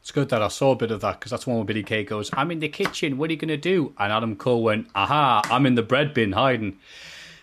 It's 0.00 0.10
good 0.10 0.30
that 0.30 0.42
I 0.42 0.48
saw 0.48 0.72
a 0.72 0.76
bit 0.76 0.90
of 0.90 1.00
that 1.02 1.20
because 1.20 1.30
that's 1.30 1.46
one 1.46 1.56
where 1.56 1.64
Billie 1.64 1.84
Kay 1.84 2.02
goes, 2.02 2.28
"I'm 2.32 2.50
in 2.50 2.58
the 2.58 2.68
kitchen. 2.68 3.18
What 3.18 3.30
are 3.30 3.34
you 3.34 3.38
gonna 3.38 3.56
do?" 3.56 3.94
And 3.98 4.12
Adam 4.12 4.34
Cole 4.34 4.62
went, 4.62 4.88
"Aha! 4.96 5.42
I'm 5.44 5.64
in 5.64 5.76
the 5.76 5.82
bread 5.82 6.12
bin 6.12 6.32
hiding." 6.32 6.78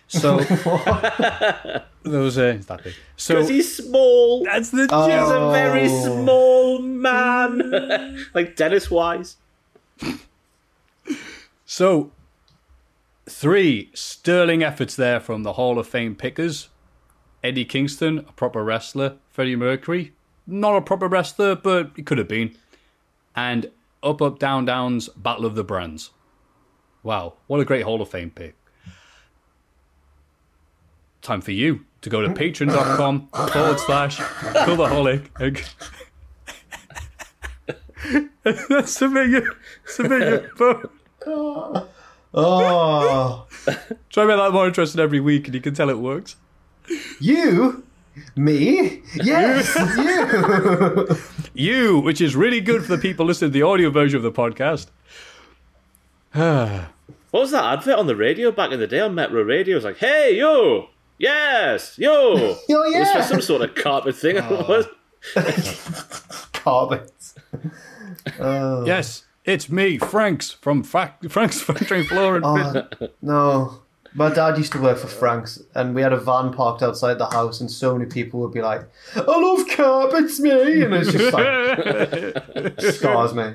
So 0.08 0.38
there 0.40 1.84
was 2.02 2.36
a 2.36 2.58
that 2.66 2.80
big. 2.84 2.94
So 3.16 3.34
Because 3.36 3.48
he's 3.48 3.76
small. 3.76 4.44
that's 4.44 4.70
the 4.70 4.88
Oh. 4.90 5.06
He's 5.06 5.30
a 5.30 5.50
very 5.52 5.88
small 5.88 6.80
man. 6.80 8.26
like 8.34 8.56
Dennis 8.56 8.90
Wise. 8.90 9.36
So, 11.72 12.10
three 13.28 13.90
sterling 13.94 14.64
efforts 14.64 14.96
there 14.96 15.20
from 15.20 15.44
the 15.44 15.52
Hall 15.52 15.78
of 15.78 15.86
Fame 15.86 16.16
pickers. 16.16 16.68
Eddie 17.44 17.64
Kingston, 17.64 18.18
a 18.18 18.32
proper 18.32 18.64
wrestler. 18.64 19.18
Freddie 19.30 19.54
Mercury, 19.54 20.12
not 20.48 20.74
a 20.74 20.80
proper 20.80 21.06
wrestler, 21.06 21.54
but 21.54 21.92
he 21.94 22.02
could 22.02 22.18
have 22.18 22.26
been. 22.26 22.56
And 23.36 23.70
Up 24.02 24.20
Up 24.20 24.40
Down 24.40 24.64
Down's 24.64 25.08
Battle 25.10 25.46
of 25.46 25.54
the 25.54 25.62
Brands. 25.62 26.10
Wow, 27.04 27.34
what 27.46 27.60
a 27.60 27.64
great 27.64 27.84
Hall 27.84 28.02
of 28.02 28.08
Fame 28.08 28.30
pick. 28.30 28.56
Time 31.22 31.40
for 31.40 31.52
you 31.52 31.84
to 32.02 32.10
go 32.10 32.20
to 32.20 32.28
mm. 32.28 32.36
patreon.com 32.36 33.28
forward 33.52 33.78
slash 33.78 34.18
cultaholic 34.18 35.28
and 38.44 38.88
submit 38.88 39.28
your, 39.30 39.56
submit 39.90 40.50
your. 40.58 40.90
Oh, 42.32 43.46
Try 43.64 44.22
to 44.22 44.26
make 44.28 44.36
that 44.36 44.52
more 44.52 44.64
interesting 44.68 45.00
every 45.00 45.18
week, 45.18 45.46
and 45.46 45.54
you 45.54 45.60
can 45.60 45.74
tell 45.74 45.90
it 45.90 45.98
works. 45.98 46.36
you, 47.18 47.82
me, 48.36 49.02
yes, 49.14 49.74
you. 49.98 51.16
You, 51.54 51.98
which 51.98 52.20
is 52.20 52.36
really 52.36 52.60
good 52.60 52.84
for 52.84 52.94
the 52.94 53.02
people 53.02 53.26
listening 53.26 53.50
to 53.50 53.52
the 53.52 53.62
audio 53.62 53.90
version 53.90 54.16
of 54.16 54.22
the 54.22 54.30
podcast. 54.32 54.86
What 57.32 57.40
was 57.42 57.50
that 57.52 57.64
advert 57.64 57.96
on 57.98 58.06
the 58.08 58.16
radio 58.16 58.50
back 58.50 58.72
in 58.72 58.80
the 58.80 58.88
day 58.88 58.98
on 59.00 59.14
Metro 59.14 59.42
Radio? 59.42 59.74
It 59.74 59.76
was 59.76 59.84
like, 59.84 59.98
hey, 59.98 60.36
yo, 60.36 60.88
yes, 61.18 61.96
yo. 61.96 62.34
yo, 62.36 62.56
Oh, 62.70 62.92
It 62.92 62.98
was 62.98 63.12
for 63.12 63.22
some 63.22 63.40
sort 63.40 63.62
of 63.62 63.74
carpet 63.76 64.16
thing. 64.16 64.38
Ah. 64.38 64.48
It 64.48 64.68
was. 64.68 64.86
Carpets. 66.52 67.34
Yes, 68.38 69.24
it's 69.50 69.68
me, 69.68 69.98
Franks 69.98 70.50
from 70.52 70.82
Fa- 70.82 71.14
Frank's 71.28 71.60
Factory 71.60 72.04
Floor 72.04 72.36
and 72.36 72.44
Oh, 72.44 72.86
no. 73.20 73.80
My 74.12 74.28
dad 74.32 74.58
used 74.58 74.72
to 74.72 74.80
work 74.80 74.98
for 74.98 75.06
Frank's, 75.06 75.62
and 75.72 75.94
we 75.94 76.02
had 76.02 76.12
a 76.12 76.16
van 76.16 76.52
parked 76.52 76.82
outside 76.82 77.18
the 77.18 77.26
house, 77.26 77.60
and 77.60 77.70
so 77.70 77.96
many 77.96 78.10
people 78.10 78.40
would 78.40 78.52
be 78.52 78.60
like, 78.60 78.82
"I 79.14 79.20
love 79.20 79.68
carpets, 79.68 80.40
me," 80.40 80.82
and 80.82 80.92
it's 80.94 81.12
just 81.12 81.32
like 81.32 82.80
scars 82.94 83.34
me. 83.34 83.54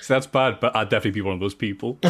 So 0.00 0.14
that's 0.14 0.26
bad, 0.26 0.58
but 0.58 0.74
I'd 0.74 0.88
definitely 0.88 1.12
be 1.12 1.20
one 1.20 1.34
of 1.34 1.40
those 1.40 1.54
people. 1.54 1.98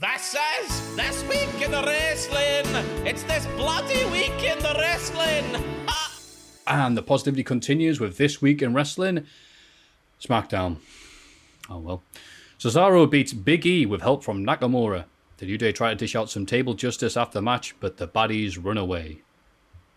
This 0.00 0.34
is 0.62 0.96
This 0.96 1.22
Week 1.24 1.62
in 1.62 1.70
the 1.72 1.82
Wrestling. 1.82 3.06
It's 3.06 3.22
this 3.24 3.44
bloody 3.56 4.06
week 4.06 4.42
in 4.42 4.58
the 4.60 4.74
wrestling. 4.78 5.62
Ah. 5.88 6.18
And 6.66 6.96
the 6.96 7.02
positivity 7.02 7.44
continues 7.44 8.00
with 8.00 8.16
this 8.16 8.40
week 8.40 8.62
in 8.62 8.72
wrestling 8.72 9.26
SmackDown. 10.22 10.76
Oh 11.68 11.78
well. 11.78 12.02
Cesaro 12.58 13.10
beats 13.10 13.32
Big 13.32 13.64
E 13.66 13.86
with 13.86 14.02
help 14.02 14.22
from 14.22 14.44
Nakamura. 14.44 15.04
The 15.38 15.46
New 15.46 15.56
Day 15.56 15.72
try 15.72 15.90
to 15.90 15.96
dish 15.96 16.14
out 16.14 16.28
some 16.28 16.44
table 16.44 16.74
justice 16.74 17.16
after 17.16 17.38
the 17.38 17.42
match, 17.42 17.74
but 17.80 17.96
the 17.96 18.06
baddies 18.06 18.62
run 18.62 18.76
away. 18.76 19.22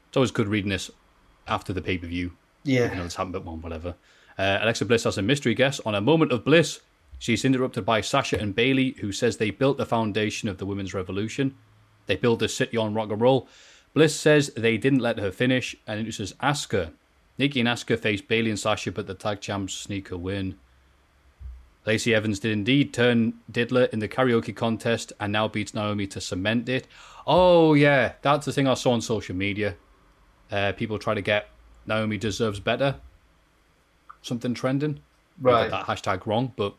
It's 0.07 0.15
always 0.17 0.32
good 0.32 0.47
reading 0.47 0.69
this 0.69 0.89
after 1.47 1.74
the 1.74 1.82
pay 1.82 1.97
per 1.97 2.07
view. 2.07 2.32
You 2.63 2.80
know, 2.80 2.86
Yeah. 2.86 3.03
it's 3.03 3.15
happened, 3.15 3.34
but 3.34 3.43
one, 3.45 3.61
whatever. 3.61 3.95
Uh, 4.38 4.59
Alexa 4.61 4.86
Bliss 4.86 5.03
has 5.03 5.17
a 5.17 5.21
mystery 5.21 5.53
guest 5.53 5.82
on 5.86 5.93
a 5.95 6.01
moment 6.01 6.32
of 6.32 6.45
bliss. 6.45 6.80
She's 7.19 7.43
interrupted 7.45 7.86
by 7.86 8.01
Sasha 8.01 8.39
and 8.39 8.55
Bayley, 8.55 8.91
who 9.01 9.11
says 9.11 9.38
they 9.38 9.51
built 9.51 9.78
the 9.78 9.86
foundation 9.86 10.47
of 10.49 10.57
the 10.57 10.65
women's 10.65 10.93
revolution. 10.93 11.55
They 12.05 12.15
built 12.15 12.39
the 12.39 12.49
city 12.49 12.78
on 12.78 12.93
rock 12.93 13.11
and 13.11 13.21
roll. 13.21 13.47
Bliss 13.93 14.15
says 14.19 14.51
they 14.55 14.78
didn't 14.78 14.99
let 14.99 15.19
her 15.19 15.32
finish 15.32 15.76
and 15.86 15.99
introduces 15.99 16.34
Asuka. 16.41 16.93
Nikki 17.38 17.59
and 17.59 17.69
Asuka 17.69 17.97
face 17.99 18.21
Bayley 18.21 18.49
and 18.49 18.59
Sasha, 18.59 18.91
but 18.91 19.07
the 19.07 19.13
tag 19.15 19.41
champs 19.41 19.73
sneak 19.73 20.11
a 20.11 20.17
win. 20.17 20.55
Lacey 21.86 22.13
Evans 22.15 22.39
did 22.39 22.51
indeed 22.51 22.93
turn 22.93 23.34
Diddler 23.51 23.86
in 23.91 23.99
the 23.99 24.07
karaoke 24.07 24.55
contest 24.55 25.11
and 25.19 25.34
now 25.34 25.47
beats 25.47 25.73
Naomi 25.73 26.07
to 26.07 26.21
cement 26.21 26.69
it. 26.69 26.88
Oh, 27.27 27.73
yeah, 27.73 28.13
that's 28.21 28.45
the 28.45 28.53
thing 28.53 28.67
I 28.67 28.73
saw 28.75 28.91
on 28.91 29.01
social 29.01 29.36
media. 29.36 29.75
Uh, 30.51 30.71
people 30.73 30.97
try 30.99 31.13
to 31.13 31.21
get 31.21 31.49
Naomi 31.86 32.17
deserves 32.17 32.59
better. 32.61 32.95
Something 34.21 34.53
trending. 34.53 34.99
I 34.99 35.41
Right. 35.41 35.69
got 35.69 35.88
that 35.88 35.97
hashtag 36.03 36.25
wrong, 36.25 36.53
but 36.55 36.75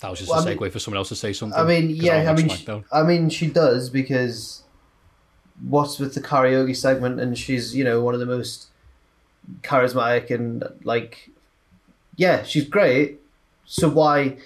that 0.00 0.10
was 0.10 0.18
just 0.18 0.30
Well, 0.30 0.40
a 0.44 0.50
I 0.50 0.54
segue 0.56 0.60
mean- 0.62 0.70
for 0.70 0.78
someone 0.80 0.98
else 0.98 1.10
to 1.10 1.16
say 1.16 1.32
something. 1.32 1.58
I 1.58 1.64
mean, 1.64 1.90
yeah, 1.90 2.14
I 2.22 2.32
watch 2.32 2.36
mean, 2.38 2.48
sh- 2.48 2.64
SmackDown. 2.64 2.84
I 2.90 3.02
mean, 3.04 3.28
she 3.30 3.46
does 3.46 3.88
because 3.90 4.62
what's 5.68 5.98
with 5.98 6.14
the 6.14 6.20
karaoke 6.20 6.76
segment, 6.76 7.20
and 7.20 7.36
she's 7.38 7.74
you 7.74 7.84
know 7.84 8.02
one 8.02 8.14
of 8.14 8.20
the 8.20 8.26
most 8.26 8.68
charismatic 9.62 10.30
and 10.30 10.64
like, 10.84 11.30
yeah, 12.16 12.42
she's 12.42 12.68
great. 12.68 13.20
So 13.64 13.88
why? 13.88 14.38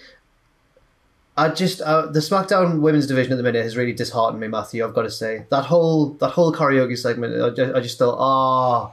I 1.39 1.51
just 1.51 1.83
uh, 1.83 2.07
the 2.07 2.21
SmackDown 2.21 2.81
women's 2.81 3.07
division 3.07 3.33
at 3.33 3.37
the 3.37 3.43
minute 3.43 3.63
has 3.63 3.77
really 3.77 3.93
disheartened 3.93 4.41
me, 4.41 4.49
Matthew. 4.49 4.85
I've 4.85 4.95
got 4.95 5.03
to 5.03 5.11
say 5.11 5.45
that 5.51 5.65
whole 5.65 6.11
that 6.15 6.31
whole 6.31 6.53
karaoke 6.53 6.97
segment. 6.97 7.43
I 7.43 7.51
just, 7.51 7.75
I 7.75 7.81
just 7.81 7.99
thought, 7.99 8.17
ah, 8.19 8.93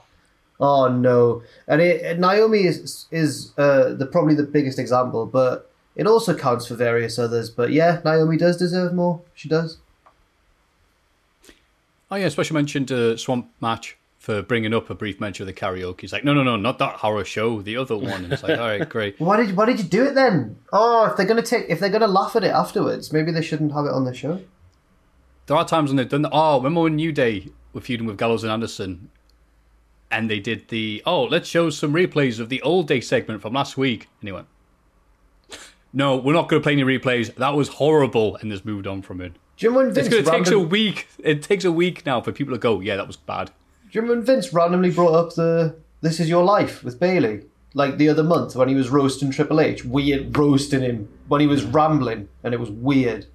oh 0.59 0.87
no. 0.89 1.43
And 1.67 1.81
it, 1.81 2.19
Naomi 2.19 2.65
is 2.65 3.05
is 3.11 3.53
uh, 3.57 3.93
the 3.93 4.05
probably 4.05 4.35
the 4.35 4.43
biggest 4.43 4.77
example, 4.77 5.25
but 5.25 5.71
it 5.95 6.05
also 6.05 6.35
counts 6.35 6.67
for 6.67 6.75
various 6.75 7.17
others. 7.17 7.49
But 7.49 7.71
yeah, 7.71 8.01
Naomi 8.03 8.35
does 8.35 8.57
deserve 8.57 8.93
more. 8.93 9.21
She 9.35 9.47
does. 9.47 9.77
Oh 12.13 12.15
yeah, 12.15 12.27
especially 12.27 12.53
mentioned 12.53 12.91
uh, 12.91 13.17
Swamp 13.17 13.49
Match 13.59 13.97
for 14.19 14.43
bringing 14.43 14.71
up 14.71 14.87
a 14.91 14.93
brief 14.93 15.19
mention 15.19 15.41
of 15.41 15.47
the 15.47 15.59
karaoke. 15.59 16.01
He's 16.01 16.13
like, 16.13 16.23
no, 16.23 16.31
no, 16.31 16.43
no, 16.43 16.55
not 16.55 16.77
that 16.77 16.97
horror 16.97 17.25
show, 17.25 17.63
the 17.63 17.75
other 17.75 17.97
one. 17.97 18.25
And 18.25 18.31
it's 18.31 18.43
like, 18.43 18.59
all 18.59 18.67
right, 18.67 18.87
great. 18.87 19.19
Why 19.19 19.37
did 19.37 19.57
why 19.57 19.65
did 19.65 19.79
you 19.79 19.85
do 19.85 20.05
it 20.05 20.13
then? 20.13 20.57
Oh, 20.71 21.07
if 21.07 21.17
they're 21.17 21.25
gonna 21.25 21.41
take 21.41 21.65
if 21.69 21.79
they're 21.79 21.89
gonna 21.89 22.05
laugh 22.05 22.35
at 22.35 22.43
it 22.43 22.51
afterwards, 22.51 23.11
maybe 23.11 23.31
they 23.31 23.41
shouldn't 23.41 23.73
have 23.73 23.85
it 23.85 23.91
on 23.91 24.05
the 24.05 24.13
show. 24.13 24.39
There 25.47 25.57
are 25.57 25.65
times 25.65 25.89
when 25.89 25.97
they've 25.97 26.07
done 26.07 26.21
that. 26.21 26.29
Oh, 26.31 26.57
remember 26.57 26.81
when 26.81 26.97
New 26.97 27.11
Day 27.11 27.49
were 27.73 27.81
feuding 27.81 28.05
with 28.05 28.19
Gallows 28.19 28.43
and 28.43 28.51
Anderson, 28.51 29.09
and 30.11 30.29
they 30.29 30.39
did 30.39 30.67
the 30.67 31.01
oh, 31.07 31.23
let's 31.23 31.49
show 31.49 31.71
some 31.71 31.93
replays 31.93 32.39
of 32.39 32.49
the 32.49 32.61
old 32.61 32.87
day 32.87 33.01
segment 33.01 33.41
from 33.41 33.53
last 33.53 33.75
week, 33.75 34.07
and 34.21 34.27
he 34.27 34.31
went, 34.31 34.45
no, 35.93 36.15
we're 36.15 36.33
not 36.33 36.47
going 36.47 36.61
to 36.61 36.63
play 36.63 36.73
any 36.73 36.83
replays. 36.83 37.33
That 37.33 37.55
was 37.55 37.69
horrible, 37.69 38.35
and 38.35 38.51
just 38.51 38.65
moved 38.65 38.85
on 38.85 39.01
from 39.01 39.19
it. 39.19 39.33
Do 39.57 39.65
you 39.65 39.69
remember 39.69 39.89
when 39.89 39.97
It's 39.97 40.09
Vince, 40.09 40.27
going 40.27 40.43
to 40.43 40.49
take 40.51 40.57
a 40.57 40.59
week. 40.59 41.07
It 41.19 41.43
takes 41.43 41.63
a 41.63 41.71
week 41.71 42.05
now 42.05 42.21
for 42.21 42.31
people 42.31 42.53
to 42.53 42.59
go, 42.59 42.79
yeah, 42.79 42.95
that 42.95 43.07
was 43.07 43.17
bad. 43.17 43.47
do 43.47 43.51
you 43.91 44.01
remember 44.01 44.19
when 44.19 44.25
Vince 44.25 44.53
randomly 44.53 44.89
brought 44.89 45.13
up 45.13 45.35
the 45.35 45.75
"This 46.01 46.19
Is 46.19 46.29
Your 46.29 46.43
Life" 46.43 46.83
with 46.83 46.99
Bayley? 46.99 47.43
Like 47.75 47.97
the 47.97 48.09
other 48.09 48.23
month 48.23 48.55
when 48.55 48.69
he 48.69 48.75
was 48.75 48.89
roasting 48.89 49.31
Triple 49.31 49.59
H, 49.59 49.83
weird 49.83 50.37
roasting 50.37 50.81
him 50.81 51.09
when 51.27 51.41
he 51.41 51.47
was 51.47 51.63
rambling, 51.63 52.29
and 52.43 52.53
it 52.53 52.59
was 52.59 52.69
weird. 52.69 53.25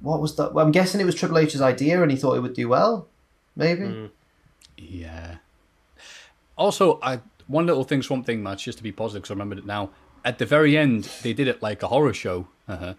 What 0.00 0.20
was 0.20 0.36
that? 0.36 0.52
Well, 0.52 0.64
I'm 0.64 0.72
guessing 0.72 1.00
it 1.00 1.04
was 1.04 1.14
Triple 1.14 1.38
H's 1.38 1.60
idea, 1.60 2.02
and 2.02 2.10
he 2.10 2.16
thought 2.16 2.36
it 2.36 2.40
would 2.40 2.54
do 2.54 2.68
well. 2.68 3.08
Maybe. 3.56 4.10
Yeah. 4.76 5.36
Also, 6.56 6.98
I 7.02 7.20
one 7.46 7.66
little 7.66 7.84
thing, 7.84 8.02
Swamp 8.02 8.26
Thing 8.26 8.42
match, 8.42 8.64
just 8.64 8.78
to 8.78 8.84
be 8.84 8.92
positive, 8.92 9.22
because 9.22 9.30
I 9.30 9.34
remembered 9.34 9.58
it 9.58 9.66
now. 9.66 9.90
At 10.24 10.38
the 10.38 10.46
very 10.46 10.76
end, 10.76 11.08
they 11.22 11.32
did 11.32 11.48
it 11.48 11.62
like 11.62 11.82
a 11.82 11.88
horror 11.88 12.14
show, 12.14 12.48
uh 12.68 12.94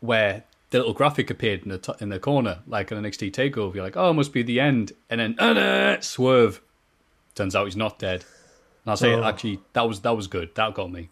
where 0.00 0.44
the 0.70 0.78
little 0.78 0.92
graphic 0.94 1.30
appeared 1.30 1.62
in 1.62 1.68
the 1.70 1.78
t- 1.78 1.92
in 2.00 2.08
the 2.08 2.18
corner, 2.18 2.60
like 2.66 2.90
an 2.90 3.02
NXT 3.02 3.32
takeover. 3.32 3.74
You're 3.74 3.84
like, 3.84 3.96
oh, 3.96 4.10
it 4.10 4.14
must 4.14 4.32
be 4.32 4.42
the 4.42 4.60
end, 4.60 4.92
and 5.08 5.20
then 5.20 5.38
uh, 5.38 6.00
swerve. 6.00 6.60
Turns 7.34 7.54
out 7.56 7.64
he's 7.66 7.76
not 7.76 7.98
dead. 7.98 8.24
And 8.84 8.90
I'll 8.90 8.96
say, 8.96 9.12
Oh. 9.14 9.22
actually, 9.24 9.60
that 9.72 9.86
was 9.88 10.00
that 10.00 10.16
was 10.16 10.26
good. 10.26 10.54
That 10.54 10.74
got 10.74 10.90
me. 10.92 11.08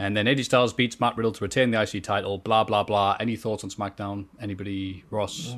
And 0.00 0.16
then 0.16 0.28
Eddie 0.28 0.44
Styles 0.44 0.72
beats 0.72 1.00
Matt 1.00 1.16
Riddle 1.16 1.32
to 1.32 1.42
retain 1.44 1.72
the 1.72 1.80
IC 1.82 2.02
title. 2.04 2.38
Blah 2.38 2.64
blah 2.64 2.84
blah. 2.84 3.16
Any 3.18 3.36
thoughts 3.36 3.64
on 3.64 3.70
SmackDown? 3.70 4.26
Anybody? 4.40 5.04
Ross? 5.10 5.56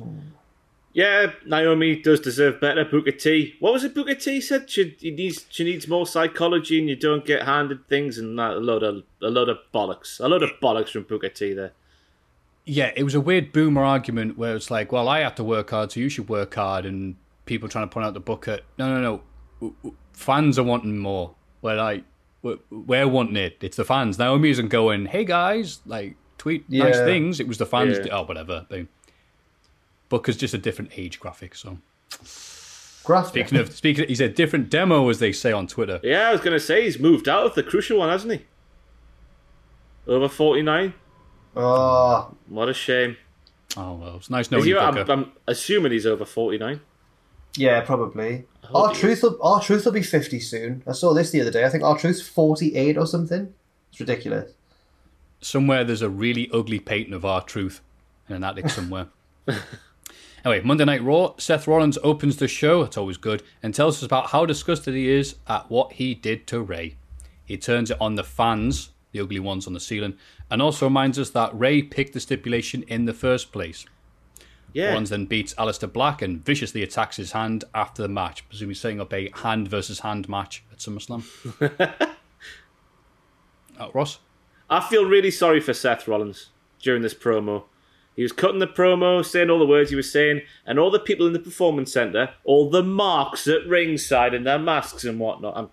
Yeah, 0.93 1.31
Naomi 1.45 2.01
does 2.01 2.19
deserve 2.19 2.59
better. 2.59 2.83
Booker 2.83 3.11
T. 3.11 3.55
What 3.59 3.71
was 3.71 3.83
it? 3.85 3.95
Booker 3.95 4.15
T 4.15 4.41
said 4.41 4.69
she, 4.69 4.95
he 4.99 5.11
needs 5.11 5.45
she 5.49 5.63
needs 5.63 5.87
more 5.87 6.05
psychology, 6.05 6.79
and 6.79 6.89
you 6.89 6.95
don't 6.97 7.23
get 7.25 7.43
handed 7.43 7.87
things, 7.87 8.17
and 8.17 8.37
that, 8.37 8.51
a 8.53 8.59
lot 8.59 8.83
of 8.83 9.03
a 9.21 9.29
lot 9.29 9.47
of 9.47 9.57
bollocks, 9.73 10.19
a 10.19 10.27
load 10.27 10.43
of 10.43 10.49
bollocks 10.61 10.89
from 10.89 11.03
Booker 11.03 11.29
T. 11.29 11.53
There. 11.53 11.71
Yeah, 12.65 12.91
it 12.95 13.03
was 13.03 13.15
a 13.15 13.21
weird 13.21 13.51
boomer 13.51 13.83
argument 13.83 14.37
where 14.37 14.55
it's 14.55 14.69
like, 14.69 14.91
well, 14.91 15.09
I 15.09 15.19
have 15.21 15.35
to 15.35 15.43
work 15.43 15.71
hard, 15.71 15.91
so 15.91 15.99
you 15.99 16.09
should 16.09 16.29
work 16.29 16.53
hard, 16.53 16.85
and 16.85 17.15
people 17.45 17.67
trying 17.67 17.87
to 17.89 17.93
point 17.93 18.05
out 18.05 18.13
the 18.13 18.19
Booker. 18.19 18.59
No, 18.77 18.87
no, 18.93 19.01
no. 19.01 19.21
W- 19.59 19.75
w- 19.83 19.95
Fans 20.13 20.59
are 20.59 20.63
wanting 20.63 20.99
more. 20.99 21.33
We're 21.63 21.75
like, 21.75 22.03
we're, 22.43 22.57
we're 22.69 23.07
wanting 23.07 23.35
it. 23.35 23.57
It's 23.61 23.77
the 23.77 23.85
fans. 23.85 24.19
Naomi 24.19 24.49
isn't 24.51 24.69
going, 24.69 25.07
hey 25.07 25.25
guys, 25.25 25.79
like 25.85 26.15
tweet 26.37 26.69
nice 26.69 26.97
things. 26.97 27.39
It 27.39 27.47
was 27.47 27.57
the 27.57 27.65
fans. 27.65 27.97
Yeah. 28.05 28.17
Oh, 28.19 28.23
whatever. 28.23 28.65
Boom. 28.69 28.89
Booker's 30.09 30.37
just 30.37 30.53
a 30.53 30.57
different 30.57 30.91
age 30.97 31.19
graphic. 31.19 31.55
So 31.55 31.77
Graphic. 33.03 33.47
speaking 33.47 33.57
of 33.57 33.71
speaking, 33.75 34.07
he's 34.07 34.21
a 34.21 34.29
different 34.29 34.69
demo, 34.69 35.09
as 35.09 35.19
they 35.19 35.31
say 35.31 35.51
on 35.51 35.65
Twitter. 35.67 35.99
Yeah, 36.03 36.29
I 36.29 36.31
was 36.31 36.41
going 36.41 36.53
to 36.53 36.59
say 36.59 36.83
he's 36.83 36.99
moved 36.99 37.27
out 37.27 37.45
of 37.45 37.55
the 37.55 37.63
crucial 37.63 37.97
one, 37.99 38.09
hasn't 38.09 38.33
he? 38.33 38.45
Over 40.07 40.27
forty 40.27 40.61
nine. 40.61 40.93
Oh, 41.55 42.33
What 42.47 42.69
a 42.69 42.73
shame. 42.73 43.17
Oh 43.77 43.93
well, 43.95 44.17
it's 44.17 44.29
nice 44.29 44.47
Is 44.47 44.51
knowing 44.51 44.63
he, 44.65 44.69
you, 44.71 44.79
I'm, 44.79 44.97
I'm 45.09 45.31
assuming 45.47 45.91
he's 45.93 46.05
over 46.05 46.25
forty 46.25 46.57
nine. 46.57 46.81
yeah, 47.55 47.79
probably. 47.81 48.43
hope 48.63 48.89
R 48.89 48.93
Truth, 48.95 49.23
will, 49.23 49.37
R 49.41 49.61
Truth 49.61 49.85
will 49.85 49.91
be 49.93 50.03
fifty 50.03 50.39
soon. 50.41 50.83
I 50.87 50.91
saw 50.91 51.13
this 51.13 51.31
the 51.31 51.39
other 51.41 51.51
day. 51.51 51.63
I 51.63 51.69
think 51.69 51.83
R 51.83 51.97
Truth's 51.97 52.21
forty-eight 52.21 52.97
or 52.97 53.05
something. 53.07 53.53
It's 53.91 53.99
ridiculous. 53.99 54.51
somewhere 55.41 55.83
there's 55.85 56.01
a 56.01 56.09
really 56.09 56.49
ugly 56.53 56.79
painting 56.79 57.13
of 57.13 57.23
R 57.25 57.41
Truth 57.41 57.79
in 58.27 58.35
an 58.35 58.43
attic 58.43 58.69
somewhere. 58.69 59.07
anyway, 60.45 60.61
Monday 60.65 60.85
Night 60.85 61.03
Raw, 61.03 61.33
Seth 61.37 61.65
Rollins 61.67 61.97
opens 62.03 62.37
the 62.37 62.47
show, 62.49 62.81
it's 62.83 62.97
always 62.97 63.17
good, 63.17 63.41
and 63.63 63.73
tells 63.73 63.97
us 63.97 64.03
about 64.03 64.27
how 64.31 64.45
disgusted 64.45 64.93
he 64.95 65.09
is 65.09 65.35
at 65.47 65.69
what 65.69 65.93
he 65.93 66.13
did 66.13 66.45
to 66.47 66.61
Rey. 66.61 66.95
He 67.45 67.57
turns 67.57 67.89
it 67.91 67.97
on 67.99 68.15
the 68.15 68.23
fans, 68.23 68.89
the 69.11 69.19
ugly 69.19 69.39
ones 69.39 69.67
on 69.67 69.73
the 69.73 69.79
ceiling, 69.79 70.15
and 70.49 70.61
also 70.61 70.85
reminds 70.85 71.19
us 71.19 71.29
that 71.31 71.57
Rey 71.57 71.81
picked 71.81 72.13
the 72.13 72.19
stipulation 72.19 72.83
in 72.83 73.05
the 73.05 73.13
first 73.13 73.51
place. 73.51 73.85
Yeah. 74.73 74.89
Rollins 74.89 75.09
then 75.09 75.25
beats 75.25 75.53
Aleister 75.55 75.91
Black 75.91 76.21
and 76.21 76.43
viciously 76.43 76.81
attacks 76.81 77.17
his 77.17 77.33
hand 77.33 77.65
after 77.75 78.01
the 78.01 78.07
match, 78.07 78.47
presumably 78.47 78.75
setting 78.75 79.01
up 79.01 79.13
a 79.13 79.29
hand 79.35 79.67
versus 79.67 79.99
hand 79.99 80.29
match 80.29 80.63
at 80.71 80.79
SummerSlam. 80.79 81.23
uh, 83.79 83.89
Ross? 83.93 84.19
I 84.69 84.79
feel 84.79 85.05
really 85.05 85.31
sorry 85.31 85.59
for 85.59 85.73
Seth 85.73 86.07
Rollins 86.07 86.49
during 86.81 87.01
this 87.01 87.13
promo. 87.13 87.63
He 88.21 88.23
was 88.23 88.31
cutting 88.33 88.59
the 88.59 88.67
promo, 88.67 89.25
saying 89.25 89.49
all 89.49 89.57
the 89.57 89.65
words 89.65 89.89
he 89.89 89.95
was 89.95 90.11
saying, 90.11 90.41
and 90.63 90.77
all 90.77 90.91
the 90.91 90.99
people 90.99 91.25
in 91.25 91.33
the 91.33 91.39
performance 91.39 91.91
centre, 91.91 92.29
all 92.43 92.69
the 92.69 92.83
marks 92.83 93.47
at 93.47 93.65
ringside 93.65 94.35
in 94.35 94.43
their 94.43 94.59
masks 94.59 95.03
and 95.05 95.19
whatnot. 95.19 95.57
I'm 95.57 95.69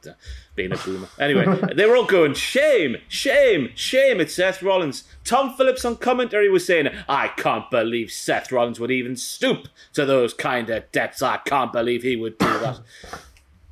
being 0.55 0.73
a 0.73 0.79
boomer. 0.79 1.09
Anyway, 1.21 1.45
they 1.75 1.85
were 1.85 1.95
all 1.95 2.07
going, 2.07 2.33
shame, 2.33 2.97
shame, 3.07 3.69
shame 3.75 4.19
at 4.19 4.31
Seth 4.31 4.63
Rollins. 4.63 5.05
Tom 5.25 5.53
Phillips 5.59 5.85
on 5.85 5.97
commentary 5.97 6.49
was 6.49 6.65
saying, 6.65 6.89
I 7.07 7.29
can't 7.29 7.71
believe 7.71 8.11
Seth 8.11 8.51
Rollins 8.51 8.81
would 8.81 8.91
even 8.91 9.15
stoop 9.15 9.69
to 9.93 10.07
those 10.07 10.33
kind 10.33 10.71
of 10.71 10.91
depths. 10.91 11.21
I 11.21 11.37
can't 11.45 11.71
believe 11.71 12.03
he 12.03 12.17
would 12.17 12.39
do 12.39 12.47
that. 12.61 12.81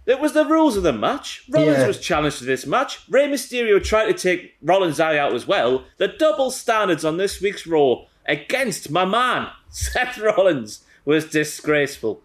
It 0.05 0.20
was 0.20 0.35
the 0.35 0.45
rules 0.45 0.77
of 0.77 0.83
the 0.85 0.93
match. 0.93 1.45
Rollins 1.51 1.79
Yeah. 1.79 1.87
was 1.87 1.99
challenged 1.99 2.39
to 2.41 2.45
this 2.45 2.66
match. 2.66 3.01
Rey 3.09 3.27
Mysterio 3.27 3.83
tried 3.83 4.07
to 4.07 4.12
take 4.12 4.55
Rollins' 4.62 5.01
eye 5.01 5.16
out 5.18 5.33
as 5.33 5.49
well. 5.49 5.85
The 5.97 6.09
double 6.09 6.53
standards 6.53 7.05
on 7.07 7.16
this 7.16 7.41
week's 7.41 7.66
Raw 7.66 8.05
against 8.27 8.91
my 8.91 9.05
man, 9.05 9.49
Seth 9.70 10.18
Rollins, 10.18 10.85
was 11.05 11.27
disgraceful. 11.31 12.22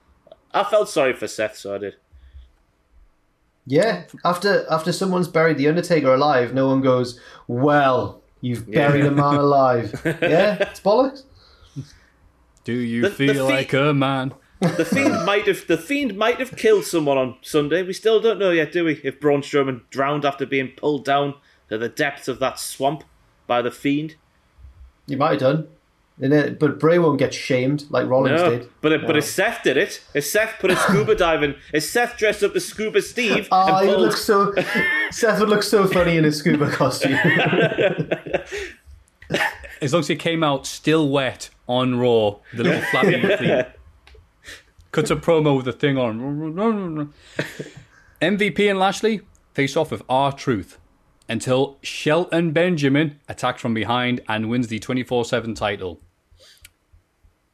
I 0.53 0.63
felt 0.63 0.89
sorry 0.89 1.13
for 1.13 1.27
Seth, 1.27 1.55
so 1.57 1.75
I 1.75 1.77
did. 1.77 1.95
Yeah, 3.67 4.03
after 4.25 4.65
after 4.71 4.91
someone's 4.91 5.27
buried 5.27 5.57
the 5.57 5.67
Undertaker 5.67 6.13
alive, 6.13 6.53
no 6.53 6.67
one 6.67 6.81
goes, 6.81 7.19
"Well, 7.47 8.21
you've 8.41 8.69
buried 8.71 9.05
a 9.05 9.11
man 9.11 9.35
alive." 9.35 10.01
Yeah, 10.21 10.57
it's 10.59 10.79
bollocks. 10.79 11.23
Do 12.63 12.73
you 12.73 13.03
The- 13.03 13.09
the 13.09 13.15
feel 13.15 13.47
fe- 13.47 13.53
like 13.53 13.73
a 13.73 13.93
man? 13.93 14.33
The 14.61 14.85
fiend 14.85 15.25
might 15.25 15.47
have 15.47 15.65
the 15.67 15.77
fiend 15.77 16.17
might 16.17 16.39
have 16.39 16.57
killed 16.57 16.85
someone 16.85 17.17
on 17.17 17.37
Sunday. 17.41 17.83
We 17.83 17.93
still 17.93 18.19
don't 18.19 18.39
know 18.39 18.51
yet, 18.51 18.71
do 18.71 18.85
we? 18.85 18.99
If 19.03 19.19
Braun 19.19 19.41
Strowman 19.41 19.81
drowned 19.91 20.25
after 20.25 20.45
being 20.45 20.69
pulled 20.75 21.05
down 21.05 21.35
to 21.69 21.77
the 21.77 21.89
depths 21.89 22.27
of 22.27 22.39
that 22.39 22.59
swamp 22.59 23.03
by 23.47 23.61
the 23.61 23.71
fiend. 23.71 24.15
You 25.07 25.17
might 25.17 25.31
have 25.31 25.39
done, 25.39 25.67
and 26.21 26.31
then, 26.31 26.55
but 26.59 26.79
Bray 26.79 26.99
won't 26.99 27.17
get 27.19 27.33
shamed 27.33 27.85
like 27.89 28.07
Rollins 28.07 28.41
No, 28.41 28.49
did. 28.51 28.69
but 28.81 28.91
it, 28.91 29.07
but 29.07 29.17
if 29.17 29.25
Seth 29.25 29.63
did 29.63 29.75
it, 29.75 30.01
if 30.13 30.25
Seth 30.25 30.59
put 30.59 30.69
a 30.71 30.75
scuba 30.75 31.15
diving, 31.27 31.55
if 31.73 31.83
Seth 31.83 32.15
dressed 32.17 32.43
up 32.43 32.55
as 32.55 32.63
Scuba 32.65 33.01
Steve 33.01 33.47
Oh, 33.51 33.75
and 33.77 33.87
he 33.89 33.93
pulled, 33.93 34.01
look 34.07 34.15
so. 34.17 34.53
Seth 35.09 35.39
would 35.39 35.49
look 35.49 35.63
so 35.63 35.87
funny 35.87 36.17
in 36.17 36.23
his 36.23 36.37
scuba 36.37 36.69
costume. 36.71 37.17
As 39.81 39.93
long 39.93 40.01
as 40.01 40.07
he 40.07 40.15
came 40.15 40.43
out 40.43 40.67
still 40.67 41.09
wet 41.09 41.49
on 41.67 41.97
Raw, 41.97 42.35
the 42.53 42.63
little 42.63 42.81
flappy 42.91 43.19
thing. 43.37 43.65
Cuts 44.91 45.09
a 45.09 45.15
promo 45.15 45.55
with 45.55 45.65
the 45.65 45.71
thing 45.73 45.97
on. 45.97 47.13
MVP 48.21 48.69
and 48.69 48.77
Lashley 48.77 49.21
face 49.53 49.75
off 49.77 49.89
with 49.89 50.03
R 50.09 50.31
Truth 50.33 50.77
until 51.29 51.77
Shelton 51.81 52.51
Benjamin 52.51 53.19
attacks 53.29 53.61
from 53.61 53.73
behind 53.73 54.19
and 54.27 54.49
wins 54.49 54.67
the 54.67 54.79
24 54.79 55.23
7 55.25 55.55
title. 55.55 55.99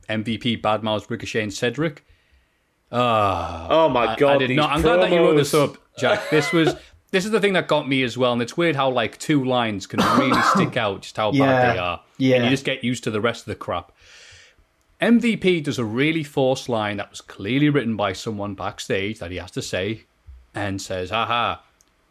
MVP 0.10 0.62
badmouths 0.62 1.10
Ricochet 1.10 1.41
and 1.43 1.53
Cedric. 1.53 2.03
Ah, 2.91 3.68
oh 3.70 3.89
my 3.89 4.05
god! 4.05 4.14
I 4.16 4.16
god! 4.20 4.38
did 4.39 4.55
not. 4.55 4.72
I'm 4.72 4.82
glad 4.82 4.97
that 5.01 5.12
you 5.12 5.18
wrote 5.20 5.36
this 5.36 5.53
up, 5.53 5.78
Jack. 5.97 6.30
This 6.30 6.51
was 6.53 6.74
this 7.12 7.26
is 7.26 7.32
the 7.32 7.41
thing 7.41 7.53
that 7.53 7.68
got 7.68 7.88
me 7.88 8.01
as 8.03 8.18
well, 8.18 8.32
and 8.34 8.41
it's 8.41 8.55
weird 8.55 8.76
how 8.78 8.89
like 8.89 9.18
two 9.18 9.43
lines 9.43 9.86
can 9.88 9.99
really 10.18 10.41
stick 10.55 10.78
out 10.78 11.01
just 11.01 11.18
how 11.18 11.32
Yeah. 11.34 11.45
bad 11.45 11.76
they 11.76 11.80
are, 11.80 12.01
Yeah. 12.18 12.36
and 12.38 12.45
you 12.45 12.49
just 12.51 12.64
get 12.64 12.84
used 12.84 13.03
to 13.03 13.12
the 13.12 13.20
rest 13.22 13.41
of 13.41 13.45
the 13.47 13.55
crap. 13.55 13.91
MVP 15.01 15.64
does 15.64 15.78
a 15.78 15.86
really 15.86 16.24
forced 16.24 16.70
line 16.70 16.97
that 16.97 17.10
was 17.12 17.22
clearly 17.22 17.70
written 17.70 17.95
by 17.95 18.14
someone 18.14 18.55
backstage 18.55 19.20
that 19.20 19.32
he 19.32 19.38
has 19.38 19.51
to 19.51 19.62
say, 19.62 20.03
and 20.55 20.82
says, 20.82 21.10
"Haha, 21.10 21.58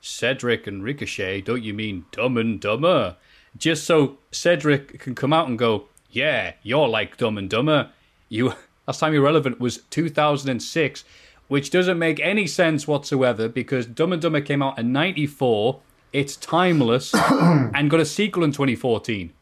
Cedric 0.02 0.66
and 0.66 0.84
Ricochet, 0.84 1.40
don't 1.40 1.64
you 1.64 1.72
mean 1.74 2.04
Dumb 2.12 2.36
and 2.36 2.60
Dumber?" 2.60 3.16
Just 3.56 3.84
so 3.84 4.18
Cedric 4.30 5.00
can 5.00 5.14
come 5.14 5.32
out 5.32 5.48
and 5.48 5.58
go, 5.58 5.88
"Yeah, 6.16 6.54
you're 6.62 6.88
like 6.88 7.16
Dumb 7.16 7.36
and 7.38 7.50
Dumber." 7.50 7.90
You 8.28 8.54
last 8.86 9.00
time 9.00 9.12
you're 9.12 9.22
relevant 9.22 9.60
was 9.60 9.78
2006, 9.90 11.04
which 11.48 11.70
doesn't 11.70 11.98
make 11.98 12.18
any 12.20 12.46
sense 12.46 12.88
whatsoever 12.88 13.48
because 13.48 13.86
Dumb 13.86 14.12
and 14.12 14.22
Dumber 14.22 14.40
came 14.40 14.62
out 14.62 14.78
in 14.78 14.92
'94. 14.92 15.80
It's 16.12 16.36
timeless 16.36 17.14
and 17.30 17.90
got 17.90 18.00
a 18.00 18.06
sequel 18.06 18.44
in 18.44 18.52
2014. 18.52 19.32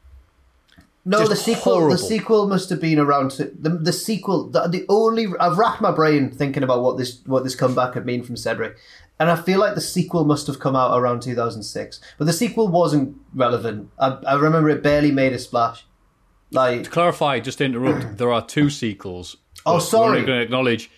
No, 1.06 1.18
Just 1.18 1.30
the 1.30 1.36
sequel. 1.36 1.74
horrible. 1.74 1.90
The 1.96 1.98
sequel 1.98 2.48
must 2.48 2.70
have 2.70 2.80
been 2.80 2.98
around. 2.98 3.32
To, 3.32 3.44
the 3.44 3.70
the 3.70 3.92
sequel. 3.92 4.48
The, 4.48 4.66
the 4.68 4.86
only 4.88 5.26
I've 5.38 5.58
racked 5.58 5.82
my 5.82 5.92
brain 5.92 6.30
thinking 6.30 6.62
about 6.62 6.82
what 6.82 6.96
this 6.96 7.20
what 7.26 7.44
this 7.44 7.54
comeback 7.54 7.94
had 7.94 8.06
mean 8.06 8.22
from 8.22 8.36
Cedric, 8.36 8.76
and 9.20 9.30
I 9.30 9.36
feel 9.36 9.60
like 9.60 9.74
the 9.74 9.82
sequel 9.82 10.24
must 10.24 10.46
have 10.46 10.58
come 10.58 10.74
out 10.74 10.98
around 10.98 11.20
2006. 11.20 12.00
But 12.18 12.24
the 12.24 12.32
sequel 12.32 12.68
wasn't 12.68 13.16
relevant. 13.34 13.90
I, 13.98 14.18
I 14.26 14.34
remember 14.34 14.70
it 14.70 14.82
barely 14.82 15.12
made 15.12 15.34
a 15.34 15.38
splash. 15.38 15.84
Like 16.54 16.84
To 16.84 16.90
clarify, 16.90 17.40
just 17.40 17.58
to 17.58 17.64
interrupt, 17.64 18.18
there 18.18 18.32
are 18.32 18.44
two 18.44 18.70
sequels. 18.70 19.36
Oh, 19.66 19.78
sorry. 19.78 20.20
We're 20.20 20.26
going 20.26 20.38
to 20.38 20.44
acknowledge 20.44 20.90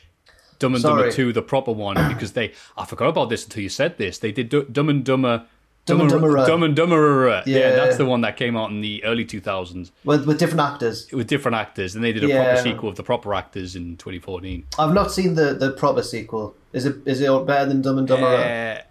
Dumb 0.59 0.75
and 0.75 0.83
Dumber 0.83 1.11
2, 1.11 1.33
the 1.33 1.43
proper 1.43 1.73
one, 1.73 1.97
because 2.09 2.33
they. 2.33 2.53
I 2.77 2.85
forgot 2.85 3.09
about 3.09 3.29
this 3.29 3.45
until 3.45 3.63
you 3.63 3.69
said 3.69 3.99
this. 3.99 4.19
They 4.19 4.33
did 4.33 4.49
Du- 4.49 4.65
Dumb 4.65 4.89
and 4.89 5.05
Dumber. 5.05 5.45
Dumb 5.87 6.01
and 6.01 6.11
Dumberer. 6.11 6.47
Dumb 6.47 6.63
and. 6.65 6.77
Yeah. 6.77 7.43
Yeah. 7.47 7.71
that's 7.77 7.97
the 7.97 8.05
one 8.07 8.23
that 8.23 8.37
came 8.37 8.57
out 8.57 8.71
in 8.71 8.81
the 8.81 9.05
early 9.05 9.25
2000s 9.25 9.93
with 10.05 10.27
with 10.27 10.39
different 10.39 10.61
actors. 10.61 11.07
with 11.13 11.29
different 11.29 11.55
actors, 11.55 11.95
and 11.95 12.03
they 12.03 12.13
did 12.13 12.25
a 12.25 12.27
Yeah. 12.27 12.45
proper 12.45 12.61
sequel 12.63 12.89
with 12.89 12.97
the 12.97 13.05
proper 13.05 13.35
actors 13.35 13.77
in 13.77 13.97
2014. 13.97 14.65
I've 14.81 14.93
not 14.93 15.13
seen 15.13 15.35
the, 15.35 15.55
the 15.55 15.71
proper 15.73 16.03
sequel. 16.03 16.57
Is 16.73 16.87
it 16.87 16.97
is 17.07 17.21
it 17.21 17.47
better 17.47 17.67
than 17.67 17.83
Dumb 17.83 17.99
and 17.99 18.09
Dumber? 18.09 18.27
Uh, 18.27 18.83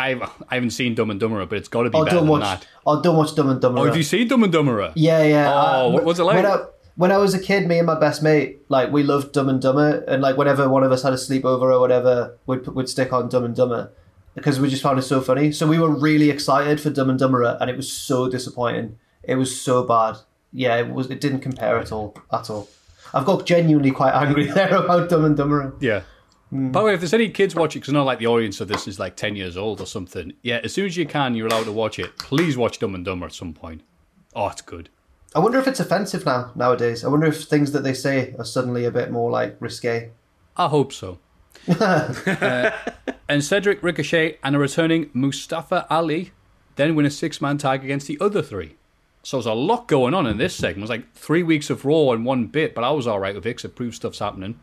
I've, 0.00 0.22
I 0.48 0.54
haven't 0.54 0.70
seen 0.70 0.94
Dumb 0.94 1.10
and 1.10 1.20
Dumberer, 1.20 1.48
but 1.48 1.58
it's 1.58 1.68
got 1.68 1.82
to 1.82 1.90
be 1.90 1.98
oh, 1.98 2.04
better 2.04 2.16
don't 2.16 2.26
than 2.26 2.30
watch. 2.30 2.60
that. 2.60 2.66
Oh, 2.86 3.02
don't 3.02 3.16
watch 3.16 3.34
Dumb 3.34 3.50
and 3.50 3.60
Dumber. 3.60 3.80
Oh, 3.80 3.84
have 3.84 3.96
you 3.96 4.02
seen 4.02 4.28
Dumb 4.28 4.42
and 4.42 4.52
Dumberer? 4.52 4.92
Yeah, 4.94 5.22
yeah. 5.22 5.52
Oh, 5.52 5.88
uh, 5.88 5.90
what 5.90 6.04
was 6.04 6.18
it 6.18 6.24
like? 6.24 6.36
When 6.36 6.46
I, 6.46 6.64
when 6.96 7.12
I 7.12 7.18
was 7.18 7.34
a 7.34 7.40
kid, 7.40 7.66
me 7.66 7.78
and 7.78 7.86
my 7.86 7.98
best 7.98 8.22
mate, 8.22 8.62
like 8.68 8.90
we 8.90 9.02
loved 9.02 9.32
Dumb 9.32 9.48
and 9.48 9.60
Dumber, 9.60 10.04
and 10.08 10.22
like 10.22 10.36
whenever 10.36 10.68
one 10.68 10.84
of 10.84 10.92
us 10.92 11.02
had 11.02 11.12
a 11.12 11.16
sleepover 11.16 11.72
or 11.72 11.80
whatever, 11.80 12.38
we'd 12.46 12.66
we'd 12.68 12.88
stick 12.88 13.12
on 13.12 13.28
Dumb 13.28 13.44
and 13.44 13.54
Dumber 13.54 13.90
because 14.34 14.58
we 14.58 14.70
just 14.70 14.82
found 14.82 14.98
it 14.98 15.02
so 15.02 15.20
funny. 15.20 15.52
So 15.52 15.66
we 15.66 15.78
were 15.78 15.90
really 15.90 16.30
excited 16.30 16.80
for 16.80 16.90
Dumb 16.90 17.10
and 17.10 17.20
Dumberer, 17.20 17.58
and 17.60 17.68
it 17.68 17.76
was 17.76 17.92
so 17.92 18.28
disappointing. 18.28 18.98
It 19.22 19.36
was 19.36 19.60
so 19.60 19.84
bad. 19.84 20.16
Yeah, 20.52 20.76
it 20.76 20.90
was. 20.90 21.10
It 21.10 21.20
didn't 21.20 21.40
compare 21.40 21.78
at 21.78 21.92
all. 21.92 22.16
At 22.32 22.48
all. 22.50 22.68
I've 23.12 23.26
got 23.26 23.44
genuinely 23.44 23.90
quite 23.90 24.14
angry 24.26 24.46
there 24.46 24.74
about 24.74 25.10
Dumb 25.10 25.24
and 25.24 25.36
Dumberer. 25.36 25.74
Yeah. 25.80 26.02
Hmm. 26.50 26.70
By 26.70 26.80
the 26.80 26.86
way, 26.86 26.94
if 26.94 27.00
there's 27.00 27.14
any 27.14 27.30
kids 27.30 27.54
watching, 27.54 27.80
because 27.80 27.94
I 27.94 27.96
know 27.96 28.04
like 28.04 28.18
the 28.18 28.26
audience 28.26 28.60
of 28.60 28.68
this 28.68 28.86
is 28.86 28.98
like 28.98 29.16
10 29.16 29.36
years 29.36 29.56
old 29.56 29.80
or 29.80 29.86
something, 29.86 30.32
yeah, 30.42 30.60
as 30.62 30.74
soon 30.74 30.86
as 30.86 30.96
you 30.96 31.06
can, 31.06 31.34
you're 31.34 31.46
allowed 31.46 31.64
to 31.64 31.72
watch 31.72 31.98
it. 31.98 32.18
Please 32.18 32.56
watch 32.56 32.78
Dumb 32.78 32.94
and 32.94 33.04
Dumber 33.04 33.26
at 33.26 33.32
some 33.32 33.54
point. 33.54 33.82
Oh, 34.34 34.48
it's 34.48 34.62
good. 34.62 34.90
I 35.34 35.38
wonder 35.38 35.58
if 35.58 35.68
it's 35.68 35.80
offensive 35.80 36.26
now 36.26 36.50
nowadays. 36.56 37.04
I 37.04 37.08
wonder 37.08 37.26
if 37.26 37.44
things 37.44 37.72
that 37.72 37.84
they 37.84 37.94
say 37.94 38.34
are 38.38 38.44
suddenly 38.44 38.84
a 38.84 38.90
bit 38.90 39.10
more 39.10 39.30
like 39.30 39.56
risque. 39.60 40.10
I 40.56 40.68
hope 40.68 40.92
so. 40.92 41.18
Uh, 41.68 42.72
and 43.28 43.44
Cedric 43.44 43.82
Ricochet 43.82 44.38
and 44.42 44.56
a 44.56 44.58
returning 44.58 45.10
Mustafa 45.12 45.86
Ali 45.90 46.32
then 46.76 46.94
win 46.94 47.06
a 47.06 47.10
six 47.10 47.40
man 47.40 47.58
tag 47.58 47.84
against 47.84 48.06
the 48.06 48.18
other 48.20 48.42
three. 48.42 48.76
So 49.22 49.36
there's 49.36 49.46
a 49.46 49.52
lot 49.52 49.86
going 49.86 50.14
on 50.14 50.26
in 50.26 50.38
this 50.38 50.54
segment. 50.54 50.78
It 50.78 50.82
was 50.82 50.90
like 50.90 51.14
three 51.14 51.42
weeks 51.42 51.68
of 51.68 51.84
Raw 51.84 52.12
in 52.12 52.24
one 52.24 52.46
bit, 52.46 52.74
but 52.74 52.84
I 52.84 52.90
was 52.90 53.06
all 53.06 53.20
right 53.20 53.34
with 53.34 53.44
it 53.44 53.50
because 53.50 53.66
it 53.66 53.76
proves 53.76 53.96
stuff's 53.96 54.18
happening. 54.20 54.58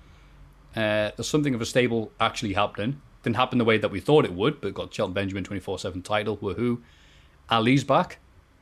Uh, 0.76 1.12
there's 1.16 1.28
something 1.28 1.56
of 1.56 1.62
a 1.62 1.66
stable 1.66 2.12
actually 2.20 2.54
happening. 2.54 3.02
Didn't 3.24 3.36
happen 3.38 3.58
the 3.58 3.66
way 3.66 3.78
that 3.78 3.90
we 3.92 4.00
thought 4.00 4.26
it 4.26 4.34
would, 4.34 4.62
but 4.62 4.74
got 4.74 4.94
Shelton 4.94 5.14
Benjamin 5.14 5.44
24 5.44 5.80
7 5.80 6.02
title. 6.02 6.38
Woohoo. 6.38 6.82
Ali's 7.50 7.84
back, 7.84 8.20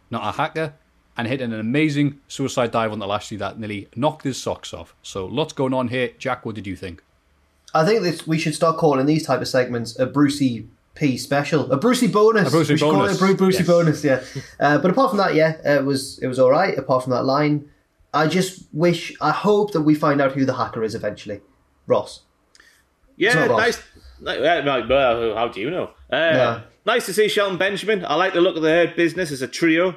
not 0.10 0.24
a 0.28 0.38
hacker, 0.38 0.74
and 1.18 1.28
hit 1.28 1.42
an 1.42 1.54
amazing 1.54 2.20
suicide 2.28 2.72
dive 2.72 2.92
on 2.92 3.00
the 3.00 3.08
Lashley 3.08 3.38
that 3.38 3.60
nearly 3.60 3.88
knocked 3.96 4.24
his 4.24 4.42
socks 4.42 4.74
off. 4.74 4.96
So 5.02 5.26
lots 5.26 5.54
going 5.54 5.74
on 5.74 5.88
here. 5.90 6.12
Jack, 6.18 6.46
what 6.46 6.56
did 6.56 6.68
you 6.68 6.76
think? 6.76 7.04
I 7.74 7.86
think 7.86 8.04
this, 8.04 8.26
we 8.26 8.38
should 8.40 8.56
start 8.56 8.78
calling 8.78 9.06
these 9.06 9.26
type 9.26 9.42
of 9.42 9.48
segments 9.48 9.98
a 10.00 10.06
Brucey 10.06 10.68
P 10.94 11.18
special, 11.18 11.70
a 11.72 11.78
Brucey 11.78 12.08
bonus. 12.08 12.48
A 12.48 12.52
Brucey 12.52 12.74
we 12.74 12.78
should 12.78 12.86
call 12.86 12.94
bonus. 12.94 13.16
it 13.18 13.22
a 13.22 13.26
Bru- 13.26 13.36
Brucey 13.36 13.58
Yes. 13.64 13.68
bonus. 13.68 14.04
Yeah. 14.04 14.24
Uh, 14.60 14.78
but 14.78 14.92
apart 14.92 15.10
from 15.10 15.18
that, 15.18 15.36
yeah, 15.36 15.58
it 15.78 15.84
was 15.84 16.18
it 16.20 16.28
was 16.28 16.40
all 16.40 16.50
right. 16.52 16.78
Apart 16.78 17.04
from 17.04 17.12
that 17.12 17.24
line, 17.26 17.70
I 18.14 18.28
just 18.28 18.64
wish, 18.72 19.14
I 19.20 19.32
hope 19.32 19.74
that 19.74 19.82
we 19.82 19.94
find 19.96 20.22
out 20.22 20.32
who 20.32 20.46
the 20.46 20.54
hacker 20.54 20.84
is 20.84 20.96
eventually. 20.96 21.42
Ross. 21.88 22.22
Yeah, 23.18 23.46
Ross. 23.46 23.60
nice. 23.60 23.84
ni- 24.22 24.42
well, 24.42 24.88
well, 24.88 25.36
how 25.36 25.48
do 25.48 25.62
you 25.62 25.70
know? 25.70 25.86
Uh, 26.12 26.16
Yeah. 26.16 26.62
Nice 26.86 27.06
to 27.08 27.14
see 27.14 27.28
Shelton 27.28 27.58
Benjamin. 27.58 28.06
I 28.06 28.14
like 28.16 28.34
the 28.34 28.42
look 28.42 28.56
of 28.56 28.62
the 28.62 28.70
Hurt 28.70 28.96
business 28.96 29.32
as 29.32 29.42
a 29.42 29.48
trio. 29.48 29.96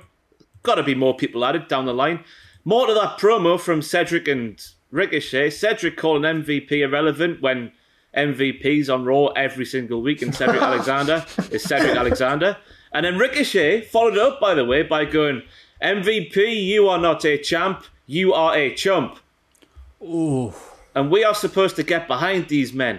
Got 0.62 0.76
to 0.76 0.82
be 0.82 0.94
more 0.94 1.14
people 1.14 1.44
added 1.44 1.68
down 1.68 1.84
the 1.84 1.92
line. 1.92 2.24
More 2.64 2.86
to 2.86 2.94
that 2.94 3.18
promo 3.18 3.60
from 3.60 3.82
Cedric 3.82 4.26
and 4.26 4.58
Ricochet. 4.90 5.50
Cedric 5.50 5.96
calling 5.98 6.22
MVP 6.22 6.72
irrelevant 6.80 7.42
when 7.42 7.72
MVP's 8.16 8.88
on 8.88 9.04
Raw 9.04 9.26
every 9.28 9.66
single 9.66 10.00
week, 10.00 10.22
and 10.22 10.34
Cedric 10.34 10.62
Alexander 10.70 11.24
is 11.50 11.62
Cedric 11.62 11.94
Alexander. 11.96 12.56
And 12.92 13.04
then 13.04 13.18
Ricochet 13.18 13.82
followed 13.82 14.16
up, 14.16 14.40
by 14.40 14.54
the 14.54 14.64
way, 14.64 14.82
by 14.82 15.04
going, 15.04 15.42
MVP, 15.82 16.64
you 16.64 16.88
are 16.88 16.98
not 16.98 17.22
a 17.26 17.36
champ, 17.36 17.84
you 18.06 18.32
are 18.32 18.56
a 18.56 18.74
chump. 18.74 19.18
And 20.98 21.12
we 21.12 21.22
are 21.22 21.34
supposed 21.34 21.76
to 21.76 21.84
get 21.84 22.08
behind 22.08 22.48
these 22.48 22.72
men 22.72 22.98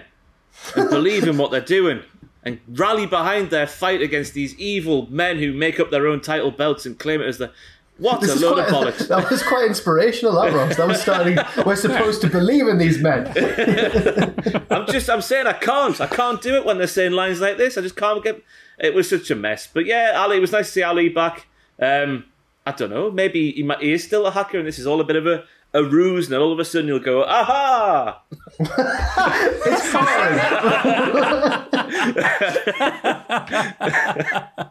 and 0.74 0.88
believe 0.88 1.28
in 1.28 1.36
what 1.36 1.50
they're 1.50 1.60
doing 1.60 2.02
and 2.42 2.58
rally 2.66 3.04
behind 3.04 3.50
their 3.50 3.66
fight 3.66 4.00
against 4.00 4.32
these 4.32 4.58
evil 4.58 5.06
men 5.10 5.36
who 5.36 5.52
make 5.52 5.78
up 5.78 5.90
their 5.90 6.06
own 6.06 6.22
title 6.22 6.50
belts 6.50 6.86
and 6.86 6.98
claim 6.98 7.20
it 7.20 7.26
as 7.26 7.36
the. 7.36 7.52
What 7.98 8.22
This 8.22 8.40
a 8.40 8.46
load 8.46 8.54
quite, 8.54 8.68
of 8.68 8.94
bollocks. 8.94 9.08
that 9.08 9.30
was 9.30 9.42
quite 9.42 9.66
inspirational, 9.66 10.40
that 10.40 10.54
Ross. 10.54 10.78
That 10.78 10.88
was 10.88 11.02
starting. 11.02 11.36
We're 11.66 11.76
supposed 11.76 12.22
to 12.22 12.30
believe 12.30 12.66
in 12.66 12.78
these 12.78 12.98
men. 12.98 13.26
I'm 14.70 14.86
just, 14.86 15.10
I'm 15.10 15.20
saying 15.20 15.46
I 15.46 15.52
can't. 15.52 16.00
I 16.00 16.06
can't 16.06 16.40
do 16.40 16.54
it 16.54 16.64
when 16.64 16.78
they're 16.78 16.86
saying 16.86 17.12
lines 17.12 17.42
like 17.42 17.58
this. 17.58 17.76
I 17.76 17.82
just 17.82 17.96
can't 17.96 18.24
get. 18.24 18.42
It 18.78 18.94
was 18.94 19.10
such 19.10 19.30
a 19.30 19.34
mess. 19.34 19.68
But 19.70 19.84
yeah, 19.84 20.14
Ali, 20.16 20.38
it 20.38 20.40
was 20.40 20.52
nice 20.52 20.68
to 20.68 20.72
see 20.72 20.82
Ali 20.82 21.10
back. 21.10 21.46
Um, 21.78 22.24
I 22.64 22.72
don't 22.72 22.88
know. 22.88 23.10
Maybe 23.10 23.52
he, 23.52 23.62
might, 23.62 23.82
he 23.82 23.92
is 23.92 24.02
still 24.02 24.24
a 24.24 24.30
hacker 24.30 24.56
and 24.56 24.66
this 24.66 24.78
is 24.78 24.86
all 24.86 25.02
a 25.02 25.04
bit 25.04 25.16
of 25.16 25.26
a, 25.26 25.44
a 25.72 25.82
ruse. 25.84 26.26
And 26.26 26.34
then 26.34 26.40
all 26.40 26.52
of 26.52 26.58
a 26.58 26.64
sudden 26.64 26.88
you'll 26.88 26.98
go, 27.00 27.24
aha! 27.24 28.22
It's 28.60 29.86
fine. 29.88 30.38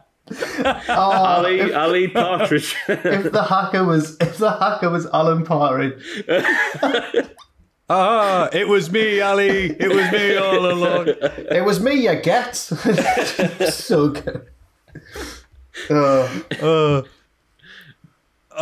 Ali, 0.88 1.72
Ali 1.74 2.08
Partridge. 2.08 2.76
if 2.88 3.32
the 3.32 3.42
hacker 3.42 3.84
was 3.84 4.16
if 4.20 4.38
the 4.38 4.50
hacker 4.50 4.90
was 4.90 5.06
Alan 5.06 5.44
Partridge, 5.44 6.00
Ah, 7.92 8.48
it 8.52 8.68
was 8.68 8.92
me, 8.92 9.20
Ali. 9.20 9.70
It 9.70 9.88
was 9.88 10.12
me 10.12 10.36
all 10.36 10.70
along. 10.70 11.08
it 11.08 11.64
was 11.64 11.80
me. 11.80 11.94
You 12.06 12.14
get 12.20 12.54
so 12.54 14.10
good. 14.10 14.46
Uh, 15.90 17.02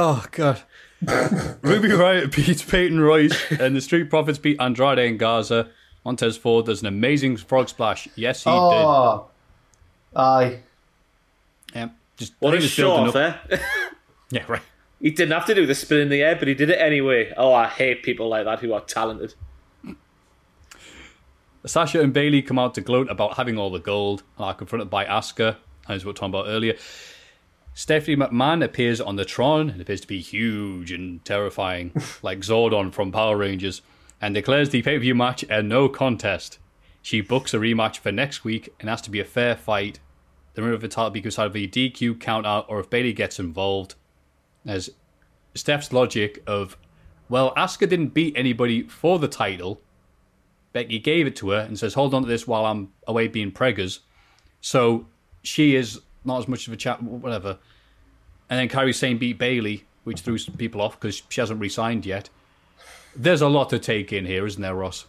Oh, 0.01 0.24
God. 0.30 0.62
Ruby 1.03 1.89
Riott 1.89 2.35
beats 2.37 2.63
Peyton 2.63 3.01
Royce, 3.01 3.53
and 3.53 3.77
the 3.77 3.81
Street 3.81 4.11
Profits 4.11 4.39
beat 4.39 4.61
Andrade 4.61 4.99
and 4.99 5.19
Garza. 5.19 5.69
Montez 6.05 6.37
Ford 6.37 6.67
does 6.67 6.81
an 6.81 6.87
amazing 6.87 7.37
frog 7.37 7.69
splash. 7.69 8.09
Yes, 8.17 8.45
he 8.45 8.51
oh, 8.51 9.29
aye. 10.17 10.49
did. 10.49 10.63
Yeah, 11.75 11.89
just, 12.17 12.33
What 12.39 12.55
I 12.55 12.57
a 12.57 12.61
think 12.61 12.65
it's 12.65 12.73
show 12.73 12.93
off, 12.93 13.17
eh? 13.17 13.35
Yeah, 14.31 14.45
right. 14.49 14.63
He 15.01 15.11
didn't 15.11 15.33
have 15.33 15.47
to 15.47 15.55
do 15.55 15.65
the 15.65 15.75
spin 15.75 16.01
in 16.01 16.09
the 16.09 16.23
air, 16.23 16.37
but 16.37 16.49
he 16.49 16.55
did 16.55 16.71
it 16.71 16.79
anyway. 16.79 17.33
Oh, 17.37 17.53
I 17.53 17.67
hate 17.67 18.03
people 18.03 18.29
like 18.29 18.45
that 18.45 18.61
who 18.61 18.73
are 18.73 18.81
talented. 18.81 19.35
Sasha 21.65 22.01
and 22.01 22.13
Bayley 22.13 22.43
come 22.43 22.59
out 22.59 22.75
to 22.75 22.81
gloat 22.81 23.11
about 23.11 23.37
having 23.37 23.59
all 23.59 23.71
the 23.71 23.79
gold 23.79 24.23
and 24.37 24.47
are 24.47 24.55
confronted 24.55 24.91
by 24.91 25.05
Asuka, 25.05 25.57
as 25.89 26.05
we 26.05 26.11
were 26.11 26.15
talking 26.15 26.31
about 26.31 26.47
earlier. 26.49 26.77
Stephanie 27.79 28.16
McMahon 28.16 28.64
appears 28.64 29.01
on 29.01 29.14
the 29.14 29.24
Tron 29.24 29.70
and 29.70 29.81
appears 29.81 30.01
to 30.01 30.09
be 30.09 30.18
huge 30.18 30.91
and 30.91 31.24
terrifying, 31.24 31.93
like 32.22 32.41
Zordon 32.41 32.93
from 32.93 33.12
Power 33.12 33.37
Rangers, 33.37 33.83
and 34.20 34.35
declares 34.35 34.70
the 34.70 34.83
pay 34.83 34.97
per 34.97 35.01
view 35.01 35.14
match 35.14 35.45
a 35.45 35.62
no 35.62 35.89
contest. 35.89 36.59
She 37.03 37.20
books 37.20 37.55
a 37.55 37.59
rematch 37.59 37.99
for 37.99 38.11
next 38.11 38.43
week 38.43 38.74
and 38.81 38.89
has 38.89 39.01
to 39.03 39.12
be 39.12 39.20
a 39.20 39.24
fair 39.24 39.55
fight. 39.55 40.01
The 40.55 40.62
winner 40.62 40.74
of 40.74 40.81
the 40.81 40.89
title 40.89 41.11
becomes 41.11 41.39
either 41.39 41.57
a 41.57 41.68
DQ 41.68 42.18
count 42.18 42.47
out 42.47 42.66
or 42.68 42.81
if 42.81 42.91
Bayley 42.91 43.12
gets 43.12 43.39
involved. 43.39 43.95
As 44.66 44.91
Steph's 45.55 45.93
logic 45.93 46.43
of, 46.49 46.76
well, 47.29 47.55
Asuka 47.55 47.89
didn't 47.89 48.09
beat 48.09 48.37
anybody 48.37 48.89
for 48.89 49.20
the 49.20 49.29
title. 49.29 49.81
Becky 50.72 50.99
gave 50.99 51.29
it 51.29 51.37
to 51.37 51.51
her 51.51 51.61
and 51.61 51.79
says, 51.79 51.95
hold 51.95 52.12
on 52.12 52.22
to 52.22 52.29
this 52.29 52.45
while 52.45 52.66
I'm 52.66 52.93
away 53.07 53.29
being 53.29 53.53
preggers. 53.53 54.01
So 54.61 55.07
she 55.45 55.76
is 55.76 56.01
not 56.25 56.39
as 56.39 56.49
much 56.49 56.66
of 56.66 56.73
a 56.73 56.77
chat, 56.77 57.03
whatever. 57.03 57.59
And 58.51 58.59
then 58.59 58.69
Kairi 58.69 58.95
Sane 58.95 59.19
beat 59.19 59.39
Bayley, 59.39 59.85
which 60.05 60.21
threw 60.21 60.39
some 60.39 60.57
people 60.57 60.81
off 60.81 60.99
because 60.99 61.23
she 61.29 61.41
hasn't 61.41 61.61
re-signed 61.61 62.07
yet. 62.07 62.31
There's 63.14 63.43
a 63.43 63.49
lot 63.49 63.71
to 63.71 63.79
take 63.79 64.12
in 64.12 64.27
here, 64.27 64.47
isn't 64.47 64.62
there, 64.62 64.75
Ross? 64.75 65.07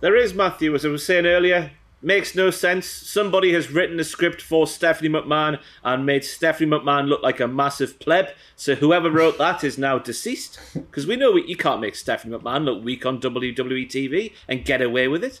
There 0.00 0.16
is, 0.16 0.34
Matthew, 0.34 0.74
as 0.74 0.84
I 0.84 0.88
was 0.88 1.04
saying 1.04 1.26
earlier, 1.26 1.70
makes 2.02 2.34
no 2.34 2.50
sense. 2.50 2.86
Somebody 2.86 3.52
has 3.54 3.70
written 3.70 3.98
a 3.98 4.04
script 4.04 4.42
for 4.42 4.66
Stephanie 4.66 5.08
McMahon 5.08 5.58
and 5.82 6.04
made 6.04 6.24
Stephanie 6.24 6.70
McMahon 6.70 7.08
look 7.08 7.22
like 7.22 7.40
a 7.40 7.48
massive 7.48 7.98
pleb. 7.98 8.28
So 8.56 8.74
whoever 8.74 9.10
wrote 9.10 9.38
that 9.38 9.64
is 9.64 9.78
now 9.78 9.98
deceased. 9.98 10.60
Because 10.74 11.06
we 11.06 11.16
know 11.16 11.36
you 11.36 11.56
can't 11.56 11.80
make 11.80 11.94
Stephanie 11.94 12.36
McMahon 12.36 12.64
look 12.64 12.84
weak 12.84 13.06
on 13.06 13.20
WWE 13.20 13.88
TV 13.88 14.32
and 14.48 14.64
get 14.64 14.82
away 14.82 15.08
with 15.08 15.24
it. 15.24 15.40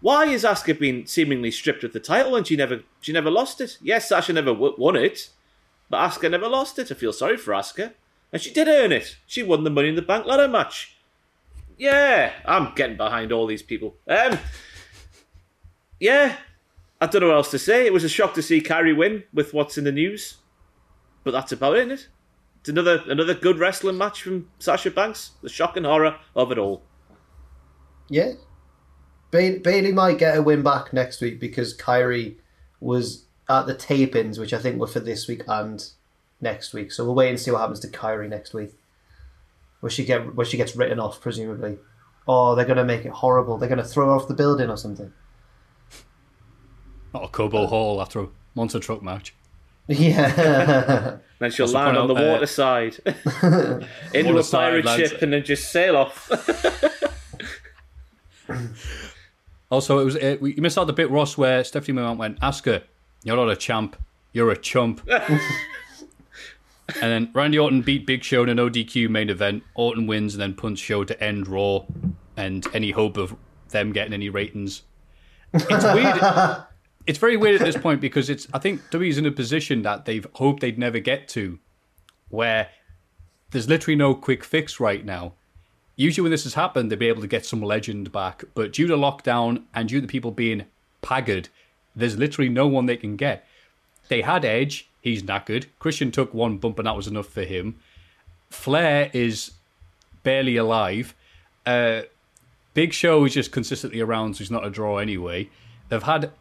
Why 0.00 0.26
is 0.26 0.44
Asuka 0.44 0.78
being 0.78 1.06
seemingly 1.06 1.50
stripped 1.50 1.84
of 1.84 1.92
the 1.92 2.00
title 2.00 2.32
when 2.32 2.44
she 2.44 2.56
never 2.56 2.82
she 3.00 3.12
never 3.12 3.30
lost 3.30 3.60
it? 3.60 3.78
Yes, 3.80 4.08
Sasha 4.08 4.32
never 4.32 4.52
w- 4.52 4.74
won 4.76 4.96
it, 4.96 5.30
but 5.88 5.98
Asuka 6.08 6.30
never 6.30 6.48
lost 6.48 6.78
it. 6.78 6.90
I 6.90 6.94
feel 6.94 7.12
sorry 7.12 7.36
for 7.36 7.52
Asuka, 7.52 7.92
and 8.32 8.42
she 8.42 8.52
did 8.52 8.68
earn 8.68 8.92
it. 8.92 9.16
She 9.26 9.42
won 9.42 9.64
the 9.64 9.70
Money 9.70 9.88
in 9.88 9.94
the 9.94 10.02
Bank 10.02 10.26
ladder 10.26 10.48
match. 10.48 10.96
Yeah, 11.78 12.32
I'm 12.44 12.74
getting 12.74 12.96
behind 12.96 13.32
all 13.32 13.46
these 13.46 13.62
people. 13.62 13.96
Um, 14.06 14.38
yeah, 15.98 16.36
I 17.00 17.06
don't 17.06 17.22
know 17.22 17.28
what 17.28 17.36
else 17.36 17.50
to 17.52 17.58
say. 17.58 17.86
It 17.86 17.92
was 17.92 18.04
a 18.04 18.08
shock 18.08 18.34
to 18.34 18.42
see 18.42 18.60
Kairi 18.60 18.96
win 18.96 19.24
with 19.32 19.54
what's 19.54 19.78
in 19.78 19.84
the 19.84 19.92
news, 19.92 20.36
but 21.24 21.30
that's 21.30 21.52
about 21.52 21.76
it, 21.76 21.80
isn't 21.80 21.92
it? 21.92 22.08
It's 22.60 22.68
another 22.68 23.02
another 23.08 23.34
good 23.34 23.58
wrestling 23.58 23.98
match 23.98 24.22
from 24.22 24.48
Sasha 24.58 24.90
Banks. 24.90 25.32
The 25.42 25.48
shock 25.48 25.76
and 25.76 25.84
horror 25.84 26.16
of 26.34 26.50
it 26.52 26.58
all. 26.58 26.82
Yeah. 28.08 28.32
Ba- 29.34 29.58
Bayley 29.62 29.92
might 29.92 30.18
get 30.18 30.36
a 30.38 30.42
win 30.42 30.62
back 30.62 30.92
next 30.92 31.20
week 31.20 31.40
because 31.40 31.76
Kairi 31.76 32.36
was 32.80 33.24
at 33.48 33.66
the 33.66 33.74
tape-ins, 33.74 34.38
which 34.38 34.52
I 34.52 34.58
think 34.58 34.78
were 34.78 34.86
for 34.86 35.00
this 35.00 35.26
week 35.26 35.42
and 35.48 35.84
next 36.40 36.72
week. 36.72 36.92
So 36.92 37.04
we'll 37.04 37.16
wait 37.16 37.30
and 37.30 37.40
see 37.40 37.50
what 37.50 37.60
happens 37.60 37.80
to 37.80 37.88
Kairi 37.88 38.28
next 38.28 38.54
week. 38.54 38.72
Where 39.80 39.90
she 39.90 40.04
get 40.04 40.34
where 40.36 40.46
she 40.46 40.56
gets 40.56 40.76
written 40.76 41.00
off, 41.00 41.20
presumably. 41.20 41.78
Oh, 42.28 42.54
they're 42.54 42.64
gonna 42.64 42.84
make 42.84 43.04
it 43.04 43.10
horrible. 43.12 43.58
They're 43.58 43.68
gonna 43.68 43.82
throw 43.84 44.06
her 44.06 44.12
off 44.12 44.28
the 44.28 44.34
building 44.34 44.70
or 44.70 44.76
something. 44.76 45.12
Not 47.12 47.24
a 47.24 47.28
Cobo 47.28 47.66
Hall 47.66 48.00
after 48.00 48.20
a 48.20 48.28
monster 48.54 48.78
truck 48.78 49.02
match. 49.02 49.34
Yeah. 49.88 51.16
Then 51.40 51.50
she'll 51.50 51.64
Also 51.64 51.76
land 51.78 51.96
point 51.96 51.98
on 51.98 52.06
the 52.08 52.14
out, 52.14 52.24
uh, 52.24 52.32
water 52.32 52.46
side 52.46 52.96
into 54.14 54.28
Water 54.32 54.38
a 54.38 54.42
side, 54.44 54.70
pirate 54.70 54.84
lads. 54.84 55.10
ship 55.10 55.22
and 55.22 55.32
then 55.32 55.44
just 55.44 55.72
sail 55.72 55.96
off. 55.96 56.30
Also, 59.74 59.98
it 59.98 60.04
was 60.04 60.14
uh, 60.14 60.36
we 60.40 60.54
missed 60.54 60.78
out 60.78 60.86
the 60.86 60.92
bit 60.92 61.10
Ross 61.10 61.36
where 61.36 61.64
Stephanie 61.64 61.98
McMahon 61.98 62.16
went, 62.16 62.38
"Asuka, 62.38 62.84
you're 63.24 63.34
not 63.34 63.50
a 63.50 63.56
champ, 63.56 63.96
you're 64.32 64.52
a 64.52 64.56
chump." 64.56 65.00
and 65.08 65.40
then 67.00 67.30
Randy 67.34 67.58
Orton 67.58 67.82
beat 67.82 68.06
Big 68.06 68.22
Show 68.22 68.44
in 68.44 68.48
an 68.50 68.58
ODQ 68.58 69.10
main 69.10 69.30
event. 69.30 69.64
Orton 69.74 70.06
wins 70.06 70.34
and 70.34 70.40
then 70.40 70.54
punts 70.54 70.80
Show 70.80 71.02
to 71.02 71.20
end 71.20 71.48
Raw, 71.48 71.86
and 72.36 72.64
any 72.72 72.92
hope 72.92 73.16
of 73.16 73.34
them 73.70 73.90
getting 73.90 74.12
any 74.12 74.28
ratings. 74.28 74.82
It's 75.52 75.84
weird. 75.84 76.64
it's 77.08 77.18
very 77.18 77.36
weird 77.36 77.60
at 77.60 77.64
this 77.64 77.76
point 77.76 78.00
because 78.00 78.30
it's. 78.30 78.46
I 78.54 78.60
think 78.60 78.80
WWE's 78.92 79.18
in 79.18 79.26
a 79.26 79.32
position 79.32 79.82
that 79.82 80.04
they've 80.04 80.26
hoped 80.34 80.60
they'd 80.60 80.78
never 80.78 81.00
get 81.00 81.26
to, 81.30 81.58
where 82.28 82.68
there's 83.50 83.68
literally 83.68 83.96
no 83.96 84.14
quick 84.14 84.44
fix 84.44 84.78
right 84.78 85.04
now. 85.04 85.32
Usually, 85.96 86.22
when 86.22 86.32
this 86.32 86.44
has 86.44 86.54
happened, 86.54 86.90
they'd 86.90 86.98
be 86.98 87.08
able 87.08 87.22
to 87.22 87.28
get 87.28 87.46
some 87.46 87.62
legend 87.62 88.10
back, 88.10 88.44
but 88.54 88.72
due 88.72 88.86
to 88.88 88.96
lockdown 88.96 89.62
and 89.74 89.88
due 89.88 90.00
to 90.00 90.06
people 90.06 90.32
being 90.32 90.66
paggered, 91.02 91.48
there's 91.94 92.18
literally 92.18 92.48
no 92.48 92.66
one 92.66 92.86
they 92.86 92.96
can 92.96 93.16
get. 93.16 93.46
They 94.08 94.22
had 94.22 94.44
Edge, 94.44 94.88
he's 95.00 95.22
knackered. 95.22 95.66
Christian 95.78 96.10
took 96.10 96.34
one 96.34 96.58
bump, 96.58 96.78
and 96.78 96.86
that 96.86 96.96
was 96.96 97.06
enough 97.06 97.28
for 97.28 97.44
him. 97.44 97.76
Flair 98.50 99.10
is 99.12 99.52
barely 100.22 100.56
alive. 100.56 101.14
Uh, 101.64 102.02
Big 102.74 102.92
Show 102.92 103.24
is 103.24 103.34
just 103.34 103.52
consistently 103.52 104.00
around, 104.00 104.34
so 104.34 104.38
he's 104.38 104.50
not 104.50 104.66
a 104.66 104.70
draw 104.70 104.98
anyway. 104.98 105.48
They've 105.88 106.02
had 106.02 106.32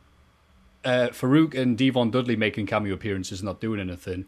uh, 0.84 1.10
Faarooq 1.12 1.54
and 1.54 1.78
Devon 1.78 2.10
Dudley 2.10 2.36
making 2.36 2.66
cameo 2.66 2.94
appearances, 2.94 3.44
not 3.44 3.62
doing 3.62 3.80
anything. 3.80 4.26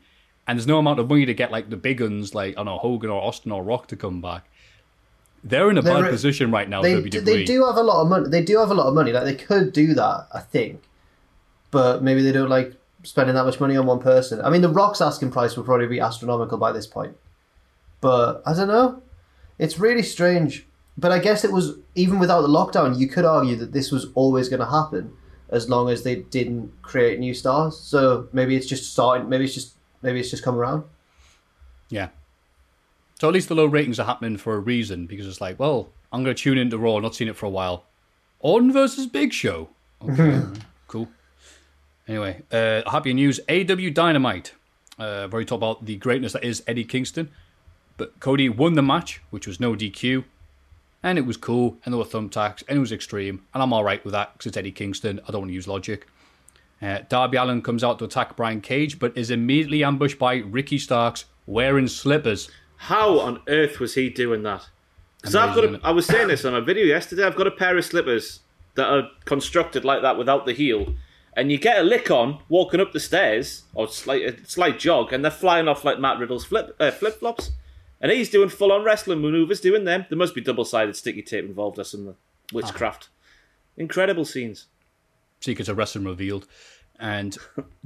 And 0.47 0.59
there's 0.59 0.67
no 0.67 0.77
amount 0.77 0.99
of 0.99 1.09
money 1.09 1.25
to 1.25 1.33
get 1.33 1.51
like 1.51 1.71
the 1.71 1.77
big 1.77 1.97
guns, 1.97 2.35
like 2.35 2.53
I 2.53 2.57
don't 2.57 2.65
know 2.65 2.77
Hogan 2.77 3.09
or 3.09 3.21
Austin 3.21 3.51
or 3.51 3.63
Rock 3.63 3.87
to 3.87 3.95
come 3.95 4.21
back. 4.21 4.47
They're 5.47 5.69
in 5.69 5.77
a 5.77 5.81
They're- 5.81 6.01
bad 6.01 6.09
position 6.11 6.51
right 6.51 6.67
now. 6.67 6.81
They, 6.81 6.95
WWE. 6.95 7.09
d- 7.11 7.19
they 7.19 7.43
do 7.45 7.65
have 7.65 7.75
a 7.77 7.83
lot 7.83 8.01
of 8.01 8.07
money. 8.09 8.27
They 8.29 8.43
do 8.43 8.57
have 8.57 8.71
a 8.71 8.73
lot 8.73 8.87
of 8.87 8.93
money. 8.95 9.11
Like 9.13 9.25
they 9.25 9.35
could 9.35 9.71
do 9.73 9.93
that, 9.93 10.27
I 10.33 10.39
think, 10.41 10.81
but 11.71 12.01
maybe 12.03 12.21
they 12.23 12.31
don't 12.31 12.49
like 12.49 12.73
spending 13.03 13.35
that 13.35 13.45
much 13.45 13.59
money 13.59 13.77
on 13.77 13.85
one 13.85 13.99
person. 13.99 14.41
I 14.41 14.49
mean, 14.49 14.61
the 14.61 14.69
Rock's 14.69 15.01
asking 15.01 15.31
price 15.31 15.55
would 15.55 15.65
probably 15.65 15.85
be 15.87 15.99
astronomical 15.99 16.57
by 16.57 16.71
this 16.71 16.87
point, 16.87 17.15
but 18.01 18.41
I 18.45 18.53
don't 18.53 18.67
know. 18.67 19.03
It's 19.59 19.77
really 19.79 20.03
strange. 20.03 20.65
But 20.97 21.11
I 21.11 21.19
guess 21.19 21.43
it 21.43 21.51
was 21.51 21.77
even 21.93 22.19
without 22.19 22.41
the 22.41 22.47
lockdown, 22.47 22.97
you 22.97 23.07
could 23.07 23.25
argue 23.25 23.55
that 23.57 23.73
this 23.73 23.91
was 23.91 24.07
always 24.15 24.47
going 24.49 24.61
to 24.61 24.65
happen 24.65 25.11
as 25.49 25.69
long 25.69 25.89
as 25.89 26.03
they 26.03 26.15
didn't 26.15 26.71
create 26.81 27.19
new 27.19 27.33
stars. 27.33 27.77
So 27.77 28.29
maybe 28.31 28.55
it's 28.55 28.65
just 28.65 28.91
starting. 28.93 29.27
Maybe 29.29 29.43
it's 29.43 29.53
just 29.53 29.73
maybe 30.01 30.19
it's 30.21 30.29
just 30.31 30.41
come 30.41 30.55
around. 30.55 30.85
Yeah. 31.89 32.07
So 33.25 33.29
at 33.29 33.33
least 33.33 33.49
the 33.49 33.55
low 33.55 33.65
ratings 33.65 33.99
are 33.99 34.05
happening 34.05 34.37
for 34.37 34.53
a 34.53 34.59
reason 34.59 35.07
because 35.07 35.25
it's 35.25 35.41
like, 35.41 35.57
well, 35.57 35.89
I'm 36.11 36.23
going 36.23 36.35
to 36.35 36.39
tune 36.39 36.59
into 36.59 36.77
Raw, 36.77 36.99
not 36.99 37.15
seen 37.15 37.27
it 37.27 37.35
for 37.35 37.47
a 37.47 37.49
while. 37.49 37.85
Orton 38.37 38.71
versus 38.71 39.07
Big 39.07 39.33
Show. 39.33 39.69
Okay, 39.99 40.43
cool. 40.87 41.07
Anyway, 42.07 42.43
uh, 42.51 42.87
happy 42.87 43.15
news. 43.15 43.39
AW 43.49 43.89
Dynamite. 43.91 44.53
Uh, 44.99 45.23
I've 45.23 45.33
already 45.33 45.55
about 45.55 45.85
the 45.85 45.95
greatness 45.95 46.33
that 46.33 46.43
is 46.43 46.61
Eddie 46.67 46.83
Kingston. 46.83 47.31
But 47.97 48.19
Cody 48.19 48.47
won 48.47 48.73
the 48.73 48.83
match, 48.83 49.23
which 49.31 49.47
was 49.47 49.59
no 49.59 49.73
DQ. 49.73 50.23
And 51.01 51.17
it 51.17 51.25
was 51.25 51.35
cool, 51.35 51.79
and 51.83 51.91
there 51.91 51.97
were 51.97 52.05
thumbtacks, 52.05 52.61
and 52.67 52.77
it 52.77 52.79
was 52.79 52.91
extreme. 52.91 53.41
And 53.55 53.63
I'm 53.63 53.73
alright 53.73 54.05
with 54.05 54.11
that 54.11 54.33
because 54.33 54.45
it's 54.45 54.57
Eddie 54.57 54.71
Kingston. 54.71 55.19
I 55.27 55.31
don't 55.31 55.41
want 55.41 55.49
to 55.49 55.55
use 55.55 55.67
logic. 55.67 56.05
Uh, 56.79 56.99
Darby 57.09 57.37
Allin 57.37 57.63
comes 57.63 57.83
out 57.83 57.97
to 57.97 58.05
attack 58.05 58.35
Brian 58.35 58.61
Cage, 58.61 58.99
but 58.99 59.17
is 59.17 59.31
immediately 59.31 59.83
ambushed 59.83 60.19
by 60.19 60.35
Ricky 60.35 60.77
Starks 60.77 61.25
wearing 61.47 61.87
slippers. 61.87 62.51
How 62.85 63.19
on 63.19 63.41
earth 63.47 63.79
was 63.79 63.95
he 63.95 64.11
doing 64.11 64.43
that? 64.43 64.69
Because 65.17 65.35
I've 65.35 65.55
got, 65.55 65.65
a, 65.65 65.79
I 65.83 65.89
was 65.89 66.05
saying 66.05 66.27
this 66.27 66.45
on 66.45 66.53
a 66.53 66.61
video 66.61 66.85
yesterday. 66.85 67.23
I've 67.23 67.35
got 67.35 67.47
a 67.47 67.51
pair 67.51 67.75
of 67.75 67.83
slippers 67.83 68.41
that 68.75 68.87
are 68.87 69.09
constructed 69.25 69.83
like 69.83 70.03
that 70.03 70.19
without 70.19 70.45
the 70.45 70.53
heel, 70.53 70.93
and 71.35 71.51
you 71.51 71.57
get 71.57 71.79
a 71.79 71.83
lick 71.83 72.11
on 72.11 72.43
walking 72.47 72.79
up 72.79 72.93
the 72.93 72.99
stairs 72.99 73.63
or 73.73 73.87
slight 73.87 74.21
a 74.21 74.45
slight 74.45 74.77
jog, 74.77 75.11
and 75.11 75.23
they're 75.23 75.31
flying 75.31 75.67
off 75.67 75.83
like 75.83 75.99
Matt 75.99 76.19
Riddle's 76.19 76.45
flip 76.45 76.75
uh, 76.79 76.91
flip 76.91 77.19
flops, 77.19 77.53
and 77.99 78.11
he's 78.11 78.29
doing 78.29 78.49
full 78.49 78.71
on 78.71 78.83
wrestling 78.83 79.19
maneuvers 79.19 79.61
doing 79.61 79.85
them. 79.85 80.05
There 80.07 80.17
must 80.17 80.35
be 80.35 80.41
double 80.41 80.63
sided 80.63 80.95
sticky 80.95 81.23
tape 81.23 81.45
involved 81.45 81.79
or 81.79 81.85
some 81.85 82.15
witchcraft. 82.53 83.09
Incredible 83.77 84.25
scenes. 84.25 84.67
Secrets 85.41 85.69
of 85.69 85.77
Wrestling 85.77 86.05
revealed. 86.05 86.47
And 86.99 87.37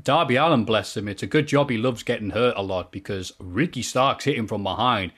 Darby 0.02 0.36
Allin, 0.36 0.66
bless 0.66 0.96
him, 0.96 1.08
it's 1.08 1.24
a 1.24 1.28
good 1.28 1.48
job 1.48 1.70
he 1.70 1.78
loves 1.78 2.04
getting 2.04 2.30
hurt 2.32 2.54
a 2.58 2.62
lot 2.62 2.92
because 2.92 3.34
Ricky 3.40 3.82
Starks 3.82 4.26
hit 4.26 4.38
him 4.38 4.48
from 4.48 4.64
behind 4.64 5.12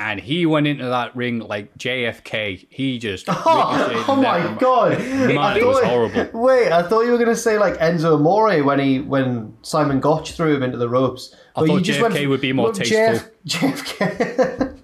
and 0.00 0.18
he 0.18 0.46
went 0.46 0.66
into 0.66 0.84
that 0.86 1.14
ring 1.14 1.40
like 1.40 1.76
JFK. 1.76 2.66
He 2.70 2.98
just. 2.98 3.28
ricocheted 3.28 4.04
Oh 4.08 4.16
my 4.16 4.56
god! 4.58 4.98
Man, 4.98 5.36
I 5.36 5.58
it 5.58 5.64
was 5.66 5.82
horrible. 5.84 6.40
Wait, 6.40 6.72
I 6.72 6.82
thought 6.82 7.02
you 7.02 7.10
were 7.12 7.18
going 7.18 7.28
to 7.28 7.36
say 7.36 7.58
like 7.58 7.74
Enzo 7.78 8.14
Amore 8.14 8.62
when 8.62 8.78
he 8.80 9.00
when 9.00 9.54
Simon 9.60 10.00
Gotch 10.00 10.32
threw 10.32 10.54
him 10.56 10.62
into 10.62 10.78
the 10.78 10.88
ropes. 10.88 11.34
I 11.54 11.60
But 11.60 11.66
thought 11.66 11.74
you 11.74 11.80
just 11.82 12.00
JFK 12.00 12.12
went- 12.14 12.28
would 12.30 12.40
be 12.40 12.52
more 12.54 12.72
tasteful. 12.72 13.30
JFK. 13.46 14.78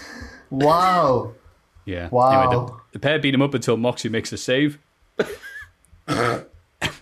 wow. 0.50 1.32
Yeah. 1.84 2.08
Wow. 2.08 2.50
Anyway, 2.50 2.66
the, 2.66 2.76
the 2.92 2.98
pair 3.00 3.18
beat 3.18 3.34
him 3.34 3.42
up 3.42 3.52
until 3.52 3.76
Moxie 3.76 4.08
makes 4.08 4.32
a 4.32 4.38
save. 4.38 4.78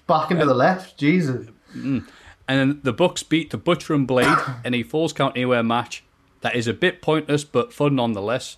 Back 0.06 0.30
into 0.30 0.44
the 0.46 0.54
left. 0.54 0.98
Jesus. 0.98 1.46
And 1.74 2.04
then 2.48 2.80
the 2.82 2.92
Bucks 2.92 3.22
beat 3.22 3.50
the 3.50 3.56
Butcher 3.58 3.94
and 3.94 4.06
Blade 4.06 4.36
in 4.64 4.74
a 4.74 4.82
Falls 4.82 5.12
Count 5.12 5.36
Anywhere 5.36 5.62
match 5.62 6.02
that 6.40 6.56
is 6.56 6.66
a 6.66 6.74
bit 6.74 7.00
pointless 7.00 7.44
but 7.44 7.72
fun 7.72 7.94
nonetheless. 7.96 8.56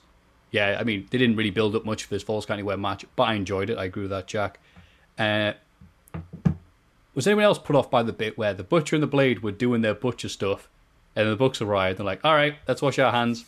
Yeah, 0.50 0.76
I 0.80 0.84
mean, 0.84 1.06
they 1.10 1.18
didn't 1.18 1.36
really 1.36 1.50
build 1.50 1.74
up 1.76 1.84
much 1.84 2.04
for 2.04 2.14
this 2.14 2.22
Falls 2.22 2.46
Count 2.46 2.58
Anywhere 2.58 2.76
match, 2.76 3.04
but 3.16 3.24
I 3.24 3.34
enjoyed 3.34 3.70
it. 3.70 3.76
I 3.78 3.84
agree 3.84 4.02
with 4.02 4.10
that, 4.10 4.26
Jack. 4.26 4.58
Uh, 5.18 5.52
was 7.14 7.26
anyone 7.26 7.44
else 7.44 7.58
put 7.58 7.76
off 7.76 7.90
by 7.90 8.02
the 8.02 8.12
bit 8.12 8.36
where 8.36 8.54
the 8.54 8.64
Butcher 8.64 8.96
and 8.96 9.02
the 9.02 9.06
Blade 9.08 9.42
were 9.42 9.52
doing 9.52 9.82
their 9.82 9.94
Butcher 9.94 10.28
stuff 10.28 10.68
and 11.14 11.28
the 11.28 11.36
Bucks 11.36 11.60
arrived? 11.60 11.98
They're 11.98 12.06
like, 12.06 12.24
all 12.24 12.34
right, 12.34 12.56
let's 12.66 12.82
wash 12.82 12.98
our 12.98 13.12
hands. 13.12 13.44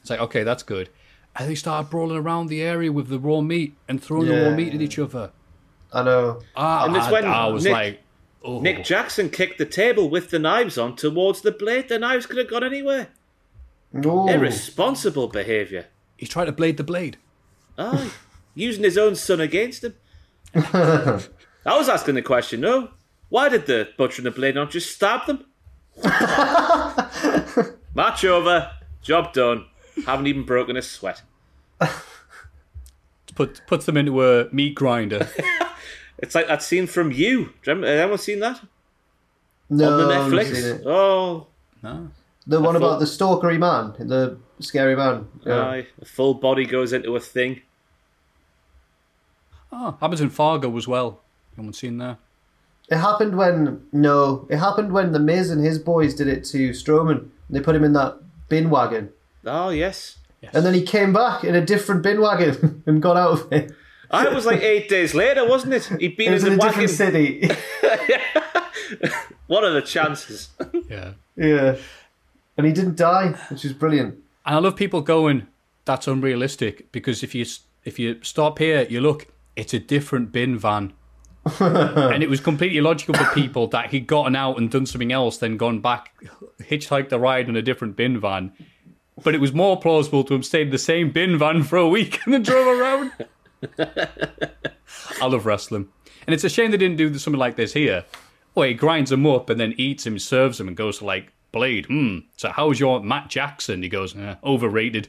It's 0.00 0.10
like, 0.10 0.20
okay, 0.20 0.42
that's 0.44 0.62
good. 0.62 0.88
And 1.34 1.50
they 1.50 1.54
started 1.54 1.90
brawling 1.90 2.16
around 2.16 2.46
the 2.46 2.62
area 2.62 2.90
with 2.90 3.08
the 3.08 3.18
raw 3.18 3.40
meat 3.42 3.74
and 3.88 4.02
throwing 4.02 4.28
the 4.28 4.34
raw 4.34 4.48
Yeah. 4.50 4.56
meat 4.56 4.74
at 4.74 4.80
each 4.80 4.98
other. 4.98 5.32
I 5.92 6.02
know. 6.02 6.40
Ah, 6.56 6.84
And 6.86 6.96
it's 6.96 7.06
I, 7.06 7.12
when 7.12 7.24
I 7.24 7.46
was 7.48 7.64
Nick- 7.64 7.72
like, 7.72 8.02
oh. 8.44 8.60
Nick 8.60 8.84
Jackson 8.84 9.30
kicked 9.30 9.58
the 9.58 9.64
table 9.66 10.08
with 10.10 10.30
the 10.30 10.38
knives 10.38 10.76
on 10.78 10.96
towards 10.96 11.40
the 11.42 11.52
blade. 11.52 11.88
The 11.88 11.98
knives 11.98 12.26
could 12.26 12.36
have 12.38 12.48
gone 12.50 12.64
anywhere. 12.64 13.08
No. 13.92 14.28
Irresponsible 14.28 15.28
behaviour. 15.28 15.86
he's 16.16 16.28
trying 16.28 16.46
to 16.46 16.52
blade 16.52 16.76
the 16.76 16.84
blade. 16.84 17.16
Aye. 17.78 18.10
Using 18.54 18.84
his 18.84 18.98
own 18.98 19.14
son 19.16 19.40
against 19.40 19.84
him. 19.84 19.94
I 20.54 21.20
was 21.66 21.88
asking 21.88 22.14
the 22.14 22.22
question, 22.22 22.60
no. 22.60 22.90
Why 23.28 23.48
did 23.48 23.66
the 23.66 23.88
butcher 23.98 24.20
and 24.20 24.26
the 24.26 24.30
blade 24.30 24.54
not 24.54 24.70
just 24.70 24.92
stab 24.94 25.26
them? 25.26 25.44
Match 27.94 28.24
over. 28.24 28.70
Job 29.02 29.32
done. 29.32 29.66
Haven't 30.04 30.26
even 30.26 30.44
broken 30.44 30.76
a 30.76 30.82
sweat. 30.82 31.22
Put, 33.34 33.60
puts 33.66 33.84
them 33.86 33.96
into 33.96 34.22
a 34.24 34.48
meat 34.52 34.74
grinder. 34.74 35.28
It's 36.18 36.34
like 36.34 36.48
that 36.48 36.62
scene 36.62 36.86
from 36.86 37.12
You. 37.12 37.36
Do 37.36 37.42
you 37.44 37.50
remember, 37.66 37.86
has 37.88 38.00
anyone 38.00 38.18
seen 38.18 38.40
that? 38.40 38.60
no, 39.68 39.92
On 40.00 40.08
the 40.08 40.14
I 40.14 40.28
seen 40.28 40.54
Netflix? 40.62 40.80
it. 40.80 40.86
Oh, 40.86 41.46
The 41.82 42.60
one 42.60 42.74
thought- 42.74 42.76
about 42.76 42.98
the 43.00 43.04
stalkery 43.06 43.58
man, 43.58 43.94
the 44.08 44.38
scary 44.60 44.96
man. 44.96 45.26
Yeah. 45.44 45.60
aye. 45.68 45.86
A 46.00 46.04
full 46.04 46.34
body 46.34 46.64
goes 46.64 46.92
into 46.92 47.14
a 47.16 47.20
thing. 47.20 47.60
Oh, 49.72 49.96
happens 50.00 50.20
in 50.20 50.30
Fargo 50.30 50.74
as 50.76 50.86
well. 50.88 51.20
Anyone 51.58 51.72
seen 51.72 51.98
that? 51.98 52.18
It 52.88 52.98
happened 52.98 53.36
when 53.36 53.82
no, 53.92 54.46
it 54.48 54.58
happened 54.58 54.92
when 54.92 55.12
the 55.12 55.18
Miz 55.18 55.50
and 55.50 55.64
his 55.64 55.78
boys 55.78 56.14
did 56.14 56.28
it 56.28 56.44
to 56.46 56.70
Strowman. 56.70 57.28
They 57.50 57.60
put 57.60 57.74
him 57.74 57.82
in 57.84 57.92
that 57.94 58.18
bin 58.48 58.70
wagon, 58.70 59.10
Oh, 59.44 59.70
yes. 59.70 60.18
and 60.52 60.64
then 60.64 60.72
he 60.74 60.82
came 60.82 61.12
back 61.12 61.42
in 61.42 61.54
a 61.56 61.64
different 61.64 62.02
bin 62.02 62.20
wagon 62.20 62.82
and 62.86 63.02
got 63.02 63.16
out 63.16 63.32
of 63.32 63.52
it. 63.52 63.72
It 64.12 64.32
was 64.34 64.46
like 64.46 64.62
eight 64.62 64.88
days 64.88 65.14
later, 65.14 65.46
wasn't 65.46 65.74
it? 65.74 65.84
He'd 66.00 66.16
been 66.16 66.30
It 66.30 66.34
was 66.34 66.44
in 66.44 66.54
in 66.54 66.58
a 66.58 66.62
wagon. 66.62 66.80
different 66.86 66.90
city. 66.90 67.50
What 69.46 69.62
are 69.64 69.70
the 69.72 69.82
chances? 69.82 70.48
Yeah. 70.88 71.12
yeah, 71.36 71.76
and 72.56 72.66
he 72.66 72.72
didn't 72.72 72.96
die, 72.96 73.28
which 73.48 73.64
is 73.64 73.72
brilliant. 73.72 74.14
And 74.44 74.56
I 74.56 74.58
love 74.58 74.74
people 74.76 75.00
going, 75.02 75.46
"That's 75.84 76.08
unrealistic," 76.08 76.90
because 76.92 77.22
if 77.22 77.34
you 77.34 77.46
if 77.84 77.98
you 77.98 78.18
stop 78.22 78.58
here, 78.58 78.86
you 78.90 79.00
look, 79.00 79.28
it's 79.54 79.72
a 79.72 79.78
different 79.78 80.32
bin 80.32 80.58
van. 80.58 80.92
and 81.60 82.24
it 82.24 82.28
was 82.28 82.40
completely 82.40 82.80
logical 82.80 83.14
for 83.14 83.24
people 83.32 83.68
that 83.68 83.90
he'd 83.90 84.08
gotten 84.08 84.34
out 84.34 84.58
and 84.58 84.68
done 84.68 84.84
something 84.84 85.12
else, 85.12 85.38
then 85.38 85.56
gone 85.56 85.80
back, 85.80 86.12
hitchhiked 86.60 87.08
the 87.08 87.20
ride 87.20 87.48
in 87.48 87.54
a 87.54 87.62
different 87.62 87.94
bin 87.94 88.18
van. 88.20 88.52
But 89.22 89.34
it 89.36 89.40
was 89.40 89.52
more 89.52 89.78
plausible 89.78 90.24
to 90.24 90.34
have 90.34 90.44
stayed 90.44 90.66
in 90.66 90.70
the 90.70 90.78
same 90.78 91.12
bin 91.12 91.38
van 91.38 91.62
for 91.62 91.76
a 91.76 91.88
week 91.88 92.18
and 92.24 92.34
then 92.34 92.42
drove 92.42 92.66
around. 92.66 93.12
I 95.20 95.26
love 95.26 95.46
wrestling. 95.46 95.88
And 96.26 96.34
it's 96.34 96.44
a 96.44 96.48
shame 96.48 96.70
they 96.70 96.76
didn't 96.76 96.96
do 96.96 97.16
something 97.18 97.38
like 97.38 97.56
this 97.56 97.72
here. 97.72 98.04
Where 98.54 98.68
he 98.68 98.74
grinds 98.74 99.12
him 99.12 99.26
up 99.26 99.50
and 99.50 99.60
then 99.60 99.74
eats 99.76 100.06
him, 100.06 100.18
serves 100.18 100.58
him, 100.58 100.68
and 100.68 100.76
goes 100.76 100.98
to 100.98 101.04
like, 101.04 101.32
Blade, 101.52 101.86
hmm, 101.86 102.18
so 102.36 102.50
how's 102.50 102.80
your 102.80 103.02
Matt 103.02 103.30
Jackson? 103.30 103.82
He 103.82 103.88
goes, 103.88 104.16
eh, 104.16 104.34
overrated. 104.44 105.08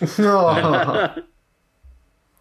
Apparently, 0.00 1.22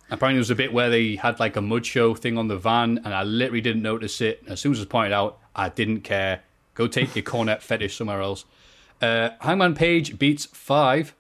there 0.10 0.38
was 0.38 0.50
a 0.50 0.56
bit 0.56 0.74
where 0.74 0.90
they 0.90 1.16
had 1.16 1.40
like 1.40 1.56
a 1.56 1.62
mud 1.62 1.86
show 1.86 2.16
thing 2.16 2.38
on 2.38 2.48
the 2.48 2.58
van, 2.58 3.00
and 3.04 3.14
I 3.14 3.24
literally 3.24 3.62
didn't 3.62 3.82
notice 3.82 4.20
it. 4.22 4.44
As 4.48 4.60
soon 4.60 4.74
as 4.74 4.80
it 4.80 4.82
was 4.82 4.88
pointed 4.88 5.14
out, 5.14 5.40
I 5.56 5.70
didn't 5.70 6.02
care. 6.02 6.42
Go 6.74 6.88
take 6.88 7.16
your 7.16 7.24
cornet 7.24 7.64
fetish 7.64 7.96
somewhere 7.96 8.22
else. 8.22 8.46
Uh, 9.02 9.30
Hangman 9.42 9.74
Page 9.74 10.20
beats 10.20 10.46
Five, 10.46 11.16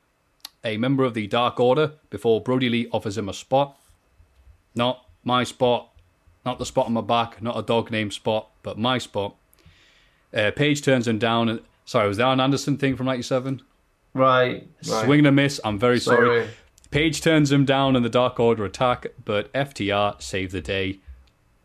a 0.63 0.77
member 0.77 1.03
of 1.03 1.13
the 1.13 1.27
Dark 1.27 1.59
Order, 1.59 1.93
before 2.09 2.41
Brodie 2.41 2.69
Lee 2.69 2.87
offers 2.91 3.17
him 3.17 3.29
a 3.29 3.33
spot. 3.33 3.77
Not 4.75 5.05
my 5.23 5.43
spot, 5.43 5.89
not 6.45 6.59
the 6.59 6.65
spot 6.65 6.85
on 6.87 6.93
my 6.93 7.01
back, 7.01 7.41
not 7.41 7.57
a 7.57 7.63
dog 7.63 7.91
named 7.91 8.13
Spot, 8.13 8.49
but 8.61 8.77
my 8.77 8.97
spot. 8.97 9.35
Uh, 10.33 10.51
Page 10.55 10.81
turns 10.81 11.07
him 11.07 11.17
down. 11.17 11.49
And, 11.49 11.61
sorry, 11.85 12.07
was 12.07 12.17
that 12.17 12.27
an 12.31 12.39
Anderson 12.39 12.77
thing 12.77 12.95
from 12.95 13.05
'97? 13.07 13.61
Right. 14.13 14.67
right. 14.87 15.05
Swing 15.05 15.19
and 15.19 15.27
a 15.27 15.31
miss. 15.31 15.59
I'm 15.63 15.79
very 15.79 15.99
sorry. 15.99 16.41
Sorry. 16.43 16.49
Page 16.91 17.21
turns 17.21 17.51
him 17.51 17.65
down 17.65 17.95
in 17.95 18.03
the 18.03 18.09
Dark 18.09 18.39
Order 18.39 18.63
attack, 18.63 19.07
but 19.25 19.51
FTR 19.53 20.21
save 20.21 20.51
the 20.51 20.61
day. 20.61 20.99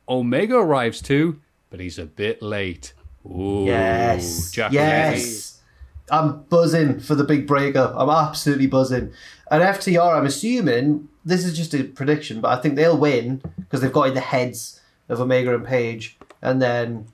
Omega 0.09 0.57
arrives 0.57 1.01
too, 1.01 1.41
but 1.71 1.79
he's 1.79 1.99
a 1.99 2.07
bit 2.07 2.43
late. 2.43 2.95
Ooh, 3.27 3.65
Yes. 3.67 4.51
Jack 4.51 4.73
yes. 4.73 5.61
I'm 6.11 6.43
buzzing 6.45 6.99
for 6.99 7.15
the 7.15 7.23
big 7.23 7.47
breakup. 7.47 7.95
I'm 7.97 8.11
absolutely 8.11 8.67
buzzing. 8.67 9.13
And 9.51 9.63
FTR, 9.63 10.17
I'm 10.17 10.27
assuming 10.27 11.09
this 11.25 11.45
is 11.45 11.57
just 11.57 11.75
a 11.75 11.85
prediction, 11.85 12.41
but 12.41 12.57
I 12.57 12.63
think 12.63 12.77
they'll 12.77 12.97
win 12.97 13.43
because 13.59 13.81
they've 13.81 13.93
got 13.93 14.09
in 14.09 14.15
the 14.15 14.21
heads 14.21 14.81
of 15.09 15.21
Omega 15.21 15.55
and 15.55 15.67
Page, 15.67 16.17
and 16.41 16.63
then 16.63 17.07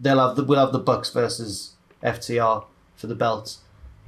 they'll 0.00 0.26
have 0.26 0.36
the 0.36 0.44
we'll 0.44 0.58
have 0.58 0.72
the 0.72 0.78
Bucks 0.78 1.10
versus 1.10 1.74
FTR 2.02 2.64
for 2.96 3.06
the 3.06 3.14
belts. 3.14 3.58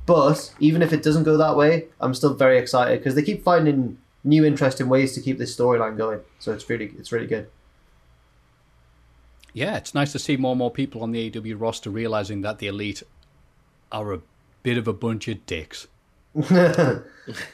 But 0.07 0.55
even 0.59 0.83
if 0.83 0.93
it 0.93 1.03
doesn't 1.03 1.25
go 1.25 1.37
that 1.37 1.57
way, 1.57 1.87
I'm 2.01 2.15
still 2.15 2.35
very 2.35 2.59
excited 2.59 3.01
because 3.01 3.15
they 3.15 3.23
keep 3.23 3.43
finding 3.43 3.99
new 4.23 4.45
interesting 4.45 4.89
ways 4.89 5.15
to 5.15 5.21
keep 5.21 5.39
this 5.39 5.55
storyline 5.55 5.97
going. 5.97 6.21
So 6.39 6.53
it's 6.53 6.69
really 6.71 6.93
it's 6.99 7.13
really 7.13 7.27
good. 7.27 7.49
Yeah, 9.53 9.77
it's 9.77 9.95
nice 9.95 10.11
to 10.13 10.19
see 10.19 10.37
more 10.37 10.53
and 10.53 10.59
more 10.59 10.71
people 10.71 11.03
on 11.03 11.13
the 11.13 11.33
AW 11.37 11.57
roster 11.57 11.91
realizing 11.91 12.41
that 12.41 12.59
the 12.59 12.67
Elite 12.67 13.03
are 13.93 14.13
a 14.13 14.21
bit 14.63 14.79
of 14.79 14.89
a 14.89 14.93
bunch 14.93 15.29
of 15.29 15.45
dicks. 15.47 15.87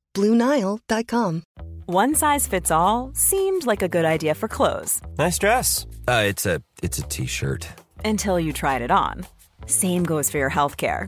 BlueNile.com. 0.15 1.43
One 1.85 2.15
size 2.15 2.47
fits 2.47 2.71
all 2.71 3.11
seemed 3.13 3.65
like 3.65 3.81
a 3.81 3.89
good 3.89 4.05
idea 4.05 4.33
for 4.35 4.47
clothes 4.47 5.01
Nice 5.17 5.37
dress. 5.39 5.85
Uh, 6.07 6.23
it's 6.25 6.45
a 6.45 6.61
it's 6.83 6.99
a 6.99 7.03
t-shirt. 7.03 7.67
until 8.05 8.39
you 8.39 8.53
tried 8.53 8.81
it 8.81 8.91
on. 8.91 9.25
Same 9.65 10.03
goes 10.03 10.29
for 10.29 10.37
your 10.37 10.49
healthcare. 10.49 11.07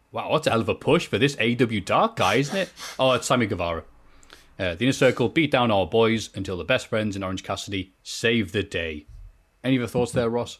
Wow, 0.11 0.29
what 0.29 0.45
a 0.45 0.49
hell 0.49 0.61
of 0.61 0.67
a 0.67 0.75
push 0.75 1.07
for 1.07 1.17
this 1.17 1.35
AEW 1.37 1.85
Dark 1.85 2.17
guy, 2.17 2.35
isn't 2.35 2.55
it? 2.55 2.69
Oh, 2.99 3.11
it's 3.13 3.27
Sammy 3.27 3.45
Guevara. 3.45 3.83
Uh, 4.59 4.75
the 4.75 4.85
Inner 4.85 4.91
Circle 4.91 5.29
beat 5.29 5.51
down 5.51 5.71
our 5.71 5.87
boys 5.87 6.29
until 6.35 6.57
the 6.57 6.65
best 6.65 6.87
friends 6.87 7.15
in 7.15 7.23
Orange 7.23 7.43
Cassidy 7.43 7.93
save 8.03 8.51
the 8.51 8.61
day. 8.61 9.07
Any 9.63 9.75
of 9.75 9.79
your 9.79 9.87
thoughts 9.87 10.11
there, 10.11 10.29
Ross? 10.29 10.59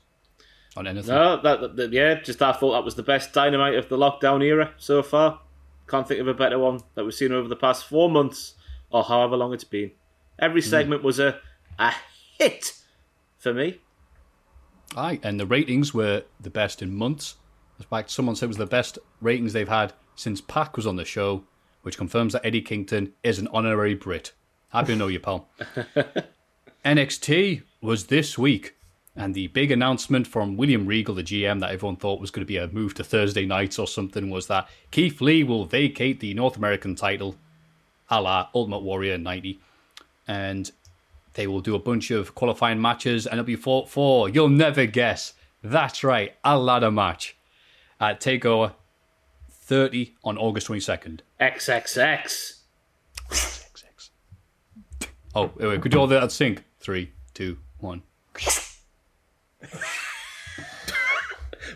On 0.78 0.88
anything? 0.88 1.14
No, 1.14 1.42
that, 1.42 1.76
that 1.76 1.92
yeah, 1.92 2.22
just 2.22 2.42
I 2.42 2.54
thought 2.54 2.72
that 2.72 2.86
was 2.86 2.96
the 2.96 3.04
best 3.04 3.34
dynamite 3.34 3.76
of 3.76 3.90
the 3.90 3.98
lockdown 3.98 4.42
era 4.42 4.72
so 4.78 5.04
far. 5.04 5.42
Can't 5.88 6.08
think 6.08 6.22
of 6.22 6.28
a 6.30 6.34
better 6.34 6.58
one 6.58 6.80
that 6.96 7.04
we've 7.04 7.14
seen 7.14 7.34
over 7.34 7.50
the 7.50 7.58
past 7.58 7.86
four 7.86 8.10
months 8.10 8.54
or 8.90 9.04
however 9.04 9.36
long 9.36 9.54
it's 9.54 9.66
been. 9.66 9.92
Every 10.40 10.62
segment 10.62 11.04
was 11.04 11.20
a 11.20 11.40
a 11.78 11.94
hit 12.38 12.74
for 13.38 13.54
me. 13.54 13.82
Aye, 14.96 15.20
and 15.24 15.40
the 15.40 15.46
ratings 15.46 15.94
were 15.94 16.24
the 16.40 16.50
best 16.50 16.82
in 16.82 16.96
months. 16.96 17.36
In 17.78 17.86
fact, 17.86 18.12
someone 18.12 18.36
said 18.36 18.46
it 18.46 18.48
was 18.48 18.58
the 18.58 18.66
best 18.66 18.98
ratings 19.22 19.54
they've 19.54 19.68
had 19.68 19.94
since 20.16 20.42
Pac 20.42 20.76
was 20.76 20.86
on 20.86 20.96
the 20.96 21.06
show, 21.06 21.44
which 21.82 21.98
confirms 21.98 22.34
that 22.34 22.46
Eddie 22.46 22.62
Kingston 22.62 23.14
is 23.24 23.40
an 23.40 23.48
honorary 23.54 23.96
Brit. 23.96 24.34
Happy 24.70 24.94
to 24.94 24.96
know 24.96 25.08
you, 25.08 25.20
pal. 25.20 25.50
NXT 26.86 27.64
was 27.82 28.08
this 28.08 28.38
week, 28.38 28.76
and 29.16 29.36
the 29.36 29.48
big 29.48 29.72
announcement 29.72 30.28
from 30.28 30.58
William 30.58 30.86
Regal, 30.86 31.16
the 31.16 31.24
GM, 31.24 31.60
that 31.60 31.72
everyone 31.72 31.98
thought 31.98 32.22
was 32.22 32.32
going 32.32 32.42
to 32.42 32.48
be 32.48 32.58
a 32.58 32.68
move 32.68 32.94
to 32.96 33.04
Thursday 33.04 33.46
nights 33.46 33.78
or 33.78 33.88
something, 33.88 34.30
was 34.30 34.48
that 34.48 34.70
Keith 34.92 35.22
Lee 35.22 35.44
will 35.44 35.66
vacate 35.66 36.20
the 36.20 36.34
North 36.34 36.58
American 36.58 36.96
title, 36.96 37.36
a 38.10 38.22
la 38.22 38.50
Ultimate 38.56 38.82
Warrior 38.82 39.18
90, 39.18 39.60
and 40.28 40.72
they 41.34 41.48
will 41.48 41.62
do 41.62 41.76
a 41.76 41.80
bunch 41.80 42.12
of 42.12 42.36
qualifying 42.36 42.82
matches, 42.82 43.26
and 43.26 43.34
it'll 43.34 43.46
be 43.46 43.56
fought 43.56 43.90
for, 43.90 44.30
you'll 44.30 44.50
never 44.50 44.86
guess, 44.86 45.34
that's 45.64 46.04
right, 46.04 46.36
a 46.44 46.58
ladder 46.58 46.92
match 46.92 47.36
at 48.00 48.20
TakeOver 48.20 48.74
30 49.72 50.16
on 50.26 50.38
August 50.38 50.68
22nd. 50.68 51.22
XXX. 51.40 52.58
XXX. 53.30 54.10
Oh, 55.34 55.50
wait, 55.56 55.66
wait, 55.66 55.82
could 55.82 55.94
you 55.94 56.00
all 56.02 56.08
do 56.08 56.16
that 56.16 56.24
at 56.24 56.32
sync? 56.34 56.66
Three, 56.82 57.14
two, 57.34 57.58
one. 57.80 58.04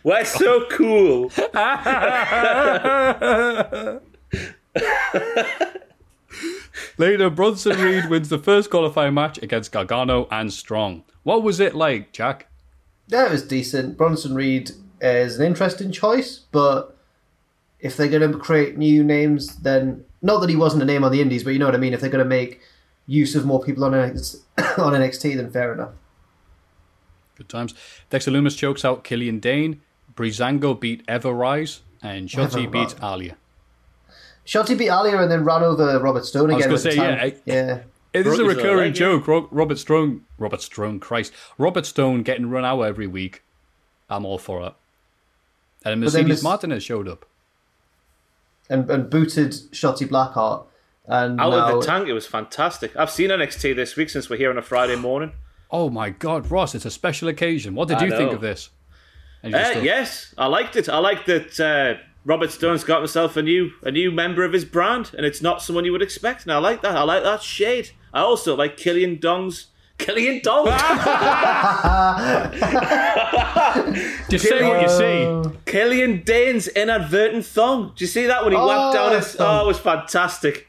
We're 0.04 0.26
so 0.26 0.66
cool. 0.70 1.32
Later, 6.98 7.30
Bronson 7.30 7.80
Reed 7.80 8.10
wins 8.10 8.28
the 8.28 8.40
first 8.40 8.70
qualifying 8.70 9.14
match 9.14 9.42
against 9.42 9.72
Gargano 9.72 10.28
and 10.30 10.52
Strong. 10.52 11.06
What 11.24 11.44
was 11.44 11.62
it 11.62 11.74
like, 11.74 12.12
Jack? 12.12 12.48
Yeah, 13.08 13.28
it 13.28 13.32
was 13.32 13.48
decent. 13.48 13.96
Bronson 13.96 14.36
Reed 14.36 14.72
is 15.00 15.40
an 15.40 15.46
interesting 15.46 15.94
choice, 15.94 16.42
but 16.52 16.95
if 17.80 17.98
they're 17.98 18.08
going 18.08 18.32
to 18.32 18.38
create 18.38 18.78
new 18.78 19.04
names, 19.04 19.58
then 19.58 20.06
not 20.22 20.40
that 20.40 20.50
he 20.50 20.56
wasn't 20.56 20.82
a 20.84 20.86
name 20.86 21.04
on 21.04 21.12
the 21.12 21.22
Indies, 21.22 21.44
but 21.44 21.52
you 21.54 21.60
know 21.60 21.66
what 21.66 21.76
I 21.76 21.80
mean. 21.80 21.94
If 21.94 22.02
they're 22.02 22.10
going 22.10 22.24
to 22.24 22.30
make 22.30 22.62
use 23.08 23.36
of 23.36 23.46
more 23.46 23.62
people 23.62 23.84
on 23.84 23.92
NXT, 23.92 24.40
on 24.80 24.94
NXT, 24.94 25.36
then 25.38 25.52
fair 25.52 25.74
enough. 25.74 25.92
Good 27.36 27.50
times. 27.50 27.74
Dexter 28.10 28.32
Lumis 28.32 28.58
chokes 28.58 28.86
out 28.86 29.04
Killian 29.04 29.40
Dain. 29.40 29.82
Breezango 30.16 30.80
beat 30.80 31.04
Ever 31.08 31.34
Rise, 31.34 31.82
And 32.02 32.30
Shotzi 32.30 32.68
Everrise. 32.68 32.72
beat 32.72 32.88
Aliyah. 33.02 33.36
Shotzi 34.46 34.78
beat 34.78 34.90
Aliyah 34.90 35.24
and 35.24 35.32
then 35.32 35.44
ran 35.44 35.62
over 35.64 36.00
Robert 36.00 36.26
Stone 36.26 36.52
again. 36.52 36.70
I 36.70 36.72
was 36.72 36.86
again. 36.86 36.98
going 36.98 37.18
to 37.20 37.26
say, 37.26 37.52
the 37.52 37.52
yeah. 37.52 37.56
time. 37.56 37.68
I- 37.68 37.74
yeah. 37.74 37.84
It 38.14 38.26
is 38.26 38.40
a 38.40 38.46
uh, 38.46 38.48
recurring 38.48 38.78
leg, 38.78 38.96
joke. 38.96 39.28
Ro- 39.28 39.50
Robert 39.52 39.78
Strong, 39.78 40.22
Robert 40.38 40.62
Strong, 40.62 41.02
Christ, 41.02 41.34
Robert 41.58 41.86
Stone 41.86 42.24
getting 42.24 42.50
run 42.50 42.64
out 42.64 42.80
every 42.84 43.08
week. 43.08 43.44
I'm 44.10 44.24
all 44.26 44.38
for 44.38 44.62
it. 44.66 44.74
And 45.84 46.02
But 46.02 46.14
then 46.14 46.24
Mercedes 46.24 46.42
Martinez 46.42 46.82
showed 46.82 47.10
up. 47.10 47.26
And, 48.70 48.90
and 48.90 49.10
booted 49.10 49.52
Shotzi 49.52 50.08
Blackheart. 50.08 50.66
And 51.08 51.40
Out 51.40 51.52
now, 51.52 51.70
of 51.70 51.82
the 51.82 51.86
tank, 51.86 52.08
it 52.08 52.14
was 52.14 52.26
fantastic. 52.26 52.96
I've 52.96 53.12
seen 53.12 53.30
NXT 53.30 53.76
this 53.76 53.96
week 53.96 54.10
since 54.10 54.30
we're 54.30 54.38
here 54.38 54.50
on 54.50 54.58
a 54.58 54.62
Friday 54.64 54.96
morning. 54.96 55.34
Oh 55.70 55.90
my 55.90 56.10
God, 56.10 56.50
Ross! 56.50 56.74
It's 56.74 56.86
a 56.86 56.92
special 56.92 57.28
occasion. 57.28 57.76
What 57.76 57.88
did 57.88 57.98
I 57.98 58.06
you 58.06 58.12
think 58.12 58.32
of 58.32 58.42
this? 58.42 58.70
Uh, 59.44 59.64
still- 59.64 59.84
yes, 59.84 60.34
I 60.38 60.48
liked 60.48 60.76
it. 60.76 60.90
I 60.90 60.98
liked 60.98 61.28
that 61.28 61.60
uh, 61.60 62.02
Robert 62.24 62.52
Stone's 62.52 62.84
got 62.84 63.00
himself 63.00 63.38
a 63.38 63.44
new 63.44 63.72
a 63.84 63.92
new 63.92 64.12
member 64.12 64.44
of 64.44 64.54
his 64.54 64.66
brand, 64.66 65.12
and 65.16 65.26
it's 65.26 65.42
not 65.42 65.62
someone 65.62 65.86
you 65.86 65.92
would 65.92 66.02
expect. 66.02 66.44
And 66.44 66.52
I 66.52 66.58
like 66.58 66.82
that. 66.82 66.96
I 66.96 67.04
like 67.04 67.24
that 67.24 67.44
shade. 67.44 67.92
I 68.14 68.22
also 68.22 68.56
like 68.56 68.78
Killian 68.78 69.20
Dong's 69.20 69.68
Killian 69.98 70.42
Dong. 70.44 70.66
Just 74.30 74.46
say 74.48 74.64
what 74.68 74.82
you 74.82 74.90
see. 74.90 75.60
Killian 75.66 76.22
Dain's 76.24 76.68
inadvertent 76.68 77.46
thong. 77.46 77.94
Do 77.96 78.04
you 78.04 78.08
see 78.08 78.26
that 78.28 78.44
when 78.44 78.54
he 78.54 78.58
Oh, 78.58 78.68
whacked 78.68 78.94
down 78.96 79.12
his? 79.14 79.34
thong. 79.36 79.60
Oh, 79.62 79.64
it 79.64 79.68
was 79.68 79.80
fantastic. 79.80 80.68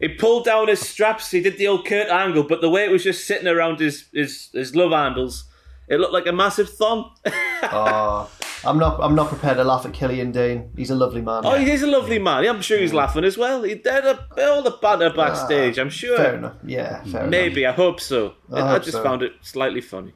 He 0.00 0.08
pulled 0.08 0.44
down 0.44 0.68
his 0.68 0.80
straps. 0.80 1.30
He 1.30 1.40
did 1.40 1.58
the 1.58 1.66
old 1.68 1.86
Kurt 1.86 2.08
Angle, 2.08 2.44
but 2.44 2.60
the 2.60 2.68
way 2.70 2.84
it 2.84 2.90
was 2.90 3.04
just 3.04 3.26
sitting 3.26 3.46
around 3.48 3.78
his 3.80 4.06
his, 4.12 4.48
his 4.52 4.74
love 4.74 4.90
handles, 4.92 5.44
it 5.88 5.98
looked 6.00 6.12
like 6.12 6.26
a 6.26 6.32
massive 6.32 6.68
thong. 6.70 7.10
oh, 7.26 8.28
I'm 8.64 8.78
not. 8.78 9.00
I'm 9.02 9.14
not 9.14 9.28
prepared 9.28 9.56
to 9.56 9.64
laugh 9.64 9.84
at 9.84 9.92
Killian 9.92 10.32
Dain. 10.32 10.70
He's 10.76 10.90
a 10.90 10.94
lovely 10.94 11.20
man. 11.20 11.42
Oh, 11.44 11.56
he's 11.56 11.82
a 11.82 11.86
lovely 11.86 12.18
man. 12.18 12.46
I'm 12.46 12.62
sure 12.62 12.78
he's 12.78 12.92
laughing 12.92 13.24
as 13.24 13.36
well. 13.36 13.62
He 13.62 13.74
did 13.74 14.04
a, 14.04 14.26
all 14.50 14.62
the 14.62 14.70
banter 14.70 15.10
ah, 15.12 15.16
backstage. 15.16 15.78
I'm 15.78 15.90
sure. 15.90 16.16
Fair 16.16 16.36
enough. 16.36 16.56
Yeah, 16.64 17.02
fair 17.04 17.26
Maybe. 17.26 17.66
I 17.66 17.72
hope 17.72 18.00
so. 18.00 18.34
I 18.52 18.60
I, 18.60 18.70
hope 18.72 18.82
just 18.84 18.96
so. 18.96 19.02
found 19.02 19.22
it 19.22 19.32
slightly 19.42 19.80
funny. 19.80 20.12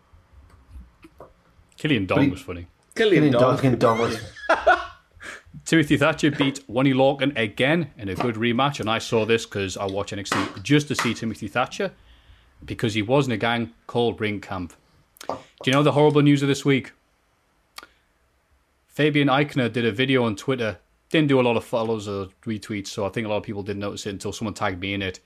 Killian 1.76 2.06
Dong 2.06 2.30
was 2.30 2.40
funny. 2.40 2.66
Killian 2.94 3.32
Dong. 3.32 3.56
Killian 3.56 3.78
Dong 3.78 3.98
was. 3.98 4.18
Timothy 5.64 5.96
Thatcher 5.96 6.30
beat 6.30 6.60
Oney 6.68 6.92
Lorcan 6.92 7.36
again 7.36 7.90
in 7.98 8.08
a 8.08 8.14
good 8.14 8.36
rematch, 8.36 8.78
and 8.78 8.88
I 8.88 8.98
saw 8.98 9.24
this 9.26 9.44
because 9.44 9.76
I 9.76 9.86
watch 9.86 10.12
NXT 10.12 10.62
just 10.62 10.88
to 10.88 10.94
see 10.94 11.12
Timothy 11.12 11.48
Thatcher 11.48 11.92
because 12.64 12.94
he 12.94 13.02
was 13.02 13.26
in 13.26 13.32
a 13.32 13.36
gang 13.36 13.72
called 13.86 14.18
Ringkampf. 14.18 14.72
Do 15.28 15.36
you 15.64 15.72
know 15.72 15.82
the 15.82 15.92
horrible 15.92 16.22
news 16.22 16.42
of 16.42 16.48
this 16.48 16.64
week? 16.64 16.92
Fabian 18.96 19.28
Aichner 19.28 19.70
did 19.70 19.84
a 19.84 19.92
video 19.92 20.24
on 20.24 20.36
Twitter. 20.36 20.78
Didn't 21.10 21.28
do 21.28 21.38
a 21.38 21.42
lot 21.42 21.58
of 21.58 21.64
follows 21.64 22.08
or 22.08 22.28
retweets, 22.46 22.86
so 22.86 23.04
I 23.04 23.10
think 23.10 23.26
a 23.26 23.30
lot 23.30 23.36
of 23.36 23.42
people 23.42 23.62
didn't 23.62 23.80
notice 23.80 24.06
it 24.06 24.10
until 24.10 24.32
someone 24.32 24.54
tagged 24.54 24.80
me 24.80 24.94
in 24.94 25.02
it. 25.02 25.20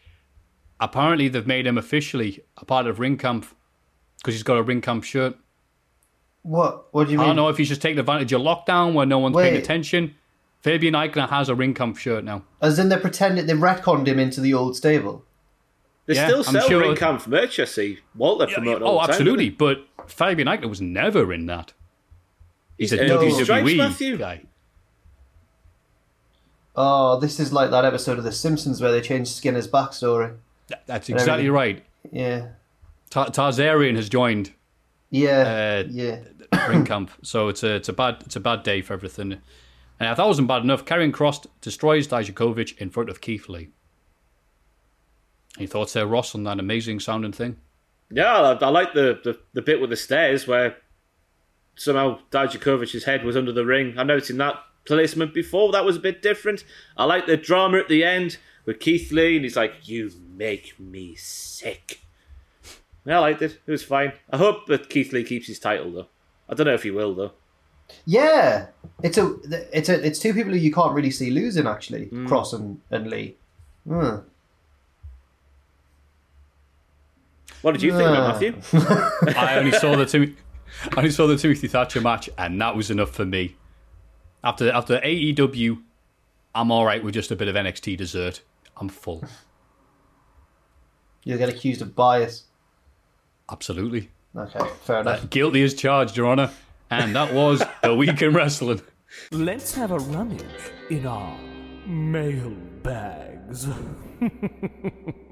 Apparently, 0.80 1.28
they've 1.28 1.46
made 1.46 1.68
him 1.68 1.78
officially 1.78 2.42
a 2.56 2.64
part 2.64 2.88
of 2.88 2.96
Ringkampf 2.98 3.52
because 4.18 4.34
he's 4.34 4.42
got 4.42 4.58
a 4.58 4.64
Ringkampf 4.64 5.04
shirt. 5.04 5.36
What? 6.42 6.92
What 6.92 7.04
do 7.06 7.12
you 7.12 7.18
I 7.18 7.20
mean? 7.20 7.24
I 7.24 7.28
don't 7.28 7.36
know 7.36 7.48
if 7.48 7.58
he's 7.58 7.68
just 7.68 7.80
taking 7.80 8.00
advantage 8.00 8.32
of 8.32 8.42
lockdown 8.42 8.92
where 8.92 9.06
no 9.06 9.20
one's 9.20 9.36
paying 9.36 9.56
attention. 9.56 10.16
Fabian 10.62 10.94
Aichner 10.94 11.28
has 11.28 11.48
a 11.48 11.54
Ringkampf 11.54 11.96
shirt 11.98 12.24
now. 12.24 12.42
As 12.60 12.76
in, 12.80 12.88
they're 12.88 12.98
pretending 12.98 13.46
they 13.46 13.52
retconned 13.52 14.08
him 14.08 14.18
into 14.18 14.40
the 14.40 14.52
old 14.52 14.74
stable. 14.76 15.24
They 16.06 16.16
Yeah, 16.16 16.26
still 16.26 16.38
I'm 16.40 16.44
sell 16.44 16.68
sure- 16.68 16.82
Ringkampf 16.82 17.28
merch, 17.28 17.60
I 17.60 17.66
see. 17.66 18.00
Walter 18.16 18.48
promoting 18.48 18.82
oh, 18.82 18.86
all 18.86 18.98
Oh, 18.98 19.00
the 19.02 19.06
time. 19.06 19.10
absolutely. 19.10 19.50
But 19.50 19.86
Fabian 20.08 20.48
Aichner 20.48 20.68
was 20.68 20.80
never 20.80 21.32
in 21.32 21.46
that. 21.46 21.72
He's 22.80 22.92
a 22.92 22.96
He's- 22.96 23.10
uh, 23.10 23.18
WWE 23.18 23.44
Stripes, 23.44 23.74
Matthew. 23.74 24.16
guy. 24.16 24.42
Oh, 26.76 27.18
this 27.20 27.38
is 27.40 27.52
like 27.52 27.70
that 27.70 27.84
episode 27.84 28.18
of 28.18 28.24
The 28.24 28.32
Simpsons 28.32 28.80
where 28.80 28.90
they 28.92 29.00
changed 29.00 29.30
Skinner's 29.32 29.68
backstory. 29.68 30.34
That's 30.86 31.08
And 31.08 31.18
exactly 31.18 31.46
everything. 31.48 31.52
right. 31.52 31.84
Yeah. 32.12 32.48
Ta- 33.10 33.26
Tarzarian 33.28 33.96
has 33.96 34.08
joined 34.08 34.52
Yeah. 35.10 35.82
uh, 35.84 35.88
yeah. 35.90 36.20
Ringkampf, 36.52 37.10
so 37.22 37.48
it's 37.48 37.62
a 37.62 37.74
it's 37.74 37.88
a 37.88 37.92
bad 37.92 38.18
it's 38.24 38.36
a 38.36 38.40
bad 38.40 38.62
day 38.62 38.80
for 38.82 38.94
everything. 38.94 39.32
And 39.32 40.10
if 40.10 40.16
that 40.16 40.26
wasn't 40.26 40.48
bad 40.48 40.62
enough, 40.62 40.84
Karrion 40.84 41.12
Kross 41.12 41.44
destroys 41.60 42.08
Dijakovic 42.08 42.78
in 42.78 42.88
front 42.90 43.10
of 43.10 43.20
Keith 43.20 43.48
Lee. 43.48 43.68
Any 45.58 45.66
thoughts 45.66 45.92
there, 45.92 46.06
Ross, 46.06 46.34
on 46.34 46.44
that 46.44 46.58
amazing 46.58 47.00
sounding 47.00 47.32
thing? 47.32 47.56
Yeah, 48.10 48.32
I, 48.34 48.52
I 48.52 48.68
like 48.70 48.94
the, 48.94 49.20
the, 49.22 49.38
the 49.52 49.62
bit 49.62 49.80
with 49.80 49.90
the 49.90 49.96
stairs 49.96 50.46
where 50.46 50.76
somehow 51.76 52.18
Dijakovic's 52.30 53.04
head 53.04 53.24
was 53.24 53.36
under 53.36 53.52
the 53.52 53.64
ring. 53.64 53.98
I've 53.98 54.06
never 54.06 54.20
seen 54.20 54.38
that 54.38 54.56
placement 54.84 55.32
before. 55.34 55.72
That 55.72 55.84
was 55.84 55.96
a 55.96 56.00
bit 56.00 56.22
different. 56.22 56.64
I 56.96 57.04
like 57.04 57.26
the 57.26 57.36
drama 57.36 57.78
at 57.78 57.88
the 57.88 58.04
end 58.04 58.38
with 58.66 58.80
Keith 58.80 59.10
Lee, 59.12 59.36
and 59.36 59.44
he's 59.44 59.56
like, 59.56 59.88
"You 59.88 60.10
make 60.36 60.78
me 60.78 61.14
sick." 61.16 62.00
Yeah, 63.06 63.16
I 63.16 63.20
liked 63.20 63.42
it. 63.42 63.58
It 63.66 63.70
was 63.70 63.82
fine. 63.82 64.12
I 64.30 64.36
hope 64.36 64.66
that 64.66 64.90
Keith 64.90 65.12
Lee 65.12 65.24
keeps 65.24 65.46
his 65.46 65.58
title 65.58 65.90
though. 65.90 66.06
I 66.48 66.54
don't 66.54 66.66
know 66.66 66.74
if 66.74 66.82
he 66.82 66.90
will 66.90 67.14
though. 67.14 67.32
Yeah. 68.04 68.66
It's 69.02 69.16
a 69.18 69.34
it's 69.72 69.88
a 69.88 70.06
it's 70.06 70.18
two 70.18 70.34
people 70.34 70.52
who 70.52 70.58
you 70.58 70.72
can't 70.72 70.94
really 70.94 71.10
see 71.10 71.30
losing 71.30 71.66
actually, 71.66 72.04
Hmm. 72.06 72.26
Kross 72.26 72.52
and, 72.52 72.80
and 72.90 73.08
Lee. 73.10 73.36
Hmm. 73.88 74.16
What 77.62 77.72
did 77.72 77.82
you 77.82 77.92
think, 77.96 78.08
Ah. 78.08 78.28
Matthew? 78.28 78.54
I 79.36 79.58
only 79.58 79.72
saw 79.72 79.96
the 79.96 80.06
Tim- 80.06 80.36
I 80.84 80.98
only 80.98 81.10
saw 81.10 81.26
the 81.26 81.36
Timothy 81.36 81.68
Thatcher 81.68 82.00
match, 82.00 82.28
and 82.38 82.60
that 82.60 82.74
was 82.76 82.90
enough 82.90 83.10
for 83.10 83.24
me. 83.24 83.56
After 84.42 84.70
after 84.70 84.98
AEW, 85.00 85.82
I'm 86.54 86.70
all 86.70 86.84
right 86.84 87.02
with 87.02 87.14
just 87.14 87.30
a 87.30 87.36
bit 87.36 87.48
of 87.48 87.54
NXT 87.54 87.96
dessert. 87.96 88.42
I'm 88.76 88.88
full. 88.88 89.24
You'll 91.24 91.38
get 91.38 91.48
accused 91.48 91.82
of 91.82 91.94
bias. 91.94 92.44
Absolutely. 93.50 94.10
Okay, 94.34 94.60
fair 94.84 95.00
enough. 95.00 95.24
Uh, 95.24 95.26
guilty 95.28 95.62
as 95.62 95.74
charged, 95.74 96.16
Your 96.16 96.26
Honor. 96.26 96.50
And 96.90 97.14
that 97.14 97.34
was 97.34 97.62
the 97.82 97.94
week 97.94 98.22
in 98.22 98.32
wrestling. 98.32 98.80
Let's 99.30 99.74
have 99.74 99.90
a 99.90 99.98
rummage 99.98 100.44
in 100.88 101.06
our 101.06 101.38
mail 101.86 102.50
bags. 102.82 103.68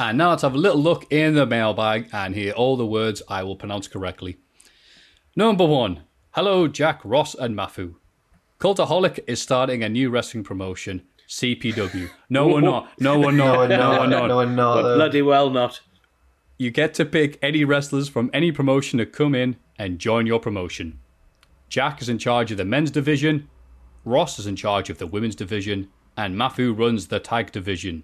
And 0.00 0.16
now 0.16 0.30
let's 0.30 0.40
have 0.40 0.54
a 0.54 0.58
little 0.58 0.80
look 0.80 1.12
in 1.12 1.34
the 1.34 1.44
mailbag 1.44 2.08
and 2.10 2.34
hear 2.34 2.54
all 2.54 2.78
the 2.78 2.86
words 2.86 3.22
I 3.28 3.42
will 3.42 3.54
pronounce 3.54 3.86
correctly. 3.86 4.38
Number 5.40 5.64
one. 5.64 6.02
Hello, 6.32 6.68
Jack, 6.68 7.00
Ross, 7.02 7.34
and 7.34 7.56
Mafu. 7.56 7.94
Cultaholic 8.58 9.20
is 9.26 9.40
starting 9.40 9.82
a 9.82 9.88
new 9.88 10.10
wrestling 10.10 10.44
promotion, 10.44 11.00
CPW. 11.26 12.10
No, 12.28 12.46
we're 12.46 12.60
not. 12.60 12.90
No, 13.00 13.18
we're 13.18 13.32
not. 13.32 13.70
No, 13.70 14.00
we're 14.00 14.06
not. 14.06 14.26
No, 14.26 14.36
we're 14.36 14.44
not. 14.44 14.82
Bloody 14.82 15.22
well 15.22 15.48
not. 15.48 15.80
You 16.58 16.70
get 16.70 16.92
to 16.92 17.06
pick 17.06 17.38
any 17.40 17.64
wrestlers 17.64 18.06
from 18.06 18.28
any 18.34 18.52
promotion 18.52 18.98
to 18.98 19.06
come 19.06 19.34
in 19.34 19.56
and 19.78 19.98
join 19.98 20.26
your 20.26 20.40
promotion. 20.40 20.98
Jack 21.70 22.02
is 22.02 22.10
in 22.10 22.18
charge 22.18 22.50
of 22.50 22.58
the 22.58 22.66
men's 22.66 22.90
division, 22.90 23.48
Ross 24.04 24.38
is 24.38 24.46
in 24.46 24.56
charge 24.56 24.90
of 24.90 24.98
the 24.98 25.06
women's 25.06 25.36
division, 25.36 25.88
and 26.18 26.36
Mafu 26.36 26.78
runs 26.78 27.06
the 27.06 27.18
tag 27.18 27.50
division. 27.50 28.02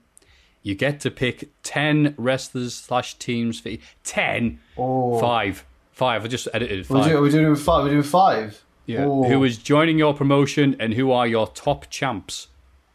You 0.62 0.74
get 0.74 1.00
to 1.00 1.10
pick 1.10 1.50
10 1.64 2.14
wrestlers 2.16 2.74
slash 2.74 3.18
teams 3.18 3.60
for 3.60 3.68
e- 3.68 3.80
10? 4.04 4.58
Oh. 4.78 5.20
Five. 5.20 5.66
Five. 5.96 6.26
I 6.26 6.28
just 6.28 6.46
edited 6.52 6.86
We're 6.90 7.04
doing, 7.04 7.22
we're 7.22 7.30
doing 7.30 7.56
five. 7.56 7.84
We're 7.84 7.88
doing 7.88 8.02
five. 8.02 8.62
Yeah. 8.84 9.06
Oh. 9.06 9.24
Who 9.24 9.42
is 9.44 9.56
joining 9.56 9.96
your 9.96 10.12
promotion 10.12 10.76
and 10.78 10.92
who 10.92 11.10
are 11.10 11.26
your 11.26 11.46
top 11.46 11.88
champs? 11.88 12.48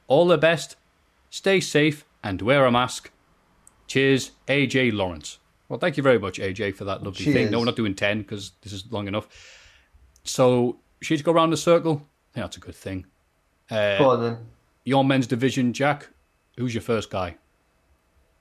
All 0.08 0.28
the 0.28 0.38
best. 0.38 0.76
Stay 1.32 1.62
safe 1.62 2.06
and 2.24 2.43
wear 2.43 2.64
a 2.64 2.72
mask. 2.72 3.10
Cheers, 3.88 4.34
AJ 4.47 4.93
Lawrence. 4.93 5.39
Well, 5.68 5.80
thank 5.80 5.97
you 5.97 6.04
very 6.04 6.20
much, 6.20 6.38
AJ, 6.38 6.76
for 6.76 6.84
that 6.86 7.02
lovely 7.02 7.34
thing. 7.34 7.49
No, 7.49 7.58
we're 7.58 7.66
not 7.66 7.76
doing 7.76 7.95
10 7.95 8.22
because 8.22 8.52
this 8.62 8.72
is 8.72 8.84
long 8.91 9.08
enough. 9.08 9.28
So, 10.24 10.78
she's 11.02 11.24
go 11.24 11.32
around 11.32 11.49
the 11.49 11.58
circle. 11.58 12.08
Think 12.34 12.43
that's 12.43 12.58
a 12.58 12.60
good 12.60 12.76
thing. 12.76 13.08
Uh, 13.72 13.97
Go 13.97 14.10
on 14.12 14.22
then. 14.22 14.38
your 14.84 15.04
men's 15.04 15.26
division, 15.26 15.74
Jack. 15.74 16.10
Who's 16.56 16.76
your 16.76 16.84
first 16.84 17.10
guy? 17.10 17.38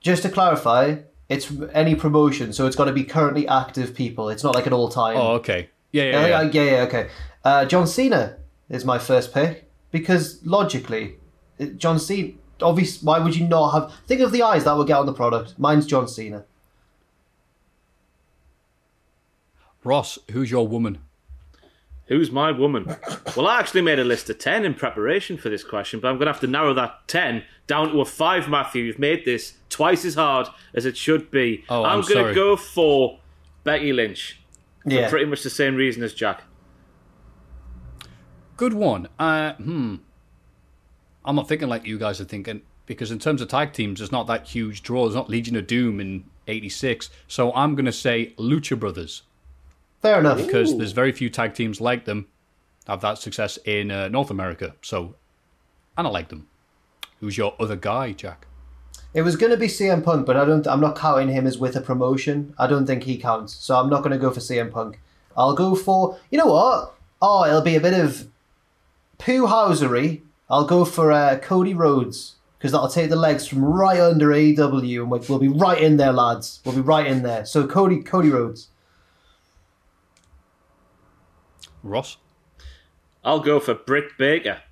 Just 0.00 0.22
to 0.24 0.28
clarify, 0.28 0.96
it's 1.30 1.50
any 1.72 1.94
promotion, 1.94 2.52
so 2.52 2.66
it's 2.66 2.76
got 2.76 2.86
to 2.86 2.92
be 2.92 3.04
currently 3.04 3.46
active 3.46 3.94
people. 3.94 4.28
It's 4.28 4.42
not 4.42 4.54
like 4.54 4.66
an 4.66 4.72
all 4.72 4.88
time. 4.88 5.16
Oh, 5.16 5.34
okay. 5.34 5.70
Yeah, 5.92 6.02
yeah, 6.02 6.10
yeah, 6.10 6.26
yeah. 6.28 6.50
yeah, 6.52 6.62
yeah, 6.62 6.82
okay. 6.82 7.08
Uh, 7.44 7.64
John 7.64 7.86
Cena 7.86 8.36
is 8.68 8.84
my 8.84 8.98
first 8.98 9.32
pick 9.32 9.70
because 9.92 10.44
logically, 10.44 11.16
John 11.76 11.98
Cena. 11.98 12.34
Obviously, 12.60 13.06
why 13.06 13.18
would 13.20 13.34
you 13.34 13.48
not 13.48 13.70
have? 13.70 13.94
Think 14.06 14.20
of 14.20 14.32
the 14.32 14.42
eyes 14.42 14.64
that 14.64 14.76
would 14.76 14.86
get 14.86 14.98
on 14.98 15.06
the 15.06 15.14
product. 15.14 15.58
Mine's 15.58 15.86
John 15.86 16.06
Cena. 16.06 16.44
Ross, 19.82 20.18
who's 20.32 20.50
your 20.50 20.68
woman? 20.68 20.98
Who's 22.10 22.30
my 22.30 22.50
woman? 22.50 22.84
well, 23.36 23.46
I 23.46 23.58
actually 23.60 23.82
made 23.82 23.98
a 23.98 24.04
list 24.04 24.28
of 24.28 24.38
10 24.38 24.64
in 24.64 24.74
preparation 24.74 25.38
for 25.38 25.48
this 25.48 25.64
question, 25.64 26.00
but 26.00 26.08
I'm 26.08 26.16
going 26.16 26.26
to 26.26 26.32
have 26.32 26.40
to 26.40 26.46
narrow 26.48 26.74
that 26.74 27.06
10 27.08 27.44
down 27.68 27.92
to 27.92 28.00
a 28.00 28.04
5, 28.04 28.48
Matthew. 28.48 28.82
You've 28.82 28.98
made 28.98 29.24
this 29.24 29.54
twice 29.68 30.04
as 30.04 30.16
hard 30.16 30.48
as 30.74 30.84
it 30.86 30.96
should 30.96 31.30
be. 31.30 31.64
Oh, 31.68 31.84
I'm 31.84 31.98
I'm 31.98 32.00
going 32.02 32.12
sorry. 32.14 32.34
to 32.34 32.34
go 32.34 32.56
for 32.56 33.20
Becky 33.64 33.92
Lynch. 33.92 34.40
For 34.82 34.90
Yeah. 34.92 35.08
pretty 35.08 35.26
much 35.26 35.42
the 35.44 35.50
same 35.50 35.76
reason 35.76 36.02
as 36.02 36.12
Jack. 36.12 36.42
Good 38.56 38.74
one. 38.74 39.08
Uh, 39.18 39.54
hmm. 39.54 39.96
I'm 41.24 41.36
not 41.36 41.48
thinking 41.48 41.68
like 41.68 41.86
you 41.86 41.98
guys 41.98 42.20
are 42.20 42.24
thinking 42.24 42.62
because 42.86 43.10
in 43.10 43.18
terms 43.18 43.40
of 43.40 43.48
tag 43.48 43.72
teams, 43.72 44.00
there's 44.00 44.10
not 44.12 44.26
that 44.26 44.48
huge 44.48 44.82
draw. 44.82 45.04
There's 45.04 45.14
not 45.14 45.30
Legion 45.30 45.54
of 45.56 45.66
Doom 45.66 46.00
in 46.00 46.24
'86, 46.48 47.08
so 47.28 47.52
I'm 47.54 47.74
going 47.74 47.84
to 47.86 47.92
say 47.92 48.34
Lucha 48.38 48.78
Brothers 48.78 49.22
Fair 50.02 50.18
enough. 50.20 50.38
because 50.38 50.76
there's 50.78 50.92
very 50.92 51.12
few 51.12 51.28
tag 51.28 51.54
teams 51.54 51.80
like 51.80 52.04
them 52.04 52.26
have 52.86 53.00
that 53.02 53.18
success 53.18 53.58
in 53.64 53.90
uh, 53.90 54.08
North 54.08 54.30
America. 54.30 54.74
So, 54.82 55.14
and 55.96 56.06
I 56.06 56.10
like 56.10 56.28
them. 56.28 56.48
Who's 57.20 57.36
your 57.36 57.54
other 57.60 57.76
guy, 57.76 58.12
Jack? 58.12 58.46
It 59.12 59.22
was 59.22 59.36
going 59.36 59.50
to 59.50 59.58
be 59.58 59.66
CM 59.66 60.02
Punk, 60.04 60.24
but 60.24 60.36
I 60.36 60.44
don't. 60.44 60.66
I'm 60.66 60.80
not 60.80 60.96
counting 60.96 61.28
him 61.28 61.46
as 61.46 61.58
with 61.58 61.76
a 61.76 61.80
promotion. 61.80 62.54
I 62.58 62.66
don't 62.66 62.86
think 62.86 63.02
he 63.02 63.18
counts, 63.18 63.54
so 63.54 63.76
I'm 63.76 63.90
not 63.90 63.98
going 64.02 64.12
to 64.12 64.18
go 64.18 64.30
for 64.30 64.40
CM 64.40 64.70
Punk. 64.70 65.00
I'll 65.36 65.54
go 65.54 65.74
for 65.74 66.18
you 66.30 66.38
know 66.38 66.46
what? 66.46 66.94
Oh, 67.20 67.44
it'll 67.44 67.60
be 67.60 67.76
a 67.76 67.80
bit 67.80 67.94
of 67.94 68.28
poo 69.18 69.46
housery. 69.46 70.22
I'll 70.48 70.64
go 70.64 70.84
for 70.84 71.12
uh, 71.12 71.38
Cody 71.38 71.74
Rhodes 71.74 72.36
because 72.58 72.72
that'll 72.72 72.88
take 72.88 73.10
the 73.10 73.16
legs 73.16 73.46
from 73.46 73.64
right 73.64 74.00
under 74.00 74.28
AEW, 74.28 75.02
and 75.02 75.10
we'll, 75.10 75.24
we'll 75.28 75.38
be 75.38 75.48
right 75.48 75.80
in 75.80 75.96
there, 75.96 76.12
lads. 76.12 76.60
We'll 76.64 76.74
be 76.74 76.80
right 76.80 77.06
in 77.06 77.22
there. 77.22 77.44
So 77.44 77.66
Cody, 77.66 78.00
Cody 78.02 78.30
Rhodes. 78.30 78.68
Ross. 81.82 82.18
I'll 83.24 83.40
go 83.40 83.60
for 83.60 83.74
Britt 83.74 84.16
Baker. 84.18 84.62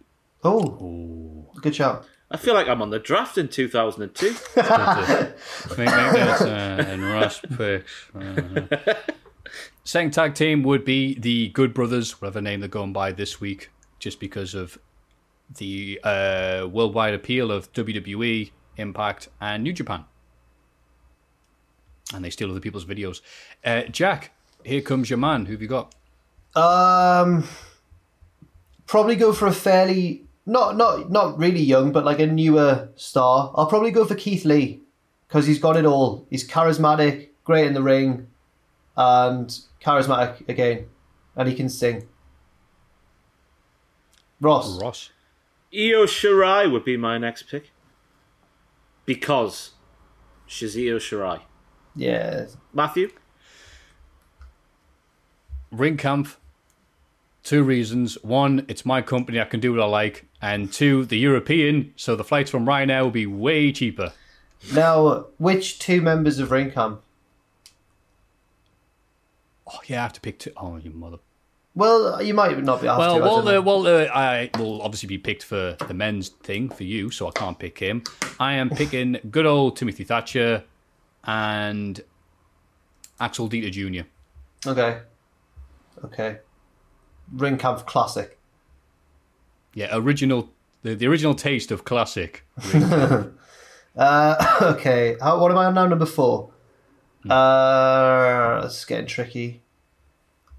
Oh, 0.42 1.46
good 1.60 1.74
shout. 1.74 2.06
I 2.30 2.36
feel 2.36 2.54
like 2.54 2.68
I'm 2.68 2.82
on 2.82 2.90
the 2.90 2.98
draft 2.98 3.38
in 3.38 3.48
2002. 3.48 4.26
Make, 4.56 5.78
make 5.78 6.12
this, 6.12 6.40
uh, 6.42 6.84
and 6.86 7.02
Ross 7.02 7.40
picks. 7.56 8.10
Uh, 8.14 8.94
second 9.82 10.12
tag 10.12 10.34
team 10.34 10.62
would 10.62 10.84
be 10.84 11.18
the 11.18 11.48
Good 11.48 11.72
Brothers, 11.72 12.20
whatever 12.20 12.42
name 12.42 12.60
they're 12.60 12.68
going 12.68 12.92
by 12.92 13.12
this 13.12 13.40
week, 13.40 13.70
just 13.98 14.20
because 14.20 14.54
of 14.54 14.78
the 15.56 15.98
uh, 16.04 16.68
worldwide 16.70 17.14
appeal 17.14 17.50
of 17.50 17.72
WWE, 17.72 18.50
Impact, 18.76 19.28
and 19.40 19.62
New 19.62 19.72
Japan. 19.72 20.04
And 22.14 22.22
they 22.22 22.30
steal 22.30 22.50
other 22.50 22.60
people's 22.60 22.84
videos. 22.84 23.22
Uh, 23.64 23.82
Jack, 23.84 24.32
here 24.64 24.82
comes 24.82 25.08
your 25.08 25.18
man. 25.18 25.46
Who 25.46 25.52
have 25.52 25.62
you 25.62 25.68
got? 25.68 25.94
Um, 26.54 27.44
probably 28.86 29.16
go 29.16 29.32
for 29.32 29.46
a 29.46 29.52
fairly 29.52 30.24
not 30.46 30.76
not 30.76 31.10
not 31.10 31.38
really 31.38 31.60
young, 31.60 31.92
but 31.92 32.04
like 32.04 32.18
a 32.18 32.26
newer 32.26 32.88
star. 32.96 33.52
I'll 33.54 33.66
probably 33.66 33.90
go 33.90 34.04
for 34.04 34.14
Keith 34.14 34.44
Lee 34.44 34.80
because 35.26 35.46
he's 35.46 35.58
got 35.58 35.76
it 35.76 35.84
all. 35.84 36.26
He's 36.30 36.48
charismatic, 36.48 37.28
great 37.44 37.66
in 37.66 37.74
the 37.74 37.82
ring, 37.82 38.28
and 38.96 39.56
charismatic 39.84 40.48
again, 40.48 40.86
and 41.36 41.48
he 41.48 41.54
can 41.54 41.68
sing. 41.68 42.08
Ross. 44.40 44.80
Ross. 44.80 45.10
Io 45.74 46.06
Shirai 46.06 46.70
would 46.70 46.84
be 46.84 46.96
my 46.96 47.18
next 47.18 47.42
pick 47.42 47.72
because 49.04 49.72
she's 50.46 50.76
Io 50.76 50.98
Shirai. 50.98 51.40
Yeah. 51.94 52.46
Matthew. 52.72 53.10
Ringkampf. 55.72 56.36
Two 57.44 57.62
reasons. 57.62 58.22
One, 58.22 58.64
it's 58.68 58.84
my 58.84 59.00
company, 59.00 59.40
I 59.40 59.44
can 59.44 59.60
do 59.60 59.72
what 59.72 59.80
I 59.80 59.86
like. 59.86 60.26
And 60.42 60.72
two, 60.72 61.04
the 61.04 61.18
European, 61.18 61.92
so 61.96 62.14
the 62.14 62.24
flights 62.24 62.50
from 62.50 62.66
Ryanair 62.66 63.02
will 63.02 63.10
be 63.10 63.26
way 63.26 63.72
cheaper. 63.72 64.12
Now, 64.72 65.26
which 65.38 65.78
two 65.78 66.00
members 66.02 66.38
of 66.38 66.50
Ringkampf? 66.50 66.98
Oh, 69.66 69.80
yeah, 69.86 70.00
I 70.00 70.02
have 70.02 70.12
to 70.14 70.20
pick 70.20 70.38
two. 70.38 70.52
Oh, 70.56 70.76
you 70.76 70.90
mother. 70.90 71.18
Well, 71.74 72.20
you 72.20 72.34
might 72.34 72.60
not 72.64 72.80
be 72.80 72.88
asked 72.88 72.98
Well, 72.98 73.18
to. 73.18 73.22
I 73.22 73.26
don't 73.26 73.44
know. 73.44 73.58
Uh, 73.58 73.62
Walter, 73.62 73.92
Walter, 74.02 74.10
uh, 74.12 74.18
I 74.18 74.50
will 74.58 74.82
obviously 74.82 75.06
be 75.06 75.18
picked 75.18 75.44
for 75.44 75.76
the 75.86 75.94
men's 75.94 76.30
thing 76.30 76.70
for 76.70 76.84
you, 76.84 77.10
so 77.10 77.28
I 77.28 77.30
can't 77.30 77.58
pick 77.58 77.78
him. 77.78 78.02
I 78.40 78.54
am 78.54 78.68
picking 78.70 79.18
good 79.30 79.46
old 79.46 79.76
Timothy 79.76 80.04
Thatcher 80.04 80.64
and 81.24 82.00
Axel 83.20 83.48
Dieter 83.48 83.70
Jr. 83.70 84.08
Okay. 84.68 85.00
Okay. 86.04 86.38
Ringkampf 87.34 87.86
classic. 87.86 88.38
Yeah, 89.74 89.88
original, 89.92 90.50
the, 90.82 90.94
the 90.94 91.06
original 91.06 91.34
taste 91.34 91.70
of 91.70 91.84
classic. 91.84 92.44
Uh, 93.98 94.58
okay. 94.76 95.16
How, 95.20 95.40
what 95.40 95.50
am 95.50 95.58
I 95.58 95.66
on 95.66 95.74
now? 95.74 95.86
Number 95.86 96.06
four. 96.06 96.50
Uh, 97.28 98.62
it's 98.64 98.84
getting 98.84 99.06
tricky. 99.06 99.62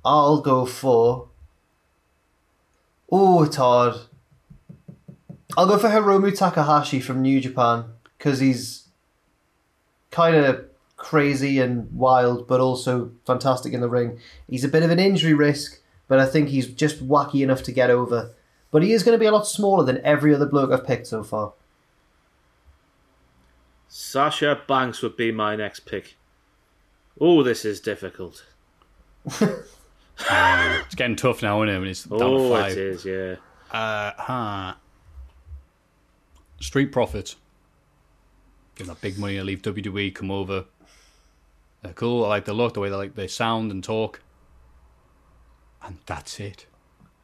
I'll 0.03 0.41
go 0.41 0.65
for. 0.65 1.29
Oh, 3.11 3.43
it's 3.43 3.55
hard. 3.55 3.95
I'll 5.57 5.67
go 5.67 5.77
for 5.77 5.87
Hiromu 5.87 6.37
Takahashi 6.37 6.99
from 6.99 7.21
New 7.21 7.39
Japan 7.39 7.85
because 8.17 8.39
he's 8.39 8.89
kind 10.11 10.35
of 10.35 10.68
crazy 10.99 11.59
and 11.59 11.91
wild, 11.91 12.47
but 12.47 12.59
also 12.59 13.11
fantastic 13.25 13.73
in 13.73 13.81
the 13.81 13.89
ring. 13.89 14.19
He's 14.47 14.63
a 14.63 14.67
bit 14.67 14.83
of 14.83 14.91
an 14.91 14.99
injury 14.99 15.33
risk, 15.33 15.79
but 16.07 16.19
I 16.19 16.27
think 16.27 16.49
he's 16.49 16.67
just 16.67 17.07
wacky 17.07 17.41
enough 17.41 17.63
to 17.63 17.71
get 17.71 17.89
over. 17.89 18.35
But 18.69 18.83
he 18.83 18.93
is 18.93 19.01
going 19.01 19.15
to 19.15 19.19
be 19.19 19.25
a 19.25 19.31
lot 19.31 19.47
smaller 19.47 19.83
than 19.83 19.99
every 20.05 20.35
other 20.35 20.45
bloke 20.45 20.69
I've 20.71 20.85
picked 20.85 21.07
so 21.07 21.23
far. 21.23 21.53
Sasha 23.87 24.61
Banks 24.67 25.01
would 25.01 25.17
be 25.17 25.31
my 25.31 25.55
next 25.55 25.81
pick. 25.81 26.15
Oh, 27.19 27.41
this 27.43 27.65
is 27.65 27.79
difficult. 27.79 28.45
Uh, 29.41 29.47
it's 30.85 30.95
getting 30.95 31.15
tough 31.15 31.41
now, 31.41 31.63
isn't 31.63 31.75
it? 31.75 31.79
When 31.79 31.87
it's 31.87 32.03
down 32.03 32.19
to 32.19 32.25
Oh, 32.25 32.49
five. 32.53 32.71
it 32.73 32.77
is, 32.77 33.05
yeah. 33.05 33.35
Uh, 33.71 34.11
huh. 34.17 34.73
Street 36.59 36.91
Profits. 36.91 37.35
Give 38.75 38.87
that 38.87 39.01
big 39.01 39.17
money 39.17 39.37
and 39.37 39.45
leave 39.47 39.61
WWE, 39.61 40.13
come 40.13 40.29
over. 40.31 40.65
They're 41.81 41.93
cool. 41.93 42.25
I 42.25 42.29
like 42.29 42.45
the 42.45 42.53
look, 42.53 42.73
the 42.73 42.79
way 42.79 42.89
they 42.89 42.95
like 42.95 43.15
they 43.15 43.27
sound 43.27 43.71
and 43.71 43.83
talk. 43.83 44.21
And 45.83 45.97
that's 46.05 46.39
it. 46.39 46.65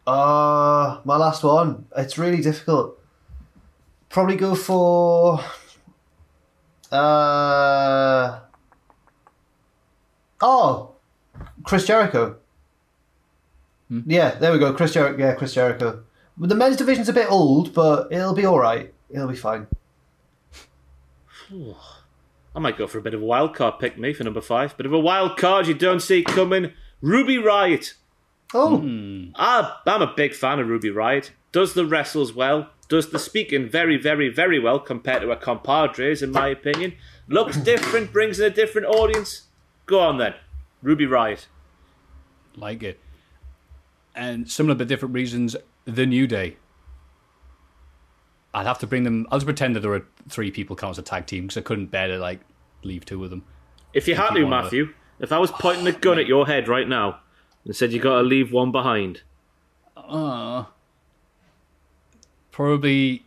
Uh, 0.07 1.01
my 1.03 1.17
last 1.17 1.43
one. 1.43 1.85
It's 1.97 2.17
really 2.17 2.41
difficult. 2.41 2.99
Probably 4.09 4.35
go 4.35 4.55
for. 4.55 5.39
Uh. 6.91 8.39
Oh, 10.41 10.95
Chris 11.63 11.85
Jericho. 11.85 12.37
Yeah, 13.89 14.35
there 14.35 14.51
we 14.51 14.59
go. 14.59 14.73
Chris 14.73 14.93
Jericho. 14.93 15.17
Yeah, 15.17 15.35
Chris 15.35 15.53
Jericho. 15.53 16.03
The 16.37 16.55
men's 16.55 16.77
division's 16.77 17.09
a 17.09 17.13
bit 17.13 17.31
old, 17.31 17.73
but 17.73 18.11
it'll 18.11 18.33
be 18.33 18.45
all 18.45 18.59
right. 18.59 18.93
It'll 19.09 19.27
be 19.27 19.35
fine. 19.35 19.67
I 22.55 22.59
might 22.59 22.77
go 22.77 22.87
for 22.87 22.97
a 22.97 23.01
bit 23.01 23.13
of 23.13 23.21
a 23.21 23.25
wild 23.25 23.53
card 23.53 23.79
pick 23.79 23.97
me 23.97 24.13
for 24.13 24.23
number 24.23 24.41
five. 24.41 24.77
Bit 24.77 24.85
of 24.85 24.93
a 24.93 24.99
wild 24.99 25.37
card 25.37 25.67
you 25.67 25.73
don't 25.73 25.99
see 25.99 26.23
coming. 26.23 26.71
Ruby 27.01 27.35
Riott. 27.35 27.93
Oh, 28.53 28.77
I, 29.35 29.75
I'm 29.85 30.01
a 30.01 30.13
big 30.15 30.33
fan 30.33 30.59
of 30.59 30.67
Ruby 30.67 30.89
Riott. 30.89 31.31
Does 31.51 31.73
the 31.73 31.85
wrestles 31.85 32.33
well. 32.33 32.69
Does 32.87 33.09
the 33.09 33.19
speaking 33.19 33.67
very, 33.67 33.97
very, 33.97 34.29
very 34.29 34.59
well 34.59 34.79
compared 34.79 35.21
to 35.23 35.29
her 35.29 35.35
compadres, 35.35 36.21
in 36.21 36.31
my 36.31 36.47
opinion. 36.47 36.93
Looks 37.27 37.57
different, 37.57 38.13
brings 38.13 38.39
in 38.39 38.45
a 38.45 38.53
different 38.53 38.87
audience. 38.87 39.47
Go 39.85 39.99
on 39.99 40.17
then. 40.17 40.35
Ruby 40.81 41.05
Riott. 41.05 41.47
Like 42.55 42.83
it. 42.83 42.99
And 44.15 44.49
similar 44.49 44.75
but 44.75 44.87
different 44.87 45.13
reasons, 45.13 45.55
The 45.83 46.05
New 46.05 46.27
Day. 46.27 46.57
I'd 48.55 48.65
have 48.65 48.79
to 48.79 48.87
bring 48.87 49.03
them. 49.03 49.27
I'll 49.31 49.37
just 49.39 49.45
pretend 49.45 49.75
that 49.75 49.81
there 49.81 49.89
were 49.91 50.05
three 50.29 50.49
people 50.49 50.75
count 50.75 50.91
as 50.91 50.97
a 50.99 51.01
tag 51.03 51.25
team 51.27 51.43
because 51.43 51.57
I 51.57 51.61
couldn't 51.61 51.87
bear 51.87 52.07
to 52.07 52.17
like 52.17 52.39
leave 52.83 53.05
two 53.05 53.23
of 53.23 53.29
them. 53.29 53.43
If 53.93 54.07
you 54.07 54.15
had 54.15 54.29
to, 54.33 54.47
Matthew, 54.47 54.93
if 55.19 55.31
I 55.31 55.37
was 55.39 55.51
pointing 55.51 55.85
a 55.87 55.91
gun 55.91 56.17
at 56.19 56.25
your 56.27 56.47
head 56.47 56.67
right 56.67 56.87
now 56.87 57.19
and 57.65 57.75
said 57.75 57.91
you 57.91 57.99
got 57.99 58.15
to 58.17 58.21
leave 58.23 58.51
one 58.51 58.71
behind, 58.71 59.21
Uh, 59.97 60.65
probably 62.51 63.25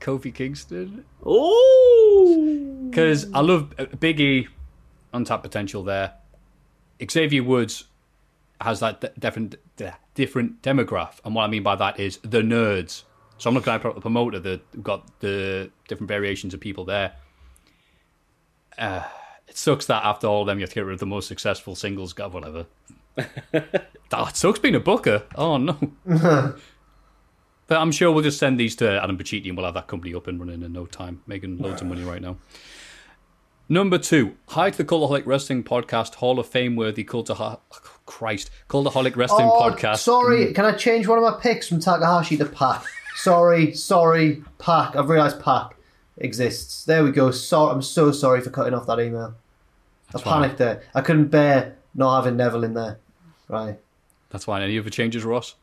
Kofi 0.00 0.32
Kingston. 0.34 1.04
Oh, 1.24 2.86
because 2.90 3.26
I 3.32 3.40
love 3.40 3.74
uh, 3.78 3.86
Big 3.98 4.20
E, 4.20 4.48
untapped 5.12 5.42
potential 5.42 5.82
there. 5.82 6.14
Xavier 7.10 7.42
Woods 7.42 7.84
has 8.60 8.80
that 8.80 9.00
d- 9.00 9.08
different 9.18 9.56
different 10.14 10.62
demograph, 10.62 11.20
and 11.24 11.34
what 11.34 11.44
I 11.44 11.46
mean 11.48 11.62
by 11.62 11.76
that 11.76 11.98
is 12.00 12.18
the 12.18 12.40
nerds. 12.42 13.04
So 13.38 13.48
I'm 13.48 13.54
looking 13.54 13.72
at 13.72 13.82
the 13.82 14.00
promoter 14.00 14.38
that 14.40 14.82
got 14.82 15.20
the 15.20 15.70
different 15.88 16.08
variations 16.08 16.54
of 16.54 16.60
people 16.60 16.84
there. 16.84 17.12
Uh, 18.76 19.04
it 19.46 19.56
sucks 19.56 19.86
that 19.86 20.04
after 20.04 20.26
all 20.26 20.42
of 20.42 20.46
them 20.46 20.58
you 20.58 20.62
have 20.62 20.70
to 20.70 20.74
get 20.74 20.84
rid 20.84 20.94
of 20.94 21.00
the 21.00 21.06
most 21.06 21.26
successful 21.28 21.74
singles 21.74 22.12
guy, 22.12 22.26
whatever. 22.26 22.66
oh, 23.18 24.26
it 24.26 24.36
sucks 24.36 24.58
being 24.58 24.74
a 24.74 24.80
booker. 24.80 25.22
Oh 25.34 25.56
no. 25.56 25.78
But 27.68 27.82
I'm 27.82 27.92
sure 27.92 28.10
we'll 28.10 28.24
just 28.24 28.38
send 28.38 28.58
these 28.58 28.74
to 28.76 29.02
Adam 29.02 29.18
Pacitti 29.18 29.48
and 29.48 29.56
we'll 29.56 29.66
have 29.66 29.74
that 29.74 29.88
company 29.88 30.14
up 30.14 30.26
and 30.26 30.40
running 30.40 30.62
in 30.62 30.72
no 30.72 30.86
time, 30.86 31.20
making 31.26 31.58
loads 31.58 31.82
of 31.82 31.86
money 31.86 32.02
right 32.02 32.22
now. 32.22 32.38
Number 33.68 33.98
two, 33.98 34.36
Hi 34.48 34.70
to 34.70 34.78
the 34.78 34.86
Cultaholic 34.86 35.26
Wrestling 35.26 35.62
Podcast, 35.62 36.14
Hall 36.14 36.40
of 36.40 36.46
Fame 36.46 36.76
worthy 36.76 37.04
Cultaholic, 37.04 37.60
Christ, 38.06 38.50
Cultaholic 38.70 39.14
Wrestling 39.16 39.50
Oh, 39.52 39.60
Podcast. 39.60 39.98
Sorry, 39.98 40.54
can 40.54 40.64
I 40.64 40.72
change 40.72 41.06
one 41.06 41.18
of 41.18 41.24
my 41.24 41.38
picks 41.38 41.68
from 41.68 41.78
Takahashi 41.78 42.38
to 42.38 42.46
Pac? 42.46 42.84
Sorry, 43.18 43.74
sorry, 43.74 44.42
Pac. 44.58 44.96
I've 44.96 45.08
realised 45.08 45.40
Pac 45.40 45.76
exists. 46.16 46.84
There 46.84 47.04
we 47.04 47.10
go. 47.12 47.30
So, 47.30 47.68
I'm 47.68 47.82
so 47.82 48.10
sorry 48.12 48.40
for 48.40 48.50
cutting 48.50 48.74
off 48.74 48.86
that 48.86 49.00
email. 49.00 49.34
I 50.14 50.18
fine. 50.18 50.42
panicked 50.42 50.58
there. 50.58 50.82
I 50.94 51.00
couldn't 51.02 51.28
bear 51.28 51.76
not 51.94 52.16
having 52.22 52.36
Neville 52.36 52.64
in 52.64 52.74
there. 52.74 52.98
Right. 53.48 53.78
That's 54.30 54.44
fine. 54.46 54.62
Any 54.62 54.78
other 54.78 54.90
changes, 54.90 55.24
Ross? 55.24 55.54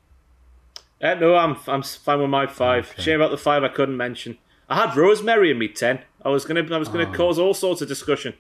Uh, 1.02 1.14
no, 1.16 1.36
I'm 1.36 1.58
I'm 1.68 1.82
fine 1.84 2.20
with 2.22 2.30
my 2.30 2.48
five. 2.48 2.94
Shame 2.98 3.20
about 3.20 3.32
the 3.32 3.38
five 3.38 3.64
I 3.64 3.68
couldn't 3.68 3.98
mention. 3.98 4.38
I 4.70 4.76
had 4.88 4.96
Rosemary 4.98 5.52
in 5.52 5.60
me 5.60 5.68
ten. 5.68 6.00
I 6.24 6.30
was 6.30 6.46
gonna 6.46 6.64
I 6.74 6.78
was 6.78 6.88
gonna 6.90 7.10
Oh. 7.10 7.14
cause 7.14 7.38
all 7.38 7.54
sorts 7.54 7.82
of 7.82 7.88
discussion. 7.88 8.34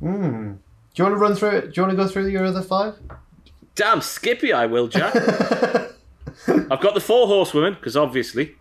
Hmm. 0.00 0.52
Do 0.94 1.02
you 1.02 1.04
want 1.04 1.14
to 1.14 1.18
run 1.18 1.34
through 1.34 1.50
it? 1.50 1.60
Do 1.66 1.80
you 1.80 1.82
want 1.86 1.96
to 1.96 2.02
go 2.04 2.08
through 2.08 2.26
your 2.28 2.44
other 2.44 2.60
five? 2.60 2.96
Damn 3.76 4.00
Skippy, 4.02 4.52
I 4.52 4.66
will, 4.66 4.88
Jack. 4.88 5.14
I've 6.48 6.80
got 6.80 6.94
the 6.94 7.00
four 7.00 7.26
horsewomen 7.26 7.74
because 7.74 7.96
obviously, 7.96 8.56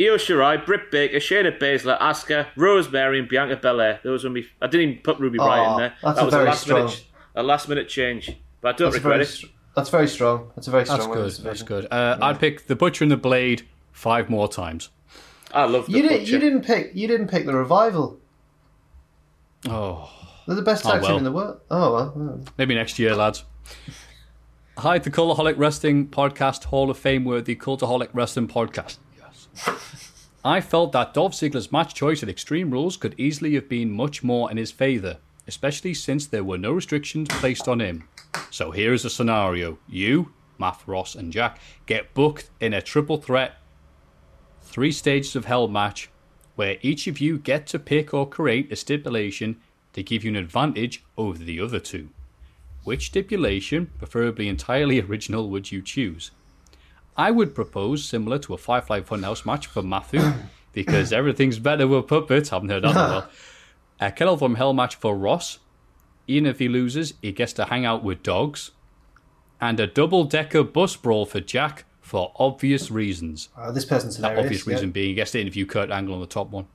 Io 0.00 0.16
Shirai, 0.16 0.64
Britt 0.64 0.90
Baker, 0.90 1.16
Shayna 1.18 1.58
Baszler, 1.58 1.98
Asuka, 2.00 2.46
Rosemary, 2.56 3.18
and 3.18 3.28
Bianca 3.28 3.56
Belair. 3.56 4.00
Those 4.04 4.24
were 4.24 4.30
me. 4.30 4.46
I 4.62 4.66
didn't 4.68 4.88
even 4.90 5.02
put 5.02 5.18
Ruby 5.18 5.38
Riott 5.38 5.48
Aw, 5.66 5.72
in 5.74 5.78
there. 5.78 5.94
that's 6.02 6.16
that 6.16 6.22
a 6.22 6.24
was 6.24 6.34
very 6.34 6.44
a 6.46 6.48
last 6.48 6.60
strong- 6.62 6.80
minute 6.84 7.04
a 7.34 7.42
last 7.42 7.68
minute 7.68 7.88
change, 7.88 8.36
but 8.60 8.68
I 8.74 8.78
don't 8.78 8.86
That's 8.90 8.96
regret 9.04 9.12
very, 9.18 9.22
it. 9.22 9.26
str- 9.26 9.46
that's 9.76 9.90
very 9.90 10.08
strong. 10.08 10.50
That's 10.56 10.66
a 10.66 10.70
very 10.72 10.84
strong 10.86 10.98
That's 10.98 11.08
good. 11.14 11.24
That's 11.24 11.60
division. 11.60 11.66
good. 11.66 11.86
Uh, 11.92 12.18
I'd 12.20 12.40
pick 12.40 12.66
The 12.66 12.74
Butcher 12.74 13.04
and 13.04 13.12
the 13.12 13.16
Blade 13.16 13.62
five 13.92 14.28
more 14.28 14.48
times. 14.48 14.88
I 15.54 15.64
love 15.66 15.86
the 15.86 15.92
You 15.92 16.02
didn't. 16.02 16.18
butcher. 16.20 16.32
You 16.32 16.38
didn't 16.40 16.62
pick. 16.64 16.90
You 16.94 17.06
didn't 17.06 17.28
pick 17.28 17.46
the 17.46 17.54
revival. 17.54 18.18
Oh, 19.68 20.10
They're 20.46 20.56
the 20.56 20.62
best 20.62 20.84
Oh, 20.86 20.90
tag 20.92 21.02
well. 21.02 21.10
team 21.10 21.18
in 21.18 21.24
the 21.24 21.32
world. 21.32 21.60
Oh 21.70 21.92
well. 21.94 22.12
oh. 22.16 22.44
maybe 22.56 22.74
next 22.74 22.98
year, 22.98 23.14
lads. 23.14 23.44
Hi, 24.82 25.00
the 25.00 25.10
Cultaholic 25.10 25.58
Wrestling 25.58 26.06
Podcast 26.06 26.66
Hall 26.66 26.88
of 26.88 26.96
Fame 26.96 27.24
worthy 27.24 27.56
Cultaholic 27.56 28.10
Wrestling 28.12 28.46
Podcast. 28.46 28.98
Yes. 29.18 29.48
I 30.44 30.60
felt 30.60 30.92
that 30.92 31.12
Dolph 31.12 31.32
Ziggler's 31.32 31.72
match 31.72 31.94
choice 31.94 32.22
at 32.22 32.28
Extreme 32.28 32.70
Rules 32.70 32.96
could 32.96 33.16
easily 33.18 33.56
have 33.56 33.68
been 33.68 33.90
much 33.90 34.22
more 34.22 34.48
in 34.52 34.56
his 34.56 34.70
favour, 34.70 35.16
especially 35.48 35.94
since 35.94 36.26
there 36.26 36.44
were 36.44 36.58
no 36.58 36.70
restrictions 36.70 37.26
placed 37.28 37.66
on 37.66 37.80
him. 37.80 38.08
So 38.50 38.70
here 38.70 38.92
is 38.92 39.04
a 39.04 39.10
scenario. 39.10 39.78
You, 39.88 40.30
Matt 40.58 40.80
Ross, 40.86 41.16
and 41.16 41.32
Jack 41.32 41.58
get 41.86 42.14
booked 42.14 42.48
in 42.60 42.72
a 42.72 42.80
triple 42.80 43.16
threat, 43.16 43.56
three 44.62 44.92
stages 44.92 45.34
of 45.34 45.46
hell 45.46 45.66
match, 45.66 46.08
where 46.54 46.76
each 46.82 47.08
of 47.08 47.20
you 47.20 47.36
get 47.36 47.66
to 47.66 47.80
pick 47.80 48.14
or 48.14 48.28
create 48.28 48.70
a 48.70 48.76
stipulation 48.76 49.60
to 49.94 50.04
give 50.04 50.22
you 50.22 50.30
an 50.30 50.36
advantage 50.36 51.02
over 51.16 51.42
the 51.42 51.60
other 51.60 51.80
two. 51.80 52.10
Which 52.88 53.08
stipulation, 53.08 53.90
preferably 53.98 54.48
entirely 54.48 54.98
original, 55.06 55.50
would 55.50 55.70
you 55.70 55.82
choose? 55.82 56.30
I 57.18 57.30
would 57.30 57.54
propose 57.54 58.02
similar 58.02 58.38
to 58.38 58.54
a 58.54 58.56
Firefly 58.56 59.00
Funhouse 59.00 59.44
match 59.44 59.66
for 59.66 59.82
Matthew, 59.82 60.22
because 60.72 61.12
everything's 61.12 61.58
better 61.58 61.86
with 61.86 62.06
puppets. 62.06 62.48
Haven't 62.48 62.70
heard 62.70 62.84
that 62.84 62.92
in 62.92 62.96
a 62.96 63.00
while. 63.00 63.30
A 64.00 64.10
Kennel 64.10 64.38
from 64.38 64.54
Hell 64.54 64.72
match 64.72 64.96
for 64.96 65.14
Ross. 65.14 65.58
Even 66.26 66.46
if 66.46 66.60
he 66.60 66.66
loses, 66.66 67.12
he 67.20 67.30
gets 67.30 67.52
to 67.54 67.66
hang 67.66 67.84
out 67.84 68.02
with 68.02 68.22
dogs. 68.22 68.70
And 69.60 69.78
a 69.78 69.86
double 69.86 70.24
decker 70.24 70.62
bus 70.62 70.96
brawl 70.96 71.26
for 71.26 71.40
Jack 71.40 71.84
for 72.00 72.32
obvious 72.36 72.90
reasons. 72.90 73.50
Oh, 73.58 73.70
this 73.70 73.84
person's 73.84 74.16
That 74.16 74.38
obvious 74.38 74.66
yeah. 74.66 74.72
reason 74.72 74.92
being 74.92 75.08
he 75.10 75.14
gets 75.14 75.32
to 75.32 75.40
interview 75.42 75.66
Kurt 75.66 75.90
Angle 75.90 76.14
on 76.14 76.20
the 76.20 76.26
top 76.26 76.48
one. 76.48 76.66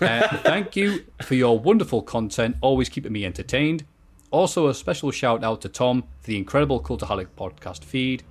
Uh, 0.00 0.26
thank 0.38 0.74
you 0.74 1.04
for 1.22 1.36
your 1.36 1.56
wonderful 1.56 2.02
content, 2.02 2.56
always 2.60 2.88
keeping 2.88 3.12
me 3.12 3.24
entertained. 3.24 3.84
Also, 4.30 4.66
a 4.68 4.74
special 4.74 5.10
shout 5.10 5.44
out 5.44 5.60
to 5.62 5.68
Tom 5.68 6.02
for 6.20 6.26
the 6.26 6.36
incredible 6.36 6.82
Cultaholic 6.82 7.28
podcast 7.38 7.84
feed. 7.84 8.22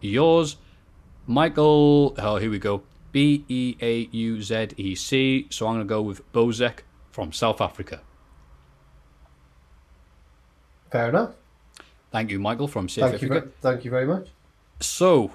Yours, 0.00 0.56
Michael. 1.26 2.14
Oh, 2.18 2.36
here 2.36 2.50
we 2.50 2.58
go. 2.58 2.82
B 3.10 3.44
E 3.48 3.76
A 3.80 4.08
U 4.12 4.42
Z 4.42 4.68
E 4.76 4.94
C. 4.94 5.46
So 5.50 5.66
I'm 5.66 5.74
going 5.74 5.86
to 5.86 5.88
go 5.88 6.00
with 6.02 6.30
Bozek 6.32 6.80
from 7.10 7.32
South 7.32 7.60
Africa. 7.60 8.00
Fair 10.90 11.08
enough. 11.08 11.30
Thank 12.10 12.30
you, 12.30 12.38
Michael 12.38 12.68
from 12.68 12.88
South 12.88 13.10
Thank. 13.10 13.14
Africa. 13.16 13.40
Very, 13.40 13.52
thank 13.60 13.84
you 13.84 13.90
very 13.90 14.06
much. 14.06 14.28
So, 14.80 15.32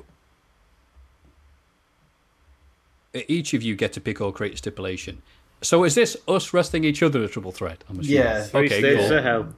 each 3.13 3.53
of 3.53 3.63
you 3.63 3.75
get 3.75 3.93
to 3.93 4.01
pick 4.01 4.21
or 4.21 4.31
create 4.31 4.53
a 4.53 4.57
stipulation. 4.57 5.23
So, 5.61 5.84
is 5.84 5.95
this 5.95 6.15
us 6.27 6.53
wrestling 6.53 6.84
each 6.84 7.01
other 7.01 7.23
a 7.23 7.27
triple 7.27 7.51
threat? 7.51 7.84
I'm 7.89 7.99
assuming. 7.99 8.21
Yeah. 8.21 8.43
Three 8.43 8.65
Okay, 8.67 8.79
stages 8.79 9.09
cool. 9.09 9.55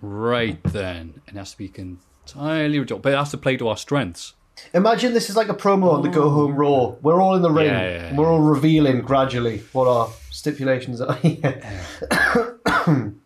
Right 0.00 0.62
then, 0.64 1.22
it 1.26 1.34
has 1.34 1.52
to 1.52 1.58
be 1.58 1.72
entirely 1.76 2.78
original, 2.78 2.98
but 2.98 3.12
it 3.12 3.16
has 3.16 3.30
to 3.30 3.38
play 3.38 3.56
to 3.56 3.68
our 3.68 3.76
strengths. 3.76 4.34
Imagine 4.72 5.12
this 5.12 5.28
is 5.28 5.36
like 5.36 5.48
a 5.48 5.54
promo 5.54 5.92
on 5.92 6.02
the 6.02 6.08
Go 6.08 6.30
Home 6.30 6.54
Raw. 6.54 6.94
We're 7.02 7.20
all 7.20 7.34
in 7.34 7.42
the 7.42 7.50
ring. 7.50 7.66
Yeah, 7.66 7.80
yeah, 7.82 8.10
yeah. 8.10 8.16
We're 8.16 8.30
all 8.30 8.40
revealing 8.40 9.02
gradually 9.02 9.58
what 9.72 9.86
our 9.86 10.08
stipulations 10.30 11.00
are. 11.00 11.18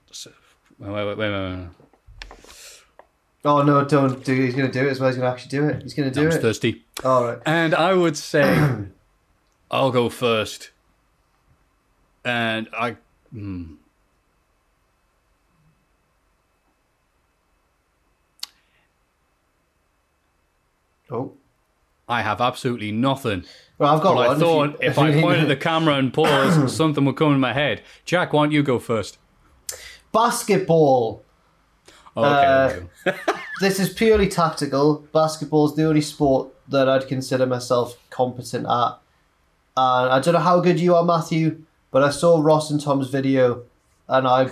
Wait, 0.81 0.89
wait, 0.89 1.05
wait, 1.05 1.19
wait, 1.19 1.31
wait, 1.31 1.59
wait. 1.59 1.69
oh 3.45 3.63
no! 3.63 3.85
Don't 3.85 4.25
do. 4.25 4.35
He's 4.35 4.55
going 4.55 4.71
to 4.71 4.73
do 4.73 4.87
it 4.87 4.91
as 4.91 4.99
well. 4.99 5.11
He's 5.11 5.19
going 5.19 5.27
to 5.29 5.33
actually 5.33 5.51
do 5.51 5.69
it. 5.69 5.83
He's 5.83 5.93
going 5.93 6.11
to 6.11 6.15
do 6.15 6.27
I'm 6.29 6.35
it. 6.35 6.41
thirsty. 6.41 6.85
All 7.05 7.25
right. 7.25 7.39
And 7.45 7.75
I 7.75 7.93
would 7.93 8.17
say 8.17 8.87
I'll 9.71 9.91
go 9.91 10.09
first. 10.09 10.71
And 12.25 12.69
I. 12.73 12.97
Hmm. 13.31 13.75
Oh. 21.11 21.33
I 22.09 22.23
have 22.23 22.41
absolutely 22.41 22.91
nothing. 22.93 23.45
Well, 23.79 23.95
I've 23.95 24.03
got 24.03 24.15
But 24.15 24.17
one. 24.17 24.27
I 24.29 24.33
if 24.33 24.39
you- 24.39 24.45
thought 24.45 24.69
if, 24.83 24.91
if 24.93 24.99
I 24.99 25.21
pointed 25.21 25.43
at 25.43 25.49
the 25.49 25.57
camera 25.57 25.95
and 25.95 26.13
paused, 26.13 26.71
something 26.77 27.05
would 27.05 27.17
come 27.17 27.33
in 27.35 27.41
my 27.41 27.53
head. 27.53 27.83
Jack, 28.05 28.33
why 28.33 28.45
don't 28.45 28.53
you 28.53 28.63
go 28.63 28.79
first? 28.79 29.19
basketball. 30.13 31.23
Oh, 32.17 32.25
okay, 32.25 32.47
Uh, 32.47 32.69
there 32.69 32.89
we 33.07 33.13
go. 33.13 33.19
This 33.61 33.79
is 33.79 33.93
purely 33.93 34.27
tactical. 34.27 35.07
Basketball's 35.13 35.77
the 35.77 35.85
only 35.85 36.01
sport 36.01 36.49
that 36.69 36.89
I'd 36.89 37.07
consider 37.07 37.45
myself 37.47 37.99
competent 38.09 38.67
at. 38.67 38.99
And 39.77 40.11
I 40.13 40.19
don't 40.19 40.33
know 40.35 40.41
how 40.41 40.61
good 40.61 40.81
you 40.81 40.95
are, 40.95 41.05
Matthew, 41.05 41.63
but 41.91 42.03
I 42.03 42.09
saw 42.11 42.41
Ross 42.41 42.71
and 42.71 42.81
Tom's 42.81 43.09
video, 43.11 43.65
and 44.09 44.27
I, 44.27 44.49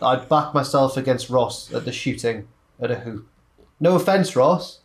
I'd 0.00 0.28
back 0.28 0.54
myself 0.54 0.96
against 0.96 1.28
Ross 1.28 1.74
at 1.74 1.84
the 1.84 1.90
shooting 1.92 2.46
at 2.80 2.92
a 2.92 3.00
hoop. 3.00 3.26
No 3.80 3.96
offense, 3.96 4.36
Ross. 4.36 4.78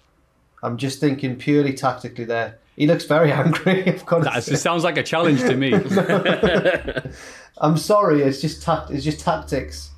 I'm 0.63 0.77
just 0.77 0.99
thinking 0.99 1.35
purely 1.35 1.73
tactically 1.73 2.25
there. 2.25 2.59
He 2.75 2.87
looks 2.87 3.05
very 3.05 3.31
angry. 3.43 3.87
I've 3.87 4.05
got 4.05 4.23
That 4.23 4.47
it 4.47 4.57
sounds 4.57 4.83
like 4.83 4.97
a 4.97 5.03
challenge 5.03 5.41
to 5.41 5.55
me. 5.55 5.73
I'm 7.59 7.77
sorry. 7.77 8.21
It's 8.21 8.41
just 8.41 8.61
tact. 8.61 8.91
It's 8.91 9.03
just 9.03 9.19
tactics 9.19 9.91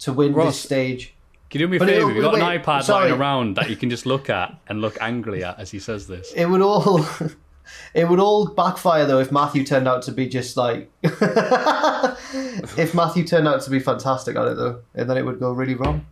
to 0.00 0.12
win 0.12 0.32
Ross, 0.32 0.54
this 0.54 0.60
stage. 0.62 1.14
Can 1.48 1.60
you 1.60 1.66
do 1.66 1.70
me 1.70 1.76
a 1.78 1.80
favour? 1.80 2.12
You've 2.12 2.22
got 2.22 2.34
wait, 2.34 2.42
an 2.42 2.62
iPad 2.62 2.88
lying 2.88 3.12
around 3.12 3.56
that 3.56 3.70
you 3.70 3.76
can 3.76 3.90
just 3.90 4.06
look 4.06 4.30
at 4.30 4.54
and 4.68 4.80
look 4.80 4.96
angrily 5.00 5.42
at 5.42 5.58
as 5.58 5.70
he 5.70 5.78
says 5.78 6.06
this. 6.06 6.32
It 6.34 6.46
would 6.46 6.62
all 6.62 7.04
it 7.94 8.08
would 8.08 8.20
all 8.20 8.46
backfire 8.46 9.06
though 9.06 9.18
if 9.18 9.32
Matthew 9.32 9.64
turned 9.64 9.88
out 9.88 10.02
to 10.02 10.12
be 10.12 10.28
just 10.28 10.56
like 10.56 10.90
if 11.02 12.94
Matthew 12.94 13.26
turned 13.26 13.48
out 13.48 13.62
to 13.62 13.70
be 13.70 13.80
fantastic 13.80 14.36
at 14.36 14.46
it 14.46 14.56
though, 14.56 14.80
and 14.94 15.10
then 15.10 15.16
it 15.16 15.24
would 15.24 15.40
go 15.40 15.50
really 15.52 15.74
wrong. 15.74 16.06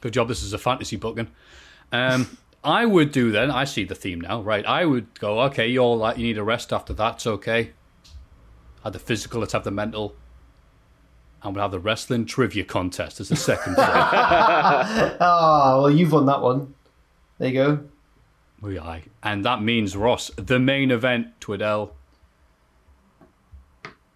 Good 0.00 0.12
job. 0.12 0.28
This 0.28 0.42
is 0.42 0.52
a 0.52 0.58
fantasy 0.58 0.96
booking. 0.96 1.28
Um, 1.92 2.38
I 2.64 2.86
would 2.86 3.12
do 3.12 3.30
then. 3.30 3.50
I 3.50 3.64
see 3.64 3.84
the 3.84 3.94
theme 3.94 4.20
now, 4.20 4.42
right? 4.42 4.64
I 4.66 4.84
would 4.84 5.18
go. 5.18 5.40
Okay, 5.42 5.68
you're 5.68 5.96
like 5.96 6.18
you 6.18 6.24
need 6.24 6.38
a 6.38 6.44
rest 6.44 6.72
after 6.72 6.92
that. 6.94 7.14
It's 7.16 7.26
okay. 7.26 7.70
Have 8.84 8.92
the 8.92 8.98
physical. 8.98 9.40
Let's 9.40 9.52
have 9.52 9.64
the 9.64 9.70
mental. 9.70 10.14
And 11.42 11.54
we'll 11.54 11.62
have 11.62 11.70
the 11.70 11.78
wrestling 11.78 12.26
trivia 12.26 12.64
contest 12.64 13.20
as 13.20 13.28
the 13.28 13.36
second 13.36 13.76
thing. 13.76 13.84
Ah, 15.20 15.78
well 15.80 15.90
you've 15.90 16.12
won 16.12 16.26
that 16.26 16.42
one. 16.42 16.74
There 17.38 17.48
you 17.48 17.54
go. 17.54 17.80
We 18.60 18.78
aye. 18.78 19.04
And 19.22 19.44
that 19.44 19.62
means 19.62 19.96
Ross, 19.96 20.30
the 20.36 20.58
main 20.58 20.90
event, 20.90 21.28
Tweddell. 21.40 21.90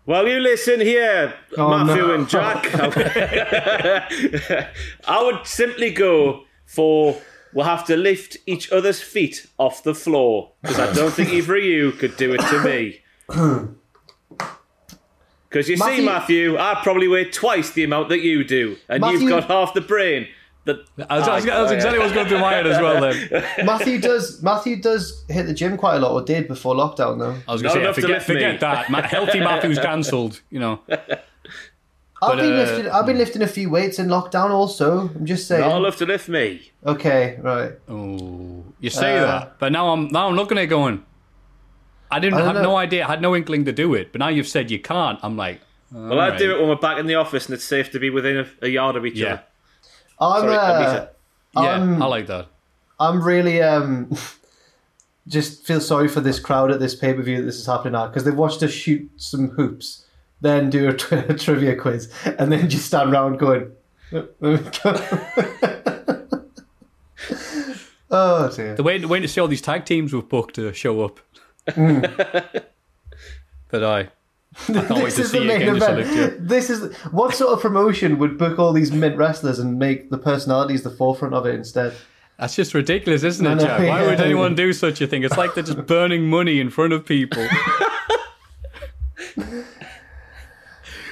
Well, 0.05 0.27
you 0.27 0.41
listen 0.41 0.81
here, 0.81 1.33
Oh, 1.57 1.71
Matthew 1.71 2.09
no. 2.09 2.15
and 2.15 2.29
Jack. 2.29 2.67
I 5.07 5.23
would 5.23 5.47
simply 5.47 5.93
go 5.93 6.43
for 6.67 7.17
we'll 7.55 7.65
have 7.67 7.85
to 7.87 7.97
lift 7.97 8.37
each 8.47 8.71
other's 8.73 9.01
feet 9.01 9.47
off 9.59 9.83
the 9.83 9.95
floor 9.95 10.53
because 10.63 10.79
I 10.79 10.93
don't 10.93 11.13
think 11.13 11.31
either 11.33 11.57
of 11.57 11.65
you 11.65 11.93
could 11.93 12.17
do 12.17 12.33
it 12.35 12.41
to 12.41 12.63
me. 12.65 13.01
Because 15.49 15.69
you 15.69 15.77
see, 15.77 15.85
Matthew- 15.85 16.05
Matthew, 16.07 16.59
I 16.59 16.81
probably 16.83 17.09
weigh 17.09 17.27
twice 17.27 17.73
the 17.73 17.85
amount 17.85 18.09
that 18.09 18.21
you 18.21 18.43
do, 18.43 18.77
and 18.89 19.03
Matthew- 19.03 19.19
you've 19.21 19.29
got 19.29 19.45
half 19.45 19.75
the 19.75 19.83
brain. 19.83 20.27
That 20.65 20.77
I 21.11 21.19
was, 21.19 21.29
I 21.29 21.35
was- 21.35 21.45
that's 21.45 21.73
exactly 21.73 21.99
what 21.99 22.05
was 22.05 22.13
going 22.15 22.29
through 22.29 22.39
my 22.39 22.53
head 22.55 22.67
as 22.67 22.81
well. 22.81 23.01
Then 23.03 23.45
Matthew 23.67 24.01
does 24.01 24.43
Matthew 24.43 24.81
does 24.81 25.25
hit 25.29 25.45
the 25.47 25.53
gym 25.53 25.77
quite 25.77 25.97
a 25.97 25.99
lot, 25.99 26.13
or 26.13 26.23
did 26.25 26.49
before 26.49 26.75
lockdown 26.75 27.19
though. 27.19 27.37
I 27.47 27.53
was 27.53 27.61
Not 27.63 27.75
going 27.75 27.75
to 27.75 27.75
say, 27.75 27.81
enough 27.83 27.95
to 27.97 28.01
forget, 28.01 28.17
lift 28.17 28.29
me. 28.31 28.35
forget 28.37 28.61
that. 28.61 28.89
Ma- 28.91 29.03
Healthy 29.03 29.41
Matthew's 29.41 29.79
cancelled. 29.79 30.41
You 30.51 30.61
know. 30.61 30.81
I've 32.23 32.37
been 32.39 32.53
uh, 32.53 32.57
lifting 32.57 32.87
I've 32.93 33.07
been 33.07 33.19
lifting 33.19 33.43
a 33.43 33.47
few 33.49 33.69
weights 33.71 33.99
in 33.99 34.07
lockdown 34.09 34.51
also. 34.51 35.01
I'm 35.09 35.27
just 35.27 35.47
saying. 35.49 35.61
not 35.69 35.79
enough 35.79 35.97
to 35.99 36.07
lift 36.07 36.29
me. 36.29 36.71
Okay, 36.87 37.39
right. 37.43 37.73
Oh, 37.89 38.65
you 38.81 38.91
say 38.91 39.19
Uh, 39.19 39.27
that, 39.27 39.59
but 39.59 39.73
now 39.73 39.91
I'm 39.93 40.09
now 40.09 40.29
I'm 40.29 40.37
looking 40.37 40.57
at 40.59 40.65
it 40.65 40.67
going. 40.69 41.05
I 42.11 42.21
didn't 42.21 42.39
I 42.41 42.45
have 42.45 42.55
know. 42.57 42.63
no 42.63 42.77
idea. 42.77 43.05
I 43.07 43.09
had 43.11 43.23
no 43.23 43.35
inkling 43.35 43.65
to 43.65 43.73
do 43.73 43.95
it, 43.95 44.13
but 44.13 44.19
now 44.21 44.29
you've 44.29 44.47
said 44.49 44.71
you 44.71 44.79
can't. 44.79 45.19
I'm 45.23 45.37
like, 45.37 45.61
Well, 45.91 46.21
I 46.21 46.37
do 46.37 46.55
it 46.55 46.59
when 46.61 46.69
we're 46.69 46.77
back 46.77 46.99
in 46.99 47.07
the 47.07 47.15
office 47.17 47.47
and 47.47 47.55
it's 47.55 47.65
safe 47.65 47.91
to 47.93 47.99
be 47.99 48.11
within 48.11 48.37
a, 48.39 48.47
a 48.67 48.69
yard 48.69 48.97
of 48.97 49.05
each 49.07 49.17
Yeah, 49.19 49.33
other. 49.33 49.43
I'm 50.21 50.41
Sorry, 50.43 50.55
uh, 50.55 50.73
Abisa. 50.73 51.09
yeah, 51.55 51.75
Um, 51.75 52.03
I 52.03 52.07
like 52.07 52.27
that. 52.29 52.47
I'm 53.01 53.23
really 53.23 53.61
um 53.63 54.15
just 55.29 55.65
feel 55.67 55.81
sorry 55.81 56.09
for 56.09 56.21
this 56.21 56.39
crowd 56.39 56.71
at 56.71 56.81
this 56.81 56.95
pay 56.95 57.15
per 57.15 57.23
view 57.23 57.39
that 57.39 57.45
this 57.47 57.57
is 57.59 57.67
happening 57.67 57.95
at 57.99 58.09
because 58.09 58.25
they've 58.25 58.35
watched 58.37 58.63
us 58.63 58.71
shoot 58.73 59.11
some 59.17 59.49
hoops, 59.51 60.02
then 60.43 60.69
do 60.69 60.89
a, 60.89 60.93
tri- 60.93 61.19
a 61.29 61.35
trivia 61.35 61.75
quiz, 61.77 62.13
and 62.39 62.53
then 62.53 62.69
just 62.69 62.85
stand 62.87 63.13
around 63.13 63.39
going. 63.39 63.73
oh 68.11 68.53
dear. 68.55 68.75
The 68.75 68.83
way 68.83 68.99
the 68.99 69.09
way 69.09 69.21
to 69.21 69.29
see 69.29 69.41
all 69.41 69.49
these 69.49 69.63
tag 69.63 69.87
teams 69.87 70.13
we've 70.13 70.29
booked 70.29 70.57
to 70.57 70.73
show 70.75 71.03
up. 71.03 71.21
Mm. 71.69 72.03
but 73.71 73.85
I, 73.85 74.01
I 74.01 74.09
can't 74.67 74.91
wait 74.91 75.05
This 75.05 75.15
to 75.15 75.23
is 75.23 75.31
see 75.31 75.39
the 75.39 75.45
you 75.45 75.49
main 75.49 75.63
again. 75.63 75.77
Event. 76.01 76.49
This 76.49 76.69
is 76.69 76.95
what 77.13 77.35
sort 77.35 77.53
of 77.55 77.61
promotion 77.63 78.19
would 78.19 78.37
book 78.37 78.59
all 78.59 78.73
these 78.75 78.93
mint 78.93 79.17
wrestlers 79.17 79.59
and 79.59 79.79
make 79.79 80.11
the 80.11 80.19
personalities 80.19 80.83
the 80.83 80.91
forefront 80.91 81.33
of 81.35 81.47
it 81.47 81.55
instead. 81.55 81.95
That's 82.39 82.57
just 82.57 82.75
ridiculous, 82.75 83.23
isn't 83.23 83.47
it, 83.47 83.61
Jack? 83.61 83.79
Why 83.79 84.05
would 84.05 84.21
anyone 84.21 84.57
do 84.57 84.73
such 84.73 85.01
a 85.01 85.07
thing? 85.07 85.23
It's 85.23 85.37
like 85.37 85.55
they're 85.55 85.63
just 85.63 85.87
burning 85.87 86.29
money 86.29 86.59
in 86.59 86.71
front 86.71 86.93
of 86.93 87.07
people. 87.07 87.47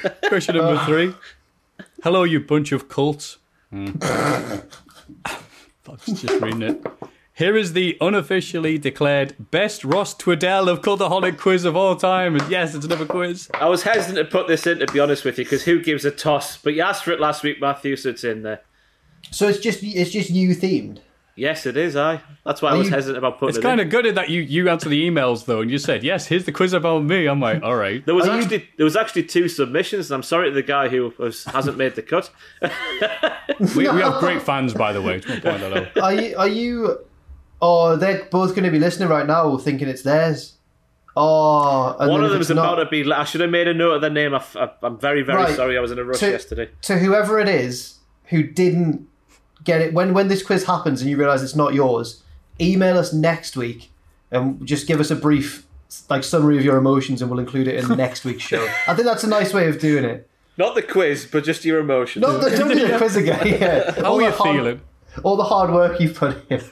Question 0.29 0.57
number 0.57 0.85
three. 0.85 1.15
Hello, 2.03 2.25
you 2.25 2.41
bunch 2.41 2.73
of 2.73 2.89
cults. 2.89 3.39
Hmm. 3.71 3.91
I 4.03 5.97
just 6.07 6.41
reading 6.41 6.63
it. 6.63 6.87
Here 7.35 7.57
is 7.57 7.73
the 7.73 7.97
unofficially 8.01 8.79
declared 8.79 9.51
best 9.51 9.85
Ross 9.85 10.15
Tweddell 10.15 10.69
of 10.69 10.83
Cultaholic 10.83 11.39
quiz 11.39 11.65
of 11.65 11.75
all 11.75 11.97
time. 11.97 12.37
And 12.37 12.51
yes, 12.51 12.75
it's 12.75 12.85
another 12.85 13.07
quiz. 13.07 13.49
I 13.55 13.67
was 13.67 13.83
hesitant 13.83 14.19
to 14.19 14.25
put 14.31 14.47
this 14.47 14.67
in, 14.67 14.79
to 14.81 14.87
be 14.93 15.01
honest 15.01 15.25
with 15.25 15.39
you, 15.39 15.45
because 15.45 15.65
who 15.65 15.83
gives 15.83 16.05
a 16.05 16.11
toss? 16.11 16.59
But 16.59 16.75
you 16.75 16.83
asked 16.83 17.05
for 17.05 17.13
it 17.13 17.21
last 17.21 17.43
week, 17.43 17.61
Matthew, 17.61 17.97
so 17.97 18.11
it's 18.11 18.25
in 18.25 18.43
there. 18.43 18.61
So 19.31 19.49
it's 19.49 19.59
just 19.59 19.83
it's 19.83 20.11
just 20.11 20.31
you 20.31 20.51
themed. 20.55 20.99
Yes, 21.41 21.65
it 21.65 21.77
is. 21.77 21.97
I. 21.97 22.21
That's 22.45 22.61
why 22.61 22.71
I 22.71 22.75
was 22.77 22.89
you- 22.89 22.95
hesitant 22.95 23.17
about 23.19 23.39
putting 23.39 23.51
It's 23.51 23.59
it 23.59 23.63
kind 23.63 23.81
in. 23.81 23.87
of 23.87 23.91
good 23.91 24.15
that 24.15 24.29
you 24.29 24.43
you 24.43 24.69
answer 24.69 24.89
the 24.91 25.09
emails 25.09 25.47
though, 25.47 25.63
and 25.63 25.71
you 25.71 25.79
said 25.79 26.03
yes. 26.05 26.27
Here's 26.27 26.45
the 26.45 26.53
quiz 26.53 26.73
about 26.75 27.03
me. 27.05 27.27
I'm 27.27 27.41
like, 27.41 27.63
all 27.63 27.77
right. 27.77 28.05
There 28.05 28.15
was 28.15 28.29
Are 28.29 28.37
you- 28.37 28.43
actually 28.43 28.69
there 28.77 28.85
was 28.85 28.95
actually 28.97 29.25
two 29.25 29.49
submissions, 29.49 30.11
and 30.11 30.17
I'm 30.17 30.23
sorry 30.23 30.51
to 30.51 30.55
the 30.55 30.63
guy 30.63 30.89
who 30.89 31.15
was, 31.19 31.45
hasn't 31.45 31.79
made 31.79 31.95
the 31.95 32.03
cut. 32.03 32.31
We, 33.77 33.89
we 33.89 34.01
have 34.01 34.21
great 34.21 34.43
fans, 34.43 34.73
by 34.75 34.93
the 34.93 35.03
way. 35.03 35.21
To 35.21 35.29
point 35.41 35.43
that 35.61 35.77
out. 35.77 35.99
Are 36.03 36.15
you? 36.15 36.37
Are 36.39 36.49
you? 36.49 36.99
Oh, 37.61 37.97
they're 37.97 38.25
both 38.31 38.51
going 38.55 38.65
to 38.65 38.71
be 38.71 38.79
listening 38.79 39.09
right 39.11 39.27
now, 39.27 39.57
thinking 39.59 39.87
it's 39.89 40.03
theirs. 40.03 40.57
Oh, 41.17 41.95
and 41.99 42.11
One 42.11 42.21
then 42.21 42.31
of 42.31 42.31
if 42.31 42.33
them's 42.37 42.51
it's 42.51 42.57
not- 42.57 42.73
about 42.79 42.85
to 42.85 42.91
be. 42.91 43.13
I 43.13 43.25
should 43.25 43.41
have 43.43 43.51
made 43.51 43.69
a 43.69 43.75
note 43.75 43.93
of 43.97 44.01
their 44.01 44.11
name. 44.11 44.35
I, 44.35 44.43
am 44.83 44.99
very 44.99 45.23
very 45.23 45.39
Right. 45.43 45.57
sorry. 45.57 45.77
I 45.77 45.81
was 45.81 45.91
in 45.91 45.99
a 45.99 46.05
rush 46.05 46.21
To- 46.21 46.31
yesterday. 46.31 46.71
to 46.83 46.99
whoever 46.99 47.39
it 47.39 47.49
is 47.49 47.99
who 48.27 48.43
didn't 48.45 49.07
get 49.65 49.81
it 49.81 49.93
when 49.95 50.15
when 50.15 50.29
this 50.29 50.43
quiz 50.43 50.65
happens 50.65 51.01
and 51.01 51.11
you 51.11 51.17
realize 51.17 51.43
it's 51.43 51.57
not 51.57 51.75
yours 51.75 52.23
email 52.61 52.97
us 52.99 53.13
next 53.13 53.57
week 53.57 53.91
and 54.31 54.65
just 54.67 54.87
give 54.87 55.01
us 55.01 55.11
a 55.11 55.17
brief 55.17 55.67
like 56.09 56.23
summary 56.25 56.57
of 56.59 56.65
your 56.65 56.77
emotions 56.77 57.21
and 57.21 57.31
we'll 57.31 57.41
include 57.41 57.67
it 57.69 57.77
in 57.83 57.97
next 57.97 58.25
week's 58.25 58.43
show 58.43 58.63
i 58.87 58.95
think 58.95 59.07
that's 59.07 59.25
a 59.25 59.29
nice 59.29 59.53
way 59.53 59.69
of 59.69 59.79
doing 59.79 60.05
it 60.05 60.29
Not 60.57 60.75
the 60.75 60.83
quiz, 60.83 61.27
but 61.31 61.43
just 61.45 61.65
your 61.65 61.81
emotions. 61.81 62.23
not 62.23 62.41
the, 62.41 62.51
don't 62.51 62.69
do 62.69 62.87
the 62.89 62.97
quiz 63.03 63.17
again 63.17 63.47
yeah. 63.47 63.93
How 64.01 64.13
All 64.13 64.19
are 64.19 64.23
you 64.23 64.31
hard- 64.31 64.57
feeling? 64.57 64.81
all 65.25 65.37
the 65.37 65.45
hard 65.45 65.71
work 65.73 66.01
you've 66.01 66.15
put 66.15 66.37
in 66.51 66.63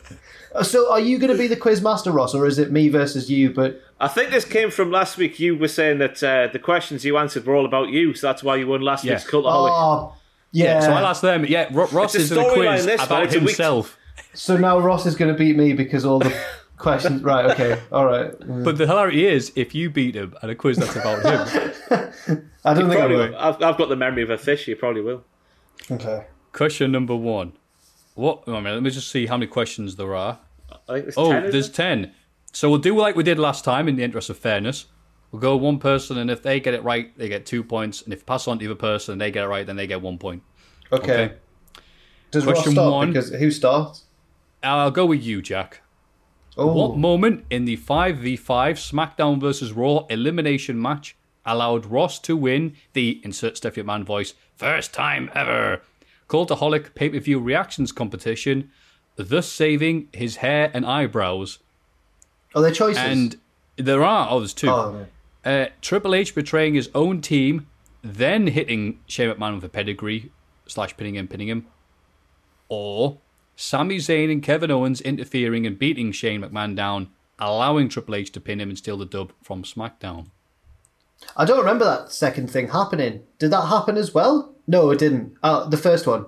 so 0.63 0.91
are 0.93 1.01
you 1.01 1.19
going 1.19 1.31
to 1.33 1.39
be 1.39 1.47
the 1.47 1.57
quiz 1.57 1.81
master 1.83 2.11
ross 2.11 2.35
or 2.35 2.47
is 2.47 2.59
it 2.59 2.71
me 2.71 2.89
versus 2.89 3.31
you 3.31 3.51
but 3.51 3.81
I 4.01 4.07
think 4.07 4.31
this 4.31 4.45
came 4.45 4.71
from 4.71 4.93
last 4.93 5.17
week. 5.17 5.41
You 5.41 5.57
were 5.57 5.67
saying 5.67 5.99
that 5.99 6.23
uh, 6.23 6.47
the 6.53 6.61
questions 6.61 7.05
you 7.05 7.19
answered 7.19 7.45
were 7.45 7.57
all 7.57 7.67
about 7.67 7.89
you, 7.89 8.15
so 8.15 8.29
that's 8.29 8.45
why 8.45 8.55
you 8.55 8.69
won 8.69 8.81
last 8.81 9.03
Yeah. 9.05 9.15
week's 9.15 9.29
Cultaholic. 9.29 9.71
oh 9.73 10.15
yeah, 10.53 10.81
So 10.81 10.93
I'll 10.93 11.07
ask 11.07 11.21
them. 11.23 11.45
Yeah, 11.47 11.69
Ro- 11.73 11.89
Ross 11.93 12.15
It's 12.15 12.25
is 12.25 12.33
in 12.33 12.39
a 12.39 12.45
quiz 12.53 12.57
storyline, 12.57 12.85
this, 12.85 13.05
about 13.05 13.23
It's 13.25 13.35
a 13.35 13.39
week- 13.41 13.49
himself. 13.51 13.97
so 14.35 14.57
now 14.57 14.79
ross 14.79 15.07
is 15.07 15.15
going 15.17 15.33
to 15.33 15.39
beat 15.39 15.57
me 15.57 15.73
because 15.73 16.05
all 16.05 16.19
the 16.19 16.33
questions 16.77 17.23
right 17.23 17.47
okay 17.51 17.81
all 17.91 18.07
right 18.07 18.33
But 18.65 18.79
the 18.79 18.87
hilarity 18.87 19.27
is, 19.27 19.53
if 19.57 19.75
you 19.75 19.91
beat 19.91 20.15
him 20.15 20.35
at 20.43 20.51
a 20.51 20.55
quiz 20.55 20.77
that's 20.79 20.97
about 20.97 21.23
him. 21.25 21.73
i 22.65 22.75
don't 22.75 22.89
think 22.89 22.93
I 22.93 23.07
Probably 23.07 23.17
will. 23.17 23.29
will. 23.31 23.37
I've, 23.39 23.63
I've 23.63 23.79
got 23.79 23.89
the 23.89 23.97
memory 23.97 24.23
of 24.23 24.31
a 24.31 24.39
fish. 24.39 24.69
You 24.69 24.77
probably 24.77 25.03
will. 25.03 25.25
okay 25.91 26.27
Question 26.53 26.91
number 26.93 27.15
one. 27.17 27.53
What? 28.15 28.43
Oh, 28.47 28.55
I 28.57 28.61
mean, 28.61 28.75
let 28.75 28.83
me 28.83 28.91
just 28.91 29.11
see 29.11 29.27
how 29.27 29.37
many 29.37 29.47
questions 29.47 29.97
there 29.97 30.15
are. 30.15 30.39
I 30.89 30.93
think 30.95 31.05
there's 31.05 31.15
Oh, 31.19 31.31
10, 31.33 31.51
there's 31.53 31.71
there? 31.71 31.97
10. 31.97 32.15
So 32.53 32.69
we'll 32.71 32.79
do 32.81 32.97
like 32.97 33.15
we 33.17 33.23
did 33.23 33.39
last 33.39 33.65
time 33.65 33.87
in 33.89 33.95
the 33.97 34.03
interest 34.03 34.29
of 34.31 34.37
fairness. 34.39 34.87
We'll 35.31 35.41
go 35.41 35.57
one 35.57 35.79
person, 35.79 36.17
and 36.19 36.31
if 36.31 36.43
they 36.43 36.59
get 36.59 36.73
it 36.75 36.83
right, 36.83 37.17
they 37.19 37.29
get 37.29 37.45
two 37.45 37.63
points. 37.63 38.03
And 38.03 38.13
if 38.15 38.25
pass 38.25 38.49
on 38.49 38.59
to 38.59 38.65
the 38.65 38.71
other 38.73 38.79
person 38.79 39.13
and 39.13 39.21
they 39.21 39.31
get 39.31 39.45
it 39.45 39.49
right, 39.49 39.67
then 39.67 39.77
they 39.77 39.87
get 39.87 40.01
one 40.01 40.17
point. 40.19 40.43
okay, 40.93 41.25
Okay. 41.25 41.35
does 42.31 42.45
Question 42.45 42.73
start 42.73 42.93
one. 42.93 43.09
because 43.13 43.31
who 43.31 43.51
starts 43.51 44.05
I'll 44.63 44.91
go 44.91 45.05
with 45.07 45.23
you, 45.23 45.43
Jack. 45.43 45.83
oh 46.57 46.73
What 46.73 46.97
moment 46.97 47.45
in 47.51 47.65
the 47.67 47.77
5v5 47.77 48.39
SmackDown 48.77 49.39
vs. 49.39 49.73
Raw 49.73 50.07
elimination 50.09 50.81
match 50.81 51.15
allowed 51.45 51.87
Ross 51.87 52.19
to 52.21 52.37
win 52.37 52.75
the 52.95 53.21
insert 53.23 53.57
Stephanie 53.59 53.85
Man 53.87 54.05
voice 54.05 54.35
first 54.57 54.93
time 54.95 55.31
ever 55.35 55.83
Cultaholic 56.29 56.95
pay 56.95 57.09
per 57.11 57.19
view 57.21 57.39
reactions 57.39 57.93
competition, 57.93 58.71
thus 59.17 59.47
saving 59.47 60.09
his 60.13 60.37
hair 60.37 60.71
and 60.75 60.85
eyebrows? 60.85 61.59
Oh, 62.55 62.61
are 62.61 62.63
there 62.63 62.71
choices? 62.73 62.99
And 63.03 63.37
there 63.77 64.03
are, 64.05 64.29
oh, 64.31 64.41
there's 64.41 64.53
two. 64.55 64.69
Oh, 64.69 65.07
Uh, 65.45 65.67
Triple 65.81 66.15
H 66.15 66.35
betraying 66.35 66.75
his 66.75 66.91
own 66.95 67.21
team, 67.21 67.69
then 68.03 68.49
hitting 68.49 69.01
Shane 69.07 69.31
McMahon 69.31 69.55
with 69.55 69.65
a 69.65 69.69
pedigree, 69.69 70.31
slash 70.67 70.97
pinning 70.97 71.17
him, 71.17 71.29
pinning 71.29 71.49
him. 71.49 71.67
Or 72.69 73.19
Sami 73.57 73.97
Zayn 73.97 74.31
and 74.31 74.43
Kevin 74.43 74.71
Owens 74.71 75.01
interfering 75.01 75.67
and 75.67 75.79
beating 75.79 76.13
Shane 76.13 76.43
McMahon 76.43 76.77
down, 76.77 77.11
allowing 77.39 77.89
Triple 77.89 78.17
H 78.17 78.31
to 78.33 78.41
pin 78.41 78.61
him 78.61 78.69
and 78.69 78.79
steal 78.79 78.97
the 78.97 79.07
dub 79.07 79.33
from 79.43 79.63
SmackDown. 79.63 80.27
I 81.37 81.45
don't 81.45 81.59
remember 81.59 81.85
that 81.85 82.13
second 82.13 82.51
thing 82.51 82.69
happening. 82.69 83.23
Did 83.39 83.51
that 83.51 83.67
happen 83.67 83.97
as 83.97 84.15
well? 84.15 84.55
No, 84.67 84.91
it 84.91 84.99
didn't. 84.99 85.37
Uh, 85.43 85.69
the 85.69 85.77
first 85.77 86.07
one. 86.07 86.27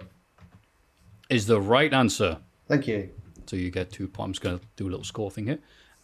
Is 1.28 1.46
the 1.46 1.60
right 1.60 1.92
answer. 1.92 2.38
Thank 2.66 2.88
you. 2.88 3.10
So 3.46 3.56
you 3.56 3.70
get 3.70 3.92
two 3.92 4.08
points. 4.08 4.26
I'm 4.26 4.32
just 4.32 4.42
going 4.42 4.58
to 4.58 4.64
do 4.76 4.88
a 4.88 4.90
little 4.90 5.04
score 5.04 5.30
thing 5.30 5.46
here. 5.46 5.58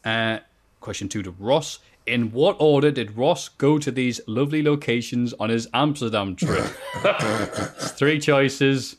Uh, 0.04 0.38
question 0.80 1.08
two 1.08 1.22
to 1.22 1.30
Ross. 1.32 1.78
In 2.06 2.30
what 2.30 2.56
order 2.60 2.92
did 2.92 3.16
Ross 3.16 3.48
go 3.48 3.78
to 3.78 3.90
these 3.90 4.20
lovely 4.28 4.62
locations 4.62 5.34
on 5.34 5.50
his 5.50 5.66
Amsterdam 5.74 6.36
trip? 6.36 6.64
Three 7.78 8.20
choices 8.20 8.96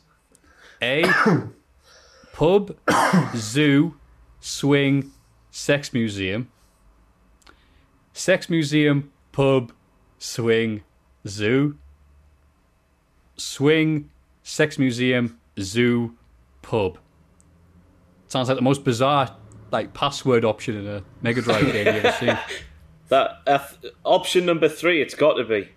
A, 0.82 1.04
pub, 2.34 2.76
zoo, 3.34 3.94
swing, 4.40 5.10
sex 5.50 5.94
museum. 5.94 6.50
Sex 8.12 8.50
museum, 8.50 9.10
pub, 9.32 9.72
swing, 10.18 10.82
zoo. 11.26 11.78
Swing, 13.36 14.10
sex 14.42 14.78
museum, 14.78 15.40
zoo, 15.58 16.14
pub. 16.60 16.98
Sounds 18.26 18.48
like 18.48 18.58
the 18.58 18.62
most 18.62 18.84
bizarre 18.84 19.34
like 19.70 19.94
password 19.94 20.44
option 20.44 20.76
in 20.76 20.86
a 20.86 21.02
Mega 21.22 21.40
Drive 21.40 21.72
game 21.72 21.86
you've 21.86 22.04
ever 22.04 22.12
seen. 22.12 22.38
That 23.08 23.40
uh, 23.46 23.58
th- 23.58 23.94
option 24.04 24.44
number 24.46 24.68
three. 24.68 25.00
It's 25.00 25.14
got 25.14 25.34
to 25.34 25.44
be. 25.44 25.70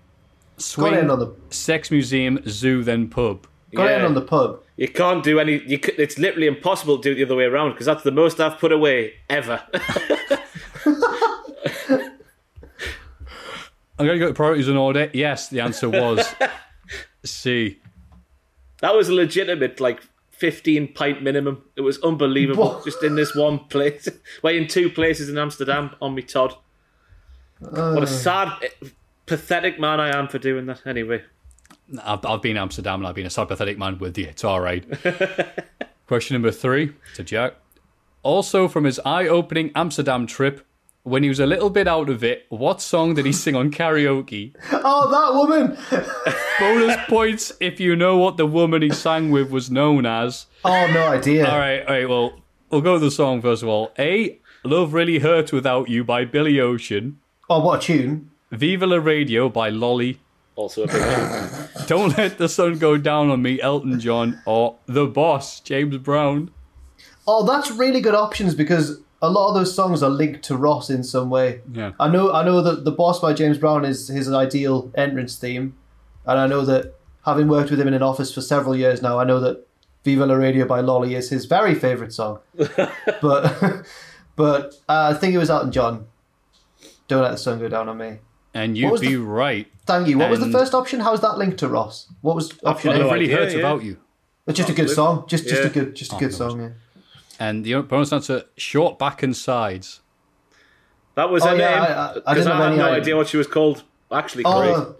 Swing, 0.58 0.94
in 0.94 1.10
on 1.10 1.20
the- 1.20 1.34
sex 1.50 1.90
museum, 1.90 2.40
zoo, 2.48 2.84
then 2.84 3.08
pub. 3.08 3.48
Got 3.74 3.92
in 3.92 4.02
on 4.02 4.14
the 4.16 4.22
pub. 4.22 4.62
You 4.76 4.90
can't 4.90 5.24
do 5.24 5.40
any. 5.40 5.64
You 5.66 5.80
c 5.84 5.94
it's 5.98 6.18
literally 6.20 6.48
impossible 6.48 6.98
to 6.98 7.04
do 7.04 7.12
it 7.14 7.16
the 7.16 7.24
other 7.26 7.36
way 7.38 7.46
around 7.46 7.72
because 7.72 7.86
that's 7.86 8.04
the 8.04 8.12
most 8.12 8.40
I've 8.42 8.58
put 8.60 8.72
away 8.74 9.14
ever. 9.30 9.62
I'm 14.00 14.08
going 14.08 14.20
to 14.20 14.26
go 14.26 14.28
to 14.28 14.34
priorities 14.34 14.68
in 14.68 14.78
order. 14.78 15.10
Yes, 15.14 15.50
the 15.50 15.60
answer 15.62 15.88
was 15.90 16.34
C. 17.24 17.80
that 18.82 18.96
was 18.96 19.10
a 19.10 19.14
legitimate 19.14 19.80
like. 19.80 20.02
15 20.32 20.94
pint 20.96 21.22
minimum. 21.22 21.62
It 21.76 21.82
was 21.82 22.00
unbelievable. 22.02 22.64
What? 22.64 22.84
Just 22.84 23.04
in 23.04 23.14
this 23.14 23.36
one 23.36 23.60
place. 23.60 24.08
Well, 24.42 24.56
in 24.56 24.68
two 24.68 24.90
places 24.90 25.30
in 25.30 25.38
Amsterdam 25.38 25.92
on 26.02 26.16
me 26.16 26.24
Todd. 26.24 26.56
What 27.62 28.00
a 28.00 28.02
uh. 28.02 28.06
sad, 28.06 28.50
eh, 28.64 28.88
pathetic 29.26 29.80
man 29.80 30.00
I 30.00 30.18
am 30.18 30.28
for 30.28 30.40
doing 30.40 30.66
that. 30.66 30.86
Anyway. 30.86 31.24
I've, 32.04 32.26
I've 32.26 32.42
been 32.42 32.58
Amsterdam 32.58 33.02
and 33.02 33.08
I've 33.08 33.16
been 33.16 33.26
a 33.26 33.30
sad, 33.30 33.48
pathetic 33.48 33.78
man 33.78 33.98
with 34.00 34.18
you. 34.18 34.26
It's 34.26 34.44
all 34.44 34.60
right. 34.60 34.86
Question 36.08 36.36
number 36.36 36.52
three 36.52 36.94
to 37.16 37.24
Jack. 37.24 37.56
Also, 38.24 38.68
from 38.68 38.84
his 38.84 39.00
eye 39.06 39.28
opening 39.28 39.72
Amsterdam 39.76 40.28
trip, 40.28 40.66
when 41.04 41.24
he 41.24 41.30
was 41.30 41.40
a 41.40 41.46
little 41.46 41.70
bit 41.70 41.88
out 41.88 42.10
of 42.10 42.24
it, 42.24 42.46
what 42.50 42.82
song 42.82 43.16
did 43.16 43.26
he 43.26 43.32
sing 43.32 43.56
on 43.56 43.72
karaoke? 43.72 44.54
Oh, 44.84 45.10
that 45.10 45.34
woman! 45.34 45.78
Bonus 46.60 46.98
points 47.08 47.54
if 47.60 47.80
you 47.80 47.96
know 47.96 48.18
what 48.18 48.38
the 48.38 48.46
woman 48.46 48.82
he 48.82 48.90
sang 48.90 49.32
with 49.32 49.52
was 49.52 49.72
known 49.72 50.06
as. 50.06 50.48
Oh, 50.66 50.88
no 50.94 51.08
idea. 51.08 51.48
All 51.48 51.58
right, 51.58 51.80
all 51.82 51.94
right, 51.94 52.10
well, 52.10 52.42
we'll 52.70 52.82
go 52.82 52.94
with 52.94 53.02
the 53.02 53.12
song 53.12 53.42
first 53.42 53.64
of 53.64 53.70
all. 53.70 53.92
A. 53.98 54.40
Love 54.64 54.94
Really 54.94 55.20
Hurt 55.20 55.52
Without 55.52 55.90
You 55.90 56.04
by 56.04 56.26
Billy 56.26 56.60
Ocean. 56.60 57.20
Oh, 57.54 57.60
what 57.60 57.84
a 57.84 57.86
tune. 57.86 58.30
Viva 58.52 58.88
La 58.88 58.96
Radio 58.96 59.50
by 59.50 59.68
Lolly. 59.68 60.22
Also 60.56 60.84
a 60.84 60.88
big 60.88 61.02
one. 61.02 61.70
Don't 61.86 62.18
Let 62.18 62.38
the 62.38 62.48
Sun 62.48 62.80
Go 62.80 62.98
Down 62.98 63.30
on 63.30 63.42
Me, 63.42 63.60
Elton 63.60 64.00
John. 64.00 64.42
Or 64.46 64.78
The 64.86 65.06
Boss, 65.06 65.60
James 65.60 65.98
Brown. 65.98 66.52
Oh, 67.28 67.46
that's 67.46 67.70
really 67.70 68.00
good 68.00 68.16
options 68.16 68.56
because 68.56 69.02
a 69.22 69.30
lot 69.30 69.50
of 69.50 69.56
those 69.56 69.76
songs 69.76 70.02
are 70.02 70.10
linked 70.10 70.44
to 70.44 70.56
Ross 70.56 70.90
in 70.90 71.04
some 71.04 71.30
way. 71.30 71.60
Yeah. 71.74 71.92
I 72.00 72.08
know 72.08 72.32
I 72.32 72.46
know 72.46 72.62
that 72.62 72.86
The 72.86 72.92
Boss 72.92 73.20
by 73.20 73.34
James 73.34 73.58
Brown 73.58 73.84
is 73.84 74.08
his 74.08 74.32
ideal 74.32 74.90
entrance 74.96 75.36
theme. 75.38 75.76
And 76.26 76.40
I 76.40 76.48
know 76.48 76.64
that 76.64 76.96
having 77.26 77.50
worked 77.50 77.70
with 77.70 77.82
him 77.82 77.88
in 77.90 77.94
an 77.94 78.02
office 78.02 78.34
for 78.34 78.40
several 78.40 78.78
years 78.78 79.02
now, 79.02 79.20
I 79.20 79.26
know 79.26 79.42
that 79.42 79.68
Viva 80.06 80.26
La 80.26 80.36
Radio 80.36 80.66
by 80.66 80.80
Lolly 80.80 81.16
is 81.16 81.30
his 81.30 81.44
very 81.48 81.76
favourite 81.76 82.14
song. 82.14 82.40
but 83.22 83.86
but 84.38 84.76
uh, 84.88 85.12
I 85.14 85.14
think 85.16 85.34
it 85.34 85.38
was 85.38 85.50
Elton 85.50 85.74
John. 85.74 86.08
Don't 87.12 87.22
let 87.24 87.32
the 87.32 87.38
sun 87.38 87.60
go 87.60 87.68
down 87.68 87.90
on 87.90 87.98
me. 87.98 88.20
And 88.54 88.78
you'd 88.78 89.02
be 89.02 89.08
the- 89.10 89.18
right. 89.18 89.68
Thank 89.86 90.08
you. 90.08 90.18
What 90.18 90.30
was 90.30 90.40
the 90.40 90.50
first 90.50 90.74
option? 90.74 91.02
How 91.02 91.14
is 91.14 91.20
that 91.20 91.38
linked 91.38 91.58
to 91.58 91.68
Ross? 91.68 92.08
What 92.22 92.38
was 92.38 92.54
option 92.64 92.92
got 92.92 93.02
A? 93.02 93.04
no 93.04 93.12
Really 93.12 93.26
idea, 93.26 93.36
Hurts 93.38 93.54
yeah. 93.54 93.60
About 93.60 93.84
You. 93.84 93.98
It's 94.48 94.58
just 94.58 94.70
a 94.70 94.74
good 94.74 94.90
song. 94.90 95.26
Just 95.28 95.48
just 95.50 95.66
a 95.66 95.70
good 95.70 95.94
just 95.94 96.14
a 96.14 96.16
Oh, 96.16 96.20
good 96.20 96.32
no 96.32 96.38
song. 96.38 96.62
Yeah. 96.62 96.70
And 97.38 97.66
the 97.66 97.82
bonus 97.82 98.14
answer: 98.14 98.44
short 98.56 98.98
back 98.98 99.24
and 99.24 99.36
sides. 99.36 100.00
That 101.16 101.30
was 101.30 101.44
Oh, 101.44 101.48
her 101.50 101.58
yeah, 101.58 101.70
name. 101.70 101.80
I- 101.84 101.86
I- 101.86 102.22
I 102.28 102.34
didn't 102.34 102.48
I, 102.48 102.52
have 102.56 102.64
had 102.64 102.68
any 102.68 102.78
no 102.78 102.86
idea. 102.86 103.02
idea 103.02 103.16
what 103.18 103.28
she 103.28 103.36
was 103.38 103.48
called. 103.48 103.84
Actually, 104.10 104.44
Craig. 104.46 104.56
Oh, 104.56 104.96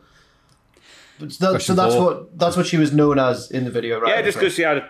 but 1.20 1.32
so, 1.32 1.58
so 1.60 1.74
that's 1.74 1.96
four. 1.96 2.04
what 2.06 2.38
that's 2.38 2.58
what 2.58 2.66
she 2.68 2.76
was 2.78 2.92
known 2.92 3.20
as 3.20 3.50
in 3.52 3.64
the 3.64 3.72
video, 3.72 4.00
right? 4.02 4.16
yeah, 4.16 4.22
just 4.22 4.38
because 4.38 4.54
she 4.54 4.64
had 4.64 4.78
it 4.78 4.84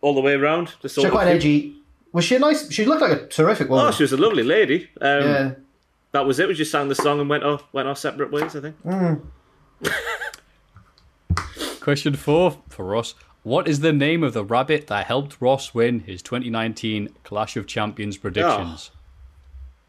all 0.00 0.14
the 0.14 0.20
way 0.22 0.32
around. 0.34 0.72
Just 0.80 0.94
She's 0.94 1.10
quite 1.10 1.26
edgy. 1.28 1.76
Was 2.12 2.24
she 2.24 2.36
a 2.36 2.38
nice? 2.38 2.70
She 2.72 2.84
looked 2.86 3.02
like 3.02 3.12
a 3.12 3.26
terrific 3.26 3.68
woman. 3.68 3.86
Oh, 3.86 3.90
she 3.90 4.02
was 4.04 4.12
a 4.12 4.16
lovely 4.16 4.42
lady. 4.44 4.88
Um, 5.00 5.22
yeah. 5.22 5.50
That 6.12 6.26
was 6.26 6.38
it. 6.38 6.48
We 6.48 6.54
just 6.54 6.70
sang 6.70 6.88
the 6.88 6.94
song 6.94 7.20
and 7.20 7.28
went 7.28 7.42
off 7.44 7.64
went 7.72 7.88
our 7.88 7.96
separate 7.96 8.30
ways. 8.30 8.54
I 8.54 8.60
think. 8.60 8.76
Mm. 8.84 9.22
Question 11.80 12.14
four 12.14 12.58
for 12.68 12.84
Ross. 12.84 13.14
What 13.42 13.66
is 13.66 13.80
the 13.80 13.92
name 13.92 14.22
of 14.22 14.34
the 14.34 14.44
rabbit 14.44 14.86
that 14.86 15.06
helped 15.06 15.38
Ross 15.40 15.74
win 15.74 16.00
his 16.00 16.22
2019 16.22 17.08
Clash 17.24 17.56
of 17.56 17.66
Champions 17.66 18.16
predictions? 18.16 18.92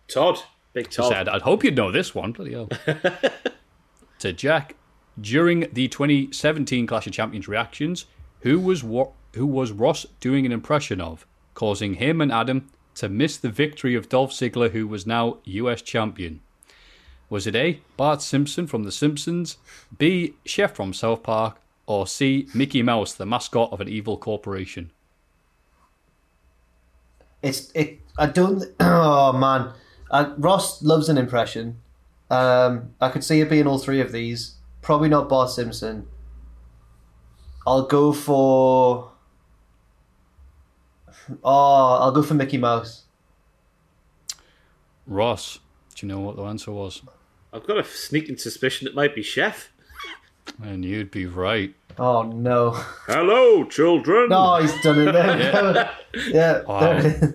Todd, 0.07 0.39
big 0.73 0.87
He 0.87 0.93
Todd. 0.95 1.11
said, 1.11 1.29
I'd 1.29 1.43
hope 1.43 1.63
you'd 1.63 1.75
know 1.75 1.91
this 1.91 2.15
one. 2.15 2.31
Bloody 2.31 2.53
hell. 2.53 2.69
to 4.19 4.33
Jack, 4.33 4.75
during 5.21 5.67
the 5.71 5.87
2017 5.87 6.87
Clash 6.87 7.05
of 7.05 7.13
Champions 7.13 7.47
reactions, 7.47 8.05
who 8.39 8.59
was 8.59 8.83
what? 8.83 9.11
Who 9.35 9.45
was 9.45 9.71
Ross 9.71 10.05
doing 10.19 10.45
an 10.47 10.51
impression 10.51 10.99
of, 10.99 11.27
causing 11.53 11.95
him 11.95 12.21
and 12.21 12.31
Adam 12.31 12.69
to 12.95 13.09
miss 13.09 13.37
the 13.37 13.49
victory 13.49 13.95
of 13.95 14.09
Dolph 14.09 14.31
Ziggler, 14.31 14.71
who 14.71 14.87
was 14.87 15.07
now 15.07 15.37
US 15.45 15.81
champion? 15.81 16.41
Was 17.29 17.47
it 17.47 17.55
A. 17.55 17.79
Bart 17.97 18.21
Simpson 18.21 18.67
from 18.67 18.83
The 18.83 18.91
Simpsons, 18.91 19.57
B. 19.97 20.35
Chef 20.45 20.75
from 20.75 20.93
South 20.93 21.23
Park, 21.23 21.57
or 21.85 22.05
C. 22.07 22.47
Mickey 22.53 22.83
Mouse, 22.83 23.13
the 23.13 23.25
mascot 23.25 23.71
of 23.71 23.81
an 23.81 23.89
evil 23.89 24.17
corporation? 24.17 24.91
It's 27.41 27.71
it. 27.71 27.99
I 28.17 28.27
don't. 28.27 28.63
Oh 28.79 29.33
man, 29.33 29.73
uh, 30.11 30.33
Ross 30.37 30.83
loves 30.83 31.09
an 31.09 31.17
impression. 31.17 31.79
Um, 32.29 32.93
I 33.01 33.09
could 33.09 33.23
see 33.23 33.41
it 33.41 33.49
being 33.49 33.67
all 33.67 33.79
three 33.79 33.99
of 33.99 34.11
these. 34.11 34.55
Probably 34.81 35.09
not 35.09 35.27
Bart 35.27 35.49
Simpson. 35.49 36.07
I'll 37.65 37.87
go 37.87 38.13
for. 38.13 39.12
Oh, 41.43 41.97
I'll 42.01 42.11
go 42.11 42.21
for 42.21 42.33
Mickey 42.33 42.57
Mouse. 42.57 43.03
Ross, 45.05 45.59
do 45.95 46.05
you 46.05 46.11
know 46.13 46.19
what 46.19 46.35
the 46.35 46.43
answer 46.43 46.71
was? 46.71 47.01
I've 47.51 47.65
got 47.67 47.77
a 47.77 47.83
sneaking 47.83 48.37
suspicion 48.37 48.87
it 48.87 48.95
might 48.95 49.13
be 49.15 49.21
Chef. 49.21 49.69
And 50.61 50.83
you'd 50.83 51.11
be 51.11 51.25
right. 51.25 51.73
Oh 51.97 52.23
no! 52.23 52.71
Hello, 52.71 53.63
children. 53.65 54.29
No, 54.29 54.57
he's 54.57 54.73
done 54.81 55.07
it. 55.07 55.11
There. 55.11 55.91
yeah. 56.29 56.61
Wow. 56.67 56.79
there 56.79 56.97
it 56.99 57.05
is. 57.23 57.33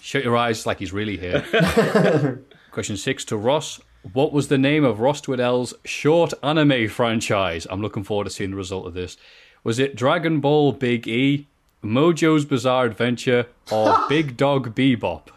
Shut 0.00 0.24
your 0.24 0.36
eyes 0.36 0.66
like 0.66 0.78
he's 0.78 0.92
really 0.92 1.16
here. 1.16 2.44
Question 2.70 2.96
six 2.96 3.24
to 3.26 3.36
Ross. 3.36 3.80
What 4.12 4.32
was 4.32 4.48
the 4.48 4.58
name 4.58 4.84
of 4.84 5.00
Ross 5.00 5.20
Tweddell's 5.22 5.74
short 5.84 6.32
anime 6.42 6.88
franchise? 6.88 7.66
I'm 7.68 7.82
looking 7.82 8.04
forward 8.04 8.24
to 8.24 8.30
seeing 8.30 8.50
the 8.50 8.56
result 8.56 8.86
of 8.86 8.94
this. 8.94 9.16
Was 9.64 9.78
it 9.78 9.96
Dragon 9.96 10.40
Ball 10.40 10.72
Big 10.72 11.08
E, 11.08 11.46
Mojo's 11.82 12.44
Bizarre 12.44 12.86
Adventure, 12.86 13.46
or 13.70 13.96
Big 14.08 14.36
Dog 14.36 14.74
Bebop? 14.74 15.28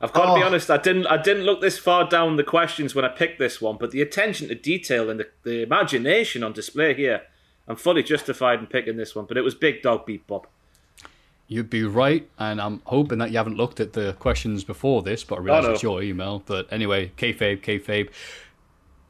I've 0.00 0.12
got 0.12 0.26
to 0.26 0.34
be 0.38 0.42
Oh. 0.42 0.46
honest. 0.46 0.70
I 0.70 0.76
didn't. 0.76 1.06
I 1.06 1.16
didn't 1.20 1.44
look 1.44 1.60
this 1.60 1.78
far 1.78 2.08
down 2.08 2.36
the 2.36 2.44
questions 2.44 2.94
when 2.94 3.04
I 3.04 3.08
picked 3.08 3.38
this 3.38 3.60
one, 3.60 3.76
but 3.80 3.90
the 3.92 4.02
attention 4.02 4.48
to 4.48 4.54
detail 4.54 5.08
and 5.10 5.18
the, 5.20 5.28
the 5.42 5.62
imagination 5.62 6.42
on 6.44 6.52
display 6.52 6.94
here, 6.94 7.22
I'm 7.66 7.76
fully 7.76 8.02
justified 8.02 8.60
in 8.60 8.66
picking 8.66 8.96
this 8.98 9.14
one. 9.14 9.24
But 9.24 9.36
it 9.36 9.40
was 9.42 9.54
Big 9.54 9.80
Dog 9.82 10.06
Bebop. 10.06 10.44
You'd 11.48 11.70
be 11.70 11.82
right, 11.84 12.28
and 12.38 12.60
I'm 12.60 12.80
hoping 12.86 13.18
that 13.18 13.30
you 13.30 13.36
haven't 13.36 13.56
looked 13.56 13.78
at 13.80 13.92
the 13.94 14.14
questions 14.14 14.64
before 14.64 15.02
this, 15.02 15.24
but 15.24 15.36
I 15.36 15.42
realise 15.42 15.64
Oh, 15.64 15.68
no. 15.68 15.74
it's 15.74 15.82
your 15.82 16.02
email. 16.02 16.42
But 16.44 16.66
anyway, 16.72 17.12
kayfabe, 17.18 17.60
kayfabe. 17.62 18.10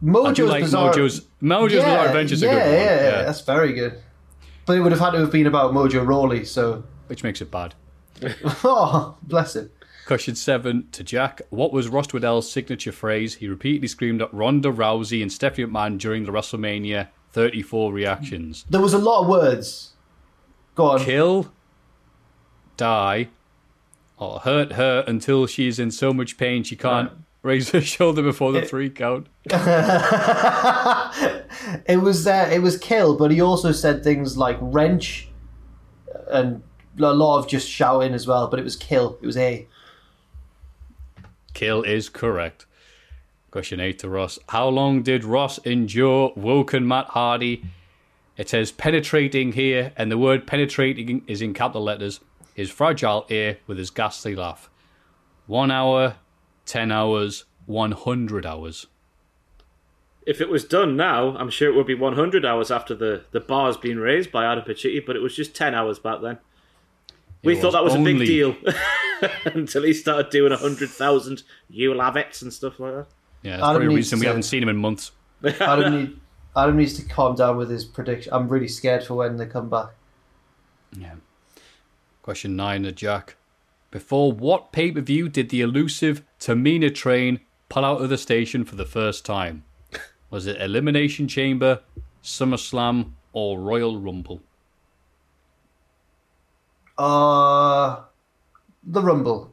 Mojo's 0.03 0.27
I 0.27 0.33
do 0.35 0.47
like 0.47 0.63
Bizarre. 0.65 0.93
Mojo's 0.93 1.21
Mojo's 1.43 1.73
Bizarre 1.75 2.07
Adventure's 2.07 2.43
yeah, 2.43 2.51
a 2.51 2.53
good 2.55 2.61
one. 2.65 2.73
Yeah, 2.75 3.03
yeah. 3.03 3.23
that's 3.23 3.41
very 3.43 3.73
good. 3.73 4.01
But 4.67 4.77
it 4.77 4.81
would 4.81 4.93
have 4.93 5.01
had 5.01 5.11
to 5.11 5.19
have 5.19 5.33
been 5.33 5.47
about 5.47 5.73
Mojo 5.73 6.07
Rawley. 6.07 6.45
So, 6.45 6.85
which 7.07 7.23
makes 7.23 7.41
it 7.41 7.51
bad. 7.51 7.75
oh, 8.65 9.17
bless 9.23 9.57
him. 9.57 9.71
Question 10.07 10.35
seven 10.35 10.89
to 10.93 11.03
Jack. 11.03 11.43
What 11.51 11.73
was 11.73 11.89
Ross 11.89 12.07
Tweddell's 12.09 12.51
signature 12.51 12.93
phrase? 12.93 13.37
He 13.37 13.49
repeatedly 13.49 13.89
screamed 13.89 14.21
at 14.21 14.33
Ronda 14.33 14.71
Rousey 14.71 15.23
and 15.23 15.33
Stephanie 15.33 15.67
McMahon 15.67 15.99
during 15.99 16.25
the 16.25 16.33
WrestleMania 16.33 17.09
34 17.33 17.93
reactions. 17.93 18.65
There 18.69 18.83
was 18.83 18.93
a 18.93 18.99
lot 18.99 19.23
of 19.23 19.29
words. 19.29 19.93
Go 20.75 20.91
on. 20.91 21.01
Kill, 21.01 21.53
die, 22.77 23.29
or 24.19 24.41
hurt 24.41 24.73
her 24.73 25.05
until 25.07 25.47
she's 25.47 25.79
in 25.79 25.91
so 25.91 26.13
much 26.13 26.37
pain 26.37 26.63
she 26.63 26.77
can't 26.77 27.11
raise 27.45 27.71
her 27.71 27.81
shoulder 27.81 28.23
before 28.23 28.51
the 28.51 28.63
three 28.63 28.91
count. 28.91 29.29
it 31.87 32.01
was 32.03 32.27
uh, 32.27 32.51
it 32.53 32.61
was 32.61 32.77
kill, 32.79 33.17
but 33.17 33.31
he 33.31 33.41
also 33.41 33.71
said 33.71 34.03
things 34.03 34.37
like 34.37 34.57
wrench 34.61 35.29
and 36.29 36.63
a 36.99 37.13
lot 37.13 37.39
of 37.39 37.47
just 37.47 37.69
shouting 37.69 38.15
as 38.15 38.27
well. 38.27 38.49
But 38.49 38.59
it 38.59 38.65
was 38.65 38.75
kill. 38.75 39.19
It 39.23 39.27
was 39.27 39.37
a. 39.37 39.69
Kill 41.53 41.83
is 41.83 42.09
correct. 42.09 42.67
Question 43.53 43.79
eight 43.79 44.01
to 44.01 44.09
Ross. 44.09 44.41
How 44.49 44.67
long 44.67 45.03
did 45.03 45.23
Ross 45.23 45.59
endure 45.59 46.33
Woken 46.35 46.89
Matt 46.89 47.07
Hardy? 47.09 47.65
It 48.37 48.49
says 48.49 48.73
penetrating 48.73 49.53
here, 49.53 49.93
and 49.97 50.11
the 50.11 50.19
word 50.19 50.45
penetrating 50.45 51.23
is 51.29 51.41
in 51.41 51.55
capital 51.55 51.85
letters. 51.85 52.19
His 52.55 52.71
fragile 52.71 53.27
ear 53.29 53.59
with 53.69 53.79
his 53.79 53.91
ghastly 53.91 54.35
laugh. 54.35 54.69
One 55.47 55.71
hour, 55.71 56.17
ten 56.67 56.91
hours, 56.91 57.45
one 57.67 57.93
hundred 57.93 58.47
hours. 58.47 58.87
If 60.27 60.41
it 60.41 60.49
was 60.49 60.65
done 60.65 60.97
now, 60.97 61.37
I'm 61.37 61.51
sure 61.51 61.69
it 61.69 61.77
would 61.77 61.87
be 61.87 61.95
100 61.95 62.47
hours 62.47 62.71
after 62.71 62.95
the 62.95 63.25
the 63.33 63.41
bar's 63.41 63.77
been 63.77 63.99
raised 63.99 64.33
by 64.33 64.47
Adam 64.51 64.65
Pacitti, 64.65 65.05
but 65.05 65.17
it 65.17 65.19
was 65.21 65.37
just 65.37 65.55
10 65.55 65.75
hours 65.75 65.99
back 65.99 66.23
then. 66.23 66.39
We 67.43 67.53
It 67.53 67.61
thought 67.61 67.75
was 67.75 67.75
that 67.75 67.85
was 67.85 67.95
a 67.95 67.99
big 67.99 68.19
deal 68.21 68.57
until 69.45 69.83
he 69.83 69.93
started 69.93 70.31
doing 70.31 70.51
100,000 70.51 71.43
you'll 71.69 72.01
have 72.01 72.17
it 72.17 72.41
and 72.41 72.51
stuff 72.51 72.81
like 72.81 72.95
that. 72.95 73.07
Yeah, 73.43 73.51
that's 73.59 73.63
Adam 73.63 73.73
probably 73.73 73.87
a 73.87 73.89
needs 73.91 73.97
reason 74.07 74.21
we 74.21 74.27
haven't 74.27 74.45
seen 74.45 74.63
him 74.63 74.71
in 74.71 74.77
months. 74.77 75.13
Adam, 75.61 75.95
need, 75.95 76.21
Adam 76.57 76.77
needs 76.79 76.95
to 76.95 77.05
calm 77.07 77.35
down 77.35 77.59
with 77.59 77.69
his 77.69 77.85
prediction. 77.85 78.33
I'm 78.33 78.49
really 78.49 78.69
scared 78.69 79.05
for 79.05 79.15
when 79.15 79.37
they 79.37 79.45
come 79.45 79.69
back. 79.69 79.89
Yeah. 80.97 81.17
Question 82.23 82.57
nine 82.57 82.85
to 82.85 82.93
Jack. 82.93 83.37
Before 83.91 84.33
what 84.33 84.73
pay 84.73 84.91
per 84.91 85.03
view 85.03 85.29
did 85.29 85.51
the 85.51 85.61
elusive 85.61 86.23
Tamina 86.45 86.95
train 86.95 87.41
pull 87.71 87.87
out 87.87 88.03
of 88.03 88.11
the 88.11 88.19
station 88.19 88.67
for 88.67 88.77
the 88.77 88.85
first 88.85 89.25
time? 89.25 89.65
Was 90.29 90.47
it 90.47 90.61
Elimination 90.61 91.27
Chamber, 91.27 91.81
SummerSlam, 92.23 93.13
or 93.33 93.59
Royal 93.59 93.99
Rumble? 93.99 94.43
Uh, 96.99 98.03
the 98.83 99.01
Rumble. 99.01 99.53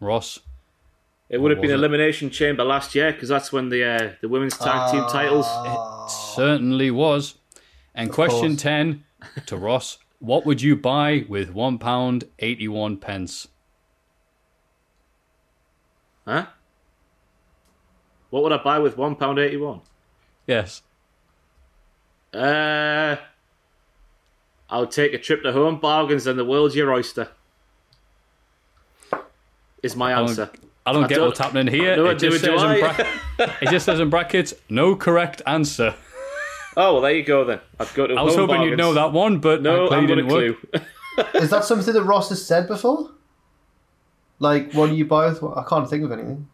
Ross. 0.00 0.40
It 1.28 1.42
would 1.42 1.50
have 1.50 1.60
been 1.60 1.70
was 1.70 1.74
it? 1.74 1.84
Elimination 1.84 2.30
Chamber 2.30 2.64
last 2.64 2.94
year 2.94 3.12
because 3.12 3.28
that's 3.28 3.52
when 3.52 3.68
the 3.68 3.84
uh, 3.84 4.12
the 4.22 4.30
women's 4.30 4.56
tag 4.56 4.92
team 4.92 5.04
titles. 5.10 5.46
It 5.46 6.10
Certainly 6.10 6.90
was. 6.90 7.34
And 7.94 8.10
question 8.10 8.52
course. 8.52 8.62
10 8.62 9.04
to 9.44 9.58
Ross. 9.58 9.98
What 10.20 10.46
would 10.46 10.62
you 10.62 10.74
buy 10.74 11.26
with 11.28 11.54
£1.81 11.54 13.00
pence? 13.00 13.48
Huh? 16.30 16.46
What 18.30 18.44
would 18.44 18.52
I 18.52 18.58
buy 18.62 18.78
with 18.78 18.96
one 18.96 19.16
pound 19.16 19.40
eighty 19.40 19.56
one? 19.56 19.80
Yes. 20.46 20.82
Uh, 22.32 23.16
I'll 24.68 24.86
take 24.86 25.12
a 25.12 25.18
trip 25.18 25.42
to 25.42 25.50
Home 25.52 25.80
Bargains 25.80 26.28
and 26.28 26.38
the 26.38 26.44
world's 26.44 26.76
your 26.76 26.92
oyster. 26.92 27.28
Is 29.82 29.96
my 29.96 30.12
I 30.12 30.18
don't- 30.20 30.28
answer. 30.28 30.50
I 30.86 30.92
don't 30.92 31.08
get 31.08 31.20
what's 31.20 31.38
happening 31.38 31.66
here. 31.66 31.94
No, 31.96 32.06
it, 32.06 32.18
just 32.18 32.42
it, 32.42 32.46
do 32.48 32.58
says 32.58 32.62
in 32.62 32.80
bra- 32.80 32.96
it 33.60 33.68
just 33.70 33.84
says 33.84 34.00
in 34.00 34.08
brackets, 34.10 34.54
no 34.70 34.96
correct 34.96 35.42
answer. 35.46 35.94
Oh 36.76 36.94
well, 36.94 37.00
there 37.02 37.12
you 37.12 37.22
go 37.24 37.44
then. 37.44 37.60
I've 37.78 37.92
got. 37.94 38.06
To 38.06 38.14
I 38.14 38.22
was 38.22 38.34
Home 38.36 38.48
hoping 38.48 38.62
you'd 38.62 38.78
know 38.78 38.94
that 38.94 39.12
one, 39.12 39.38
but 39.40 39.60
No, 39.60 39.84
I'm 39.90 40.06
gonna 40.06 40.22
didn't 40.22 40.28
work. 40.28 40.56
clue. 40.72 40.82
Is 41.34 41.50
that 41.50 41.64
something 41.64 41.92
that 41.92 42.02
Ross 42.04 42.28
has 42.30 42.44
said 42.44 42.66
before? 42.66 43.10
Like, 44.40 44.72
what 44.72 44.88
do 44.88 44.96
you 44.96 45.04
buy 45.04 45.28
with? 45.28 45.42
I 45.44 45.62
can't 45.68 45.88
think 45.88 46.02
of 46.04 46.10
anything. 46.10 46.48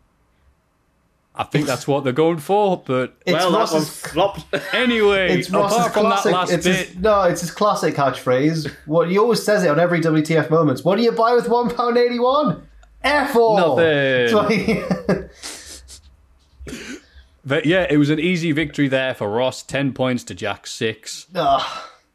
I 1.39 1.45
think 1.45 1.67
that's 1.67 1.87
what 1.87 2.03
they're 2.03 2.13
going 2.15 2.39
for, 2.39 2.83
but 2.87 3.15
It's 3.27 3.33
Well, 3.35 3.51
that 3.53 3.59
Ross's- 3.59 4.01
flopped. 4.01 4.45
Anyway, 4.75 5.39
It's 5.39 5.51
Ross's 5.51 5.79
apart 5.79 5.93
from 5.93 6.03
classic. 6.07 6.25
that 6.33 6.37
last 6.39 6.51
it's 6.53 6.67
bit, 6.67 6.89
his, 6.89 6.97
no, 6.97 7.23
it's 7.25 7.41
his 7.43 7.51
classic 7.51 7.95
catchphrase. 7.95 8.71
What 8.87 9.11
he 9.11 9.19
always 9.19 9.43
says 9.45 9.63
it 9.63 9.69
on 9.69 9.79
every 9.79 10.01
WTF 10.01 10.49
moments. 10.51 10.83
What 10.83 10.97
do 10.97 11.03
you 11.03 11.13
buy 11.13 11.35
with 11.35 11.49
one 11.49 11.69
pound 11.75 11.97
eighty 11.99 12.19
one? 12.19 12.67
F 13.05 13.37
all. 13.37 13.77
Nothing. 13.77 14.27
That's 14.27 14.33
what 14.33 14.51
he- 14.51 14.83
but 17.45 17.65
yeah, 17.67 17.87
it 17.89 17.97
was 17.99 18.11
an 18.11 18.19
easy 18.19 18.51
victory 18.53 18.89
there 18.89 19.15
for 19.15 19.29
Ross. 19.31 19.63
Ten 19.63 19.93
points 19.93 20.25
to 20.25 20.35
Jack 20.35 20.67
six. 20.67 21.27
Ugh. 21.35 21.63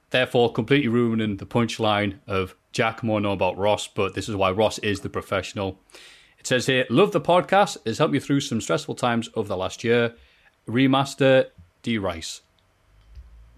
therefore 0.10 0.52
completely 0.52 0.89
ruining 0.89 1.38
the 1.38 1.45
punchline 1.45 2.15
of 2.27 2.56
Jack 2.72 3.03
more 3.03 3.19
know 3.19 3.31
about 3.34 3.57
Ross, 3.57 3.88
but 3.88 4.14
this 4.15 4.30
is 4.30 4.35
why 4.35 4.52
Ross 4.52 4.80
is 4.80 5.02
the 5.02 5.10
professional. 5.10 5.80
It 6.39 6.48
says 6.48 6.65
here, 6.65 6.85
love 6.89 7.11
the 7.11 7.22
podcast. 7.22 7.77
It's 7.85 7.98
helped 7.99 8.14
me 8.14 8.19
through 8.19 8.39
some 8.41 8.61
stressful 8.61 8.95
times 8.95 9.30
over 9.35 9.48
the 9.48 9.57
last 9.57 9.84
year. 9.84 10.15
Remaster 10.68 11.48
D 11.84 11.98
Rice. 11.98 12.41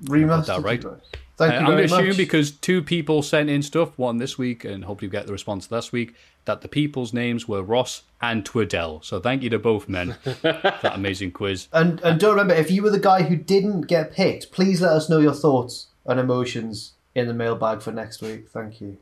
Remaster 0.03 0.45
that 0.47 0.61
right? 0.63 0.81
D-Rice. 0.81 0.99
Thank 1.37 1.51
Uh, 1.51 1.55
you 1.55 1.59
I'm 1.61 1.65
going 1.65 1.77
to 1.77 1.83
assume 1.85 2.07
much. 2.09 2.17
because 2.17 2.51
two 2.51 2.81
people 2.83 3.21
sent 3.23 3.49
in 3.49 3.61
stuff, 3.63 3.97
one 3.97 4.17
this 4.17 4.37
week, 4.37 4.65
and 4.65 4.83
hopefully 4.85 5.07
we 5.07 5.11
get 5.13 5.25
the 5.27 5.31
response 5.31 5.71
last 5.71 5.91
week, 5.91 6.13
that 6.45 6.61
the 6.61 6.67
people's 6.67 7.13
names 7.13 7.47
were 7.47 7.63
Ross 7.63 8.03
and 8.21 8.43
Tweddell. 8.45 9.03
So 9.03 9.19
thank 9.19 9.43
you 9.43 9.49
to 9.51 9.59
both 9.59 9.87
men 9.89 10.13
for 10.23 10.31
that 10.51 10.91
amazing 10.95 11.31
quiz. 11.31 11.69
And 11.71 11.99
and 12.01 12.19
don't 12.19 12.31
remember 12.31 12.53
if 12.53 12.69
you 12.69 12.83
were 12.83 12.89
the 12.91 12.99
guy 12.99 13.23
who 13.23 13.35
didn't 13.35 13.81
get 13.87 14.11
picked, 14.11 14.51
please 14.51 14.81
let 14.81 14.91
us 14.91 15.09
know 15.09 15.19
your 15.19 15.33
thoughts 15.33 15.87
and 16.05 16.19
emotions 16.19 16.93
in 17.15 17.27
the 17.27 17.33
mailbag 17.33 17.81
for 17.81 17.91
next 17.91 18.21
week. 18.21 18.49
Thank 18.49 18.81
you. 18.81 18.97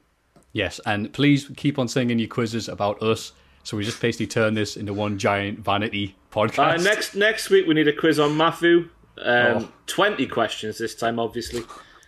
Yes, 0.54 0.80
and 0.86 1.12
please 1.14 1.50
keep 1.56 1.80
on 1.80 1.88
sending 1.88 2.20
your 2.20 2.28
quizzes 2.28 2.68
about 2.68 3.02
us. 3.02 3.32
So 3.64 3.78
we 3.78 3.84
just 3.86 4.02
basically 4.02 4.28
turn 4.28 4.54
this 4.56 4.76
into 4.76 4.94
one 4.94 5.18
giant 5.18 5.60
vanity 5.60 6.16
Uh, 6.32 6.36
podcast. 6.36 6.84
next 6.84 7.16
next 7.16 7.50
week 7.50 7.68
we 7.68 7.74
need 7.74 7.88
a 7.88 7.94
quiz 7.94 8.20
on 8.20 8.36
Matthew. 8.36 8.90
Um, 9.18 9.26
Oh. 9.26 9.72
Twenty 9.88 10.26
questions 10.28 10.78
this 10.78 10.96
time, 10.96 11.20
obviously. 11.20 11.64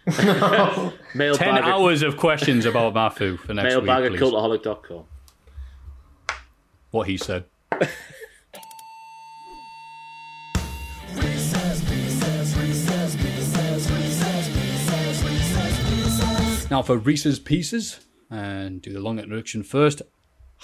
Mailbag 1.15 1.37
Ten 1.39 1.57
at- 1.57 1.63
hours 1.63 2.01
of 2.01 2.17
questions 2.17 2.65
about 2.65 2.93
Mafu 2.93 3.37
for 3.39 3.53
next 3.53 3.69
Mailbag 3.73 4.03
week, 4.03 4.13
at 4.13 4.19
please. 4.19 4.31
cultaholic.com. 4.31 5.03
What 6.91 7.07
he 7.07 7.17
said. 7.17 7.45
Now 16.71 16.81
for 16.81 16.97
Reese's 16.97 17.37
Pieces, 17.39 17.99
and 18.33 18.81
do 18.81 18.91
the 18.91 18.99
long 18.99 19.19
introduction 19.19 19.61
first. 19.61 20.01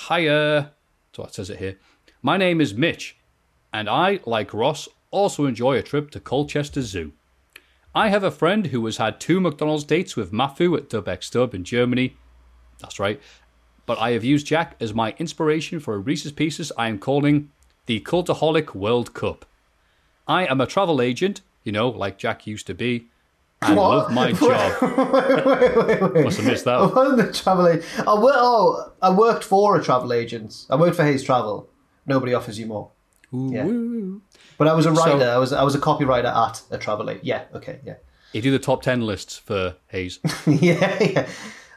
Hiya. 0.07 0.71
So 1.13 1.23
it 1.23 1.35
says 1.35 1.51
it 1.51 1.59
here. 1.59 1.77
My 2.23 2.35
name 2.35 2.59
is 2.59 2.73
Mitch, 2.73 3.17
and 3.71 3.87
I, 3.87 4.19
like 4.25 4.53
Ross, 4.53 4.89
also 5.11 5.45
enjoy 5.45 5.77
a 5.77 5.83
trip 5.83 6.09
to 6.11 6.19
Colchester 6.19 6.81
Zoo. 6.81 7.13
I 7.93 8.09
have 8.09 8.23
a 8.23 8.31
friend 8.31 8.67
who 8.67 8.83
has 8.85 8.97
had 8.97 9.19
two 9.19 9.39
McDonald's 9.39 9.83
dates 9.83 10.15
with 10.15 10.31
Mafu 10.31 10.77
at 10.77 10.89
Dubek 10.89 11.29
Dub 11.31 11.53
in 11.53 11.63
Germany. 11.63 12.17
That's 12.79 12.99
right. 12.99 13.21
But 13.85 13.99
I 13.99 14.11
have 14.11 14.23
used 14.23 14.47
Jack 14.47 14.75
as 14.79 14.93
my 14.93 15.15
inspiration 15.19 15.79
for 15.79 15.93
a 15.93 15.99
Reese's 15.99 16.31
Pieces 16.31 16.71
I 16.77 16.87
am 16.87 16.97
calling 16.97 17.51
the 17.85 17.99
Cultaholic 18.01 18.73
World 18.73 19.13
Cup. 19.13 19.45
I 20.27 20.45
am 20.45 20.61
a 20.61 20.67
travel 20.67 21.01
agent, 21.01 21.41
you 21.63 21.71
know, 21.71 21.89
like 21.89 22.17
Jack 22.17 22.47
used 22.47 22.67
to 22.67 22.73
be, 22.73 23.08
and 23.61 23.75
What? 23.77 23.89
love 23.89 24.11
my 24.13 24.31
job. 24.33 24.81
Must 24.81 26.37
have 26.37 26.45
missed 26.45 26.67
I 26.67 26.79
that. 26.85 26.95
wasn't 26.95 27.29
a 27.29 27.31
travel 27.33 27.67
agent. 27.67 27.85
I, 28.07 28.13
wor- 28.13 28.31
oh, 28.33 28.91
I 29.01 29.09
worked 29.09 29.43
for 29.43 29.75
a 29.77 29.83
travel 29.83 30.13
agent. 30.13 30.65
I 30.69 30.75
worked 30.75 30.95
for 30.95 31.03
Hays 31.03 31.23
Travel. 31.23 31.69
Nobody 32.05 32.33
offers 32.33 32.57
you 32.59 32.65
more. 32.67 32.91
Yeah. 33.31 33.65
But 34.57 34.67
I 34.67 34.73
was 34.73 34.85
a 34.85 34.95
So- 34.95 35.01
writer. 35.03 35.29
I 35.29 35.37
was 35.37 35.53
I 35.53 35.63
was 35.63 35.75
a 35.75 35.79
copywriter 35.79 36.33
at 36.33 36.61
a 36.71 36.77
travel 36.77 37.09
agent. 37.09 37.25
Yeah. 37.25 37.43
Okay. 37.53 37.79
Yeah. 37.85 37.95
You 38.33 38.41
do 38.41 38.51
the 38.51 38.59
top 38.59 38.81
10 38.83 39.01
lists 39.01 39.37
for 39.37 39.75
Hayes. 39.87 40.19
yeah. 40.47 40.97
Yeah. 41.03 41.27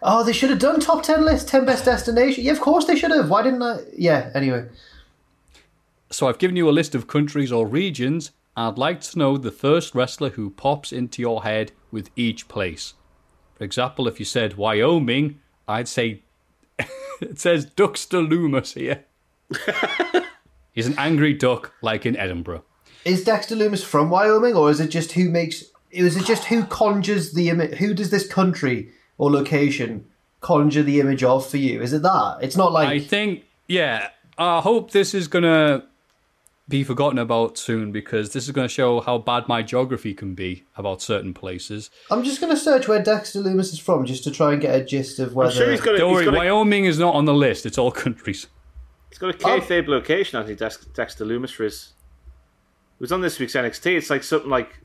Oh, 0.05 0.25
they 0.25 0.33
should 0.33 0.51
have 0.51 0.59
done 0.59 0.81
top 0.81 1.05
ten 1.05 1.25
list, 1.25 1.47
ten 1.47 1.65
best 1.65 1.85
destination. 1.85 2.43
Yeah, 2.43 2.51
of 2.53 2.61
course 2.61 2.87
they 2.87 2.97
should 2.97 3.13
have. 3.13 3.31
Why 3.31 3.43
didn't 3.43 3.63
I? 3.63 3.79
Yeah. 3.97 4.31
Anyway. 4.35 4.67
So 6.11 6.27
I've 6.29 6.39
given 6.39 6.57
you 6.57 6.69
a 6.69 6.73
list 6.73 6.95
of 6.97 7.07
countries 7.07 7.53
or 7.53 7.67
regions. 7.69 8.33
I'd 8.57 8.79
like 8.79 9.01
to 9.03 9.19
know 9.19 9.37
the 9.37 9.51
first 9.51 9.95
wrestler 9.95 10.31
who 10.31 10.51
pops 10.51 10.93
into 10.93 11.23
your 11.23 11.43
head 11.43 11.73
with 11.91 12.11
each 12.17 12.49
place. 12.49 12.95
For 13.55 13.65
example, 13.65 14.07
if 14.07 14.19
you 14.19 14.27
said 14.27 14.57
Wyoming, 14.57 15.41
I'd 15.67 15.89
say 15.89 16.23
it 17.21 17.39
says 17.39 17.65
Dexter 17.65 18.19
Lumis 18.19 18.75
here. 18.75 19.05
He's 20.73 20.87
an 20.87 20.95
angry 20.99 21.35
duck, 21.35 21.73
like 21.83 22.05
in 22.07 22.17
Edinburgh. 22.17 22.65
Is 23.05 23.25
Dexter 23.25 23.57
Lumis 23.57 23.85
from 23.85 24.11
Wyoming, 24.11 24.55
or 24.55 24.71
is 24.71 24.81
it 24.81 24.89
just 24.89 25.13
who 25.13 25.31
makes? 25.31 25.65
Is 25.91 26.17
it 26.17 26.25
just 26.25 26.45
who 26.45 26.65
conjures 26.65 27.33
the 27.33 27.51
image? 27.51 27.75
Who 27.79 27.95
does 27.95 28.11
this 28.11 28.27
country 28.27 28.91
or 29.19 29.31
location 29.31 30.07
conjure 30.41 30.83
the 30.83 31.01
image 31.01 31.23
of 31.23 31.49
for 31.49 31.59
you? 31.59 31.83
Is 31.83 31.93
it 31.93 32.03
that? 32.03 32.39
It's 32.41 32.57
not 32.57 32.73
like 32.73 32.89
I 32.89 32.99
think, 33.01 33.45
yeah, 33.67 34.09
I 34.39 34.61
hope 34.61 34.93
this 34.93 35.15
is 35.15 35.29
going 35.29 35.45
to 35.45 35.85
be 36.69 36.85
forgotten 36.85 37.19
about 37.19 37.59
soon 37.59 37.93
because 37.93 38.33
this 38.33 38.45
is 38.45 38.53
going 38.53 38.67
to 38.67 38.73
show 38.73 39.01
how 39.01 39.19
bad 39.19 39.49
my 39.49 39.63
geography 39.63 40.15
can 40.15 40.35
be 40.35 40.65
about 40.77 41.03
certain 41.03 41.35
places. 41.35 41.91
I'm 42.11 42.23
just 42.23 42.41
going 42.41 42.53
to 42.53 42.59
search 42.59 42.89
where 42.89 43.03
Dexter 43.03 43.41
Lumis 43.41 43.73
is 43.73 43.79
from 43.79 44.07
just 44.07 44.25
to 44.25 44.31
try 44.31 44.53
and 44.53 44.61
get 44.63 44.75
a 44.75 44.85
gist 44.85 45.19
of 45.19 45.35
whether. 45.35 45.77
Don't 45.77 46.13
worry, 46.13 46.29
Wyoming 46.29 46.85
is 46.85 46.99
not 46.99 47.15
on 47.15 47.25
the 47.25 47.35
list. 47.35 47.67
It's 47.67 47.79
all 47.79 47.91
countries. 47.91 48.47
He's 49.09 49.19
got 49.19 49.35
a 49.35 49.39
kayfabe 49.39 49.85
um, 49.85 49.91
location, 49.91 50.39
hasn't 50.39 50.51
he, 50.51 50.65
Dex- 50.65 50.87
Dexter 50.95 51.25
Lumis, 51.25 51.53
for 51.53 51.65
his. 51.65 51.93
It 52.99 53.01
was 53.01 53.13
on 53.13 53.21
this 53.21 53.39
week's 53.39 53.55
NXT. 53.55 53.97
It's 53.97 54.11
like 54.11 54.23
something 54.23 54.51
like. 54.51 54.79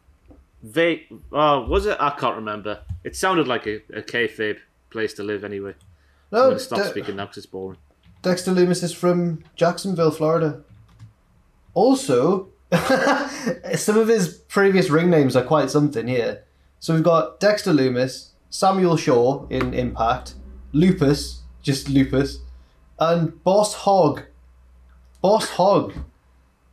Vague. 0.63 1.03
Oh, 1.31 1.65
was 1.67 1.85
it? 1.85 1.95
I 1.99 2.09
can't 2.09 2.35
remember. 2.35 2.81
It 3.03 3.15
sounded 3.15 3.47
like 3.47 3.67
a, 3.67 3.75
a 3.93 4.01
kayfabe 4.01 4.57
place 4.89 5.13
to 5.13 5.23
live 5.23 5.43
anyway. 5.43 5.75
No, 6.31 6.39
I'm 6.39 6.45
going 6.47 6.57
to 6.57 6.63
stop 6.63 6.79
De- 6.79 6.89
speaking 6.89 7.15
now 7.15 7.25
because 7.25 7.37
it's 7.37 7.45
boring. 7.45 7.77
Dexter 8.23 8.51
Lumis 8.51 8.83
is 8.83 8.91
from 8.91 9.43
Jacksonville, 9.55 10.11
Florida. 10.11 10.63
Also, 11.77 12.49
some 13.75 13.99
of 13.99 14.07
his 14.07 14.39
previous 14.47 14.89
ring 14.89 15.11
names 15.11 15.35
are 15.35 15.43
quite 15.43 15.69
something 15.69 16.07
here. 16.07 16.43
So 16.79 16.95
we've 16.95 17.03
got 17.03 17.39
Dexter 17.39 17.71
Lumis, 17.71 18.29
Samuel 18.49 18.97
Shaw 18.97 19.45
in 19.49 19.75
Impact, 19.75 20.33
Lupus, 20.71 21.43
just 21.61 21.87
Lupus, 21.87 22.39
and 22.97 23.43
Boss 23.43 23.75
Hog. 23.75 24.23
Boss 25.21 25.49
Hog. 25.49 25.93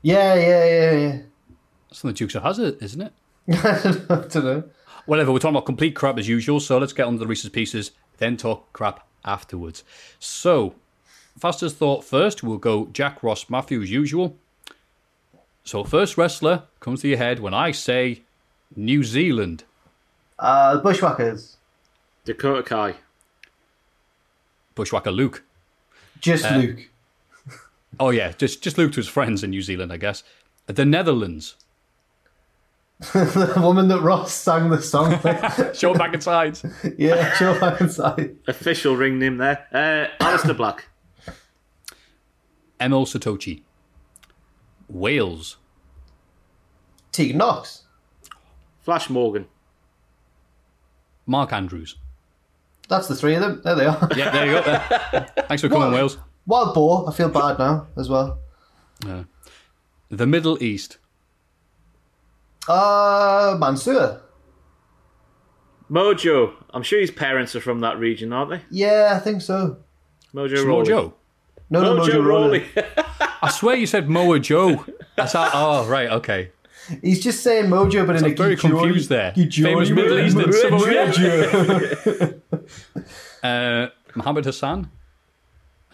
Yeah, 0.01 0.37
yeah, 0.37 0.65
yeah, 0.65 0.93
yeah. 0.93 1.19
That's 1.91 2.01
from 2.01 2.09
the 2.09 2.15
Dukes 2.15 2.35
of 2.35 2.43
Hazzard, 2.43 2.83
isn't 2.83 3.03
it? 3.03 3.13
I 3.51 4.27
don't 4.27 4.37
know. 4.37 4.65
Whatever, 5.05 5.33
we're 5.33 5.39
talking 5.39 5.55
about 5.55 5.67
complete 5.67 5.95
crap 5.95 6.17
as 6.17 6.29
usual, 6.29 6.61
so 6.61 6.79
let's 6.79 6.95
get 6.95 7.07
on 7.07 7.13
to 7.13 7.19
the 7.19 7.27
Reese's 7.27 7.51
Pieces, 7.51 7.91
then 8.17 8.39
talk 8.39 8.73
crap 8.73 9.07
afterwards. 9.23 9.85
So, 10.19 10.77
fastest 11.39 11.77
thought 11.77 12.05
first, 12.05 12.43
we'll 12.43 12.57
go 12.57 12.87
Jack 12.87 13.23
Ross 13.23 13.51
Matthew 13.51 13.83
as 13.83 13.91
usual. 13.91 14.39
So, 15.65 15.83
first 15.83 16.19
wrestler 16.19 16.65
comes 16.81 17.01
to 17.01 17.09
your 17.09 17.19
head 17.19 17.41
when 17.41 17.55
I 17.55 17.71
say 17.73 18.23
New 18.77 19.03
Zealand. 19.03 19.65
Uh, 20.39 20.79
Bushwhackers. 20.79 21.57
Dakota 22.25 22.63
Kai. 22.63 22.97
Bushwhacker 24.75 25.11
Luke. 25.11 25.43
Just 26.21 26.45
Uh, 26.45 26.57
Luke. 26.57 26.89
Oh, 28.01 28.11
yeah, 28.11 28.33
just, 28.33 28.61
just 28.61 28.77
Luke 28.77 28.91
to 28.93 28.97
his 28.97 29.07
friends 29.07 29.45
in 29.45 29.51
New 29.51 29.63
Zealand, 29.63 29.93
I 29.93 29.99
guess. 29.99 30.25
The 30.67 30.85
Netherlands. 30.85 31.55
the 33.13 33.53
woman 33.57 33.87
that 33.89 34.01
Ross 34.01 34.33
sang 34.35 34.69
the 34.71 34.83
song 34.83 35.21
with. 35.23 35.77
Show 35.79 35.95
back 35.95 36.13
inside. 36.13 36.59
yeah, 36.99 37.33
show 37.35 37.59
back 37.61 37.81
inside. 37.81 38.37
Official 38.49 38.97
ring 38.97 39.19
name 39.21 39.37
there. 39.39 39.67
Uh, 39.73 40.25
Aleister 40.25 40.57
Black. 40.57 40.89
Emil 42.81 43.05
Satochi. 43.07 43.63
Wales. 44.89 45.57
Tegan 47.13 47.39
Knox. 47.39 47.83
Flash 48.83 49.09
Morgan. 49.09 49.47
Mark 51.27 51.53
Andrews. 51.53 51.97
That's 52.89 53.09
the 53.09 53.15
three 53.15 53.35
of 53.35 53.41
them. 53.41 53.63
There 53.65 53.75
they 53.75 53.87
are. 53.87 54.09
Yeah, 54.15 54.31
there 54.31 54.47
you 54.47 54.53
go. 54.53 54.63
There. 54.63 55.27
Thanks 55.49 55.63
for 55.63 55.69
coming, 55.69 55.89
What? 55.89 55.95
Wales. 55.95 56.19
Wild 56.47 56.75
Boar. 56.75 57.09
I 57.09 57.13
feel 57.13 57.31
bad 57.31 57.59
now 57.59 57.87
as 57.97 58.09
well. 58.11 58.39
Yeah. 59.07 59.25
The 60.11 60.27
Middle 60.27 60.63
East. 60.63 60.99
Uh, 62.69 63.57
Mansoor. 63.59 64.21
Mojo. 65.91 66.53
I'm 66.73 66.83
sure 66.83 67.01
his 67.01 67.11
parents 67.11 67.55
are 67.57 67.61
from 67.61 67.81
that 67.81 67.99
region, 67.99 68.33
aren't 68.33 68.51
they? 68.51 68.61
Yeah, 68.71 69.13
I 69.17 69.19
think 69.19 69.41
so. 69.43 69.79
Mojo 70.35 70.59
Samoa 70.59 70.69
Rawley. 70.77 70.87
Joe. 70.87 71.15
No, 71.71 71.83
no, 71.83 71.97
Mojo, 72.03 72.09
Mojo 72.09 72.27
Rawley. 72.27 72.65
I 73.43 73.51
swear 73.51 73.77
you 73.77 73.87
said 73.87 74.09
Moa 74.09 74.39
Joe. 74.41 74.85
That's 75.17 75.33
how, 75.35 75.51
oh, 75.53 75.87
right, 75.87 76.11
okay. 76.11 76.51
He's 77.03 77.23
just 77.23 77.43
saying 77.43 77.67
Mojo, 77.71 78.07
but 78.07 78.17
in 78.17 78.21
So 78.21 78.27
a 78.27 78.31
I'm 78.31 78.37
very 78.37 78.57
Gijori- 78.57 78.61
confused 78.61 79.09
there. 79.09 79.33
Famous 79.33 79.89
Middle 79.91 80.19
Eastern 80.19 80.51
Mojo. 80.51 82.41
Uh, 83.43 83.89
Mohammed 84.15 84.45
Hassan. 84.47 84.91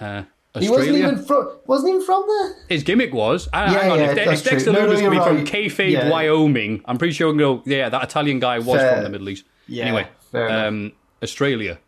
Uh, 0.00 0.22
He 0.58 0.68
wasn't 0.70 0.96
even 0.96 1.24
from. 1.24 1.50
Wasn't 1.66 1.88
even 1.90 2.02
from 2.04 2.24
there. 2.28 2.54
His 2.68 2.82
gimmick 2.84 3.12
was. 3.12 3.48
Uh, 3.52 3.68
Yeah, 3.72 3.78
hang 3.80 3.90
on, 3.92 3.98
yeah, 3.98 4.04
if, 4.10 4.14
De- 4.14 4.32
if 4.32 4.44
Dexter. 4.44 4.72
No, 4.72 4.86
no, 4.86 4.92
Lumis 4.94 5.00
could 5.00 5.10
be 5.10 5.16
you're 5.16 5.24
from 5.24 5.36
right. 5.38 5.46
kayfabe 5.46 5.90
Yeah. 5.90 6.08
Wyoming, 6.10 6.82
I'm 6.84 6.96
pretty 6.98 7.12
sure 7.14 7.32
I. 7.32 7.62
Yeah, 7.66 7.88
that 7.88 8.02
Italian 8.04 8.38
guy 8.38 8.58
was 8.60 8.76
Fair. 8.78 8.94
from 8.94 9.02
the 9.04 9.10
Middle 9.10 9.28
East. 9.30 9.44
Yeah, 9.66 9.84
anyway, 9.86 10.06
um, 10.34 10.92
Australia. 11.22 11.78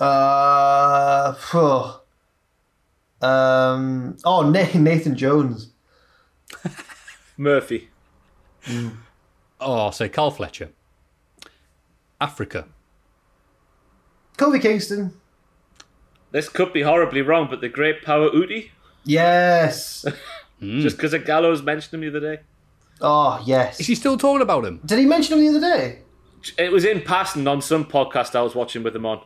Uh, 0.00 1.32
phew. 1.34 1.92
Um. 3.22 4.16
Oh, 4.24 4.48
Nathan 4.50 5.16
Jones. 5.16 5.70
Murphy. 7.36 7.88
Oh, 8.68 8.92
I'll 9.60 9.92
say 9.92 10.08
Carl 10.08 10.30
Fletcher. 10.30 10.70
Africa. 12.20 12.66
Kofi 14.36 14.60
Kingston. 14.60 15.12
This 16.32 16.48
could 16.48 16.72
be 16.72 16.82
horribly 16.82 17.22
wrong, 17.22 17.48
but 17.50 17.60
the 17.60 17.68
great 17.68 18.02
Power 18.02 18.30
Uti, 18.32 18.70
Yes. 19.04 20.04
just 20.60 20.96
because 20.96 21.12
a 21.12 21.18
Gallows 21.18 21.62
mentioned 21.62 21.94
him 21.94 22.00
the 22.12 22.16
other 22.18 22.36
day. 22.36 22.42
Oh 23.00 23.42
yes. 23.46 23.80
Is 23.80 23.86
he 23.86 23.94
still 23.94 24.18
talking 24.18 24.42
about 24.42 24.64
him? 24.64 24.80
Did 24.84 24.98
he 24.98 25.06
mention 25.06 25.38
him 25.38 25.44
the 25.52 25.58
other 25.58 25.78
day? 25.78 25.98
It 26.58 26.70
was 26.70 26.84
in 26.84 27.00
passing 27.00 27.46
on 27.48 27.62
some 27.62 27.84
podcast 27.86 28.34
I 28.34 28.42
was 28.42 28.54
watching 28.54 28.82
with 28.82 28.94
him 28.94 29.06
on. 29.06 29.22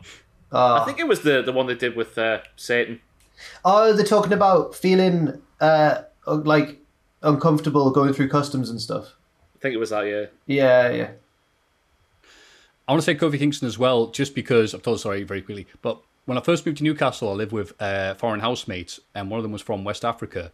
Oh. 0.51 0.75
I 0.75 0.85
think 0.85 0.99
it 0.99 1.07
was 1.07 1.21
the 1.21 1.41
the 1.41 1.51
one 1.51 1.67
they 1.67 1.75
did 1.75 1.95
with 1.95 2.17
uh, 2.17 2.39
Satan. 2.55 3.01
Oh, 3.63 3.93
they're 3.93 4.05
talking 4.05 4.33
about 4.33 4.75
feeling 4.75 5.41
uh 5.61 6.03
like 6.25 6.79
uncomfortable 7.21 7.91
going 7.91 8.13
through 8.13 8.29
customs 8.29 8.69
and 8.69 8.79
stuff. 8.81 9.15
I 9.55 9.59
think 9.59 9.73
it 9.73 9.77
was 9.79 9.89
that. 9.91 10.03
Yeah. 10.05 10.25
Yeah, 10.45 10.89
yeah. 10.91 11.09
I 12.87 12.91
want 12.91 13.03
to 13.03 13.05
say 13.05 13.15
Kofi 13.15 13.39
Kingston 13.39 13.67
as 13.67 13.79
well, 13.79 14.07
just 14.07 14.35
because 14.35 14.73
I've 14.75 14.83
told 14.83 14.95
the 14.95 14.99
story 14.99 15.23
very 15.23 15.41
quickly. 15.41 15.65
But 15.81 15.99
when 16.25 16.37
I 16.37 16.41
first 16.41 16.65
moved 16.65 16.77
to 16.79 16.83
Newcastle, 16.83 17.29
I 17.29 17.33
lived 17.33 17.51
with 17.51 17.73
uh, 17.81 18.13
foreign 18.15 18.41
housemates, 18.41 18.99
and 19.15 19.29
one 19.31 19.39
of 19.39 19.43
them 19.43 19.51
was 19.51 19.61
from 19.63 19.83
West 19.83 20.05
Africa. 20.05 20.51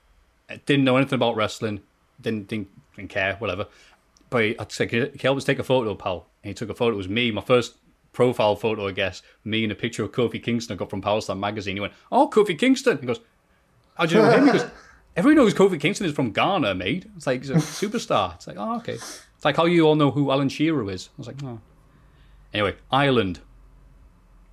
I 0.50 0.58
didn't 0.66 0.86
know 0.86 0.96
anything 0.98 1.16
about 1.16 1.36
wrestling, 1.36 1.82
didn't 2.22 2.48
didn't, 2.48 2.70
didn't 2.96 3.10
care, 3.10 3.36
whatever. 3.36 3.68
But 4.30 4.44
he- 4.44 4.60
I'd 4.60 4.72
say, 4.72 4.88
"Can 4.88 5.00
you 5.00 5.12
help 5.22 5.38
us 5.38 5.44
take 5.44 5.60
a 5.60 5.64
photo, 5.64 5.94
pal?" 5.94 6.28
And 6.44 6.50
he 6.50 6.54
took 6.54 6.70
a 6.70 6.74
photo. 6.74 6.94
It 6.94 6.98
was 6.98 7.10
me, 7.10 7.32
my 7.32 7.42
first 7.42 7.76
profile 8.14 8.56
photo, 8.56 8.88
I 8.88 8.92
guess. 8.92 9.22
Me 9.44 9.64
and 9.64 9.72
a 9.72 9.76
picture 9.76 10.04
of 10.04 10.12
Kofi 10.12 10.42
Kingston 10.42 10.76
I 10.76 10.78
got 10.78 10.90
from 10.90 11.02
Powerslam 11.02 11.40
magazine. 11.40 11.76
He 11.76 11.80
went, 11.80 11.94
"Oh, 12.12 12.30
Kofi 12.30 12.58
Kingston." 12.58 12.98
He 13.00 13.06
goes, 13.08 13.20
"How 13.96 14.06
do 14.06 14.16
you 14.16 14.22
know 14.22 14.30
him?" 14.30 14.46
He 14.46 14.52
goes, 14.52 14.66
"Everyone 15.16 15.38
knows 15.38 15.54
Kofi 15.54 15.80
Kingston 15.80 16.08
is 16.08 16.14
from 16.14 16.32
Ghana, 16.32 16.76
mate. 16.76 17.06
It's 17.16 17.28
like 17.28 17.42
he's 17.42 17.50
a 17.50 17.56
superstar." 17.56 18.36
It's 18.36 18.48
like, 18.48 18.58
"Oh, 18.60 18.78
okay." 18.78 18.94
It's 18.94 19.46
like 19.46 19.58
how 19.58 19.66
you 19.66 19.88
all 19.88 19.96
know 19.96 20.12
who 20.12 20.32
Alan 20.32 20.50
Shearer 20.50 20.90
is. 20.92 21.10
I 21.10 21.18
was 21.18 21.28
like, 21.28 21.44
"Oh." 21.44 21.60
Anyway, 22.54 22.76
Ireland. 22.92 23.40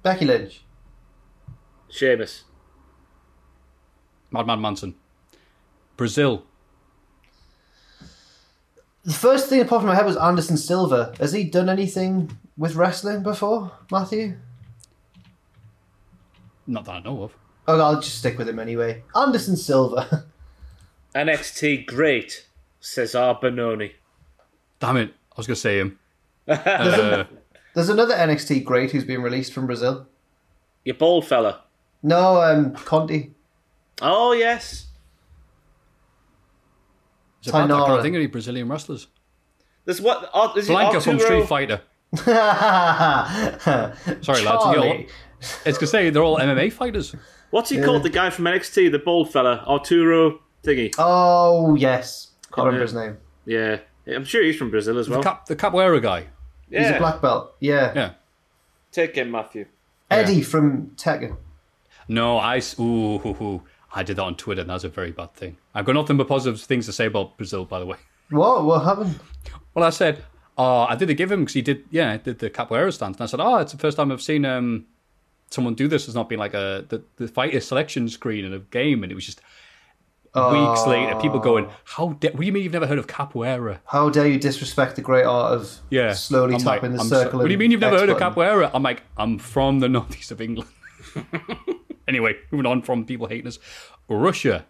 Becky 0.03 0.25
Lynch. 0.25 0.63
Sheamus. 1.91 2.45
Madman 4.31 4.61
Manson. 4.61 4.95
Brazil. 5.97 6.45
The 9.05 9.15
first 9.15 9.49
thing 9.49 9.59
that 9.59 9.69
popped 9.69 9.83
in 9.83 9.89
my 9.89 9.95
head 9.95 10.05
was 10.05 10.17
Anderson 10.17 10.57
Silva. 10.57 11.15
Has 11.19 11.33
he 11.33 11.45
done 11.45 11.69
anything 11.69 12.39
with 12.59 12.75
wrestling 12.75 13.23
before, 13.23 13.73
Matthew? 13.91 14.35
Not 16.67 16.85
that 16.85 16.93
I 16.97 17.01
know 17.01 17.23
of. 17.23 17.35
Oh, 17.67 17.81
I'll 17.81 18.01
just 18.01 18.19
stick 18.19 18.37
with 18.37 18.49
him 18.49 18.59
anyway. 18.59 19.03
Anderson 19.17 19.57
Silva. 19.57 20.25
NXT 21.15 21.87
great 21.87 22.47
Cesar 22.81 23.35
Bononi. 23.41 23.93
Damn 24.81 24.97
it. 24.99 25.11
I 25.33 25.35
was 25.37 25.47
going 25.47 25.55
to 25.55 25.61
say 25.61 25.79
him. 25.79 25.99
There's, 26.47 26.59
Uh, 26.67 27.27
an- 27.31 27.39
there's 27.75 27.89
another 27.91 28.15
NXT 28.15 28.65
great 28.65 28.91
who's 28.91 29.05
been 29.05 29.23
released 29.23 29.53
from 29.53 29.67
Brazil. 29.67 30.07
Your 30.85 30.97
bald 30.97 31.27
fella. 31.27 31.63
No, 32.03 32.41
um, 32.41 32.73
Conti. 32.75 33.35
Oh 34.01 34.33
yes. 34.33 34.87
Is 37.43 37.49
it 37.49 37.53
bad? 37.53 37.71
I 37.71 37.87
can't 37.87 38.03
think 38.03 38.15
of 38.15 38.21
any 38.21 38.27
Brazilian 38.27 38.69
wrestlers. 38.69 39.07
There's 39.85 40.01
what? 40.01 40.31
Is 40.57 40.69
Blanka 40.69 41.03
from 41.03 41.19
Street 41.21 41.47
Fighter. 41.47 41.83
Sorry, 44.23 44.43
lads. 44.43 44.65
You 44.65 44.77
know, 44.77 45.05
it's 45.67 45.79
to 45.79 45.87
say 45.87 46.11
they're 46.11 46.23
all 46.23 46.39
MMA 46.39 46.73
fighters. 46.73 47.15
What's 47.51 47.71
he 47.71 47.81
called? 47.83 48.03
The 48.03 48.11
guy 48.11 48.31
from 48.31 48.45
NXT, 48.47 48.91
the 48.93 48.99
bald 48.99 49.33
fella, 49.33 49.65
Arturo 49.67 50.41
thingy. 50.63 50.95
Oh 50.99 51.75
yes, 51.75 52.33
can't 52.53 52.67
remember 52.67 52.83
his 52.85 52.95
name. 52.95 53.19
Yeah, 53.47 53.79
I'm 54.07 54.25
sure 54.25 54.43
he's 54.43 54.57
from 54.57 54.71
Brazil 54.71 54.99
as 54.99 55.07
The, 55.07 55.13
well. 55.13 55.23
cap, 55.23 55.47
the 55.47 55.57
capoeira 55.57 56.03
guy. 56.03 56.27
yeah, 56.71 56.81
He's 56.89 56.97
a 56.97 56.99
black 56.99 57.21
belt. 57.23 57.55
Yeah. 57.61 57.93
Yeah. 57.95 58.11
take 58.93 59.15
him, 59.15 59.31
Matthew. 59.31 59.67
Eddy 60.11 60.43
from 60.43 60.93
Tekken. 60.97 61.37
No, 62.09 62.39
I. 62.39 62.57
s- 62.59 62.79
Ooh, 62.79 63.19
hoo, 63.19 63.35
hoo. 63.35 63.63
I 63.95 64.03
did 64.03 64.17
that 64.17 64.23
on 64.23 64.35
Twitter, 64.37 64.63
and 64.63 64.71
that's 64.71 64.85
a 64.85 64.89
very 64.89 65.11
bad 65.13 65.35
thing. 65.35 65.57
I've 65.75 65.85
got 65.87 65.93
nothing 65.95 66.17
but 66.19 66.29
positive 66.29 66.61
things 66.61 66.87
to 66.87 66.93
say 66.93 67.07
about 67.07 67.37
Brazil, 67.39 67.65
by 67.67 67.79
the 67.79 67.87
way. 67.87 67.97
What? 68.31 68.65
What 68.65 68.85
happened? 68.85 69.19
Well, 69.75 69.85
I 69.85 69.91
said, 69.91 70.25
oh, 70.59 70.87
I 70.89 70.97
did 70.97 71.17
give 71.17 71.31
him 71.33 71.41
because 71.41 71.55
he 71.55 71.63
did, 71.63 71.85
yeah, 71.91 72.17
did 72.19 72.41
the 72.41 72.51
capoeira 72.51 72.93
stance. 72.93 73.17
And 73.17 73.23
I 73.23 73.27
said, 73.27 73.41
oh, 73.41 73.57
it's 73.59 73.73
the 73.73 73.79
first 73.79 73.97
time 73.97 74.11
I've 74.13 74.21
seen 74.21 74.45
um, 74.45 74.87
someone 75.51 75.75
do 75.75 75.89
this. 75.89 76.07
It's 76.07 76.15
not 76.15 76.29
been 76.29 76.39
like 76.39 76.53
a 76.55 76.85
the, 76.89 77.03
the 77.17 77.29
fighter 77.29 77.61
selection 77.61 78.09
screen 78.09 78.45
in 78.45 78.53
a 78.53 78.59
game. 78.59 79.03
And 79.03 79.11
it 79.13 79.15
was 79.15 79.25
just 79.25 79.41
weeks 80.35 80.87
later, 80.87 81.17
people 81.21 81.39
going, 81.41 81.69
how 81.85 82.11
dare, 82.21 82.31
what 82.33 82.41
do 82.41 82.47
you 82.47 82.53
mean 82.53 82.63
you've 82.63 82.73
never 82.73 82.87
heard 82.87 82.99
of 82.99 83.07
capoeira? 83.07 83.79
How 83.87 84.11
dare 84.11 84.27
you 84.29 84.39
disrespect 84.39 84.97
the 84.97 85.03
great 85.03 85.25
art 85.25 85.53
of 85.53 85.79
Yeah. 85.91 86.13
slowly 86.13 86.55
I'm 86.55 86.61
tapping 86.61 86.91
like, 86.91 86.99
the 86.99 87.03
I'm 87.03 87.09
so- 87.09 87.23
circle? 87.25 87.39
what 87.41 87.47
do 87.47 87.53
you 87.53 87.59
mean 87.59 87.71
you've 87.71 87.81
never 87.81 87.99
heard 87.99 88.09
of 88.11 88.19
button? 88.19 88.35
capoeira? 88.35 88.71
I'm 88.75 88.83
like, 88.83 89.03
I'm 89.17 89.39
from 89.39 89.81
the 89.81 89.89
northeast 89.89 90.31
of 90.31 90.41
England. 90.41 90.71
anyway, 92.09 92.35
moving 92.51 92.67
on 92.67 92.83
from 92.83 93.05
people 93.05 93.27
hating 93.27 93.47
us. 93.49 93.59
Russia. 94.09 94.65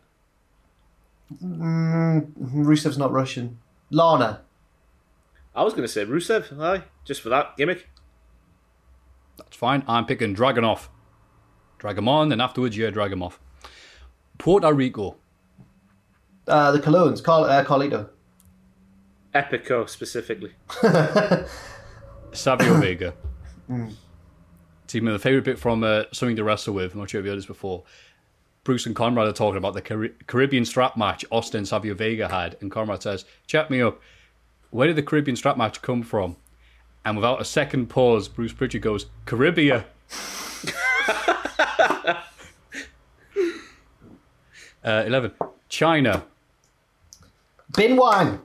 Mm, 1.44 2.28
Rusev's 2.38 2.96
not 2.98 3.12
Russian. 3.12 3.58
Lana. 3.90 4.40
I 5.58 5.64
was 5.64 5.74
going 5.74 5.82
to 5.82 5.92
say 5.92 6.04
Rusev, 6.04 6.56
aye, 6.60 6.84
just 7.04 7.20
for 7.20 7.30
that 7.30 7.56
gimmick. 7.56 7.88
That's 9.38 9.56
fine. 9.56 9.82
I'm 9.88 10.06
picking 10.06 10.36
Dragunov. 10.36 10.86
Drag 11.78 11.98
him 11.98 12.08
on, 12.08 12.30
and 12.30 12.40
afterwards, 12.40 12.76
yeah, 12.76 12.90
drag 12.90 13.10
him 13.10 13.24
off. 13.24 13.40
Puerto 14.38 14.72
Rico. 14.72 15.16
Uh, 16.46 16.70
the 16.70 16.78
Colóns. 16.78 17.24
Carl, 17.24 17.44
uh, 17.44 17.64
Carlito. 17.64 18.08
Epico 19.34 19.88
specifically. 19.88 20.52
Savio 22.32 22.74
Vega. 22.80 23.14
Mm. 23.68 23.92
It's 24.84 24.94
even 24.94 25.12
the 25.12 25.18
favourite 25.18 25.44
bit 25.44 25.58
from 25.58 25.82
uh, 25.82 26.04
Something 26.12 26.36
to 26.36 26.44
Wrestle 26.44 26.72
With. 26.72 26.92
I'm 26.92 27.00
not 27.00 27.10
sure 27.10 27.20
if 27.20 27.24
you 27.24 27.32
heard 27.32 27.38
this 27.38 27.46
before. 27.46 27.82
Bruce 28.62 28.86
and 28.86 28.94
Conrad 28.94 29.26
are 29.26 29.32
talking 29.32 29.58
about 29.58 29.74
the 29.74 29.82
Car- 29.82 30.14
Caribbean 30.28 30.64
strap 30.64 30.96
match 30.96 31.24
Austin 31.32 31.58
and 31.58 31.68
Savio 31.68 31.94
Vega 31.94 32.28
had. 32.28 32.56
And 32.60 32.70
Conrad 32.70 33.02
says, 33.02 33.24
Chat 33.48 33.70
me 33.70 33.82
up. 33.82 34.00
Where 34.70 34.86
did 34.86 34.96
the 34.96 35.02
Caribbean 35.02 35.36
strap 35.36 35.56
match 35.56 35.82
come 35.82 36.02
from? 36.02 36.36
And 37.04 37.16
without 37.16 37.40
a 37.40 37.44
second 37.44 37.88
pause, 37.88 38.28
Bruce 38.28 38.52
Pritchard 38.52 38.82
goes, 38.82 39.06
Caribbean. 39.24 39.84
uh, 44.84 44.84
11. 44.84 45.32
China. 45.68 46.24
Bin 47.76 47.96
Wang. 47.96 48.40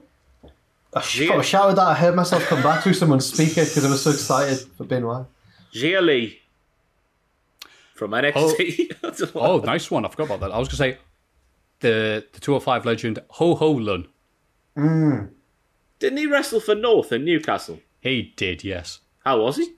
I 0.94 1.00
sh- 1.00 1.30
I 1.30 1.42
shouted 1.42 1.76
that. 1.76 1.86
I 1.86 1.94
heard 1.94 2.14
myself 2.14 2.46
come 2.46 2.62
back 2.62 2.82
through 2.82 2.94
someone's 2.94 3.26
speaker 3.26 3.64
because 3.64 3.84
I 3.84 3.90
was 3.90 4.02
so 4.02 4.10
excited 4.10 4.58
for 4.76 4.84
Bin 4.84 5.06
Wang. 5.06 5.26
Xia 5.72 6.00
Li 6.00 6.40
from 7.94 8.12
NXT. 8.12 9.30
Oh, 9.34 9.58
nice 9.64 9.90
one. 9.90 10.04
I 10.04 10.08
forgot 10.08 10.26
about 10.26 10.40
that. 10.40 10.52
I 10.52 10.58
was 10.58 10.68
going 10.68 10.70
to 10.70 10.76
say 10.76 10.98
the, 11.80 12.24
the 12.32 12.40
205 12.40 12.86
legend 12.86 13.18
Ho 13.30 13.54
Ho 13.56 13.72
Lun. 13.72 14.06
Mm. 14.76 15.30
Didn't 16.04 16.18
he 16.18 16.26
wrestle 16.26 16.60
for 16.60 16.74
North 16.74 17.12
in 17.12 17.24
Newcastle? 17.24 17.80
He 18.02 18.34
did, 18.36 18.62
yes. 18.62 19.00
How 19.24 19.40
was 19.40 19.56
he? 19.56 19.72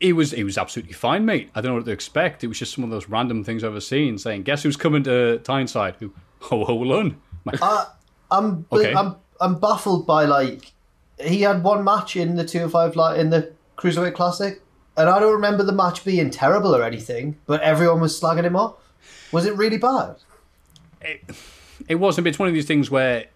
He 0.00 0.12
was 0.12 0.32
he 0.32 0.42
was 0.42 0.58
absolutely 0.58 0.94
fine, 0.94 1.24
mate. 1.24 1.48
I 1.54 1.60
don't 1.60 1.70
know 1.70 1.76
what 1.76 1.84
to 1.84 1.92
expect. 1.92 2.42
It 2.42 2.48
was 2.48 2.58
just 2.58 2.74
some 2.74 2.82
of 2.82 2.90
those 2.90 3.08
random 3.08 3.44
things 3.44 3.62
I've 3.62 3.70
ever 3.70 3.80
seen 3.80 4.18
saying, 4.18 4.42
guess 4.42 4.64
who's 4.64 4.76
coming 4.76 5.04
to 5.04 5.38
Tyneside? 5.44 5.94
Who? 6.00 6.12
Ho 6.40 6.64
Ho 6.64 6.74
Lun. 6.74 7.20
Uh, 7.62 7.84
I'm, 8.32 8.66
Okay. 8.72 8.92
I'm 8.94 9.14
I'm 9.40 9.60
baffled 9.60 10.08
by 10.08 10.24
like 10.24 10.72
he 11.20 11.42
had 11.42 11.62
one 11.62 11.84
match 11.84 12.16
in 12.16 12.34
the 12.34 12.44
205 12.44 12.96
like 12.96 13.20
in 13.20 13.30
the 13.30 13.52
Cruiserweight 13.78 14.14
Classic, 14.14 14.60
and 14.96 15.08
I 15.08 15.20
don't 15.20 15.34
remember 15.34 15.62
the 15.62 15.70
match 15.72 16.04
being 16.04 16.30
terrible 16.30 16.74
or 16.74 16.82
anything, 16.82 17.38
but 17.46 17.60
everyone 17.60 18.00
was 18.00 18.20
slagging 18.20 18.42
him 18.42 18.56
off. 18.56 18.74
Was 19.30 19.46
it 19.46 19.56
really 19.56 19.78
bad? 19.78 20.16
it 21.88 21.94
wasn't, 21.94 22.24
but 22.24 22.30
it's 22.30 22.40
one 22.40 22.48
of 22.48 22.54
these 22.54 22.66
things 22.66 22.90
where 22.90 23.26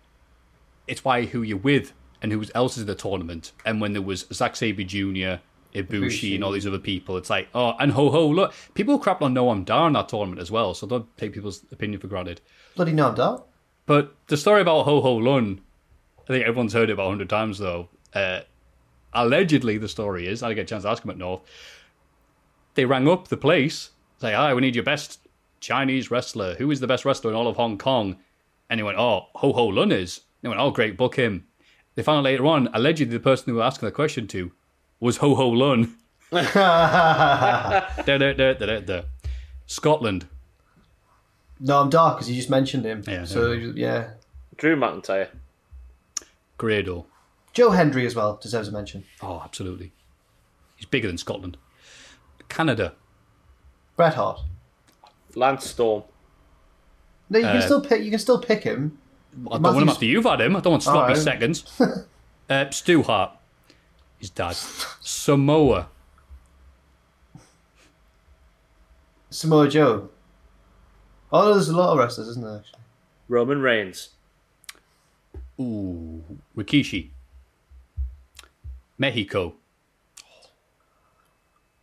it's 0.89 1.05
why 1.05 1.27
who 1.27 1.43
you're 1.43 1.59
with 1.59 1.93
and 2.23 2.33
who 2.33 2.45
else 2.55 2.77
is 2.77 2.83
in 2.83 2.87
the 2.87 2.95
tournament. 2.95 3.53
And 3.65 3.81
when 3.81 3.93
there 3.93 4.03
was 4.03 4.27
Zack 4.33 4.57
Sabre 4.57 4.85
Jr., 4.85 5.41
Ibushi, 5.75 6.35
and 6.35 6.43
all 6.43 6.53
these 6.53 6.67
other 6.67 6.79
people, 6.79 7.17
it's 7.17 7.31
like, 7.31 7.49
oh, 7.55 7.75
and 7.79 7.93
ho 7.93 8.11
ho, 8.11 8.27
look, 8.27 8.55
people 8.75 8.99
crapped 8.99 9.23
on 9.23 9.35
Noam 9.35 9.65
Dar 9.65 9.87
in 9.87 9.93
that 9.93 10.09
tournament 10.09 10.41
as 10.41 10.51
well, 10.51 10.75
so 10.75 10.87
don't 10.87 11.17
take 11.17 11.33
people's 11.33 11.63
opinion 11.71 12.01
for 12.01 12.07
granted. 12.07 12.41
Bloody 12.75 12.93
no 12.93 13.15
doubt. 13.15 13.47
But 13.87 14.15
the 14.27 14.37
story 14.37 14.61
about 14.61 14.85
Ho 14.85 15.01
Ho 15.01 15.17
Lun, 15.17 15.61
I 16.25 16.27
think 16.27 16.45
everyone's 16.45 16.75
heard 16.75 16.91
it 16.91 16.95
about 16.95 17.07
100 17.07 17.29
times 17.29 17.59
though. 17.59 17.89
Uh, 18.15 18.41
allegedly, 19.13 19.79
the 19.79 19.89
story 19.89 20.27
is, 20.27 20.43
I 20.43 20.49
didn't 20.49 20.57
get 20.57 20.63
a 20.63 20.67
chance 20.67 20.83
to 20.85 20.91
ask 20.91 21.05
him 21.05 21.11
at 21.11 21.19
North, 21.19 21.41
they 22.75 22.85
rang 22.85 23.09
up 23.09 23.29
the 23.29 23.37
place, 23.37 23.91
say, 24.21 24.35
hi, 24.35 24.55
we 24.55 24.61
need 24.61 24.75
your 24.75 24.85
best 24.85 25.27
Chinese 25.61 26.11
wrestler. 26.11 26.55
Who 26.55 26.71
is 26.71 26.81
the 26.81 26.87
best 26.87 27.05
wrestler 27.05 27.31
in 27.31 27.37
all 27.37 27.49
of 27.49 27.57
Hong 27.57 27.79
Kong? 27.79 28.19
And 28.71 28.79
he 28.79 28.85
went, 28.85 28.99
oh, 28.99 29.29
Ho 29.37 29.53
Ho 29.53 29.67
Lun 29.67 29.91
is. 29.91 30.21
They 30.43 30.49
went, 30.49 30.61
oh, 30.61 30.71
great, 30.71 30.97
book 30.97 31.17
him. 31.17 31.48
They 31.99 32.05
found 32.05 32.19
out 32.19 32.25
later 32.31 32.47
on, 32.47 32.69
allegedly 32.73 33.13
the 33.13 33.21
person 33.21 33.47
who 33.51 33.57
were 33.57 33.65
asking 33.65 33.89
the 33.89 33.91
question 33.93 34.29
to 34.29 34.53
was 35.01 35.17
Ho 35.17 35.35
Ho 35.35 35.49
Lun. 35.49 35.97
Da, 36.31 36.45
da, 38.07 38.17
da, 38.17 38.33
da, 38.35 38.53
da, 38.55 38.79
da. 38.79 39.03
Scotland. 39.67 40.29
No, 41.59 41.81
I'm 41.81 41.91
dark 41.91 42.19
because 42.19 42.31
you 42.31 42.37
just 42.37 42.51
mentioned 42.51 42.85
him. 42.85 43.03
Yeah, 43.09 43.25
so 43.25 43.51
yeah. 43.51 43.73
yeah, 43.75 44.11
Drew 44.57 44.77
McIntyre. 44.77 45.31
Grado. 46.57 47.07
Joe 47.53 47.71
Hendry 47.73 48.07
as 48.07 48.15
well 48.15 48.39
deserves 48.41 48.69
a 48.69 48.71
mention. 48.73 49.03
Oh, 49.21 49.43
absolutely. 49.45 49.91
He's 50.77 50.87
bigger 50.87 51.09
than 51.09 51.19
Scotland. 51.19 51.57
Canada. 52.49 52.95
Bret 53.97 54.15
Hart. 54.15 54.39
Lance 55.35 55.67
Storm. 55.69 56.05
No, 57.29 57.41
you 57.41 57.45
can 57.45 57.57
Uh, 57.57 57.61
still 57.61 57.81
pick. 57.81 58.05
You 58.05 58.11
can 58.11 58.21
still 58.21 58.41
pick 58.41 58.63
him. 58.63 58.99
I 59.51 59.59
don't 59.59 59.63
want 59.63 59.83
him 59.83 59.89
after 59.89 60.05
you've 60.05 60.25
had 60.25 60.41
him. 60.41 60.57
I 60.57 60.61
don't 60.61 60.73
want 60.73 60.83
sloppy 60.83 60.99
Alright. 60.99 61.17
seconds. 61.19 61.81
uh, 62.51 62.71
Stu 62.71 63.03
Hart. 63.03 63.33
His 64.19 64.31
dad. 64.31 64.57
Samoa. 65.01 65.89
Samoa 69.31 69.69
Joe. 69.69 70.09
Oh, 71.33 71.53
there's 71.53 71.69
a 71.69 71.77
lot 71.77 71.93
of 71.93 71.99
wrestlers, 71.99 72.29
isn't 72.29 72.43
there? 72.43 72.59
Actually? 72.59 72.81
Roman 73.29 73.61
Reigns. 73.61 74.11
Ooh. 75.61 76.23
Rikishi. 76.57 77.11
Mexico. 78.97 79.55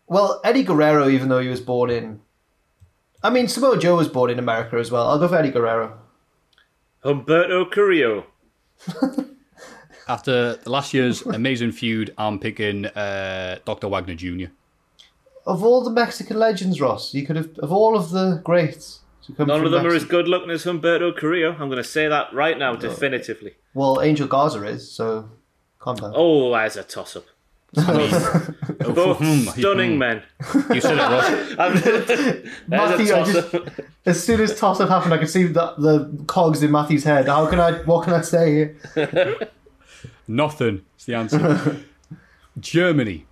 Well, 0.07 0.41
Eddie 0.43 0.63
Guerrero, 0.63 1.07
even 1.09 1.29
though 1.29 1.39
he 1.39 1.47
was 1.47 1.61
born 1.61 1.89
in, 1.89 2.21
I 3.23 3.29
mean, 3.29 3.47
Samoa 3.47 3.79
Joe 3.79 3.95
was 3.95 4.07
born 4.07 4.29
in 4.29 4.39
America 4.39 4.77
as 4.77 4.91
well. 4.91 5.07
I'll 5.07 5.19
go 5.19 5.27
for 5.27 5.35
Eddie 5.35 5.51
Guerrero. 5.51 5.97
Humberto 7.05 7.69
Carrillo. 7.71 8.25
After 10.07 10.59
last 10.65 10.93
year's 10.93 11.21
amazing 11.21 11.71
feud, 11.71 12.13
I'm 12.17 12.39
picking 12.39 12.85
uh, 12.87 13.59
Dr. 13.63 13.87
Wagner 13.87 14.15
Jr. 14.15 14.47
Of 15.45 15.63
all 15.63 15.83
the 15.83 15.91
Mexican 15.91 16.37
legends, 16.37 16.81
Ross, 16.81 17.13
you 17.13 17.25
could 17.25 17.35
have 17.35 17.57
of 17.59 17.71
all 17.71 17.95
of 17.95 18.09
the 18.09 18.41
greats. 18.43 19.01
to 19.25 19.33
come 19.33 19.47
None 19.47 19.59
from 19.59 19.65
of 19.67 19.71
them 19.71 19.85
are 19.85 19.95
as 19.95 20.03
good 20.05 20.27
looking 20.27 20.49
as 20.49 20.63
Humberto 20.63 21.15
Carrillo. 21.15 21.51
I'm 21.51 21.69
going 21.69 21.77
to 21.77 21.83
say 21.83 22.07
that 22.07 22.33
right 22.33 22.57
now, 22.57 22.75
definitively. 22.75 23.53
Well, 23.75 24.01
Angel 24.01 24.27
Garza 24.27 24.63
is 24.63 24.91
so. 24.91 25.29
Calm 25.79 25.97
down. 25.97 26.13
Oh, 26.15 26.53
as 26.55 26.75
a 26.75 26.83
toss 26.83 27.15
up. 27.15 27.25
Both 27.75 29.57
stunning 29.57 29.97
men. 29.97 30.23
You 30.73 30.81
said 30.81 30.97
it, 30.97 31.01
Ross. 31.01 32.47
Matthew, 32.67 33.13
I 33.13 33.23
just, 33.23 33.55
as 34.05 34.23
soon 34.23 34.41
as 34.41 34.57
toss 34.57 34.79
up 34.79 34.89
happened, 34.89 35.13
I 35.13 35.17
could 35.17 35.29
see 35.29 35.43
the, 35.43 35.73
the 35.77 36.23
cogs 36.27 36.63
in 36.63 36.71
Matthew's 36.71 37.03
head. 37.03 37.27
How 37.27 37.47
can 37.47 37.59
I? 37.59 37.73
What 37.83 38.05
can 38.05 38.13
I 38.13 38.21
say 38.21 38.75
here? 38.95 39.49
Nothing. 40.27 40.85
is 40.97 41.05
the 41.05 41.15
answer. 41.15 41.83
Germany. 42.59 43.25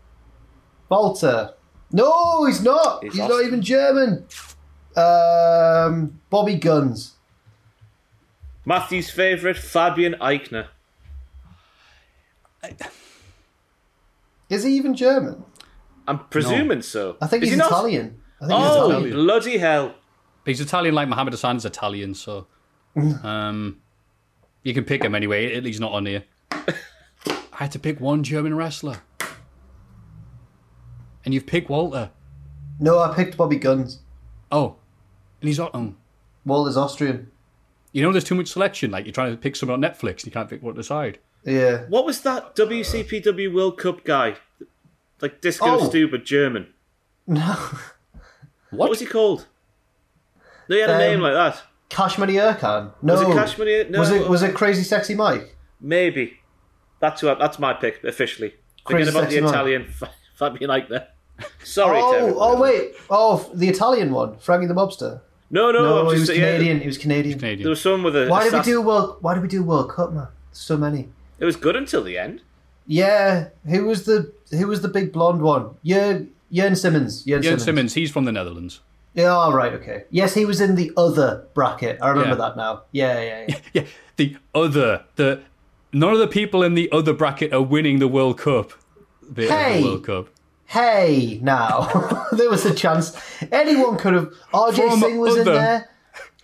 Walter. 0.90 1.54
No, 1.92 2.46
he's 2.46 2.62
not. 2.62 3.04
He's, 3.04 3.16
not 3.16 3.44
even 3.44 3.62
German. 3.62 4.26
Um, 4.96 6.20
Bobby 6.30 6.56
Guns. 6.56 7.14
Matthew's 8.66 9.10
favourite, 9.10 9.58
Fabian 9.58 10.16
Aichner. 10.16 10.68
Is 14.50 14.64
he 14.64 14.76
even 14.76 14.94
German? 14.96 15.44
I'm 16.08 16.20
presuming 16.20 16.82
so. 16.82 17.18
I 17.22 17.28
think 17.28 17.44
Is 17.44 17.50
he's 17.50 17.54
he 17.56 17.60
not? 17.60 17.68
Italian. 17.72 18.22
I 18.42 18.48
think 18.48 18.60
he's 18.60 18.70
Oh, 18.70 18.90
Italian. 18.90 19.14
bloody 19.14 19.58
hell. 19.58 19.96
He's 20.46 20.60
Italian 20.60 20.94
like 20.96 21.08
Mohammed 21.08 21.34
Hassan's 21.34 21.64
Italian, 21.66 22.14
so 22.14 22.48
um, 23.24 23.82
you 24.64 24.74
can 24.74 24.84
pick 24.84 25.04
him 25.04 25.16
anyway. 25.16 25.56
At 25.56 25.64
least 25.64 25.80
not 25.80 25.94
on 25.94 26.06
here. 26.06 26.24
I 26.52 26.68
had 27.54 27.72
to 27.72 27.80
pick 27.80 28.00
one 28.02 28.24
German 28.24 28.56
wrestler, 28.56 28.98
and 31.24 31.34
you've 31.34 31.46
picked 31.48 31.70
Walter. 31.70 32.12
No, 32.80 33.00
I 33.00 33.14
picked 33.16 33.38
Bobby 33.38 33.56
Guns. 33.56 34.00
Oh, 34.52 34.76
and 35.42 35.48
he's 35.48 35.60
oh. 35.60 35.94
Walter's 36.46 36.76
Austrian. 36.78 37.32
You 37.94 38.02
know, 38.02 38.12
there's 38.12 38.24
too 38.24 38.36
much 38.36 38.48
selection. 38.50 38.92
Like 38.92 39.06
you're 39.06 39.14
trying 39.14 39.32
to 39.32 39.38
pick 39.38 39.56
someone 39.56 39.82
on 39.84 39.90
Netflix, 39.92 40.18
and 40.18 40.26
you 40.26 40.32
can't 40.32 40.50
pick 40.50 40.62
what 40.62 40.72
to 40.76 40.82
decide. 40.82 41.20
Yeah. 41.46 41.84
What 41.90 42.06
was 42.06 42.22
that 42.22 42.56
WCPW 42.56 43.54
World 43.54 43.78
Cup 43.78 44.04
guy? 44.04 44.36
Like 45.22 45.42
Disco 45.42 45.66
Oh. 45.80 45.90
Stu, 45.90 46.18
German. 46.20 46.68
No. 47.28 47.56
What 48.72 48.90
was 48.90 49.00
he 49.00 49.06
called? 49.06 49.46
No, 50.68 50.76
he 50.76 50.82
had 50.82 50.90
a 50.90 50.94
Um, 50.94 51.00
name 51.00 51.20
like 51.22 51.34
that. 51.34 51.62
Kashmani 51.92 52.34
Erkan. 52.42 52.92
No. 53.04 53.14
Was 53.14 53.22
it 53.22 53.28
Kashmani? 53.28 53.90
No. 53.92 54.00
Was 54.00 54.10
it 54.12 54.28
was 54.28 54.42
it 54.42 54.56
Crazy 54.56 54.82
Sexy 54.84 55.14
Mike? 55.14 55.56
Maybe. 55.80 56.40
That's 57.00 57.22
who 57.22 57.30
I, 57.30 57.36
that's 57.36 57.60
my 57.60 57.74
pick 57.74 58.04
officially. 58.04 58.56
Crazy 58.84 59.12
Forget 59.12 59.14
about 59.14 59.30
the 59.30 59.36
Sexy 59.36 59.42
Man. 59.42 59.50
Italian 59.54 59.88
Fa- 59.88 60.10
Fabian 60.36 60.72
Aichner. 60.72 61.06
Sorry, 61.64 62.00
oh, 62.02 62.12
everyone. 62.14 62.36
oh 62.40 62.60
wait. 62.62 62.94
Oh, 63.10 63.52
the 63.54 63.68
Italian 63.70 64.12
one, 64.12 64.38
Frankie 64.38 64.66
the 64.68 64.74
Mobster. 64.74 65.22
No, 65.52 65.72
no, 65.72 65.84
no, 65.84 66.00
I'm 66.00 66.06
he 66.08 66.12
just- 66.20 66.30
was 66.32 66.38
yeah, 66.40 66.46
Canadian. 66.54 66.80
He 66.80 66.88
was 66.88 66.98
Canadian. 66.98 67.38
There 67.62 67.70
was 67.70 67.82
someone 67.82 68.04
with 68.04 68.16
a. 68.16 68.28
Why 68.28 68.44
did 68.44 68.54
we 68.54 68.60
assassin- 68.60 68.74
do 68.74 68.82
World? 68.82 69.18
Why 69.22 69.34
did 69.36 69.44
we 69.44 69.50
do 69.50 69.62
World 69.64 69.92
Cup, 69.92 70.14
man? 70.14 70.28
So 70.52 70.78
many. 70.78 71.10
It 71.40 71.46
was 71.46 71.56
good 71.56 71.76
until 71.76 72.04
the 72.04 72.18
end. 72.18 72.42
Yeah, 72.86 73.50
who 73.68 73.86
was 73.86 74.06
the 74.06 74.32
who 74.52 74.68
was 74.68 74.82
the 74.82 74.88
big 74.88 75.12
blonde 75.14 75.42
one? 75.42 75.72
Jurn 75.86 76.30
Jurn 76.52 76.76
Simmons. 76.76 77.24
Jurn, 77.24 77.42
Jurn 77.42 77.60
Simmons. 77.60 77.64
Simmons. 77.64 77.94
He's 77.96 78.12
from 78.12 78.26
the 78.26 78.32
Netherlands. 78.32 78.82
Yeah, 79.14 79.28
all 79.28 79.54
right, 79.54 79.74
okay. 79.74 80.06
Yes, 80.10 80.34
he 80.34 80.44
was 80.44 80.60
in 80.60 80.76
the 80.76 80.92
other 80.98 81.46
bracket. 81.54 82.00
I 82.02 82.10
remember 82.10 82.32
Yeah. 82.32 82.36
that 82.36 82.58
now. 82.58 82.82
Yeah, 82.92 83.22
yeah, 83.22 83.46
yeah. 83.48 83.60
Yeah, 83.74 83.86
the 84.18 84.38
other 84.56 85.04
the 85.16 85.42
none 85.92 86.14
of 86.14 86.20
the 86.20 86.28
people 86.28 86.64
in 86.64 86.74
the 86.74 86.92
other 86.92 87.14
bracket 87.14 87.54
are 87.54 87.62
winning 87.62 88.00
the 88.00 88.08
World 88.08 88.38
Cup. 88.40 88.74
Bit 89.34 89.50
Hey! 89.50 89.82
the 89.82 89.88
World 89.88 90.04
Cup. 90.06 90.28
hey, 90.66 91.40
now 91.42 91.88
there 92.34 92.50
was 92.50 92.66
a 92.66 92.74
chance 92.74 93.16
anyone 93.52 93.98
could 93.98 94.14
have. 94.14 94.34
RJ 94.54 94.90
From 94.90 95.00
Singh 95.00 95.18
was 95.20 95.38
in 95.38 95.46
there. 95.46 95.90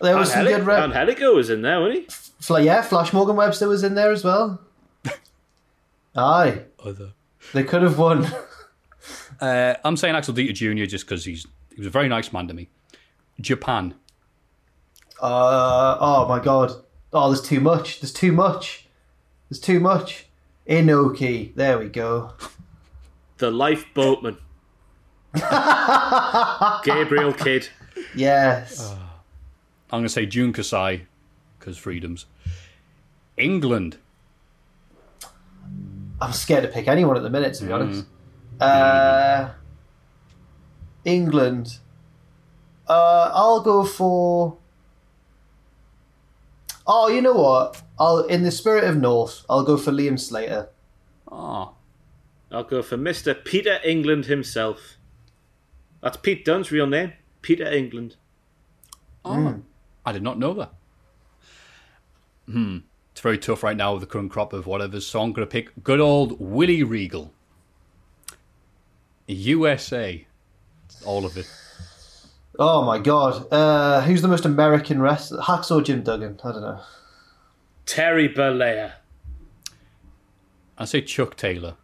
There 0.00 0.16
was 0.16 0.30
some 0.30 0.40
Angelic, 0.40 0.64
good. 0.64 0.66
Re- 0.66 0.80
Angelico 0.82 1.34
was 1.34 1.50
in 1.50 1.60
there, 1.62 1.78
wasn't 1.80 1.98
he? 1.98 2.06
Fla- 2.40 2.62
yeah, 2.62 2.80
Flash 2.82 3.12
Morgan 3.12 3.36
Webster 3.36 3.68
was 3.68 3.82
in 3.84 3.94
there 3.94 4.10
as 4.12 4.24
well. 4.24 4.58
Aye, 6.16 6.62
Other. 6.84 7.12
they 7.52 7.64
could 7.64 7.82
have 7.82 7.98
won. 7.98 8.26
Uh, 9.40 9.74
I'm 9.86 9.96
saying 9.96 10.14
Axel 10.14 10.34
Dieter 10.34 10.52
Jr. 10.52 10.84
just 10.84 11.06
because 11.06 11.24
he's 11.24 11.46
he 11.70 11.76
was 11.78 11.86
a 11.86 11.90
very 11.90 12.08
nice 12.10 12.30
man 12.30 12.46
to 12.48 12.52
me. 12.52 12.68
Japan. 13.40 13.94
Uh, 15.18 15.96
oh 15.98 16.28
my 16.28 16.38
god. 16.40 16.72
Oh, 17.10 17.28
there's 17.30 17.40
too 17.40 17.58
much. 17.60 18.00
There's 18.00 18.12
too 18.12 18.32
much. 18.32 18.86
There's 19.48 19.58
too 19.58 19.80
much. 19.80 20.26
Inoki. 20.68 21.54
There 21.54 21.78
we 21.78 21.88
go. 21.88 22.34
The 23.38 23.50
lifeboatman. 23.50 24.36
Gabriel 26.84 27.32
Kidd. 27.32 27.68
Yes. 28.14 28.90
I'm 29.90 30.00
going 30.00 30.02
to 30.02 30.10
say 30.10 30.26
Jun 30.26 30.52
Kasai 30.52 31.06
because 31.58 31.78
freedoms. 31.78 32.26
England. 33.38 33.96
I'm 36.20 36.32
scared 36.32 36.62
to 36.62 36.68
pick 36.68 36.86
anyone 36.88 37.16
at 37.16 37.22
the 37.22 37.30
minute, 37.30 37.54
to 37.54 37.64
be 37.64 37.72
honest. 37.72 38.04
Uh, 38.60 39.50
England. 41.04 41.78
Uh, 42.86 43.30
I'll 43.32 43.60
go 43.62 43.84
for. 43.84 44.58
Oh, 46.86 47.08
you 47.08 47.22
know 47.22 47.34
what? 47.34 47.82
I'll 47.98 48.18
in 48.20 48.42
the 48.42 48.50
spirit 48.50 48.84
of 48.84 48.96
North. 48.96 49.44
I'll 49.48 49.62
go 49.62 49.76
for 49.76 49.92
Liam 49.92 50.18
Slater. 50.18 50.68
Oh, 51.30 51.74
I'll 52.50 52.64
go 52.64 52.82
for 52.82 52.96
Mr. 52.98 53.44
Peter 53.44 53.78
England 53.84 54.26
himself. 54.26 54.96
That's 56.02 56.16
Pete 56.16 56.44
Dunne's 56.44 56.72
real 56.72 56.86
name. 56.86 57.12
Peter 57.42 57.64
England. 57.70 58.16
oh. 59.24 59.62
I 60.04 60.12
did 60.12 60.22
not 60.22 60.38
know 60.38 60.54
that. 60.54 60.72
Hmm. 62.46 62.78
It's 63.20 63.22
very 63.22 63.36
tough 63.36 63.62
right 63.62 63.76
now 63.76 63.92
with 63.92 64.00
the 64.00 64.06
current 64.06 64.30
crop 64.30 64.54
of 64.54 64.66
whatever. 64.66 64.98
So 64.98 65.20
I'm 65.20 65.34
going 65.34 65.46
to 65.46 65.50
pick 65.50 65.84
good 65.84 66.00
old 66.00 66.40
Willie 66.40 66.82
Regal. 66.82 67.34
USA. 69.26 70.26
All 71.04 71.26
of 71.26 71.36
it. 71.36 71.46
Oh 72.58 72.82
my 72.82 72.98
god. 72.98 73.46
Uh, 73.52 74.00
who's 74.00 74.22
the 74.22 74.28
most 74.28 74.46
American 74.46 75.02
wrestler? 75.02 75.42
Hacksaw 75.42 75.84
Jim 75.84 76.02
Duggan. 76.02 76.40
I 76.42 76.52
don't 76.52 76.62
know. 76.62 76.80
Terry 77.84 78.26
Bollea. 78.26 78.92
I 80.78 80.86
say 80.86 81.02
Chuck 81.02 81.36
Taylor. 81.36 81.74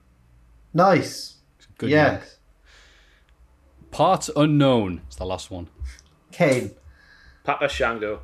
Nice. 0.72 1.34
Good 1.76 1.90
yes. 1.90 2.22
name. 2.22 2.30
Parts 3.90 4.30
unknown. 4.34 5.02
It's 5.06 5.16
the 5.16 5.26
last 5.26 5.50
one. 5.50 5.68
Kane. 6.32 6.70
Papa 7.44 7.68
Shango. 7.68 8.22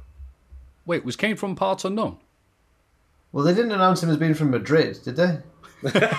Wait, 0.87 1.05
was 1.05 1.17
Kane 1.17 1.37
from 1.37 1.55
Parts 1.57 1.85
Unknown? 1.85 2.17
Well, 3.33 3.45
they 3.45 3.55
didn't 3.55 3.73
announce 3.73 4.03
him 4.03 4.11
as 4.11 4.17
being 4.17 4.35
from 4.35 4.51
Madrid, 4.51 4.99
did 5.05 5.17
they? 5.17 5.39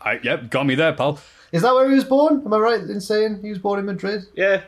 I, 0.00 0.20
yep, 0.22 0.50
got 0.50 0.66
me 0.66 0.74
there, 0.74 0.92
pal. 0.92 1.20
Is 1.52 1.62
that 1.62 1.74
where 1.74 1.88
he 1.88 1.94
was 1.94 2.04
born? 2.04 2.42
Am 2.44 2.52
I 2.52 2.58
right 2.58 2.80
in 2.80 3.00
saying 3.00 3.40
he 3.42 3.50
was 3.50 3.58
born 3.58 3.78
in 3.78 3.86
Madrid? 3.86 4.24
Yeah. 4.34 4.62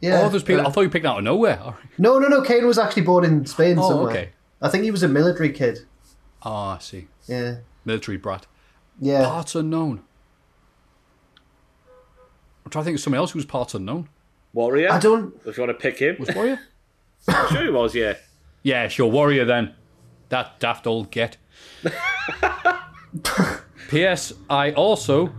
Yeah. 0.00 0.22
oh, 0.22 0.28
there's 0.28 0.42
people. 0.42 0.64
uh, 0.64 0.68
I 0.68 0.72
thought 0.72 0.80
you 0.82 0.90
picked 0.90 1.06
out 1.06 1.18
of 1.18 1.24
nowhere. 1.24 1.60
All 1.62 1.70
right. 1.72 1.80
No, 1.98 2.18
no, 2.18 2.28
no. 2.28 2.42
Kane 2.42 2.66
was 2.66 2.78
actually 2.78 3.02
born 3.02 3.24
in 3.24 3.46
Spain 3.46 3.78
Oh, 3.78 3.88
somewhere. 3.88 4.10
okay. 4.10 4.28
I 4.60 4.68
think 4.68 4.84
he 4.84 4.90
was 4.90 5.02
a 5.02 5.08
military 5.08 5.50
kid. 5.52 5.80
Oh, 6.42 6.50
I 6.52 6.78
see. 6.80 7.06
Yeah. 7.26 7.56
Military 7.84 8.16
brat. 8.16 8.46
Yeah. 9.00 9.24
Parts 9.24 9.54
unknown. 9.54 10.02
I'm 12.64 12.70
trying 12.70 12.82
to 12.82 12.86
think 12.86 12.96
of 12.96 13.02
somebody 13.02 13.18
else 13.18 13.32
who 13.32 13.38
was 13.38 13.46
parts 13.46 13.74
unknown. 13.74 14.08
Warrior. 14.52 14.90
I 14.90 14.98
don't. 14.98 15.34
If 15.44 15.56
you 15.56 15.62
want 15.64 15.78
to 15.78 15.82
pick 15.82 15.98
him. 15.98 16.16
Was 16.18 16.34
Warrior? 16.34 16.58
Sure 17.50 17.64
he 17.64 17.70
was, 17.70 17.94
yeah. 17.94 18.14
yeah, 18.62 18.86
sure. 18.88 19.10
Warrior 19.10 19.46
then. 19.46 19.74
That 20.28 20.58
daft 20.60 20.86
old 20.86 21.10
get. 21.10 21.36
P.S. 23.88 24.32
I 24.50 24.72
also 24.72 25.32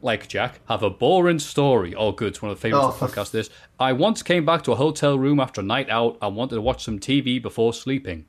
like 0.00 0.28
Jack, 0.28 0.60
have 0.68 0.82
a 0.82 0.90
boring 0.90 1.38
story. 1.38 1.94
Oh, 1.94 2.12
good. 2.12 2.28
It's 2.28 2.42
one 2.42 2.52
of 2.52 2.58
the 2.58 2.60
favorites 2.60 2.84
Oh, 2.84 2.88
of 2.90 3.00
the 3.00 3.06
podcast. 3.20 3.30
This. 3.32 3.50
I 3.80 3.92
once 3.92 4.22
came 4.22 4.44
back 4.44 4.62
to 4.64 4.72
a 4.72 4.76
hotel 4.76 5.18
room 5.18 5.40
after 5.40 5.60
a 5.60 5.64
night 5.64 5.90
out 5.90 6.16
and 6.22 6.36
wanted 6.36 6.54
to 6.56 6.60
watch 6.60 6.84
some 6.84 6.98
TV 7.00 7.42
before 7.42 7.72
sleeping. 7.72 8.26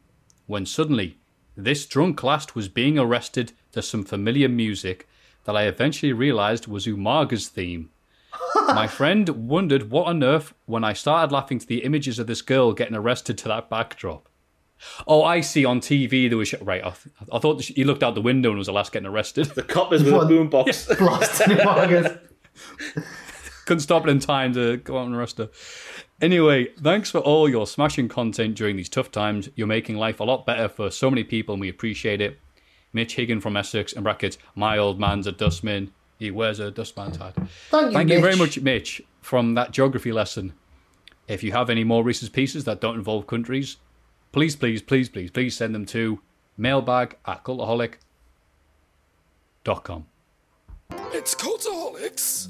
When 0.48 0.66
suddenly, 0.66 1.18
this 1.56 1.86
drunk 1.86 2.24
last 2.24 2.56
was 2.56 2.70
being 2.70 2.98
arrested 2.98 3.52
to 3.74 3.82
some 3.82 4.04
familiar 4.04 4.50
music 4.50 5.08
that 5.44 5.56
I 5.56 5.64
eventually 5.64 6.14
realized 6.14 6.68
was 6.68 6.88
Umaga's 6.88 7.50
theme. 7.50 7.90
My 8.68 8.88
friend 8.88 9.28
wondered 9.48 9.92
what 9.92 10.08
on 10.08 10.24
earth 10.24 10.54
when 10.66 10.84
I 10.84 10.94
started 10.94 11.32
laughing 11.34 11.60
to 11.60 11.68
the 11.68 11.84
images 11.84 12.20
of 12.20 12.28
this 12.28 12.42
girl 12.42 12.74
getting 12.74 12.96
arrested 12.96 13.38
to 13.40 13.48
that 13.50 13.70
backdrop. 13.70 14.29
Oh, 15.08 15.24
I 15.24 15.42
see. 15.42 15.66
On 15.66 15.80
TV, 15.82 16.30
there 16.30 16.38
was 16.38 16.54
right. 16.62 16.82
I, 16.84 16.90
th- 16.92 17.14
I 17.32 17.40
thought 17.40 17.62
he 17.62 17.84
looked 17.84 18.04
out 18.04 18.16
the 18.16 18.22
window 18.22 18.50
and 18.50 18.58
was 18.58 18.68
the 18.68 18.74
last 18.74 18.92
getting 18.92 19.08
arrested. 19.08 19.48
The 19.48 19.64
coppers 19.64 20.04
with 20.04 20.14
a 20.14 20.18
What? 20.18 20.28
boombox. 20.28 20.98
Blasting 20.98 21.58
Umagas. 21.58 22.20
Couldn't 23.66 23.82
stop 23.82 24.08
it 24.08 24.10
in 24.10 24.20
time 24.20 24.54
to 24.54 24.78
go 24.78 24.98
out 24.98 25.06
and 25.08 25.16
arrest 25.16 25.38
her. 25.38 25.50
Anyway, 26.22 26.66
thanks 26.82 27.12
for 27.12 27.20
all 27.20 27.48
your 27.48 27.68
smashing 27.68 28.08
content 28.10 28.56
during 28.56 28.76
these 28.76 28.90
tough 28.90 29.12
times. 29.12 29.50
You're 29.56 29.68
making 29.68 29.96
life 29.98 30.20
a 30.20 30.24
lot 30.24 30.46
better 30.46 30.68
for 30.68 30.90
so 30.90 31.10
many 31.10 31.24
people, 31.24 31.54
and 31.54 31.62
we 31.62 31.70
appreciate 31.70 32.20
it. 32.20 32.40
Mitch 32.92 33.16
Higgin 33.16 33.42
from 33.42 33.56
Essex, 33.56 33.94
in 33.94 34.02
brackets, 34.04 34.38
my 34.56 34.78
old 34.78 35.00
man's 35.00 35.28
a 35.28 35.32
dustman. 35.32 35.92
He 36.18 36.32
wears 36.32 36.60
a 36.60 36.72
dustman's 36.72 37.18
hat. 37.18 37.36
Thank 37.70 37.88
you, 37.88 37.92
Thank 37.94 38.10
you 38.10 38.20
very 38.22 38.36
much, 38.36 38.60
Mitch, 38.60 39.02
from 39.22 39.54
that 39.54 39.72
geography 39.72 40.12
lesson. 40.12 40.54
If 41.28 41.44
you 41.44 41.52
have 41.52 41.70
any 41.70 41.84
more 41.84 42.04
Reese's 42.04 42.30
Pieces 42.30 42.64
that 42.66 42.82
don't 42.82 42.96
involve 42.96 43.28
countries, 43.28 43.78
please, 44.32 44.56
please, 44.56 44.82
please, 44.82 45.10
please, 45.10 45.32
please 45.32 45.56
send 45.56 45.76
them 45.76 45.86
to 45.88 46.22
mailbag 46.58 47.18
at 47.26 47.44
cultaholic.com. 47.44 50.06
It's 51.12 51.36
Cultaholics. 51.36 52.48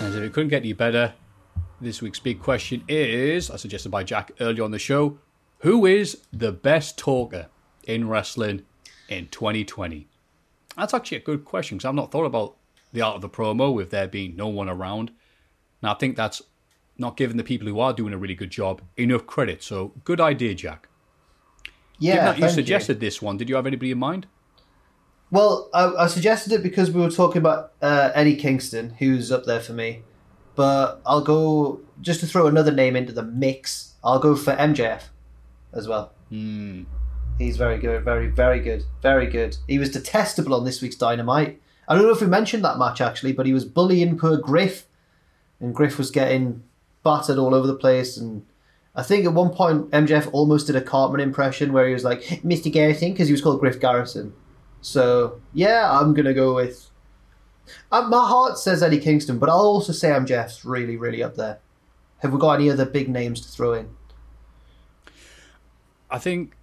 And 0.00 0.14
if 0.14 0.22
it 0.22 0.32
couldn't 0.32 0.50
get 0.50 0.62
any 0.62 0.72
better, 0.72 1.14
this 1.80 2.02
week's 2.02 2.18
big 2.18 2.40
question 2.40 2.82
is, 2.88 3.50
as 3.50 3.60
suggested 3.60 3.90
by 3.90 4.04
Jack 4.04 4.32
earlier 4.40 4.64
on 4.64 4.70
the 4.70 4.78
show, 4.78 5.18
who 5.58 5.86
is 5.86 6.22
the 6.32 6.52
best 6.52 6.98
talker 6.98 7.48
in 7.84 8.08
wrestling 8.08 8.64
in 9.08 9.28
2020? 9.28 10.08
That's 10.76 10.94
actually 10.94 11.18
a 11.18 11.20
good 11.20 11.44
question 11.44 11.78
because 11.78 11.86
I've 11.86 11.94
not 11.94 12.10
thought 12.10 12.24
about 12.24 12.56
the 12.92 13.02
art 13.02 13.16
of 13.16 13.22
the 13.22 13.28
promo 13.28 13.72
with 13.72 13.90
there 13.90 14.08
being 14.08 14.36
no 14.36 14.48
one 14.48 14.68
around. 14.68 15.12
Now, 15.82 15.92
I 15.92 15.94
think 15.94 16.16
that's 16.16 16.42
not 16.98 17.16
giving 17.16 17.36
the 17.36 17.44
people 17.44 17.66
who 17.66 17.80
are 17.80 17.92
doing 17.92 18.12
a 18.12 18.18
really 18.18 18.34
good 18.34 18.50
job 18.50 18.82
enough 18.96 19.26
credit. 19.26 19.62
So, 19.62 19.92
good 20.04 20.20
idea, 20.20 20.54
Jack. 20.54 20.88
Yeah, 21.98 22.34
you 22.34 22.48
suggested 22.48 23.00
this 23.00 23.22
one, 23.22 23.36
did 23.36 23.48
you 23.48 23.54
have 23.54 23.66
anybody 23.66 23.92
in 23.92 23.98
mind? 23.98 24.26
Well, 25.30 25.70
I, 25.72 25.86
I 25.94 26.06
suggested 26.08 26.52
it 26.52 26.62
because 26.62 26.90
we 26.90 27.00
were 27.00 27.10
talking 27.10 27.38
about 27.38 27.72
uh, 27.80 28.10
Eddie 28.14 28.36
Kingston, 28.36 28.90
who's 28.98 29.32
up 29.32 29.44
there 29.44 29.60
for 29.60 29.72
me. 29.72 30.02
But 30.54 31.00
I'll 31.06 31.22
go 31.22 31.80
just 32.02 32.20
to 32.20 32.26
throw 32.26 32.46
another 32.46 32.72
name 32.72 32.96
into 32.96 33.12
the 33.12 33.22
mix. 33.22 33.94
I'll 34.04 34.18
go 34.18 34.36
for 34.36 34.54
MJF 34.54 35.04
as 35.72 35.88
well. 35.88 36.12
Hmm. 36.28 36.82
He's 37.38 37.56
very 37.56 37.78
good, 37.78 38.04
very 38.04 38.28
very 38.28 38.60
good, 38.60 38.84
very 39.00 39.26
good. 39.26 39.56
He 39.66 39.78
was 39.78 39.90
detestable 39.90 40.54
on 40.54 40.64
this 40.64 40.82
week's 40.82 40.96
Dynamite. 40.96 41.60
I 41.88 41.94
don't 41.94 42.04
know 42.04 42.12
if 42.12 42.20
we 42.20 42.26
mentioned 42.26 42.64
that 42.64 42.78
match 42.78 43.00
actually, 43.00 43.32
but 43.32 43.46
he 43.46 43.54
was 43.54 43.64
bullying 43.64 44.18
poor 44.18 44.36
Griff, 44.36 44.86
and 45.60 45.74
Griff 45.74 45.96
was 45.96 46.10
getting 46.10 46.62
battered 47.04 47.38
all 47.38 47.54
over 47.54 47.66
the 47.66 47.74
place. 47.74 48.16
And 48.16 48.44
I 48.94 49.02
think 49.02 49.24
at 49.26 49.32
one 49.32 49.50
point 49.50 49.90
MJF 49.90 50.28
almost 50.32 50.66
did 50.66 50.76
a 50.76 50.80
Cartman 50.80 51.20
impression 51.20 51.72
where 51.72 51.86
he 51.86 51.94
was 51.94 52.04
like 52.04 52.22
Mr. 52.22 52.70
Garrison 52.72 53.12
because 53.12 53.28
he 53.28 53.32
was 53.32 53.40
called 53.42 53.60
Griff 53.60 53.80
Garrison. 53.80 54.32
So 54.80 55.40
yeah, 55.54 55.90
I'm 55.98 56.14
gonna 56.14 56.34
go 56.34 56.54
with. 56.54 56.88
Uh, 57.90 58.02
my 58.08 58.18
heart 58.26 58.58
says 58.58 58.82
Eddie 58.82 58.98
Kingston, 58.98 59.38
but 59.38 59.48
I'll 59.48 59.58
also 59.60 59.92
say 59.92 60.08
MJF's 60.08 60.64
really, 60.64 60.96
really 60.96 61.22
up 61.22 61.36
there. 61.36 61.60
Have 62.18 62.32
we 62.32 62.38
got 62.40 62.54
any 62.54 62.68
other 62.70 62.84
big 62.84 63.08
names 63.08 63.40
to 63.40 63.48
throw 63.48 63.72
in? 63.72 63.90
I 66.10 66.18
think 66.18 66.54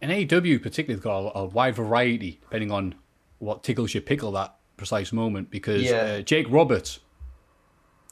in 0.00 0.10
AEW 0.10 0.62
particularly, 0.62 0.94
they've 0.94 1.02
got 1.02 1.18
a, 1.34 1.38
a 1.38 1.44
wide 1.46 1.74
variety 1.74 2.38
depending 2.42 2.70
on 2.70 2.94
what 3.38 3.62
tickles 3.62 3.92
your 3.94 4.00
pickle 4.02 4.32
that 4.32 4.54
precise 4.76 5.12
moment. 5.12 5.50
Because 5.50 5.82
Yeah. 5.82 5.96
uh, 5.96 6.20
Jake 6.22 6.46
Roberts 6.48 7.00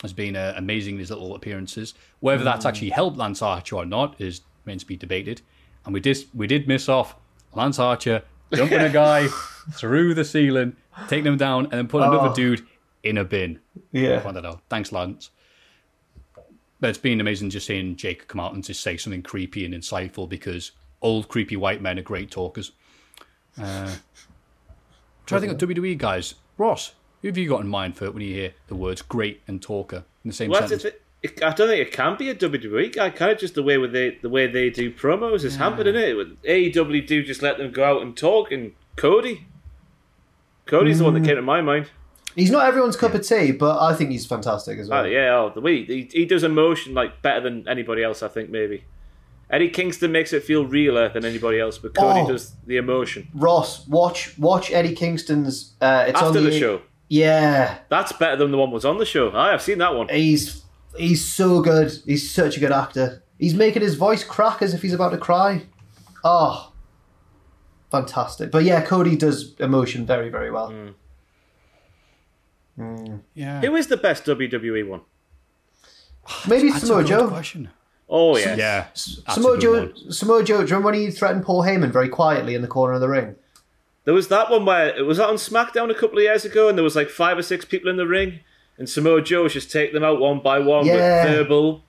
has 0.03 0.13
been 0.13 0.37
uh, 0.37 0.53
amazing 0.57 0.95
in 0.95 1.01
his 1.01 1.11
little 1.11 1.35
appearances. 1.35 1.95
Whether 2.21 2.45
that's 2.45 2.65
Mm. 2.65 2.69
actually 2.69 2.91
helped 2.91 3.17
Lance 3.17 3.43
Archer 3.43 3.77
or 3.77 3.87
not 3.87 4.21
is 4.21 4.43
meant 4.65 4.81
to 4.81 4.87
be 4.87 4.97
debated. 4.97 5.41
And 5.85 5.95
we 5.95 6.01
did 6.01 6.19
we 6.35 6.47
did 6.47 6.69
miss 6.69 6.89
off 6.89 7.17
Lance 7.55 7.79
Archer 7.79 8.23
dumping 8.51 8.81
a 8.81 8.91
guy 8.91 9.29
through 9.73 10.15
the 10.15 10.25
ceiling, 10.25 10.77
taking 11.09 11.27
him 11.27 11.37
down, 11.37 11.65
and 11.65 11.73
then 11.73 11.89
putting 11.89 12.09
Oh. 12.09 12.13
another 12.19 12.35
dude 12.35 12.67
in 13.03 13.17
a 13.19 13.25
bin. 13.25 13.61
Yeah. 13.93 14.19
That 14.21 14.45
out. 14.45 14.63
Thanks, 14.69 14.93
Lance. 14.93 15.31
But 16.81 16.91
it's 16.91 16.99
been 16.99 17.21
amazing 17.21 17.49
just 17.51 17.67
seeing 17.67 17.97
Jake 17.97 18.29
come 18.29 18.39
out 18.41 18.53
and 18.53 18.63
just 18.63 18.83
say 18.83 18.97
something 18.99 19.23
creepy 19.23 19.65
and 19.65 19.73
insightful 19.73 20.29
because 20.29 20.73
old 21.01 21.29
creepy 21.29 21.57
white 21.57 21.81
men 21.81 21.99
are 21.99 22.03
great 22.03 22.31
talkers. 22.31 22.73
Uh, 23.59 23.95
try 25.25 25.39
to 25.39 25.47
think 25.47 25.53
of 25.63 25.69
WWE 25.69 25.97
guys. 25.97 26.35
Ross, 26.59 26.95
who 27.27 27.31
have 27.31 27.39
you 27.39 27.49
got 27.49 27.61
in 27.63 27.69
mind 27.69 27.97
for 27.97 28.11
when 28.11 28.23
you 28.23 28.33
hear 28.35 28.53
the 28.69 28.77
words 28.77 29.03
great 29.03 29.43
and 29.49 29.61
talker 29.61 30.05
in 30.25 30.31
the 30.31 30.33
same 30.33 30.51
Well, 30.51 30.61
sentence? 30.61 30.85
it- 30.85 31.03
it- 31.23 31.43
I 31.43 31.53
don't 31.53 31.67
think 31.69 31.81
it 31.87 31.93
can 31.93 32.17
be 32.17 32.31
a 32.31 32.35
WWE 32.37 32.89
guy. 32.95 33.11
Kind 33.11 33.33
of 33.33 33.39
just 33.39 33.55
the 33.55 33.63
way 33.63 33.79
with 33.79 33.93
they 33.93 34.17
the 34.23 34.29
way 34.29 34.47
they 34.47 34.71
do 34.71 34.91
promos 34.93 35.43
is 35.45 35.57
hampered 35.57 35.87
in 35.89 35.97
it. 35.97 36.17
With 36.17 36.37
AEW 36.45 37.01
do 37.07 37.25
just 37.25 37.43
let 37.43 37.59
them 37.59 37.73
go 37.73 37.85
out 37.85 38.03
and 38.03 38.17
talk. 38.17 38.53
And 38.53 38.73
Cody, 38.95 39.47
Cody's 40.67 40.99
the 40.99 41.05
one 41.05 41.15
that 41.15 41.23
Mm. 41.23 41.27
came 41.27 41.37
to 41.37 41.43
my 41.43 41.61
mind. 41.61 41.87
He's 42.35 42.51
not 42.51 42.67
everyone's 42.67 42.97
cup 42.97 43.15
of 43.15 43.27
tea, 43.27 43.51
but 43.53 43.81
I 43.81 43.95
think 43.95 44.11
he's 44.11 44.27
fantastic 44.27 44.79
as 44.79 44.89
well. 44.89 45.05
Oh 45.05 45.07
yeah, 45.07 45.35
oh, 45.37 45.53
the 45.55 45.61
way 45.61 45.85
he, 45.85 46.09
he 46.13 46.27
does 46.27 46.45
emotion 46.45 46.93
like 46.95 47.23
better 47.23 47.41
than 47.41 47.67
anybody 47.67 48.03
else. 48.03 48.23
I 48.23 48.29
think 48.29 48.51
maybe 48.51 48.85
Eddie 49.51 49.71
Kingston 49.71 50.13
makes 50.13 50.33
it 50.33 50.43
feel 50.45 50.67
realer 50.67 51.09
than 51.09 51.25
anybody 51.25 51.59
else, 51.59 51.79
but 51.79 51.95
Cody 51.95 52.21
Oh. 52.21 52.29
does 52.29 52.53
the 52.67 52.77
emotion 52.77 53.29
Ross, 53.35 53.87
watch 53.89 54.37
watch 54.39 54.71
Eddie 54.71 54.95
Kingston's. 54.95 55.73
Uh, 55.81 56.05
it's 56.09 56.21
after 56.21 56.39
on 56.39 56.45
the, 56.45 56.59
show. 56.59 56.83
Yeah, 57.09 57.79
That's 57.89 58.13
better 58.13 58.37
than 58.37 58.51
the 58.51 58.59
one 58.59 58.71
was 58.73 58.85
on 58.85 58.99
the 58.99 59.07
show. 59.07 59.31
I 59.33 59.51
have 59.53 59.63
seen 59.63 59.79
that 59.79 59.95
one. 59.95 60.09
he's 60.09 60.63
he's 60.99 61.25
so 61.25 61.61
good. 61.61 61.93
He's 62.05 62.29
such 62.31 62.57
a 62.57 62.61
good 62.61 62.73
actor. 62.73 63.23
He's 63.39 63.55
making 63.55 63.83
his 63.83 63.95
voice 63.95 64.25
crack 64.25 64.61
as 64.63 64.75
if 64.75 64.83
he's 64.83 64.93
about 64.95 65.11
to 65.11 65.19
cry. 65.19 65.63
Oh, 66.25 66.73
fantastic! 67.91 68.51
But 68.51 68.65
yeah, 68.65 68.81
Cody 68.85 69.15
does 69.17 69.55
emotion 69.61 70.05
very 70.07 70.31
very 70.31 70.51
well. 70.51 70.71
Mm. 72.79 73.21
Yeah. 73.35 73.61
Who 73.61 73.77
is 73.77 73.87
the 73.87 73.97
best 73.97 74.25
WWE 74.25 74.87
one? 74.89 75.01
Maybe 76.49 76.71
That's 76.71 76.83
a 76.83 76.87
Samoa 76.87 77.03
good 77.03 77.09
Joe. 77.09 77.29
question. 77.29 77.71
Oh 78.09 78.37
yeah, 78.37 78.55
Yeah. 78.57 78.87
Samoa 78.95 79.59
Joe. 79.59 79.73
one. 79.87 80.13
Samoa 80.13 80.45
Joe. 80.45 80.57
Do 80.59 80.61
you 80.63 80.67
remember 80.77 80.87
when 80.87 80.95
he 80.95 81.11
threatened 81.11 81.45
Paul 81.45 81.63
Heyman 81.63 81.93
very 81.93 82.09
quietly 82.09 82.55
in 82.55 82.63
the 82.63 82.69
corner 82.69 82.95
of 82.95 83.01
the 83.01 83.09
ring? 83.09 83.37
There 84.07 84.15
was 84.15 84.29
that 84.29 84.51
one 84.51 84.65
where 84.65 84.97
it 84.97 85.03
was 85.03 85.19
that 85.19 85.29
on 85.29 85.35
SmackDown 85.35 85.91
a 85.91 85.95
couple 85.95 86.17
of 86.17 86.23
years 86.25 86.45
ago, 86.47 86.69
and 86.69 86.79
there 86.79 86.83
was 86.85 86.97
like 86.97 87.11
five 87.11 87.37
or 87.37 87.43
six 87.43 87.65
people 87.67 87.91
in 87.91 87.97
the 87.99 88.07
ring, 88.07 88.41
and 88.79 88.89
Samoa 88.89 89.21
Joe 89.21 89.43
was 89.43 89.53
just 89.53 89.71
take 89.71 89.93
them 89.93 90.03
out 90.05 90.19
one 90.21 90.41
by 90.41 90.59
one 90.61 90.87
Yeah. 90.87 91.25
with 91.27 91.37
verbal 91.37 91.83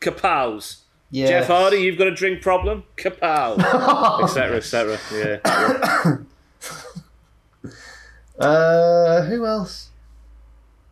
kapows. 0.00 0.78
Yes. 1.10 1.28
Jeff 1.28 1.46
Hardy, 1.48 1.78
you've 1.78 1.98
got 1.98 2.06
a 2.08 2.14
drink 2.14 2.40
problem, 2.42 2.84
kapow, 2.96 3.58
etc. 4.24 4.56
etc. 4.56 4.98
Yeah, 5.12 6.16
Uh, 8.38 9.22
who 9.22 9.46
else? 9.46 9.88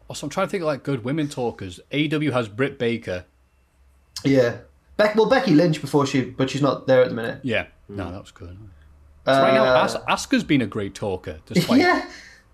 Also, 0.09 0.27
I'm 0.27 0.31
trying 0.31 0.47
to 0.47 0.51
think 0.51 0.63
of 0.63 0.67
like 0.67 0.83
good 0.83 1.05
women 1.05 1.29
talkers. 1.29 1.79
AEW 1.93 2.33
has 2.33 2.49
Britt 2.49 2.79
Baker. 2.79 3.25
Yeah, 4.25 4.59
Beck. 4.97 5.15
Well, 5.15 5.27
Becky 5.29 5.51
Lynch 5.53 5.81
before 5.81 6.07
she, 6.07 6.23
but 6.23 6.49
she's 6.49 6.63
not 6.63 6.87
there 6.87 7.03
at 7.03 7.09
the 7.11 7.15
minute. 7.15 7.41
Yeah. 7.43 7.67
No, 7.89 8.11
that 8.11 8.21
was 8.21 8.31
good. 8.31 8.57
So 9.27 9.33
right 9.33 9.55
now, 9.55 9.65
Uh, 9.65 9.85
As- 9.85 9.97
Asuka's 10.27 10.45
been 10.45 10.61
a 10.63 10.67
great 10.67 10.95
talker. 10.95 11.41
Despite 11.47 11.81
yeah, 11.81 12.09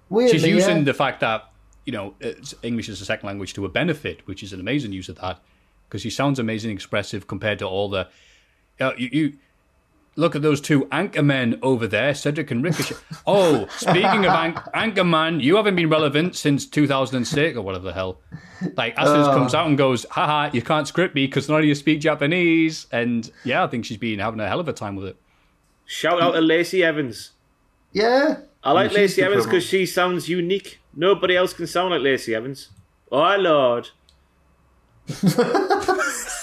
weirdly, 0.08 0.32
she's 0.38 0.46
using 0.46 0.78
yeah. 0.78 0.84
the 0.84 0.94
fact 0.94 1.20
that 1.20 1.50
you 1.84 1.92
know 1.92 2.14
it's 2.20 2.54
English 2.62 2.88
is 2.88 3.00
a 3.00 3.04
second 3.04 3.26
language 3.26 3.54
to 3.54 3.64
a 3.64 3.68
benefit, 3.68 4.20
which 4.26 4.42
is 4.42 4.52
an 4.52 4.60
amazing 4.60 4.92
use 4.92 5.08
of 5.08 5.16
that 5.20 5.40
because 5.88 6.02
she 6.02 6.10
sounds 6.10 6.38
amazing, 6.38 6.70
expressive 6.70 7.26
compared 7.26 7.58
to 7.58 7.66
all 7.66 7.88
the. 7.88 8.06
Uh, 8.80 8.92
you, 8.96 9.08
you 9.12 9.32
look 10.16 10.34
at 10.36 10.42
those 10.42 10.60
two 10.60 10.86
anchor 10.92 11.22
men 11.22 11.58
over 11.62 11.86
there, 11.86 12.14
Cedric 12.14 12.50
and 12.50 12.62
Ricochet. 12.62 12.94
oh, 13.26 13.66
speaking 13.70 14.24
of 14.24 14.32
anch- 14.32 14.58
anchor 14.74 15.04
man, 15.04 15.40
you 15.40 15.56
haven't 15.56 15.76
been 15.76 15.88
relevant 15.88 16.36
since 16.36 16.66
2006 16.66 17.56
or 17.56 17.62
whatever 17.62 17.84
the 17.84 17.92
hell. 17.92 18.20
Like 18.76 18.96
Asuka 18.96 19.28
Oh. 19.28 19.32
comes 19.34 19.54
out 19.54 19.66
and 19.66 19.76
goes, 19.78 20.04
haha, 20.10 20.50
you 20.52 20.62
can't 20.62 20.86
script 20.86 21.14
me 21.14 21.26
because 21.26 21.48
none 21.48 21.58
of 21.60 21.64
you 21.64 21.74
speak 21.74 22.00
Japanese. 22.00 22.86
And 22.92 23.30
yeah, 23.44 23.64
I 23.64 23.66
think 23.66 23.84
she's 23.84 23.96
been 23.98 24.18
having 24.18 24.40
a 24.40 24.48
hell 24.48 24.60
of 24.60 24.68
a 24.68 24.72
time 24.72 24.96
with 24.96 25.06
it. 25.06 25.16
Shout 25.90 26.22
out 26.22 26.32
to 26.32 26.40
Lacey 26.40 26.84
Evans. 26.84 27.32
Yeah, 27.92 28.42
I 28.62 28.72
like 28.72 28.90
she's 28.90 28.98
Lacey 28.98 29.22
Evans 29.22 29.44
because 29.44 29.64
she 29.64 29.84
sounds 29.86 30.28
unique. 30.28 30.78
Nobody 30.94 31.36
else 31.36 31.52
can 31.52 31.66
sound 31.66 31.90
like 31.90 32.00
Lacey 32.00 32.34
Evans. 32.34 32.68
Oh 33.10 33.36
lord. 33.36 33.90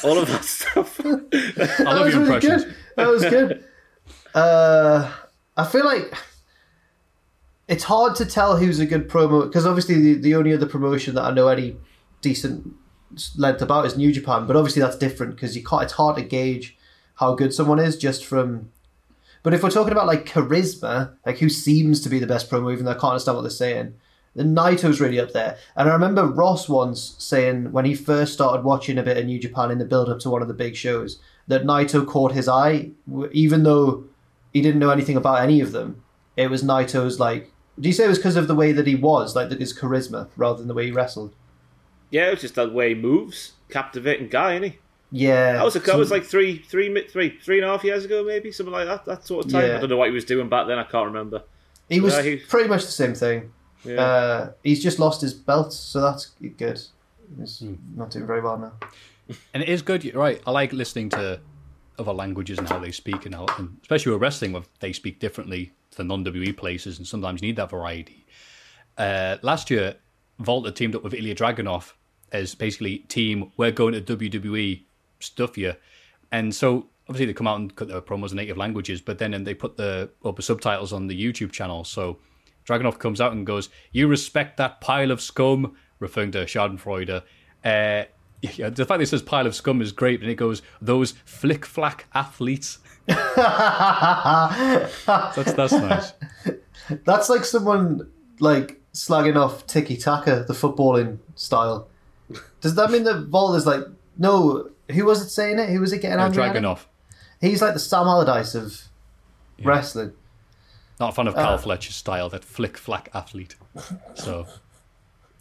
All 0.03 0.17
of 0.17 0.27
that 0.27 0.43
stuff. 0.43 0.99
I 1.05 1.09
love 1.09 1.29
that 1.29 2.01
was 2.03 2.13
your 2.13 2.23
really 2.23 2.35
impressions. 2.35 2.63
good. 2.65 2.75
That 2.97 3.07
was 3.07 3.21
good. 3.23 3.63
Uh, 4.35 5.11
I 5.55 5.65
feel 5.65 5.83
like 5.83 6.13
it's 7.67 7.85
hard 7.85 8.15
to 8.17 8.25
tell 8.25 8.55
who's 8.57 8.77
a 8.79 8.85
good 8.85 9.09
promo 9.09 9.45
because 9.45 9.65
obviously 9.65 9.95
the, 9.95 10.13
the 10.13 10.35
only 10.35 10.53
other 10.53 10.67
promotion 10.67 11.15
that 11.15 11.23
I 11.23 11.31
know 11.31 11.47
any 11.47 11.75
decent 12.21 12.75
length 13.35 13.63
about 13.63 13.87
is 13.87 13.97
New 13.97 14.11
Japan, 14.11 14.45
but 14.45 14.55
obviously 14.55 14.83
that's 14.83 14.97
different 14.97 15.33
because 15.35 15.55
you 15.57 15.63
can't. 15.63 15.83
It's 15.83 15.93
hard 15.93 16.17
to 16.17 16.21
gauge 16.21 16.77
how 17.15 17.33
good 17.33 17.51
someone 17.51 17.79
is 17.79 17.97
just 17.97 18.23
from. 18.25 18.69
But 19.43 19.53
if 19.53 19.63
we're 19.63 19.69
talking 19.69 19.91
about 19.91 20.07
like 20.07 20.25
charisma, 20.25 21.13
like 21.25 21.37
who 21.37 21.49
seems 21.49 22.01
to 22.01 22.09
be 22.09 22.19
the 22.19 22.27
best 22.27 22.49
promo, 22.49 22.71
even 22.71 22.85
though 22.85 22.91
I 22.91 22.95
can't 22.95 23.11
understand 23.11 23.35
what 23.35 23.41
they're 23.43 23.51
saying, 23.51 23.93
then 24.35 24.55
Naito's 24.55 25.01
really 25.01 25.19
up 25.19 25.31
there. 25.31 25.57
And 25.75 25.89
I 25.89 25.93
remember 25.93 26.25
Ross 26.25 26.69
once 26.69 27.15
saying 27.17 27.71
when 27.71 27.85
he 27.85 27.95
first 27.95 28.33
started 28.33 28.63
watching 28.63 28.97
a 28.97 29.03
bit 29.03 29.17
of 29.17 29.25
New 29.25 29.39
Japan 29.39 29.71
in 29.71 29.79
the 29.79 29.85
build 29.85 30.09
up 30.09 30.19
to 30.19 30.29
one 30.29 30.41
of 30.41 30.47
the 30.47 30.53
big 30.53 30.75
shows 30.75 31.19
that 31.47 31.63
Naito 31.63 32.05
caught 32.05 32.33
his 32.33 32.47
eye, 32.47 32.91
even 33.31 33.63
though 33.63 34.03
he 34.53 34.61
didn't 34.61 34.79
know 34.79 34.91
anything 34.91 35.17
about 35.17 35.41
any 35.41 35.59
of 35.61 35.71
them. 35.71 36.03
It 36.35 36.49
was 36.49 36.63
Naito's 36.63 37.19
like. 37.19 37.51
Do 37.79 37.87
you 37.87 37.93
say 37.93 38.05
it 38.05 38.09
was 38.09 38.17
because 38.17 38.35
of 38.35 38.47
the 38.47 38.55
way 38.55 38.71
that 38.71 38.87
he 38.87 38.95
was, 38.95 39.35
like 39.35 39.51
his 39.51 39.77
charisma, 39.77 40.29
rather 40.35 40.57
than 40.57 40.67
the 40.67 40.73
way 40.73 40.85
he 40.85 40.91
wrestled? 40.91 41.33
Yeah, 42.09 42.27
it 42.27 42.31
was 42.31 42.41
just 42.41 42.55
the 42.55 42.67
way 42.67 42.89
he 42.89 42.95
moves, 42.95 43.53
captivating 43.69 44.29
guy, 44.29 44.53
isn't 44.53 44.71
he? 44.71 44.79
Yeah, 45.11 45.53
That 45.53 45.63
was 45.65 45.75
a, 45.75 45.79
that 45.79 45.97
was 45.97 46.11
like 46.11 46.23
three, 46.25 46.57
three, 46.57 46.89
mi- 46.89 47.07
three, 47.07 47.37
three 47.39 47.59
and 47.59 47.65
a 47.65 47.69
half 47.71 47.83
years 47.83 48.03
ago, 48.03 48.23
maybe 48.25 48.51
something 48.51 48.73
like 48.73 48.87
that. 48.87 49.05
That 49.05 49.25
sort 49.25 49.45
of 49.45 49.51
time. 49.51 49.65
Yeah. 49.65 49.77
I 49.77 49.79
don't 49.79 49.89
know 49.89 49.97
what 49.97 50.09
he 50.09 50.13
was 50.13 50.25
doing 50.25 50.49
back 50.49 50.67
then. 50.67 50.77
I 50.79 50.83
can't 50.83 51.05
remember. 51.07 51.43
He 51.89 51.99
was 52.01 52.13
Yeah, 52.13 52.23
he- 52.23 52.35
pretty 52.37 52.67
much 52.67 52.83
the 52.85 52.91
same 52.91 53.13
thing. 53.15 53.51
Yeah. 53.85 54.01
Uh, 54.01 54.51
he's 54.63 54.83
just 54.83 54.99
lost 54.99 55.21
his 55.21 55.33
belt, 55.33 55.71
so 55.71 56.01
that's 56.01 56.25
good. 56.57 56.81
He's 57.39 57.63
not 57.95 58.11
doing 58.11 58.27
very 58.27 58.41
well 58.41 58.57
now. 58.57 58.73
And 59.53 59.61
it 59.61 59.67
is 59.69 59.81
good, 59.81 60.13
right. 60.15 60.41
I 60.47 60.51
like 60.51 60.71
listening 60.71 61.09
to 61.09 61.41
other 61.99 62.13
languages 62.13 62.57
and 62.59 62.67
how 62.69 62.79
they 62.79 62.91
speak, 62.91 63.25
and, 63.25 63.35
how, 63.35 63.45
and 63.57 63.77
especially 63.81 64.13
with 64.13 64.21
wrestling, 64.21 64.53
where 64.53 64.63
they 64.79 64.93
speak 64.93 65.19
differently 65.19 65.73
to 65.91 66.03
non 66.05 66.23
WWE 66.23 66.55
places, 66.55 66.97
and 66.97 67.05
sometimes 67.05 67.41
you 67.41 67.47
need 67.49 67.57
that 67.57 67.69
variety. 67.69 68.25
Uh, 68.97 69.35
last 69.41 69.69
year, 69.69 69.95
Walter 70.45 70.71
teamed 70.71 70.95
up 70.95 71.03
with 71.03 71.13
Ilya 71.13 71.35
Dragunov 71.35 71.91
as 72.31 72.55
basically 72.55 72.99
team. 72.99 73.51
We're 73.57 73.71
going 73.71 73.93
to 73.93 74.01
WWE 74.17 74.83
stuff 75.19 75.57
you, 75.57 75.73
and 76.31 76.53
so 76.53 76.87
obviously 77.09 77.25
they 77.25 77.33
come 77.33 77.47
out 77.47 77.59
and 77.59 77.75
cut 77.75 77.87
their 77.87 78.01
promos 78.01 78.31
in 78.31 78.37
native 78.37 78.57
languages, 78.57 79.01
but 79.01 79.17
then 79.17 79.33
and 79.33 79.45
they 79.47 79.53
put 79.53 79.77
the 79.77 80.09
up 80.25 80.41
subtitles 80.41 80.93
on 80.93 81.07
the 81.07 81.19
YouTube 81.19 81.51
channel. 81.51 81.83
So 81.83 82.17
Dragunov 82.65 82.99
comes 82.99 83.21
out 83.21 83.31
and 83.31 83.45
goes, 83.45 83.69
"You 83.91 84.07
respect 84.07 84.57
that 84.57 84.81
pile 84.81 85.11
of 85.11 85.21
scum," 85.21 85.75
referring 85.99 86.31
to 86.31 86.39
Schadenfreude. 86.45 87.23
Uh, 87.63 88.03
yeah, 88.41 88.69
the 88.69 88.85
fact 88.85 88.99
that 88.99 89.01
it 89.01 89.07
says 89.07 89.21
pile 89.21 89.47
of 89.47 89.55
scum 89.55 89.81
is 89.81 89.91
great, 89.91 90.21
and 90.21 90.29
it 90.29 90.35
goes, 90.35 90.61
"Those 90.81 91.13
flick 91.25 91.65
flack 91.65 92.07
athletes." 92.13 92.79
that's 93.07 95.03
that's 95.05 95.73
nice. 95.73 96.13
That's 97.03 97.27
like 97.29 97.43
someone 97.43 98.09
like 98.39 98.81
slagging 98.93 99.35
off 99.35 99.67
Tiki 99.67 99.97
Taka, 99.97 100.45
the 100.47 100.53
footballing 100.53 101.19
style. 101.35 101.89
Does 102.61 102.75
that 102.75 102.91
mean 102.91 103.03
that 103.03 103.29
is 103.55 103.65
like 103.65 103.83
no? 104.17 104.69
Who 104.91 105.05
was 105.05 105.21
it 105.21 105.29
saying 105.29 105.59
it? 105.59 105.69
Who 105.69 105.79
was 105.81 105.91
it 105.93 106.01
getting 106.01 106.19
Uh, 106.19 106.25
angry? 106.25 106.43
at 106.43 106.55
him? 106.55 106.63
Dragunov. 106.63 106.79
He's 107.41 107.61
like 107.61 107.73
the 107.73 107.79
Sam 107.79 108.07
Allardyce 108.07 108.55
of 108.55 108.81
wrestling. 109.63 110.13
Not 110.99 111.09
a 111.09 111.11
fan 111.13 111.27
of 111.27 111.35
Uh, 111.35 111.43
Carl 111.43 111.57
Fletcher's 111.57 111.95
style, 111.95 112.29
that 112.29 112.43
flick 112.43 112.77
flack 112.77 113.09
athlete. 113.13 113.55
So, 114.15 114.47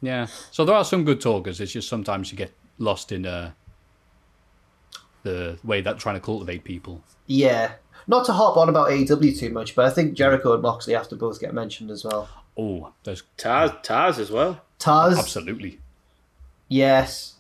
yeah. 0.03 0.27
So 0.51 0.65
there 0.65 0.75
are 0.75 0.85
some 0.85 1.05
good 1.05 1.21
talkers. 1.21 1.61
It's 1.61 1.73
just 1.73 1.89
sometimes 1.89 2.31
you 2.31 2.37
get 2.37 2.53
lost 2.79 3.13
in 3.13 3.25
uh, 3.25 3.53
the 5.23 5.59
way 5.65 5.81
that 5.81 5.99
trying 5.99 6.17
to 6.17 6.21
cultivate 6.21 6.65
people. 6.65 7.03
Yeah. 7.27 7.73
Not 8.07 8.27
to 8.27 8.33
hop 8.33 8.57
on 8.57 8.69
about 8.69 8.89
AEW 8.91 9.37
too 9.39 9.51
much, 9.51 9.75
but 9.75 9.85
I 9.87 9.91
think 9.91 10.15
Jericho 10.15 10.53
and 10.53 10.63
Moxley 10.63 10.95
have 10.95 11.09
to 11.09 11.17
both 11.17 11.41
get 11.41 11.53
mentioned 11.55 11.91
as 11.91 12.05
well. 12.05 12.29
Oh, 12.57 12.93
there's 13.05 13.23
Taz, 13.37 13.83
Taz 13.85 14.19
as 14.19 14.31
well. 14.31 14.61
Taz, 14.79 15.19
absolutely. 15.19 15.81
Yes. 16.69 17.35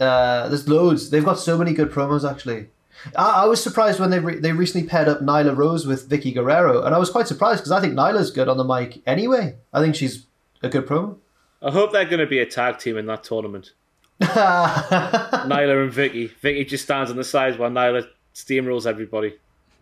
Uh, 0.00 0.48
there's 0.48 0.66
loads. 0.68 1.10
They've 1.10 1.24
got 1.24 1.38
so 1.38 1.58
many 1.58 1.72
good 1.74 1.90
promos, 1.90 2.28
actually. 2.28 2.68
I, 3.16 3.42
I 3.42 3.44
was 3.46 3.62
surprised 3.62 4.00
when 4.00 4.10
they 4.10 4.18
re- 4.18 4.38
they 4.38 4.52
recently 4.52 4.88
paired 4.88 5.08
up 5.08 5.20
Nyla 5.20 5.56
Rose 5.56 5.86
with 5.86 6.08
Vickie 6.08 6.34
Guerrero, 6.34 6.82
and 6.82 6.94
I 6.94 6.98
was 6.98 7.10
quite 7.10 7.26
surprised 7.28 7.60
because 7.60 7.72
I 7.72 7.80
think 7.80 7.94
Nyla's 7.94 8.30
good 8.30 8.48
on 8.48 8.56
the 8.56 8.64
mic 8.64 9.02
anyway. 9.06 9.56
I 9.72 9.80
think 9.82 9.94
she's 9.94 10.26
a 10.62 10.68
good 10.68 10.86
promo. 10.86 11.16
I 11.62 11.70
hope 11.70 11.92
they're 11.92 12.04
going 12.06 12.20
to 12.20 12.26
be 12.26 12.38
a 12.38 12.46
tag 12.46 12.78
team 12.78 12.96
in 12.96 13.06
that 13.06 13.22
tournament. 13.24 13.72
Nyla 14.20 15.82
and 15.84 15.92
Vickie. 15.92 16.30
Vickie 16.42 16.66
just 16.68 16.84
stands 16.84 17.10
on 17.10 17.16
the 17.16 17.24
sides 17.24 17.56
while 17.58 17.70
Nyla 17.70 18.06
steamrolls 18.34 18.86
everybody. 18.86 19.34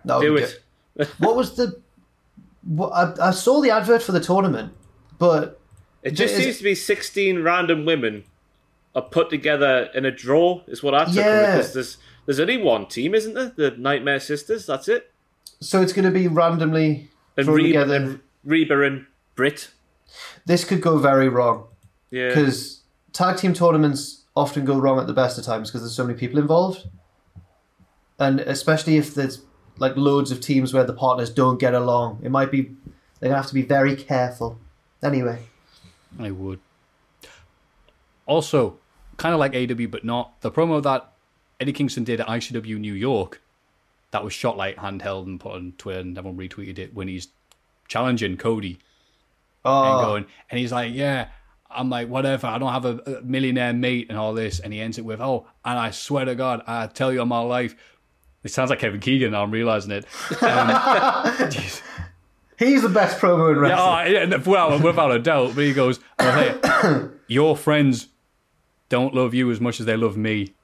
Would 0.05 0.21
Do 0.21 0.37
it. 0.37 0.61
what 1.19 1.37
was 1.37 1.57
the? 1.57 1.81
What, 2.65 2.91
I, 2.93 3.29
I 3.29 3.31
saw 3.31 3.61
the 3.61 3.71
advert 3.71 4.03
for 4.03 4.13
the 4.13 4.21
tournament, 4.21 4.73
but 5.19 5.61
It 6.03 6.13
just 6.13 6.35
Is- 6.35 6.43
seems 6.45 6.59
to 6.59 6.65
be 6.65 6.75
16 6.75 7.43
random 7.43 7.85
women 7.85 8.25
are 8.99 9.03
put 9.09 9.31
together 9.31 9.89
in 9.95 10.05
a 10.05 10.11
draw, 10.11 10.63
is 10.67 10.83
what 10.83 10.95
I 10.95 11.05
took 11.05 11.15
from 11.15 11.23
it. 11.23 11.27
Yeah. 11.27 11.57
Because 11.57 11.73
there's, 11.75 11.97
there's 12.27 12.41
only 12.41 12.57
one 12.59 12.87
team, 12.87 13.15
isn't 13.15 13.35
there? 13.35 13.53
The 13.57 13.71
Nightmare 13.77 14.21
Sisters, 14.21 14.67
that's 14.67 14.89
it. 14.89 15.13
so 15.61 15.81
it's 15.83 15.93
going 15.93 16.05
to 16.05 16.11
be 16.11 16.27
randomly 16.29 17.11
And 17.37 17.47
thrown 17.47 17.57
Reba, 17.59 17.69
together. 17.69 17.95
and 17.97 18.21
Reba 18.45 18.83
and 18.83 19.07
Britt. 19.37 19.71
This 20.47 20.65
could 20.65 20.81
go 20.83 20.99
very 20.99 21.29
wrong. 21.29 21.65
Yeah. 22.11 22.29
because 22.29 22.81
tag 23.13 23.37
team 23.37 23.53
tournaments 23.53 24.25
often 24.35 24.65
go 24.65 24.79
wrong 24.79 24.99
at 24.99 25.07
the 25.07 25.13
best 25.13 25.37
of 25.39 25.45
times 25.45 25.69
because 25.69 25.83
there's 25.83 25.95
so 25.95 26.05
many 26.07 26.19
people 26.19 26.39
involved, 26.39 26.89
and 28.19 28.41
especially 28.41 28.97
if 28.97 29.15
there's 29.15 29.43
like 29.79 29.95
loads 29.97 30.31
of 30.31 30.41
teams 30.41 30.73
where 30.73 30.85
the 30.85 30.95
partners 30.95 31.29
don't 31.29 31.61
get 31.61 31.75
along, 31.75 32.21
it 32.23 32.31
might 32.31 32.51
be 32.51 32.63
they're 33.21 33.29
gonna 33.29 33.37
have 33.43 33.47
to 33.49 33.55
be 33.55 33.63
very 33.63 33.95
careful. 33.95 34.59
Anyway, 35.03 35.39
I 36.19 36.31
would. 36.31 36.61
Also, 38.27 38.79
kind 39.19 39.35
of 39.35 39.41
like 39.41 39.55
AW, 39.55 39.87
but 39.89 40.05
not 40.05 40.41
the 40.41 40.51
promo 40.51 40.83
that 40.83 41.13
Eddie 41.61 41.73
Kingston 41.73 42.05
did 42.05 42.21
at 42.21 42.27
ICW 42.27 42.79
New 42.79 42.95
York. 42.95 43.43
That 44.11 44.25
was 44.25 44.33
shot 44.33 44.57
like 44.57 44.77
handheld 44.77 45.27
and 45.27 45.39
put 45.39 45.53
on 45.53 45.75
Twitter, 45.77 46.01
and 46.01 46.17
everyone 46.17 46.39
retweeted 46.39 46.79
it 46.79 46.95
when 46.95 47.09
he's 47.09 47.29
challenging 47.89 48.39
Cody 48.39 48.79
oh, 49.67 49.93
and 49.93 50.07
going, 50.07 50.27
and 50.51 50.59
he's 50.59 50.73
like, 50.73 50.95
"Yeah." 50.95 51.29
I'm 51.71 51.91
like, 51.91 52.09
whatever. 52.09 52.47
I 52.47 52.57
don't 52.57 52.73
have 52.73 52.87
a, 52.87 53.21
millionaire 53.23 53.75
mate 53.75 54.07
and 54.09 54.17
all 54.17 54.33
this, 54.33 54.59
and 54.59 54.73
he 54.73 54.81
ends 54.81 54.97
it 54.97 55.05
with, 55.05 55.21
"Oh, 55.21 55.47
and 55.67 55.79
I 55.79 55.91
swear 55.91 56.25
to 56.25 56.35
God, 56.35 56.63
I 56.67 56.87
tell 56.87 57.13
you, 57.13 57.21
on 57.21 57.29
my 57.29 57.41
life." 57.41 57.75
It 58.43 58.51
sounds 58.53 58.71
like 58.71 58.79
Kevin 58.79 59.01
Keegan. 59.01 59.33
Now 59.33 59.43
I'm 59.43 59.51
realizing 59.51 59.91
it. 59.91 60.07
Um, 60.43 61.51
he's 62.59 62.81
the 62.81 62.89
best 62.89 63.19
promo 63.19 63.53
in 63.53 63.59
wrestling. 63.59 64.15
Yeah, 64.15 64.23
oh, 64.23 64.27
yeah, 64.31 64.37
without, 64.37 64.83
without 64.83 65.11
a 65.11 65.19
doubt. 65.19 65.55
But 65.55 65.65
he 65.65 65.75
goes, 65.75 66.01
"I'll 66.19 66.57
tell 66.63 66.95
you, 66.95 67.21
your 67.29 67.55
friends 67.55 68.09
don't 68.89 69.15
love 69.15 69.35
you 69.35 69.51
as 69.51 69.61
much 69.61 69.81
as 69.81 69.87
they 69.87 69.97
love 69.97 70.17
me. 70.17 70.55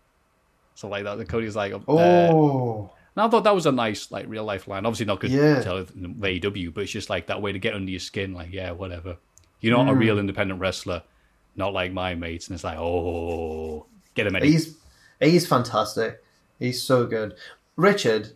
So 0.75 0.89
like 0.89 1.05
that. 1.05 1.19
The 1.19 1.25
Cody's 1.25 1.55
like, 1.57 1.73
uh, 1.73 1.79
oh, 1.89 2.91
and 3.17 3.23
I 3.25 3.29
thought 3.29 3.45
that 3.45 3.55
was 3.55 3.67
a 3.67 3.73
nice, 3.73 4.11
like, 4.11 4.27
real 4.29 4.43
life 4.45 4.67
line. 4.67 4.85
Obviously 4.87 5.07
not 5.07 5.21
good 5.21 5.31
Yeah. 5.31 5.57
to 5.57 5.63
tell 5.63 5.85
AEW, 5.85 6.75
but 6.75 6.83
it's 6.83 6.91
just 6.93 7.09
like 7.11 7.29
that 7.29 7.41
way 7.41 7.53
to 7.53 7.59
get 7.61 7.75
under 7.75 7.91
your 7.91 8.01
skin. 8.01 8.35
Like, 8.35 8.53
yeah, 8.53 8.73
whatever. 8.73 9.19
You're 9.61 9.77
not 9.77 9.89
a 9.89 9.93
Mm. 9.93 9.99
real 10.01 10.19
independent 10.19 10.59
wrestler, 10.61 11.03
not 11.55 11.73
like 11.73 11.93
my 11.93 12.15
mates. 12.17 12.49
And 12.49 12.55
it's 12.57 12.65
like, 12.65 12.77
oh, 12.79 13.87
get 14.15 14.27
him, 14.27 14.35
Eddie. 14.37 14.51
he's 14.51 14.77
he's 15.21 15.47
fantastic. 15.47 16.23
He's 16.59 16.83
so 16.83 17.07
good. 17.07 17.35
Richard, 17.77 18.31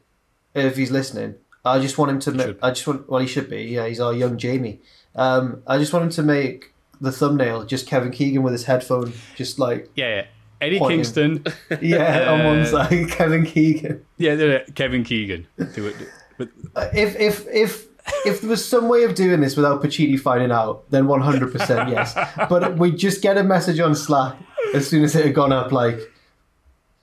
if 0.54 0.76
he's 0.76 0.90
listening, 0.92 1.34
I 1.64 1.80
just 1.80 1.98
want 1.98 2.12
him 2.12 2.18
to. 2.20 2.32
Ma- 2.32 2.54
I 2.66 2.70
just 2.70 2.86
want. 2.86 3.08
Well, 3.10 3.20
he 3.20 3.26
should 3.26 3.50
be. 3.50 3.64
Yeah, 3.64 3.86
he's 3.88 4.00
our 4.00 4.12
young 4.14 4.38
Jamie. 4.38 4.80
Um, 5.16 5.62
I 5.66 5.78
just 5.78 5.92
want 5.92 6.04
him 6.04 6.10
to 6.12 6.22
make 6.22 6.72
the 7.00 7.12
thumbnail 7.12 7.64
just 7.64 7.86
Kevin 7.86 8.10
Keegan 8.10 8.42
with 8.42 8.52
his 8.52 8.64
headphone, 8.64 9.12
just 9.36 9.58
like 9.58 9.90
yeah, 9.94 10.08
yeah. 10.16 10.26
Eddie 10.60 10.78
Pointing. 10.78 10.98
Kingston. 10.98 11.44
yeah, 11.80 12.32
on 12.32 12.44
one 12.44 12.58
Uh, 12.60 12.64
side, 12.66 13.10
Kevin 13.10 13.44
Keegan. 13.46 14.04
Yeah, 14.16 14.34
yeah, 14.34 14.44
yeah, 14.46 14.58
Kevin 14.74 15.04
Keegan. 15.04 15.46
Do 15.74 15.86
it. 15.86 15.96
But 16.36 16.48
Uh, 16.74 16.88
If 16.92 17.14
if 17.20 17.46
if 17.52 17.86
if 18.26 18.40
there 18.40 18.50
was 18.50 18.64
some 18.64 18.88
way 18.88 19.04
of 19.04 19.14
doing 19.14 19.40
this 19.40 19.54
without 19.56 19.82
Pacitti 19.82 20.18
finding 20.18 20.50
out, 20.50 20.90
then 20.90 21.06
one 21.06 21.20
hundred 21.20 21.52
percent 21.52 21.90
yes. 21.90 22.14
But 22.48 22.76
we 22.78 22.90
just 22.90 23.22
get 23.22 23.36
a 23.36 23.44
message 23.44 23.78
on 23.80 23.94
Slack 23.94 24.36
as 24.74 24.88
soon 24.88 25.04
as 25.04 25.14
it 25.14 25.24
had 25.26 25.34
gone 25.34 25.52
up, 25.52 25.70
like 25.72 25.98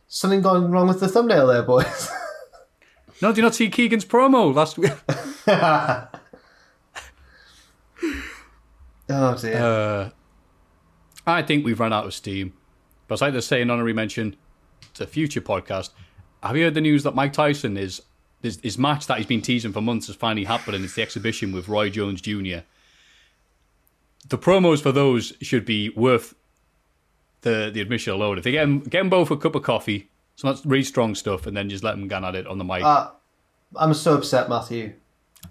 something 0.08 0.42
gone 0.42 0.72
wrong 0.72 0.88
with 0.88 1.00
the 1.00 1.08
thumbnail 1.08 1.48
there, 1.48 1.64
boys. 1.64 2.10
no, 3.22 3.32
do 3.32 3.38
you 3.38 3.44
not 3.44 3.56
see 3.56 3.70
Keegan's 3.70 4.04
promo 4.06 4.54
last 4.54 4.78
week? 4.78 4.92
oh 9.10 9.38
dear. 9.38 9.58
Uh, 9.58 10.10
I 11.28 11.42
think 11.42 11.66
we've 11.66 11.80
run 11.80 11.94
out 11.94 12.06
of 12.06 12.14
steam. 12.14 12.54
But 13.08 13.22
like 13.22 13.34
to 13.34 13.42
say 13.42 13.62
an 13.62 13.70
honorary 13.70 13.94
mention 13.94 14.36
to 14.96 15.04
a 15.04 15.08
future 15.08 15.42
podcast. 15.42 15.92
Have 16.42 16.58
you 16.58 16.64
heard 16.64 16.74
the 16.74 16.82
news 16.82 17.04
that 17.04 17.16
Mike 17.16 17.34
Tyson 17.34 17.78
is 17.78 18.02
his, 18.42 18.60
his 18.62 18.78
match 18.78 19.08
that 19.08 19.18
he's 19.18 19.28
been 19.28 19.42
teasing 19.42 19.74
for 19.74 19.82
months 19.82 20.08
has 20.08 20.16
finally 20.16 20.46
happened, 20.46 20.76
and 20.76 20.86
it's 20.86 20.96
the 20.96 21.02
exhibition 21.02 21.52
with 21.52 21.68
Roy 21.68 21.90
Jones 21.90 22.22
Jr. 22.22 22.60
The 24.28 24.38
promos 24.38 24.82
for 24.82 24.92
those 24.92 25.34
should 25.42 25.66
be 25.66 25.90
worth 25.90 26.36
the 27.42 27.70
the 27.74 27.82
admission 27.82 28.14
alone. 28.14 28.38
If 28.38 28.44
they 28.44 28.52
get 28.52 28.62
them, 28.62 28.80
get 28.80 29.00
them 29.00 29.10
both 29.10 29.32
a 29.32 29.38
cup 29.38 29.56
of 29.56 29.64
coffee, 29.64 30.10
some 30.36 30.56
really 30.66 30.84
strong 30.84 31.16
stuff, 31.16 31.46
and 31.46 31.56
then 31.56 31.70
just 31.70 31.84
let 31.84 31.92
them 31.92 32.08
gun 32.08 32.26
at 32.26 32.36
it 32.36 32.48
on 32.48 32.58
the 32.58 32.64
mic. 32.64 32.84
Uh, 32.84 33.12
I'm 33.76 33.94
so 33.94 34.16
upset, 34.16 34.50
Matthew. 34.50 34.94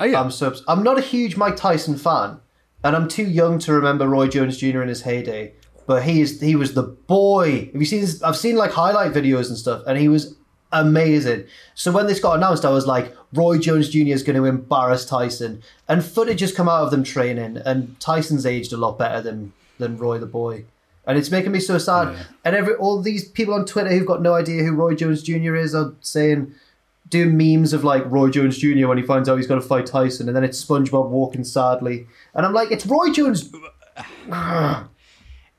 Oh, 0.01 0.05
yeah. 0.05 0.21
I'm 0.21 0.31
so 0.31 0.49
obs- 0.49 0.65
I'm 0.67 0.83
not 0.83 0.99
a 0.99 1.03
huge 1.03 1.37
Mike 1.37 1.57
Tyson 1.57 1.97
fan, 1.97 2.41
and 2.85 2.95
I'm 2.95 3.09
too 3.09 3.25
young 3.27 3.59
to 3.61 3.73
remember 3.73 4.07
Roy 4.07 4.29
Jones 4.29 4.59
Jr. 4.59 4.83
in 4.83 4.89
his 4.89 5.03
heyday. 5.03 5.55
But 5.87 6.05
he 6.05 6.21
is 6.21 6.41
he 6.41 6.55
was 6.55 6.75
the 6.75 6.83
boy. 6.83 7.67
Have 7.73 7.77
you 7.77 7.85
seen? 7.85 8.03
This? 8.03 8.23
I've 8.23 8.37
seen 8.37 8.57
like 8.57 8.71
highlight 8.71 9.13
videos 9.13 9.49
and 9.49 9.59
stuff, 9.59 9.83
and 9.87 9.99
he 9.99 10.09
was 10.09 10.35
amazing. 10.73 11.45
So 11.75 11.93
when 11.93 12.07
this 12.07 12.21
got 12.21 12.37
announced, 12.37 12.65
I 12.65 12.71
was 12.71 12.87
like, 12.87 13.15
Roy 13.33 13.59
Jones 13.59 13.91
Jr. 13.91 14.13
is 14.13 14.23
going 14.23 14.37
to 14.37 14.45
embarrass 14.45 15.05
Tyson, 15.05 15.63
and 15.89 16.05
footage 16.05 16.41
has 16.41 16.53
come 16.53 16.69
out 16.69 16.85
of 16.85 16.91
them 16.91 17.05
training, 17.05 17.59
and 17.59 17.99
Tyson's 18.01 18.47
aged 18.47 18.73
a 18.73 18.77
lot 18.77 18.99
better 18.99 19.21
than 19.21 19.53
than 19.79 19.99
Roy 19.99 20.19
the 20.19 20.27
boy. 20.27 20.65
And 21.07 21.19
it's 21.19 21.31
making 21.31 21.53
me 21.53 21.61
so 21.61 21.77
sad. 21.77 22.17
And 22.47 22.57
every 22.57 22.75
all 22.77 23.03
these 23.03 23.29
people 23.29 23.53
on 23.53 23.67
Twitter 23.67 23.91
who've 23.91 24.07
got 24.07 24.23
no 24.23 24.35
idea 24.35 24.63
who 24.63 24.73
Roy 24.73 24.95
Jones 24.95 25.23
Jr. 25.23 25.55
is 25.55 25.75
are 25.75 25.93
saying, 26.01 26.55
doing 27.15 27.37
memes 27.37 27.73
of 27.73 27.85
like 27.85 28.05
Roy 28.11 28.31
Jones 28.31 28.59
Jr. 28.59 28.89
when 28.89 28.99
he 28.99 29.05
finds 29.05 29.29
out 29.29 29.37
he's 29.37 29.47
got 29.47 29.55
to 29.55 29.61
fight 29.61 29.87
Tyson, 29.87 30.29
and 30.29 30.37
then 30.37 30.45
it's 30.45 30.63
SpongeBob 30.63 31.09
walking 31.09 31.45
sadly, 31.45 32.07
and 32.35 32.45
I'm 32.45 32.53
like, 32.53 32.71
it's 32.71 32.87
Roy 32.87 33.11
Jones. 33.11 33.51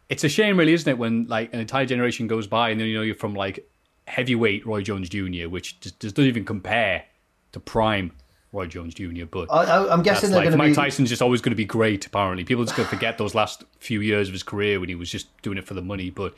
It's 0.07 0.23
a 0.23 0.29
shame, 0.29 0.59
really, 0.59 0.73
isn't 0.73 0.87
it, 0.87 0.99
when 0.99 1.25
like 1.25 1.51
an 1.51 1.59
entire 1.59 1.87
generation 1.87 2.27
goes 2.27 2.45
by 2.45 2.69
and 2.69 2.79
then 2.79 2.87
you 2.87 2.93
know 2.95 3.01
you're 3.01 3.15
from 3.15 3.33
like 3.33 3.67
heavyweight 4.05 4.63
Roy 4.63 4.83
Jones 4.83 5.09
Jr., 5.09 5.49
which 5.49 5.79
just, 5.79 5.99
just 5.99 6.15
doesn't 6.15 6.29
even 6.29 6.45
compare 6.45 7.05
to 7.53 7.59
prime 7.59 8.11
Roy 8.51 8.67
Jones 8.67 8.93
Jr. 8.93 9.25
But 9.25 9.51
I, 9.51 9.87
I'm 9.91 10.03
guessing 10.03 10.29
that's 10.29 10.33
they're 10.33 10.41
like, 10.41 10.49
going 10.49 10.57
Mike 10.59 10.75
to 10.75 10.79
be. 10.79 10.85
Tyson's 10.85 11.09
just 11.09 11.23
always 11.23 11.41
going 11.41 11.53
to 11.53 11.55
be 11.55 11.65
great. 11.65 12.05
Apparently, 12.05 12.43
people 12.43 12.63
just 12.63 12.75
going 12.75 12.87
to 12.87 12.95
forget 12.95 13.17
those 13.17 13.33
last 13.33 13.63
few 13.79 14.01
years 14.01 14.27
of 14.27 14.33
his 14.33 14.43
career 14.43 14.79
when 14.79 14.89
he 14.89 14.95
was 14.95 15.09
just 15.09 15.27
doing 15.41 15.57
it 15.57 15.65
for 15.65 15.73
the 15.73 15.81
money. 15.81 16.11
But 16.11 16.35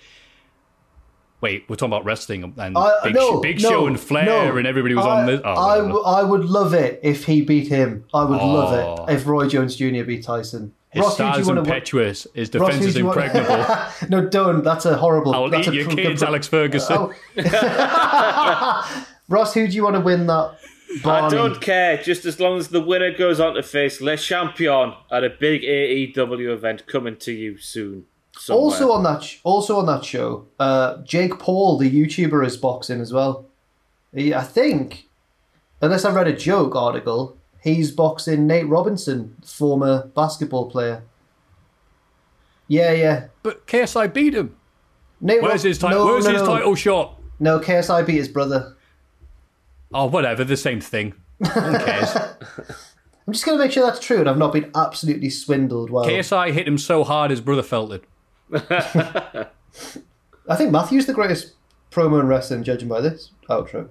wait, 1.41 1.65
we're 1.69 1.75
talking 1.75 1.93
about 1.93 2.05
wrestling 2.05 2.43
and 2.57 2.77
I- 2.77 2.93
Big, 3.03 3.15
no, 3.15 3.39
Big 3.41 3.61
no, 3.61 3.69
Show 3.69 3.87
and 3.87 3.99
Flair 3.99 4.25
no. 4.25 4.57
and 4.57 4.65
everybody 4.67 4.95
was 4.95 5.05
I, 5.05 5.19
on 5.21 5.25
this. 5.27 5.41
Oh, 5.43 5.49
I, 5.51 5.67
whatever. 5.77 5.87
w- 5.89 6.05
I 6.05 6.23
would 6.23 6.45
love 6.45 6.73
it 6.73 6.99
if 7.03 7.25
he 7.25 7.41
beat 7.41 7.67
him. 7.67 8.05
I 8.13 8.23
would 8.23 8.37
love 8.41 8.99
Oh. 8.99 9.05
it 9.05 9.13
if 9.13 9.27
Roy 9.27 9.47
Jones 9.47 9.75
Jr. 9.75 10.03
beat 10.03 10.23
Tyson. 10.23 10.73
his 10.89 11.01
Ross, 11.03 11.17
who 11.17 11.23
do 11.23 11.29
stars 11.29 11.39
you 11.39 11.45
wanna 11.47 11.61
wa- 11.61 11.67
impetuous. 11.67 12.27
His 12.33 12.49
defense 12.49 12.75
who 12.77 12.85
is 12.87 12.93
do 12.93 12.99
you 13.01 13.05
want- 13.05 13.19
impregnable. 13.21 13.65
no, 14.09 14.27
don't. 14.29 14.63
That's 14.63 14.85
a 14.85 14.95
horrible. 14.97 15.33
I'll 15.35 15.49
that's 15.49 15.67
eat 15.67 15.73
a 15.73 15.75
your 15.75 15.85
pr- 15.89 15.95
kids, 15.95 16.21
pr- 16.21 16.27
Alex 16.27 16.47
Ferguson. 16.47 16.97
Oh. 16.99 17.13
Ross, 19.29 19.53
who 19.53 19.67
do 19.67 19.75
you 19.75 19.83
want 19.83 19.95
to 19.95 20.01
win 20.01 20.27
that? 20.27 20.55
I 21.03 21.27
don't 21.29 21.59
care, 21.61 21.97
just 22.01 22.23
as 22.25 22.39
long 22.39 22.57
as 22.57 22.69
the 22.69 22.79
winner 22.79 23.11
goes 23.15 23.41
on 23.41 23.55
to 23.55 23.61
face 23.63 23.99
Le 23.99 24.15
Champion 24.15 24.93
at 25.11 25.21
a 25.25 25.29
big 25.29 25.61
AEW 25.63 26.49
event 26.53 26.87
coming 26.87 27.17
to 27.17 27.33
you 27.33 27.57
soon. 27.57 28.05
Somewhere. 28.47 28.63
Also 28.63 28.91
on 28.91 29.03
that, 29.03 29.23
sh- 29.23 29.39
also 29.43 29.77
on 29.77 29.85
that 29.85 30.03
show, 30.05 30.45
uh, 30.59 30.97
Jake 31.03 31.37
Paul, 31.39 31.77
the 31.77 31.89
YouTuber, 31.89 32.45
is 32.45 32.57
boxing 32.57 33.01
as 33.01 33.13
well. 33.13 33.45
He, 34.13 34.33
I 34.33 34.43
think, 34.43 35.07
unless 35.81 36.05
I 36.05 36.11
read 36.13 36.27
a 36.27 36.33
joke 36.35 36.75
article, 36.75 37.37
he's 37.61 37.91
boxing 37.91 38.47
Nate 38.47 38.67
Robinson, 38.67 39.35
former 39.45 40.07
basketball 40.15 40.69
player. 40.69 41.03
Yeah, 42.67 42.91
yeah. 42.91 43.27
But 43.43 43.65
KSI 43.67 44.13
beat 44.13 44.33
him. 44.33 44.55
Nate 45.21 45.41
Where's 45.41 45.63
Rob- 45.63 45.67
his 45.69 45.77
title? 45.79 46.05
no, 46.05 46.13
Where's 46.13 46.25
no, 46.25 46.31
his 46.33 46.41
no. 46.41 46.47
title 46.47 46.75
shot? 46.75 47.19
No, 47.39 47.59
KSI 47.59 48.05
beat 48.05 48.15
his 48.17 48.27
brother. 48.27 48.75
Oh, 49.93 50.05
whatever. 50.05 50.43
The 50.43 50.57
same 50.57 50.81
thing. 50.81 51.13
No 51.39 51.49
one 51.49 51.79
cares. 51.85 52.15
I'm 53.27 53.33
just 53.33 53.45
going 53.45 53.57
to 53.57 53.63
make 53.63 53.71
sure 53.73 53.85
that's 53.85 53.99
true, 53.99 54.19
and 54.19 54.29
I've 54.29 54.37
not 54.37 54.53
been 54.53 54.71
absolutely 54.73 55.29
swindled. 55.29 55.89
While 55.89 56.05
KSI 56.05 56.51
hit 56.53 56.67
him 56.67 56.77
so 56.77 57.03
hard 57.03 57.29
his 57.31 57.41
brother 57.41 57.63
felt 57.63 57.91
it. 57.91 58.03
I 60.49 60.55
think 60.55 60.71
Matthew's 60.71 61.05
the 61.05 61.13
greatest 61.13 61.53
promo 61.91 62.19
in 62.19 62.27
wrestling, 62.27 62.63
judging 62.63 62.87
by 62.87 63.01
this 63.01 63.31
outro. 63.49 63.89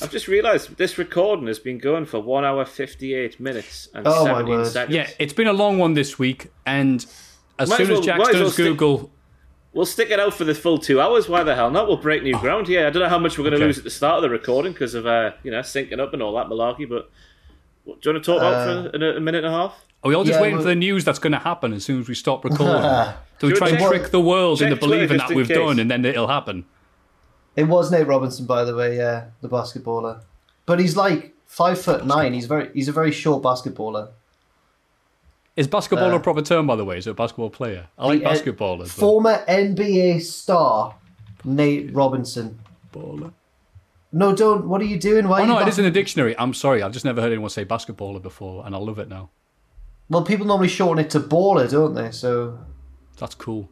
I've 0.00 0.12
just 0.12 0.28
realised 0.28 0.76
this 0.76 0.96
recording 0.96 1.48
has 1.48 1.58
been 1.58 1.78
going 1.78 2.04
for 2.04 2.20
one 2.20 2.44
hour 2.44 2.64
fifty 2.64 3.14
eight 3.14 3.40
minutes 3.40 3.88
and 3.94 4.06
Oh, 4.06 4.24
my 4.24 4.30
seventeen 4.30 4.54
word. 4.58 4.66
seconds. 4.68 4.94
Yeah, 4.94 5.10
it's 5.18 5.32
been 5.32 5.48
a 5.48 5.52
long 5.52 5.78
one 5.78 5.94
this 5.94 6.18
week, 6.20 6.52
and 6.64 7.04
as 7.58 7.68
Might 7.68 7.76
soon 7.78 7.84
as 7.86 7.90
well- 7.90 7.98
as 7.98 8.06
Jack 8.06 8.18
might 8.18 8.28
as 8.28 8.34
well 8.34 8.44
does 8.44 8.52
stick- 8.54 8.66
Google, 8.66 9.10
We'll 9.74 9.86
stick 9.86 10.10
it 10.10 10.20
out 10.20 10.34
for 10.34 10.44
the 10.44 10.54
full 10.54 10.76
two 10.76 11.00
hours. 11.00 11.30
Why 11.30 11.42
the 11.44 11.54
hell 11.54 11.70
not? 11.70 11.88
We'll 11.88 11.96
break 11.96 12.22
new 12.22 12.38
ground 12.38 12.68
here. 12.68 12.86
I 12.86 12.90
don't 12.90 13.02
know 13.02 13.08
how 13.08 13.18
much 13.18 13.38
we're 13.38 13.44
going 13.44 13.52
to 13.52 13.56
Okay. 13.56 13.64
lose 13.68 13.78
at 13.78 13.84
the 13.84 13.90
start 13.90 14.16
of 14.16 14.22
the 14.22 14.28
recording 14.28 14.72
because 14.72 14.94
of 14.94 15.06
uh, 15.06 15.30
you 15.42 15.50
know 15.50 15.60
syncing 15.60 15.98
up 15.98 16.12
and 16.12 16.22
all 16.22 16.34
that 16.36 16.48
malarkey. 16.48 16.86
But 16.86 17.10
what, 17.84 18.00
do 18.00 18.08
you 18.10 18.14
want 18.14 18.24
to 18.24 18.32
talk 18.32 18.38
about 18.40 18.54
Uh, 18.54 18.90
for 18.90 19.04
a, 19.04 19.16
a 19.16 19.20
minute 19.20 19.44
and 19.44 19.54
a 19.54 19.56
half? 19.58 19.74
are 20.04 20.08
we 20.08 20.14
all 20.14 20.24
just 20.24 20.36
Yeah, 20.36 20.42
waiting 20.42 20.56
well- 20.56 20.64
for 20.64 20.68
the 20.70 20.74
news 20.74 21.04
that's 21.04 21.18
going 21.18 21.32
to 21.32 21.38
happen 21.38 21.72
as 21.72 21.84
soon 21.84 22.00
as 22.00 22.08
we 22.08 22.14
stop 22.14 22.44
recording? 22.44 22.82
Do 23.38 23.46
we 23.48 23.52
try 23.54 23.70
and 23.70 23.78
trick 23.78 24.10
the 24.10 24.20
world 24.20 24.62
into 24.62 24.76
believing 24.76 25.18
that 25.18 25.30
in 25.30 25.36
we've 25.36 25.48
case? 25.48 25.56
done 25.56 25.78
and 25.80 25.90
then 25.90 26.04
it'll 26.04 26.28
happen? 26.28 26.64
It 27.56 27.64
was 27.64 27.90
Nate 27.90 28.06
Robinson, 28.06 28.46
by 28.46 28.64
the 28.64 28.74
way, 28.74 28.96
yeah, 28.96 29.26
the 29.42 29.48
basketballer. 29.48 30.20
But 30.64 30.78
he's 30.80 30.96
like 30.96 31.34
five 31.46 31.80
foot 31.80 32.06
nine. 32.06 32.32
He's 32.34 32.46
very 32.46 32.70
he's 32.72 32.88
a 32.88 32.92
very 32.92 33.10
short 33.10 33.42
basketballer. 33.42 34.10
Is 35.56 35.66
basketball 35.68 36.12
Uh, 36.12 36.16
a 36.16 36.20
proper 36.20 36.40
term, 36.40 36.66
by 36.66 36.76
the 36.76 36.84
way? 36.84 36.96
Is 36.98 37.06
it 37.06 37.10
a 37.10 37.14
basketball 37.14 37.50
player? 37.50 37.88
I 37.98 38.06
like 38.06 38.20
The, 38.20 38.26
basketballers. 38.26 38.78
but- 38.78 38.88
Former 38.90 39.44
NBA 39.48 40.20
star 40.22 40.94
Nate 41.44 41.92
Robinson. 41.92 42.58
Baller. 42.94 43.32
No, 44.12 44.34
don't. 44.34 44.68
What 44.68 44.80
are 44.82 44.84
you 44.84 44.98
doing? 44.98 45.26
Why? 45.28 45.42
Oh 45.42 45.46
no, 45.46 45.58
you 45.60 45.66
it 45.66 45.78
in 45.78 45.84
the 45.84 45.90
dictionary. 45.90 46.36
I'm 46.38 46.52
sorry, 46.52 46.82
I've 46.82 46.92
just 46.92 47.04
never 47.04 47.20
heard 47.22 47.32
anyone 47.32 47.50
say 47.50 47.64
basketballer 47.64 48.20
before, 48.20 48.64
and 48.66 48.74
I 48.74 48.78
love 48.78 48.98
it 48.98 49.08
now. 49.08 49.30
Well, 50.10 50.22
people 50.22 50.46
normally 50.46 50.68
shorten 50.68 51.02
it 51.04 51.10
to 51.12 51.20
baller, 51.20 51.70
don't 51.70 51.94
they? 51.94 52.10
So 52.10 52.58
That's 53.18 53.34
cool. 53.34 53.70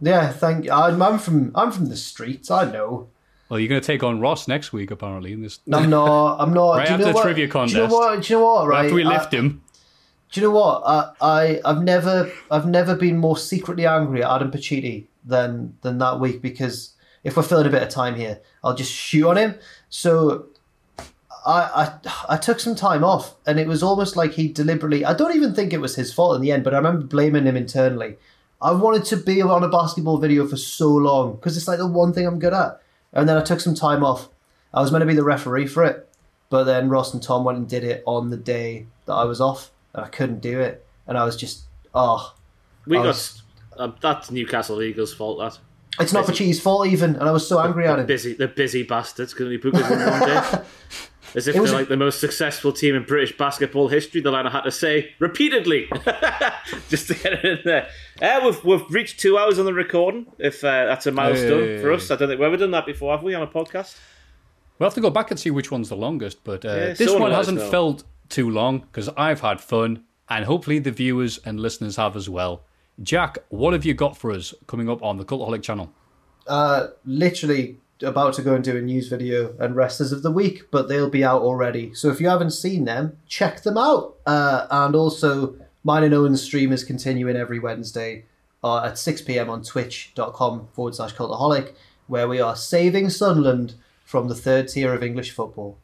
yeah, 0.00 0.30
thank. 0.32 0.70
I'm, 0.70 1.02
I'm 1.02 1.18
from 1.18 1.50
I'm 1.56 1.72
from 1.72 1.86
the 1.86 1.96
streets. 1.96 2.50
I 2.50 2.70
know. 2.70 3.08
Well, 3.48 3.58
you're 3.60 3.68
going 3.68 3.80
to 3.80 3.86
take 3.86 4.02
on 4.02 4.20
Ross 4.20 4.48
next 4.48 4.72
week, 4.72 4.90
apparently. 4.90 5.32
In 5.32 5.42
this, 5.42 5.58
I'm 5.72 5.90
not. 5.90 6.36
I'm 6.40 6.54
not. 6.54 6.72
right 6.76 6.86
do 6.86 6.92
you 6.92 6.98
after 6.98 7.06
the 7.06 7.12
what? 7.14 7.22
trivia 7.22 7.46
Do 7.46 7.52
contest. 7.52 7.74
you 7.76 7.88
know 7.88 7.92
what? 7.94 8.22
Do 8.22 8.32
you 8.32 8.38
know 8.38 8.44
what? 8.46 8.68
Right. 8.68 8.84
after 8.84 8.94
we 8.94 9.04
I- 9.04 9.08
lift 9.18 9.34
him. 9.34 9.62
Do 10.30 10.40
you 10.40 10.46
know 10.48 10.52
what? 10.52 10.82
I, 10.84 11.10
I 11.20 11.60
I've 11.64 11.82
never 11.84 12.32
I've 12.50 12.66
never 12.66 12.96
been 12.96 13.18
more 13.18 13.36
secretly 13.36 13.86
angry 13.86 14.24
at 14.24 14.30
Adam 14.30 14.50
Pacitti 14.50 15.06
than 15.24 15.76
than 15.82 15.98
that 15.98 16.18
week 16.18 16.42
because 16.42 16.93
if 17.24 17.36
we're 17.36 17.42
filling 17.42 17.66
a 17.66 17.70
bit 17.70 17.82
of 17.82 17.88
time 17.88 18.14
here, 18.14 18.40
I'll 18.62 18.74
just 18.74 18.92
shoot 18.92 19.26
on 19.26 19.36
him. 19.36 19.56
So 19.88 20.46
I 21.46 21.98
I 22.04 22.34
I 22.34 22.36
took 22.36 22.60
some 22.60 22.74
time 22.74 23.02
off, 23.02 23.34
and 23.46 23.58
it 23.58 23.66
was 23.66 23.82
almost 23.82 24.16
like 24.16 24.32
he 24.32 24.48
deliberately. 24.48 25.04
I 25.04 25.14
don't 25.14 25.34
even 25.34 25.54
think 25.54 25.72
it 25.72 25.80
was 25.80 25.96
his 25.96 26.12
fault 26.12 26.36
in 26.36 26.42
the 26.42 26.52
end, 26.52 26.64
but 26.64 26.74
I 26.74 26.76
remember 26.76 27.06
blaming 27.06 27.46
him 27.46 27.56
internally. 27.56 28.16
I 28.62 28.72
wanted 28.72 29.04
to 29.06 29.16
be 29.16 29.42
on 29.42 29.62
a 29.62 29.68
basketball 29.68 30.18
video 30.18 30.46
for 30.46 30.56
so 30.56 30.88
long 30.88 31.34
because 31.34 31.56
it's 31.56 31.68
like 31.68 31.78
the 31.78 31.86
one 31.86 32.12
thing 32.12 32.26
I'm 32.26 32.38
good 32.38 32.54
at, 32.54 32.80
and 33.12 33.28
then 33.28 33.36
I 33.36 33.42
took 33.42 33.60
some 33.60 33.74
time 33.74 34.04
off. 34.04 34.28
I 34.72 34.80
was 34.80 34.90
meant 34.90 35.02
to 35.02 35.06
be 35.06 35.14
the 35.14 35.24
referee 35.24 35.66
for 35.66 35.84
it, 35.84 36.08
but 36.50 36.64
then 36.64 36.88
Ross 36.88 37.12
and 37.12 37.22
Tom 37.22 37.44
went 37.44 37.58
and 37.58 37.68
did 37.68 37.84
it 37.84 38.02
on 38.06 38.30
the 38.30 38.36
day 38.36 38.86
that 39.06 39.14
I 39.14 39.24
was 39.24 39.40
off, 39.40 39.70
and 39.92 40.04
I 40.04 40.08
couldn't 40.08 40.40
do 40.40 40.60
it, 40.60 40.84
and 41.06 41.18
I 41.18 41.24
was 41.24 41.36
just 41.36 41.64
oh. 41.94 42.34
We 42.86 42.96
I 42.98 43.02
got 43.02 43.08
was- 43.08 43.42
uh, 43.76 43.90
that's 44.00 44.30
Newcastle 44.30 44.82
Eagles' 44.82 45.12
fault. 45.12 45.38
That 45.38 45.58
It's 46.00 46.12
not 46.12 46.24
Pacitti's 46.26 46.60
fault 46.60 46.86
even, 46.88 47.14
and 47.16 47.22
I 47.28 47.30
was 47.32 47.46
so 47.46 47.60
angry 47.60 47.86
at 47.86 47.94
the 47.96 48.00
him. 48.02 48.06
busy, 48.06 48.34
the 48.34 48.48
busy 48.48 48.82
bastards 48.82 49.32
can 49.34 49.46
only 49.46 49.58
book 49.58 49.74
us 49.74 49.90
in 49.90 49.98
one 49.98 50.20
day. 50.28 50.64
As 51.36 51.48
if 51.48 51.56
was 51.56 51.70
they're 51.70 51.78
a- 51.78 51.82
like 51.82 51.88
the 51.88 51.96
most 51.96 52.20
successful 52.20 52.72
team 52.72 52.94
in 52.94 53.02
British 53.04 53.36
basketball 53.36 53.88
history. 53.88 54.20
The 54.20 54.30
line 54.30 54.46
I 54.46 54.50
had 54.50 54.60
to 54.62 54.70
say 54.70 55.10
repeatedly, 55.18 55.88
just 56.88 57.08
to 57.08 57.14
get 57.14 57.32
it 57.32 57.44
in 57.44 57.58
there. 57.64 57.88
Uh, 58.22 58.40
we've 58.44 58.64
we've 58.64 58.90
reached 58.90 59.18
two 59.18 59.36
hours 59.36 59.58
on 59.58 59.64
the 59.64 59.74
recording. 59.74 60.26
If 60.38 60.62
uh, 60.62 60.84
that's 60.86 61.06
a 61.06 61.12
milestone 61.12 61.80
for 61.80 61.92
us, 61.92 62.08
I 62.10 62.16
don't 62.16 62.28
think 62.28 62.38
we've 62.40 62.46
ever 62.46 62.56
done 62.56 62.70
that 62.70 62.86
before, 62.86 63.12
have 63.12 63.24
we, 63.24 63.34
on 63.34 63.42
a 63.42 63.46
podcast? 63.48 63.96
We'll 64.78 64.88
have 64.88 64.94
to 64.94 65.00
go 65.00 65.10
back 65.10 65.30
and 65.30 65.38
see 65.40 65.50
which 65.50 65.70
one's 65.72 65.88
the 65.88 65.96
longest, 65.96 66.42
but 66.44 66.64
uh, 66.64 66.68
Yeah, 66.68 66.92
this 66.94 67.12
one 67.12 67.30
hasn't 67.32 67.60
felt 67.62 68.04
too 68.28 68.48
long 68.50 68.78
because 68.80 69.08
I've 69.16 69.40
had 69.40 69.60
fun, 69.60 70.04
and 70.28 70.44
hopefully 70.44 70.78
the 70.78 70.90
viewers 70.92 71.38
and 71.38 71.58
listeners 71.60 71.96
have 71.96 72.14
as 72.16 72.28
well. 72.28 72.62
Jack, 73.02 73.38
what 73.48 73.72
have 73.72 73.84
you 73.84 73.94
got 73.94 74.16
for 74.16 74.30
us 74.30 74.54
coming 74.66 74.88
up 74.88 75.02
on 75.02 75.16
the 75.16 75.24
Cultaholic 75.24 75.62
channel? 75.62 75.92
Uh, 76.46 76.88
literally 77.04 77.78
about 78.02 78.34
to 78.34 78.42
go 78.42 78.54
and 78.54 78.62
do 78.62 78.76
a 78.76 78.80
news 78.80 79.08
video 79.08 79.54
and 79.58 79.74
wrestlers 79.74 80.12
of 80.12 80.22
the 80.22 80.30
week, 80.30 80.70
but 80.70 80.88
they'll 80.88 81.10
be 81.10 81.24
out 81.24 81.42
already. 81.42 81.94
So 81.94 82.10
if 82.10 82.20
you 82.20 82.28
haven't 82.28 82.50
seen 82.50 82.84
them, 82.84 83.18
check 83.26 83.62
them 83.62 83.78
out. 83.78 84.16
Uh, 84.26 84.66
and 84.70 84.94
also, 84.94 85.56
mine 85.82 86.04
and 86.04 86.14
Owen's 86.14 86.42
stream 86.42 86.72
is 86.72 86.84
continuing 86.84 87.36
every 87.36 87.58
Wednesday 87.58 88.24
uh, 88.62 88.84
at 88.84 88.98
6 88.98 89.22
pm 89.22 89.50
on 89.50 89.62
twitch.com 89.62 90.68
forward 90.72 90.94
slash 90.94 91.14
cultaholic, 91.14 91.74
where 92.06 92.28
we 92.28 92.40
are 92.40 92.56
saving 92.56 93.10
Sunderland 93.10 93.74
from 94.04 94.28
the 94.28 94.34
third 94.34 94.68
tier 94.68 94.92
of 94.94 95.02
English 95.02 95.30
football. 95.32 95.78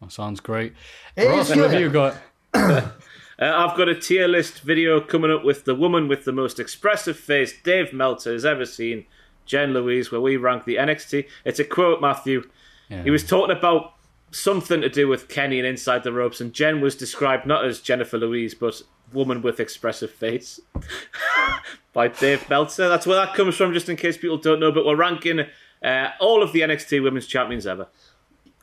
That 0.00 0.12
sounds 0.12 0.40
great. 0.40 0.74
Ross, 1.16 1.48
what 1.48 1.70
have 1.70 1.80
you 1.80 1.90
got? 1.90 2.16
Uh, 3.40 3.52
I've 3.54 3.76
got 3.76 3.88
a 3.88 3.94
tier 3.94 4.26
list 4.26 4.60
video 4.62 5.00
coming 5.00 5.30
up 5.30 5.44
with 5.44 5.64
the 5.64 5.74
woman 5.74 6.08
with 6.08 6.24
the 6.24 6.32
most 6.32 6.58
expressive 6.58 7.16
face 7.16 7.54
Dave 7.62 7.92
Meltzer 7.92 8.32
has 8.32 8.44
ever 8.44 8.66
seen, 8.66 9.06
Jen 9.46 9.72
Louise, 9.72 10.10
where 10.10 10.20
we 10.20 10.36
rank 10.36 10.64
the 10.64 10.76
NXT. 10.76 11.26
It's 11.44 11.60
a 11.60 11.64
quote, 11.64 12.00
Matthew. 12.00 12.48
Yeah. 12.88 13.04
He 13.04 13.10
was 13.10 13.24
talking 13.24 13.56
about 13.56 13.94
something 14.30 14.80
to 14.80 14.88
do 14.88 15.06
with 15.06 15.28
Kenny 15.28 15.58
and 15.58 15.66
Inside 15.66 16.02
the 16.02 16.12
Ropes, 16.12 16.40
and 16.40 16.52
Jen 16.52 16.80
was 16.80 16.96
described 16.96 17.46
not 17.46 17.64
as 17.64 17.80
Jennifer 17.80 18.18
Louise, 18.18 18.54
but 18.54 18.82
woman 19.12 19.40
with 19.40 19.60
expressive 19.60 20.10
face 20.10 20.60
by 21.92 22.08
Dave 22.08 22.48
Meltzer. 22.50 22.88
That's 22.88 23.06
where 23.06 23.24
that 23.24 23.34
comes 23.34 23.56
from, 23.56 23.72
just 23.72 23.88
in 23.88 23.96
case 23.96 24.18
people 24.18 24.36
don't 24.36 24.60
know. 24.60 24.72
But 24.72 24.84
we're 24.84 24.96
ranking 24.96 25.44
uh, 25.82 26.08
all 26.20 26.42
of 26.42 26.52
the 26.52 26.60
NXT 26.60 27.02
Women's 27.02 27.26
Champions 27.26 27.66
ever. 27.66 27.86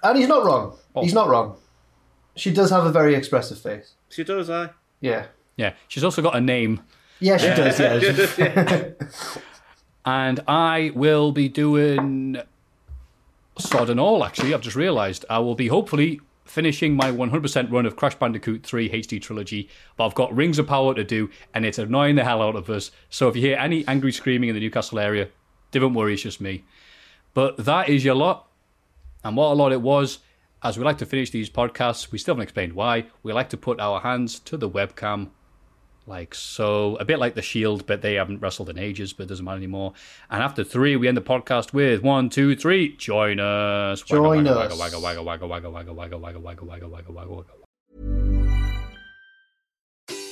And 0.03 0.17
he's 0.17 0.27
not 0.27 0.45
wrong. 0.45 0.77
He's 0.99 1.13
not 1.13 1.29
wrong. 1.29 1.57
She 2.35 2.51
does 2.51 2.69
have 2.69 2.85
a 2.85 2.91
very 2.91 3.15
expressive 3.15 3.57
face. 3.57 3.93
She 4.15 4.23
does, 4.23 4.49
I. 4.49 4.69
Yeah. 5.01 5.25
Yeah, 5.57 5.73
she's 5.89 6.05
also 6.05 6.21
got 6.21 6.37
a 6.37 6.41
name. 6.41 6.81
Yeah, 7.19 7.35
she 7.35 7.47
does. 7.47 8.37
Yeah. 8.37 8.91
and 10.05 10.39
I 10.47 10.93
will 10.95 11.33
be 11.33 11.49
doing 11.49 12.37
sod 13.59 13.89
and 13.89 13.99
all. 13.99 14.23
Actually, 14.23 14.53
I've 14.53 14.61
just 14.61 14.77
realised 14.77 15.25
I 15.29 15.39
will 15.39 15.55
be 15.55 15.67
hopefully 15.67 16.21
finishing 16.45 16.95
my 16.95 17.11
100% 17.11 17.71
run 17.71 17.85
of 17.85 17.97
Crash 17.97 18.15
Bandicoot 18.15 18.65
3 18.65 18.89
HD 18.89 19.21
trilogy. 19.21 19.67
But 19.97 20.05
I've 20.05 20.15
got 20.15 20.33
Rings 20.33 20.59
of 20.59 20.67
Power 20.67 20.93
to 20.93 21.03
do, 21.03 21.29
and 21.53 21.65
it's 21.65 21.77
annoying 21.77 22.15
the 22.15 22.23
hell 22.23 22.41
out 22.41 22.55
of 22.55 22.69
us. 22.69 22.91
So 23.09 23.27
if 23.27 23.35
you 23.35 23.41
hear 23.41 23.57
any 23.57 23.85
angry 23.85 24.13
screaming 24.13 24.47
in 24.47 24.55
the 24.55 24.61
Newcastle 24.61 24.99
area, 24.99 25.27
don't 25.71 25.93
worry, 25.93 26.13
it's 26.13 26.23
just 26.23 26.39
me. 26.39 26.63
But 27.33 27.57
that 27.57 27.89
is 27.89 28.05
your 28.05 28.15
lot, 28.15 28.47
and 29.25 29.35
what 29.35 29.51
a 29.51 29.55
lot 29.55 29.73
it 29.73 29.81
was. 29.81 30.19
As 30.63 30.77
we 30.77 30.83
like 30.83 30.97
to 30.99 31.05
finish 31.05 31.29
these 31.29 31.49
podcasts, 31.49 32.11
we 32.11 32.17
still 32.17 32.33
haven't 32.33 32.43
explained 32.43 32.73
why. 32.73 33.05
We 33.23 33.33
like 33.33 33.49
to 33.49 33.57
put 33.57 33.79
our 33.79 33.99
hands 34.01 34.39
to 34.41 34.57
the 34.57 34.69
webcam 34.69 35.29
like 36.07 36.35
so, 36.35 36.95
a 36.97 37.05
bit 37.05 37.19
like 37.19 37.33
the 37.33 37.41
Shield, 37.41 37.85
but 37.85 38.01
they 38.01 38.15
haven't 38.15 38.39
wrestled 38.39 38.69
in 38.69 38.77
ages, 38.77 39.11
but 39.13 39.23
it 39.23 39.29
doesn't 39.29 39.43
matter 39.43 39.57
anymore. 39.57 39.93
And 40.29 40.43
after 40.43 40.63
three, 40.63 40.95
we 40.95 41.07
end 41.07 41.17
the 41.17 41.21
podcast 41.21 41.73
with 41.73 42.03
one, 42.03 42.29
two, 42.29 42.55
three. 42.55 42.95
Join 42.95 43.39
us. 43.39 44.01
Join 44.03 44.45
wagga, 44.45 44.59
us. 44.59 44.79
Wagga, 44.79 44.99
wagga, 44.99 45.23
wagga, 45.23 45.45
wagga, 45.47 45.69
wagga, 45.69 45.93
wagga, 45.93 45.93
wagga, 45.93 46.17
wagga, 46.17 46.39
wagga, 46.39 46.65
wagga, 46.65 47.11
wagga, 47.11 47.11
wagga. 47.11 47.64